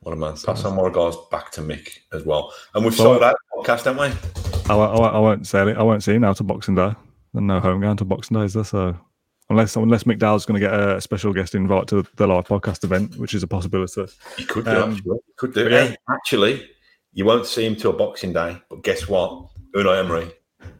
what 0.00 0.12
a 0.12 0.16
man. 0.16 0.36
Pass 0.36 0.64
on 0.64 0.74
my 0.76 0.82
regards 0.82 1.16
back 1.30 1.50
to 1.52 1.60
Mick 1.60 1.98
as 2.12 2.24
well. 2.24 2.52
And 2.74 2.84
we've 2.84 2.98
Well- 2.98 3.12
sold 3.18 3.22
out 3.22 3.36
the 3.54 3.62
podcast, 3.62 3.84
haven't 3.84 4.00
we? 4.00 4.70
I, 4.70 4.74
won't- 4.76 5.00
I, 5.00 5.04
I 5.04 5.18
won't 5.18 5.46
say 5.46 5.70
it. 5.70 5.76
I 5.76 5.82
won't 5.82 6.02
see 6.02 6.14
him 6.14 6.22
now 6.22 6.32
to 6.34 6.42
Boxing 6.44 6.74
Day. 6.74 6.94
There's 7.34 7.42
no 7.44 7.60
home 7.60 7.80
game 7.80 7.96
to 7.96 8.04
Boxing 8.04 8.36
Day, 8.38 8.44
is 8.44 8.54
there? 8.54 8.64
So 8.64 8.96
unless 9.50 9.76
unless 9.76 10.04
McDowell's 10.04 10.44
going 10.46 10.60
to 10.60 10.66
get 10.66 10.78
a 10.78 11.00
special 11.00 11.32
guest 11.32 11.54
invite 11.54 11.86
to 11.88 12.04
the 12.16 12.26
live 12.26 12.46
podcast 12.46 12.84
event, 12.84 13.16
which 13.16 13.34
is 13.34 13.42
a 13.42 13.46
possibility. 13.46 14.06
He 14.36 14.44
could 14.44 14.64
do 14.64 14.70
Um, 14.70 14.92
actually. 14.92 15.04
You 15.26 15.34
could 15.36 15.54
do. 15.54 15.64
but 15.64 15.72
yeah. 15.72 15.86
Hey, 15.88 15.96
actually, 16.10 16.68
you 17.12 17.24
won't 17.24 17.46
see 17.46 17.64
him 17.66 17.76
till 17.76 17.92
Boxing 17.92 18.32
Day. 18.32 18.56
But 18.68 18.82
guess 18.82 19.08
what? 19.08 19.46
Unai 19.74 19.98
Emery, 20.00 20.30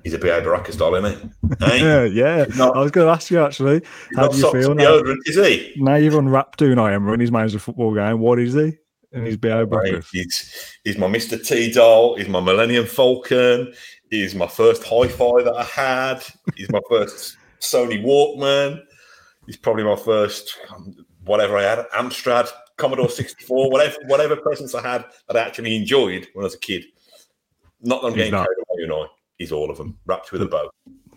he's 0.02 0.14
a 0.14 0.18
BA 0.18 0.40
Baraka 0.42 0.72
style, 0.72 0.94
isn't 0.94 1.18
he? 1.20 1.28
Hey, 1.66 1.80
Yeah, 1.82 2.04
yeah. 2.04 2.44
not- 2.56 2.76
I 2.76 2.80
was 2.80 2.90
going 2.90 3.06
to 3.06 3.12
ask 3.12 3.30
you 3.30 3.42
actually. 3.44 3.82
How 4.16 4.28
do 4.28 4.36
you 4.36 4.42
socks 4.42 4.58
feel 4.58 4.70
and 4.72 4.78
now? 4.80 4.98
deodorant, 4.98 5.18
is 5.26 5.36
he? 5.36 5.72
Now 5.76 5.96
you've 5.96 6.14
unwrapped 6.14 6.60
Unai 6.60 6.92
Emery 6.94 7.14
and 7.14 7.20
he's 7.22 7.32
managed 7.32 7.54
a 7.54 7.58
football 7.58 7.94
game. 7.94 8.18
What 8.20 8.38
is 8.38 8.54
he? 8.54 8.72
And 9.12 9.26
he's 9.26 9.38
BO 9.38 9.60
Right, 9.62 9.68
breakfast. 9.70 10.10
He's, 10.12 10.74
he's 10.84 10.98
my 10.98 11.06
Mr. 11.06 11.42
T 11.42 11.72
doll. 11.72 12.16
He's 12.16 12.28
my 12.28 12.40
Millennium 12.40 12.84
Falcon. 12.84 13.72
He's 14.10 14.34
my 14.34 14.46
first 14.46 14.82
hi 14.84 15.08
fi 15.08 15.42
that 15.44 15.54
I 15.56 15.64
had. 15.64 16.22
He's 16.56 16.70
my 16.70 16.80
first 16.90 17.37
Sony 17.60 18.02
Walkman. 18.02 18.82
He's 19.46 19.56
probably 19.56 19.84
my 19.84 19.96
first 19.96 20.58
um, 20.74 20.94
whatever 21.24 21.56
I 21.56 21.62
had 21.62 21.86
Amstrad, 21.94 22.48
Commodore 22.76 23.08
64, 23.08 23.70
whatever 23.70 23.96
whatever 24.06 24.36
presents 24.36 24.74
I 24.74 24.82
had 24.82 25.04
that 25.28 25.36
I 25.36 25.40
actually 25.40 25.76
enjoyed 25.76 26.28
when 26.32 26.44
I 26.44 26.46
was 26.46 26.54
a 26.54 26.58
kid. 26.58 26.84
Not 27.80 28.02
that 28.02 28.08
I'm 28.08 28.14
getting 28.14 28.32
carried 28.32 28.46
away, 28.46 28.80
you 28.80 28.86
know. 28.88 29.08
He's 29.36 29.52
all 29.52 29.70
of 29.70 29.76
them, 29.76 29.96
wrapped 30.06 30.32
with 30.32 30.42
a 30.42 30.46
bow. 30.46 30.68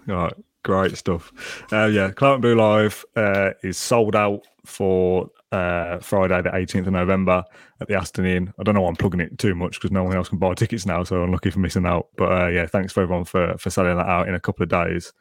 Right, 0.06 0.34
great 0.64 0.96
stuff. 0.96 1.32
Uh, 1.72 1.86
yeah, 1.86 2.12
Claret 2.12 2.42
Blue 2.42 2.56
Live 2.56 3.04
uh, 3.16 3.52
is 3.64 3.78
sold 3.78 4.16
out 4.16 4.46
for 4.64 5.28
uh, 5.52 6.00
Friday, 6.00 6.42
the 6.42 6.50
18th 6.50 6.88
of 6.88 6.94
November 6.94 7.44
at 7.80 7.88
the 7.88 7.96
Aston 7.96 8.26
Inn. 8.26 8.54
I 8.60 8.64
don't 8.64 8.76
know 8.76 8.82
why 8.82 8.90
I'm 8.90 8.96
plugging 8.96 9.20
it 9.20 9.38
too 9.38 9.56
much 9.56 9.74
because 9.74 9.92
no 9.92 10.04
one 10.04 10.16
else 10.16 10.30
can 10.30 10.38
buy 10.38 10.54
tickets 10.54 10.86
now, 10.86 11.04
so 11.04 11.22
I'm 11.22 11.32
lucky 11.32 11.50
for 11.50 11.60
missing 11.60 11.86
out. 11.86 12.10
But 12.16 12.32
uh, 12.32 12.48
yeah, 12.48 12.68
thanks 12.68 12.94
for 12.94 13.02
everyone 13.02 13.26
for 13.26 13.58
for 13.58 13.70
selling 13.70 13.98
that 13.98 14.08
out 14.08 14.28
in 14.28 14.36
a 14.36 14.40
couple 14.40 14.64
of 14.64 14.70
days. 14.70 15.14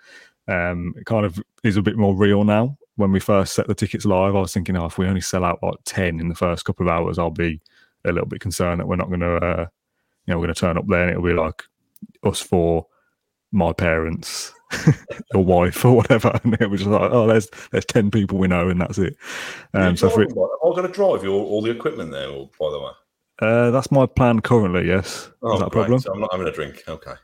Um, 0.48 0.94
it 0.96 1.06
kind 1.06 1.24
of 1.26 1.38
is 1.64 1.76
a 1.76 1.82
bit 1.82 1.96
more 1.96 2.16
real 2.16 2.44
now. 2.44 2.76
When 2.96 3.12
we 3.12 3.20
first 3.20 3.54
set 3.54 3.66
the 3.66 3.74
tickets 3.74 4.04
live, 4.04 4.34
I 4.36 4.40
was 4.40 4.52
thinking, 4.52 4.76
oh, 4.76 4.86
if 4.86 4.98
we 4.98 5.06
only 5.06 5.20
sell 5.20 5.44
out 5.44 5.62
like 5.62 5.76
10 5.84 6.20
in 6.20 6.28
the 6.28 6.34
first 6.34 6.64
couple 6.64 6.86
of 6.86 6.92
hours, 6.92 7.18
I'll 7.18 7.30
be 7.30 7.60
a 8.04 8.12
little 8.12 8.28
bit 8.28 8.40
concerned 8.40 8.80
that 8.80 8.86
we're 8.88 8.96
not 8.96 9.08
going 9.08 9.20
to, 9.20 9.36
uh, 9.36 9.66
you 10.26 10.32
know, 10.34 10.38
we're 10.38 10.46
going 10.46 10.54
to 10.54 10.60
turn 10.60 10.76
up 10.76 10.86
there 10.88 11.02
and 11.02 11.10
it'll 11.10 11.22
be 11.22 11.32
like 11.32 11.62
us 12.24 12.40
four, 12.40 12.86
my 13.52 13.72
parents, 13.72 14.52
your 15.32 15.44
wife, 15.44 15.84
or 15.84 15.96
whatever. 15.96 16.38
And 16.44 16.54
it 16.60 16.68
was 16.70 16.80
just 16.80 16.90
like, 16.90 17.10
oh, 17.12 17.26
there's 17.26 17.48
there's 17.70 17.84
10 17.86 18.10
people 18.10 18.38
we 18.38 18.48
know, 18.48 18.68
and 18.68 18.80
that's 18.80 18.98
it. 18.98 19.16
Um, 19.74 19.96
so 19.96 20.10
for, 20.10 20.22
I've 20.22 20.76
got 20.76 20.82
to 20.82 20.88
drive 20.88 21.22
you 21.22 21.32
all, 21.32 21.44
all 21.46 21.62
the 21.62 21.70
equipment 21.70 22.10
there, 22.10 22.28
or- 22.28 22.50
by 22.58 22.70
the 22.70 22.80
way. 22.80 22.90
uh, 23.40 23.70
that's 23.70 23.90
my 23.90 24.04
plan 24.06 24.40
currently, 24.40 24.86
yes. 24.86 25.30
Oh, 25.42 25.54
is 25.54 25.60
that 25.60 25.70
great. 25.70 25.82
problem? 25.82 26.00
So 26.00 26.12
I'm 26.12 26.20
not 26.20 26.32
having 26.32 26.46
a 26.48 26.52
drink. 26.52 26.82
Okay. 26.86 27.14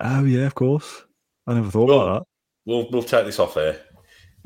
Oh, 0.00 0.24
yeah, 0.24 0.46
of 0.46 0.54
course. 0.54 1.04
I 1.46 1.54
never 1.54 1.70
thought 1.70 1.88
Well, 1.88 2.00
about 2.08 2.28
We'll 2.64 2.88
we'll 2.90 3.02
take 3.02 3.26
this 3.26 3.38
off 3.38 3.54
here. 3.54 3.80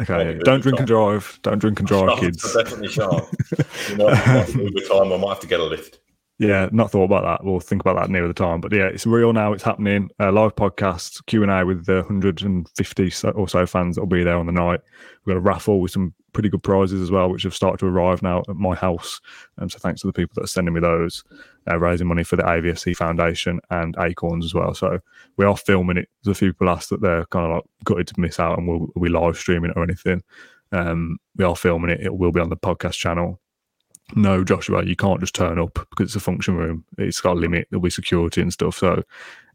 Okay, 0.00 0.36
yeah. 0.36 0.40
don't 0.44 0.60
drink 0.60 0.78
and 0.78 0.86
drive. 0.86 1.38
Don't 1.42 1.58
drink 1.58 1.78
and 1.78 1.88
drive, 1.88 2.18
kids. 2.20 2.56
I 2.56 2.62
definitely 2.62 2.88
shan't. 2.88 3.24
you 3.88 3.96
know, 3.96 4.08
over 4.08 5.04
time, 5.04 5.12
I 5.12 5.16
might 5.16 5.28
have 5.28 5.40
to 5.40 5.46
get 5.46 5.60
a 5.60 5.64
lift. 5.64 6.00
Yeah, 6.38 6.68
not 6.70 6.90
thought 6.90 7.04
about 7.04 7.22
that. 7.22 7.44
We'll 7.44 7.60
think 7.60 7.80
about 7.80 7.96
that 7.96 8.10
near 8.10 8.28
the 8.28 8.34
time. 8.34 8.60
But 8.60 8.72
yeah, 8.72 8.86
it's 8.86 9.06
real 9.06 9.32
now. 9.32 9.54
It's 9.54 9.62
happening. 9.62 10.10
Uh, 10.20 10.32
live 10.32 10.54
podcast 10.54 11.24
Q 11.26 11.42
and 11.42 11.50
A 11.50 11.64
with 11.64 11.86
the 11.86 11.96
150 11.96 13.12
or 13.34 13.48
so 13.48 13.64
fans 13.64 13.96
that 13.96 14.02
will 14.02 14.06
be 14.06 14.22
there 14.22 14.36
on 14.36 14.44
the 14.44 14.52
night. 14.52 14.80
We've 15.24 15.34
got 15.34 15.38
a 15.38 15.40
raffle 15.40 15.80
with 15.80 15.92
some 15.92 16.12
pretty 16.36 16.50
good 16.50 16.62
prizes 16.62 17.00
as 17.00 17.10
well, 17.10 17.30
which 17.30 17.44
have 17.44 17.54
started 17.54 17.78
to 17.78 17.86
arrive 17.86 18.20
now 18.20 18.42
at 18.46 18.56
my 18.56 18.74
house. 18.74 19.22
Um, 19.56 19.70
so 19.70 19.78
thanks 19.78 20.02
to 20.02 20.06
the 20.06 20.12
people 20.12 20.34
that 20.34 20.44
are 20.44 20.46
sending 20.46 20.74
me 20.74 20.80
those, 20.80 21.24
uh, 21.66 21.78
raising 21.78 22.06
money 22.06 22.24
for 22.24 22.36
the 22.36 22.42
AVFC 22.42 22.94
Foundation 22.94 23.58
and 23.70 23.96
Acorns 23.98 24.44
as 24.44 24.52
well. 24.52 24.74
So 24.74 25.00
we 25.38 25.46
are 25.46 25.56
filming 25.56 25.96
it. 25.96 26.10
There's 26.22 26.36
a 26.36 26.38
few 26.38 26.52
people 26.52 26.68
asked 26.68 26.90
that 26.90 27.00
they're 27.00 27.24
kind 27.26 27.46
of 27.46 27.52
like 27.52 27.64
gutted 27.84 28.08
to 28.08 28.20
miss 28.20 28.38
out, 28.38 28.58
and 28.58 28.68
we'll, 28.68 28.86
we'll 28.94 29.04
be 29.04 29.08
live 29.08 29.38
streaming 29.38 29.70
it 29.70 29.78
or 29.78 29.82
anything. 29.82 30.22
Um, 30.72 31.16
we 31.36 31.44
are 31.46 31.56
filming 31.56 31.90
it. 31.90 32.02
It 32.02 32.14
will 32.14 32.32
be 32.32 32.40
on 32.40 32.50
the 32.50 32.56
podcast 32.58 32.98
channel. 32.98 33.40
no, 34.14 34.44
Joshua, 34.44 34.84
you 34.84 34.94
can't 34.94 35.20
just 35.20 35.34
turn 35.34 35.58
up 35.58 35.72
because 35.72 36.08
it's 36.08 36.16
a 36.16 36.20
function 36.20 36.54
room. 36.54 36.84
It's 36.98 37.22
got 37.22 37.38
a 37.38 37.40
limit. 37.40 37.66
There'll 37.70 37.80
be 37.80 37.88
security 37.88 38.42
and 38.42 38.52
stuff. 38.52 38.76
So 38.76 39.02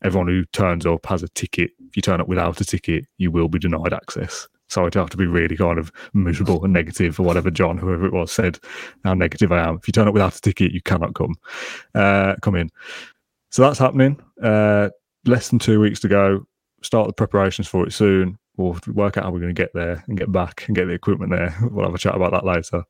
everyone 0.04 0.30
who 0.30 0.46
turns 0.46 0.88
up 0.88 1.06
has 1.06 1.22
a 1.22 1.30
ticket. 1.30 1.74
If 1.90 1.96
you 1.96 2.02
turn 2.02 2.22
up 2.22 2.28
without 2.28 2.60
a 2.60 2.66
ticket, 2.66 3.06
you 3.20 3.30
will 3.30 3.50
be 3.50 3.60
denied 3.60 3.94
access. 3.94 4.48
So 4.72 4.86
I'd 4.86 4.94
have 4.94 5.10
to 5.10 5.18
be 5.18 5.28
really 5.28 5.58
kind 5.58 5.78
of 5.78 5.92
miserable 6.14 6.64
and 6.64 6.72
negative 6.72 7.20
or 7.20 7.24
whatever 7.24 7.52
John, 7.52 7.78
whoever 7.78 8.06
it 8.06 8.14
was, 8.14 8.32
said 8.32 8.58
how 9.04 9.14
negative 9.14 9.52
I 9.52 9.68
am. 9.68 9.76
If 9.76 9.88
you 9.88 9.92
turn 9.92 10.08
up 10.08 10.14
without 10.14 10.36
a 10.36 10.42
ticket, 10.42 10.72
you 10.72 10.82
cannot 10.82 11.14
come 11.14 11.36
uh, 11.94 12.36
come 12.42 12.56
in. 12.56 12.70
So 13.50 13.64
that's 13.64 13.80
happening. 13.80 14.18
Uh, 14.42 14.90
less 15.26 15.50
than 15.50 15.60
two 15.60 15.82
weeks 15.82 16.00
to 16.02 16.08
go. 16.08 16.48
Start 16.84 17.08
the 17.08 17.14
preparations 17.14 17.68
for 17.68 17.86
it 17.86 17.92
soon. 17.92 18.38
We'll 18.56 18.78
work 18.88 19.18
out 19.18 19.26
how 19.26 19.32
we're 19.32 19.40
going 19.40 19.54
to 19.54 19.62
get 19.62 19.74
there 19.74 20.04
and 20.08 20.18
get 20.18 20.32
back 20.32 20.66
and 20.68 20.76
get 20.76 20.86
the 20.86 20.94
equipment 20.94 21.32
there. 21.32 21.56
We'll 21.72 21.86
have 21.86 21.94
a 21.94 21.98
chat 21.98 22.16
about 22.16 22.32
that 22.32 22.46
later. 22.46 22.84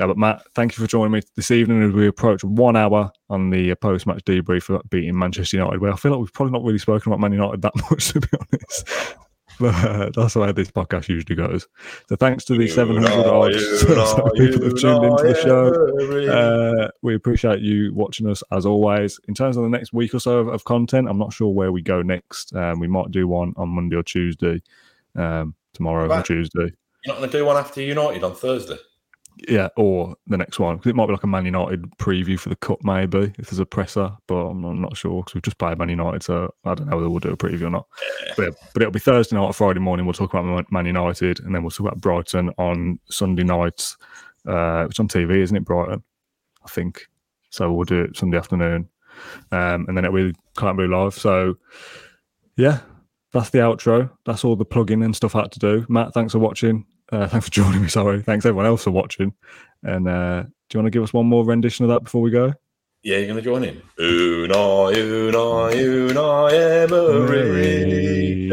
Yeah, 0.00 0.06
but 0.06 0.18
Mat, 0.18 0.42
thank 0.54 0.76
you 0.76 0.82
for 0.82 0.88
joining 0.88 1.12
me 1.12 1.22
this 1.34 1.50
evening 1.50 1.82
as 1.82 1.92
we 1.92 2.06
approach 2.06 2.44
one 2.44 2.76
hour 2.76 3.10
on 3.30 3.50
the 3.50 3.74
post 3.76 4.06
match 4.06 4.22
debrief 4.24 4.64
for 4.64 4.80
beating 4.90 5.18
Manchester 5.18 5.56
United. 5.56 5.80
Where 5.80 5.92
I 5.92 5.96
feel 5.96 6.12
like 6.12 6.20
we've 6.20 6.32
probably 6.32 6.52
not 6.52 6.64
really 6.64 6.78
spoken 6.78 7.10
about 7.10 7.20
Man 7.20 7.32
United 7.32 7.62
that 7.62 7.72
much, 7.90 8.08
to 8.12 8.20
be 8.20 8.28
honest. 8.38 9.16
But 9.58 9.74
uh, 9.84 10.10
that's 10.14 10.34
the 10.34 10.40
way 10.40 10.52
this 10.52 10.70
podcast 10.70 11.08
usually 11.08 11.36
goes. 11.36 11.68
So 12.08 12.16
thanks 12.16 12.44
to 12.46 12.56
the 12.56 12.68
700 12.68 13.10
odd 13.10 13.52
people 14.34 14.60
who've 14.60 14.80
tuned 14.80 15.04
into 15.04 15.22
the 15.22 15.40
show. 15.42 16.32
Uh, 16.32 16.88
we 17.02 17.14
appreciate 17.14 17.60
you 17.60 17.92
watching 17.94 18.28
us 18.28 18.42
as 18.52 18.66
always. 18.66 19.20
In 19.28 19.34
terms 19.34 19.56
of 19.56 19.62
the 19.62 19.68
next 19.68 19.92
week 19.92 20.14
or 20.14 20.20
so 20.20 20.38
of, 20.38 20.48
of 20.48 20.64
content, 20.64 21.08
I'm 21.08 21.18
not 21.18 21.32
sure 21.32 21.48
where 21.48 21.72
we 21.72 21.82
go 21.82 22.02
next. 22.02 22.54
Um, 22.54 22.80
we 22.80 22.88
might 22.88 23.10
do 23.10 23.28
one 23.28 23.52
on 23.56 23.68
Monday 23.68 23.96
or 23.96 24.02
Tuesday, 24.02 24.62
um, 25.16 25.54
tomorrow 25.74 26.10
or 26.10 26.22
Tuesday. 26.22 26.72
You're 27.04 27.14
not 27.14 27.18
going 27.18 27.30
to 27.30 27.38
do 27.38 27.44
one 27.44 27.56
after 27.56 27.82
United 27.82 28.22
on 28.22 28.34
Thursday? 28.34 28.78
Yeah, 29.48 29.68
or 29.76 30.14
the 30.26 30.36
next 30.36 30.58
one 30.58 30.76
because 30.76 30.90
it 30.90 30.96
might 30.96 31.06
be 31.06 31.12
like 31.12 31.22
a 31.22 31.26
Man 31.26 31.44
United 31.44 31.84
preview 31.98 32.38
for 32.38 32.48
the 32.48 32.56
cup, 32.56 32.78
maybe 32.84 33.32
if 33.38 33.50
there's 33.50 33.58
a 33.58 33.66
presser, 33.66 34.12
but 34.26 34.34
I'm 34.34 34.60
not, 34.60 34.70
I'm 34.70 34.80
not 34.80 34.96
sure 34.96 35.22
because 35.22 35.34
we've 35.34 35.42
just 35.42 35.58
played 35.58 35.78
Man 35.78 35.88
United, 35.88 36.22
so 36.22 36.52
I 36.64 36.74
don't 36.74 36.88
know 36.88 36.96
whether 36.96 37.08
we'll 37.10 37.20
do 37.20 37.30
a 37.30 37.36
preview 37.36 37.62
or 37.62 37.70
not. 37.70 37.86
Yeah. 38.26 38.34
But, 38.36 38.54
but 38.72 38.82
it'll 38.82 38.92
be 38.92 38.98
Thursday 38.98 39.36
night 39.36 39.44
or 39.44 39.52
Friday 39.52 39.80
morning. 39.80 40.06
We'll 40.06 40.12
talk 40.12 40.34
about 40.34 40.70
Man 40.70 40.86
United, 40.86 41.40
and 41.40 41.54
then 41.54 41.62
we'll 41.62 41.70
talk 41.70 41.86
about 41.86 42.00
Brighton 42.00 42.50
on 42.58 42.98
Sunday 43.10 43.44
night. 43.44 43.96
Uh, 44.46 44.86
it's 44.88 45.00
on 45.00 45.08
TV, 45.08 45.38
isn't 45.38 45.56
it? 45.56 45.64
Brighton, 45.64 46.02
I 46.64 46.68
think. 46.68 47.06
So 47.50 47.72
we'll 47.72 47.84
do 47.84 48.04
it 48.04 48.16
Sunday 48.16 48.38
afternoon, 48.38 48.88
um, 49.50 49.86
and 49.88 49.96
then 49.96 50.04
it'll 50.04 50.16
be 50.16 50.34
Can't 50.56 50.78
Be 50.78 50.86
Live. 50.86 51.14
So 51.14 51.54
yeah, 52.56 52.80
that's 53.32 53.50
the 53.50 53.58
outro. 53.58 54.10
That's 54.24 54.44
all 54.44 54.56
the 54.56 54.64
plugging 54.64 55.02
and 55.02 55.16
stuff 55.16 55.34
I 55.34 55.40
had 55.40 55.52
to 55.52 55.58
do. 55.58 55.86
Mat, 55.88 56.14
thanks 56.14 56.32
for 56.32 56.38
watching. 56.38 56.86
Uh, 57.12 57.28
thanks 57.28 57.46
for 57.46 57.52
joining 57.52 57.82
me. 57.82 57.88
Sorry. 57.88 58.22
Thanks 58.22 58.46
everyone 58.46 58.66
else 58.66 58.84
for 58.84 58.90
watching. 58.90 59.34
And 59.82 60.08
uh, 60.08 60.42
do 60.42 60.48
you 60.72 60.78
want 60.80 60.86
to 60.86 60.90
give 60.90 61.02
us 61.02 61.12
one 61.12 61.26
more 61.26 61.44
rendition 61.44 61.84
of 61.84 61.90
that 61.90 62.02
before 62.02 62.22
we 62.22 62.30
go? 62.30 62.54
Yeah, 63.04 63.16
you're 63.16 63.26
going 63.26 63.36
to 63.36 63.42
join 63.42 63.64
in. 63.64 63.82
Unai, 63.98 64.94
Unai, 64.94 65.72
Unai 66.12 66.52
Emery. 66.84 68.48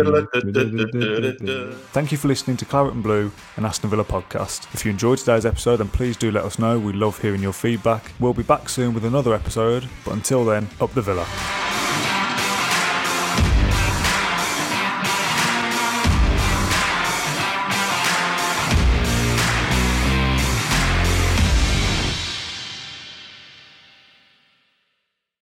Thank 1.92 2.12
you 2.12 2.18
for 2.18 2.28
listening 2.28 2.58
to 2.58 2.66
Claret 2.66 2.94
and 2.94 3.04
Blue, 3.04 3.32
an 3.58 3.66
Aston 3.66 3.92
Villa 3.92 4.04
podcast. 4.04 4.74
If 4.74 4.84
you 4.86 4.92
enjoyed 4.92 5.20
today's 5.20 5.46
episode, 5.46 5.78
then 5.78 5.90
please 5.90 6.18
do 6.18 6.32
let 6.32 6.46
us 6.46 6.58
know. 6.58 6.80
We 6.80 6.94
love 6.94 7.22
hearing 7.22 7.44
your 7.44 7.54
feedback. 7.54 8.12
We'll 8.20 8.34
be 8.34 8.42
back 8.42 8.70
soon 8.70 8.96
with 8.96 9.06
another 9.06 9.36
episode, 9.36 9.88
but 10.04 10.16
until 10.16 10.44
then, 10.44 10.68
up 10.82 10.94
the 10.96 11.04
Villa. 11.04 11.79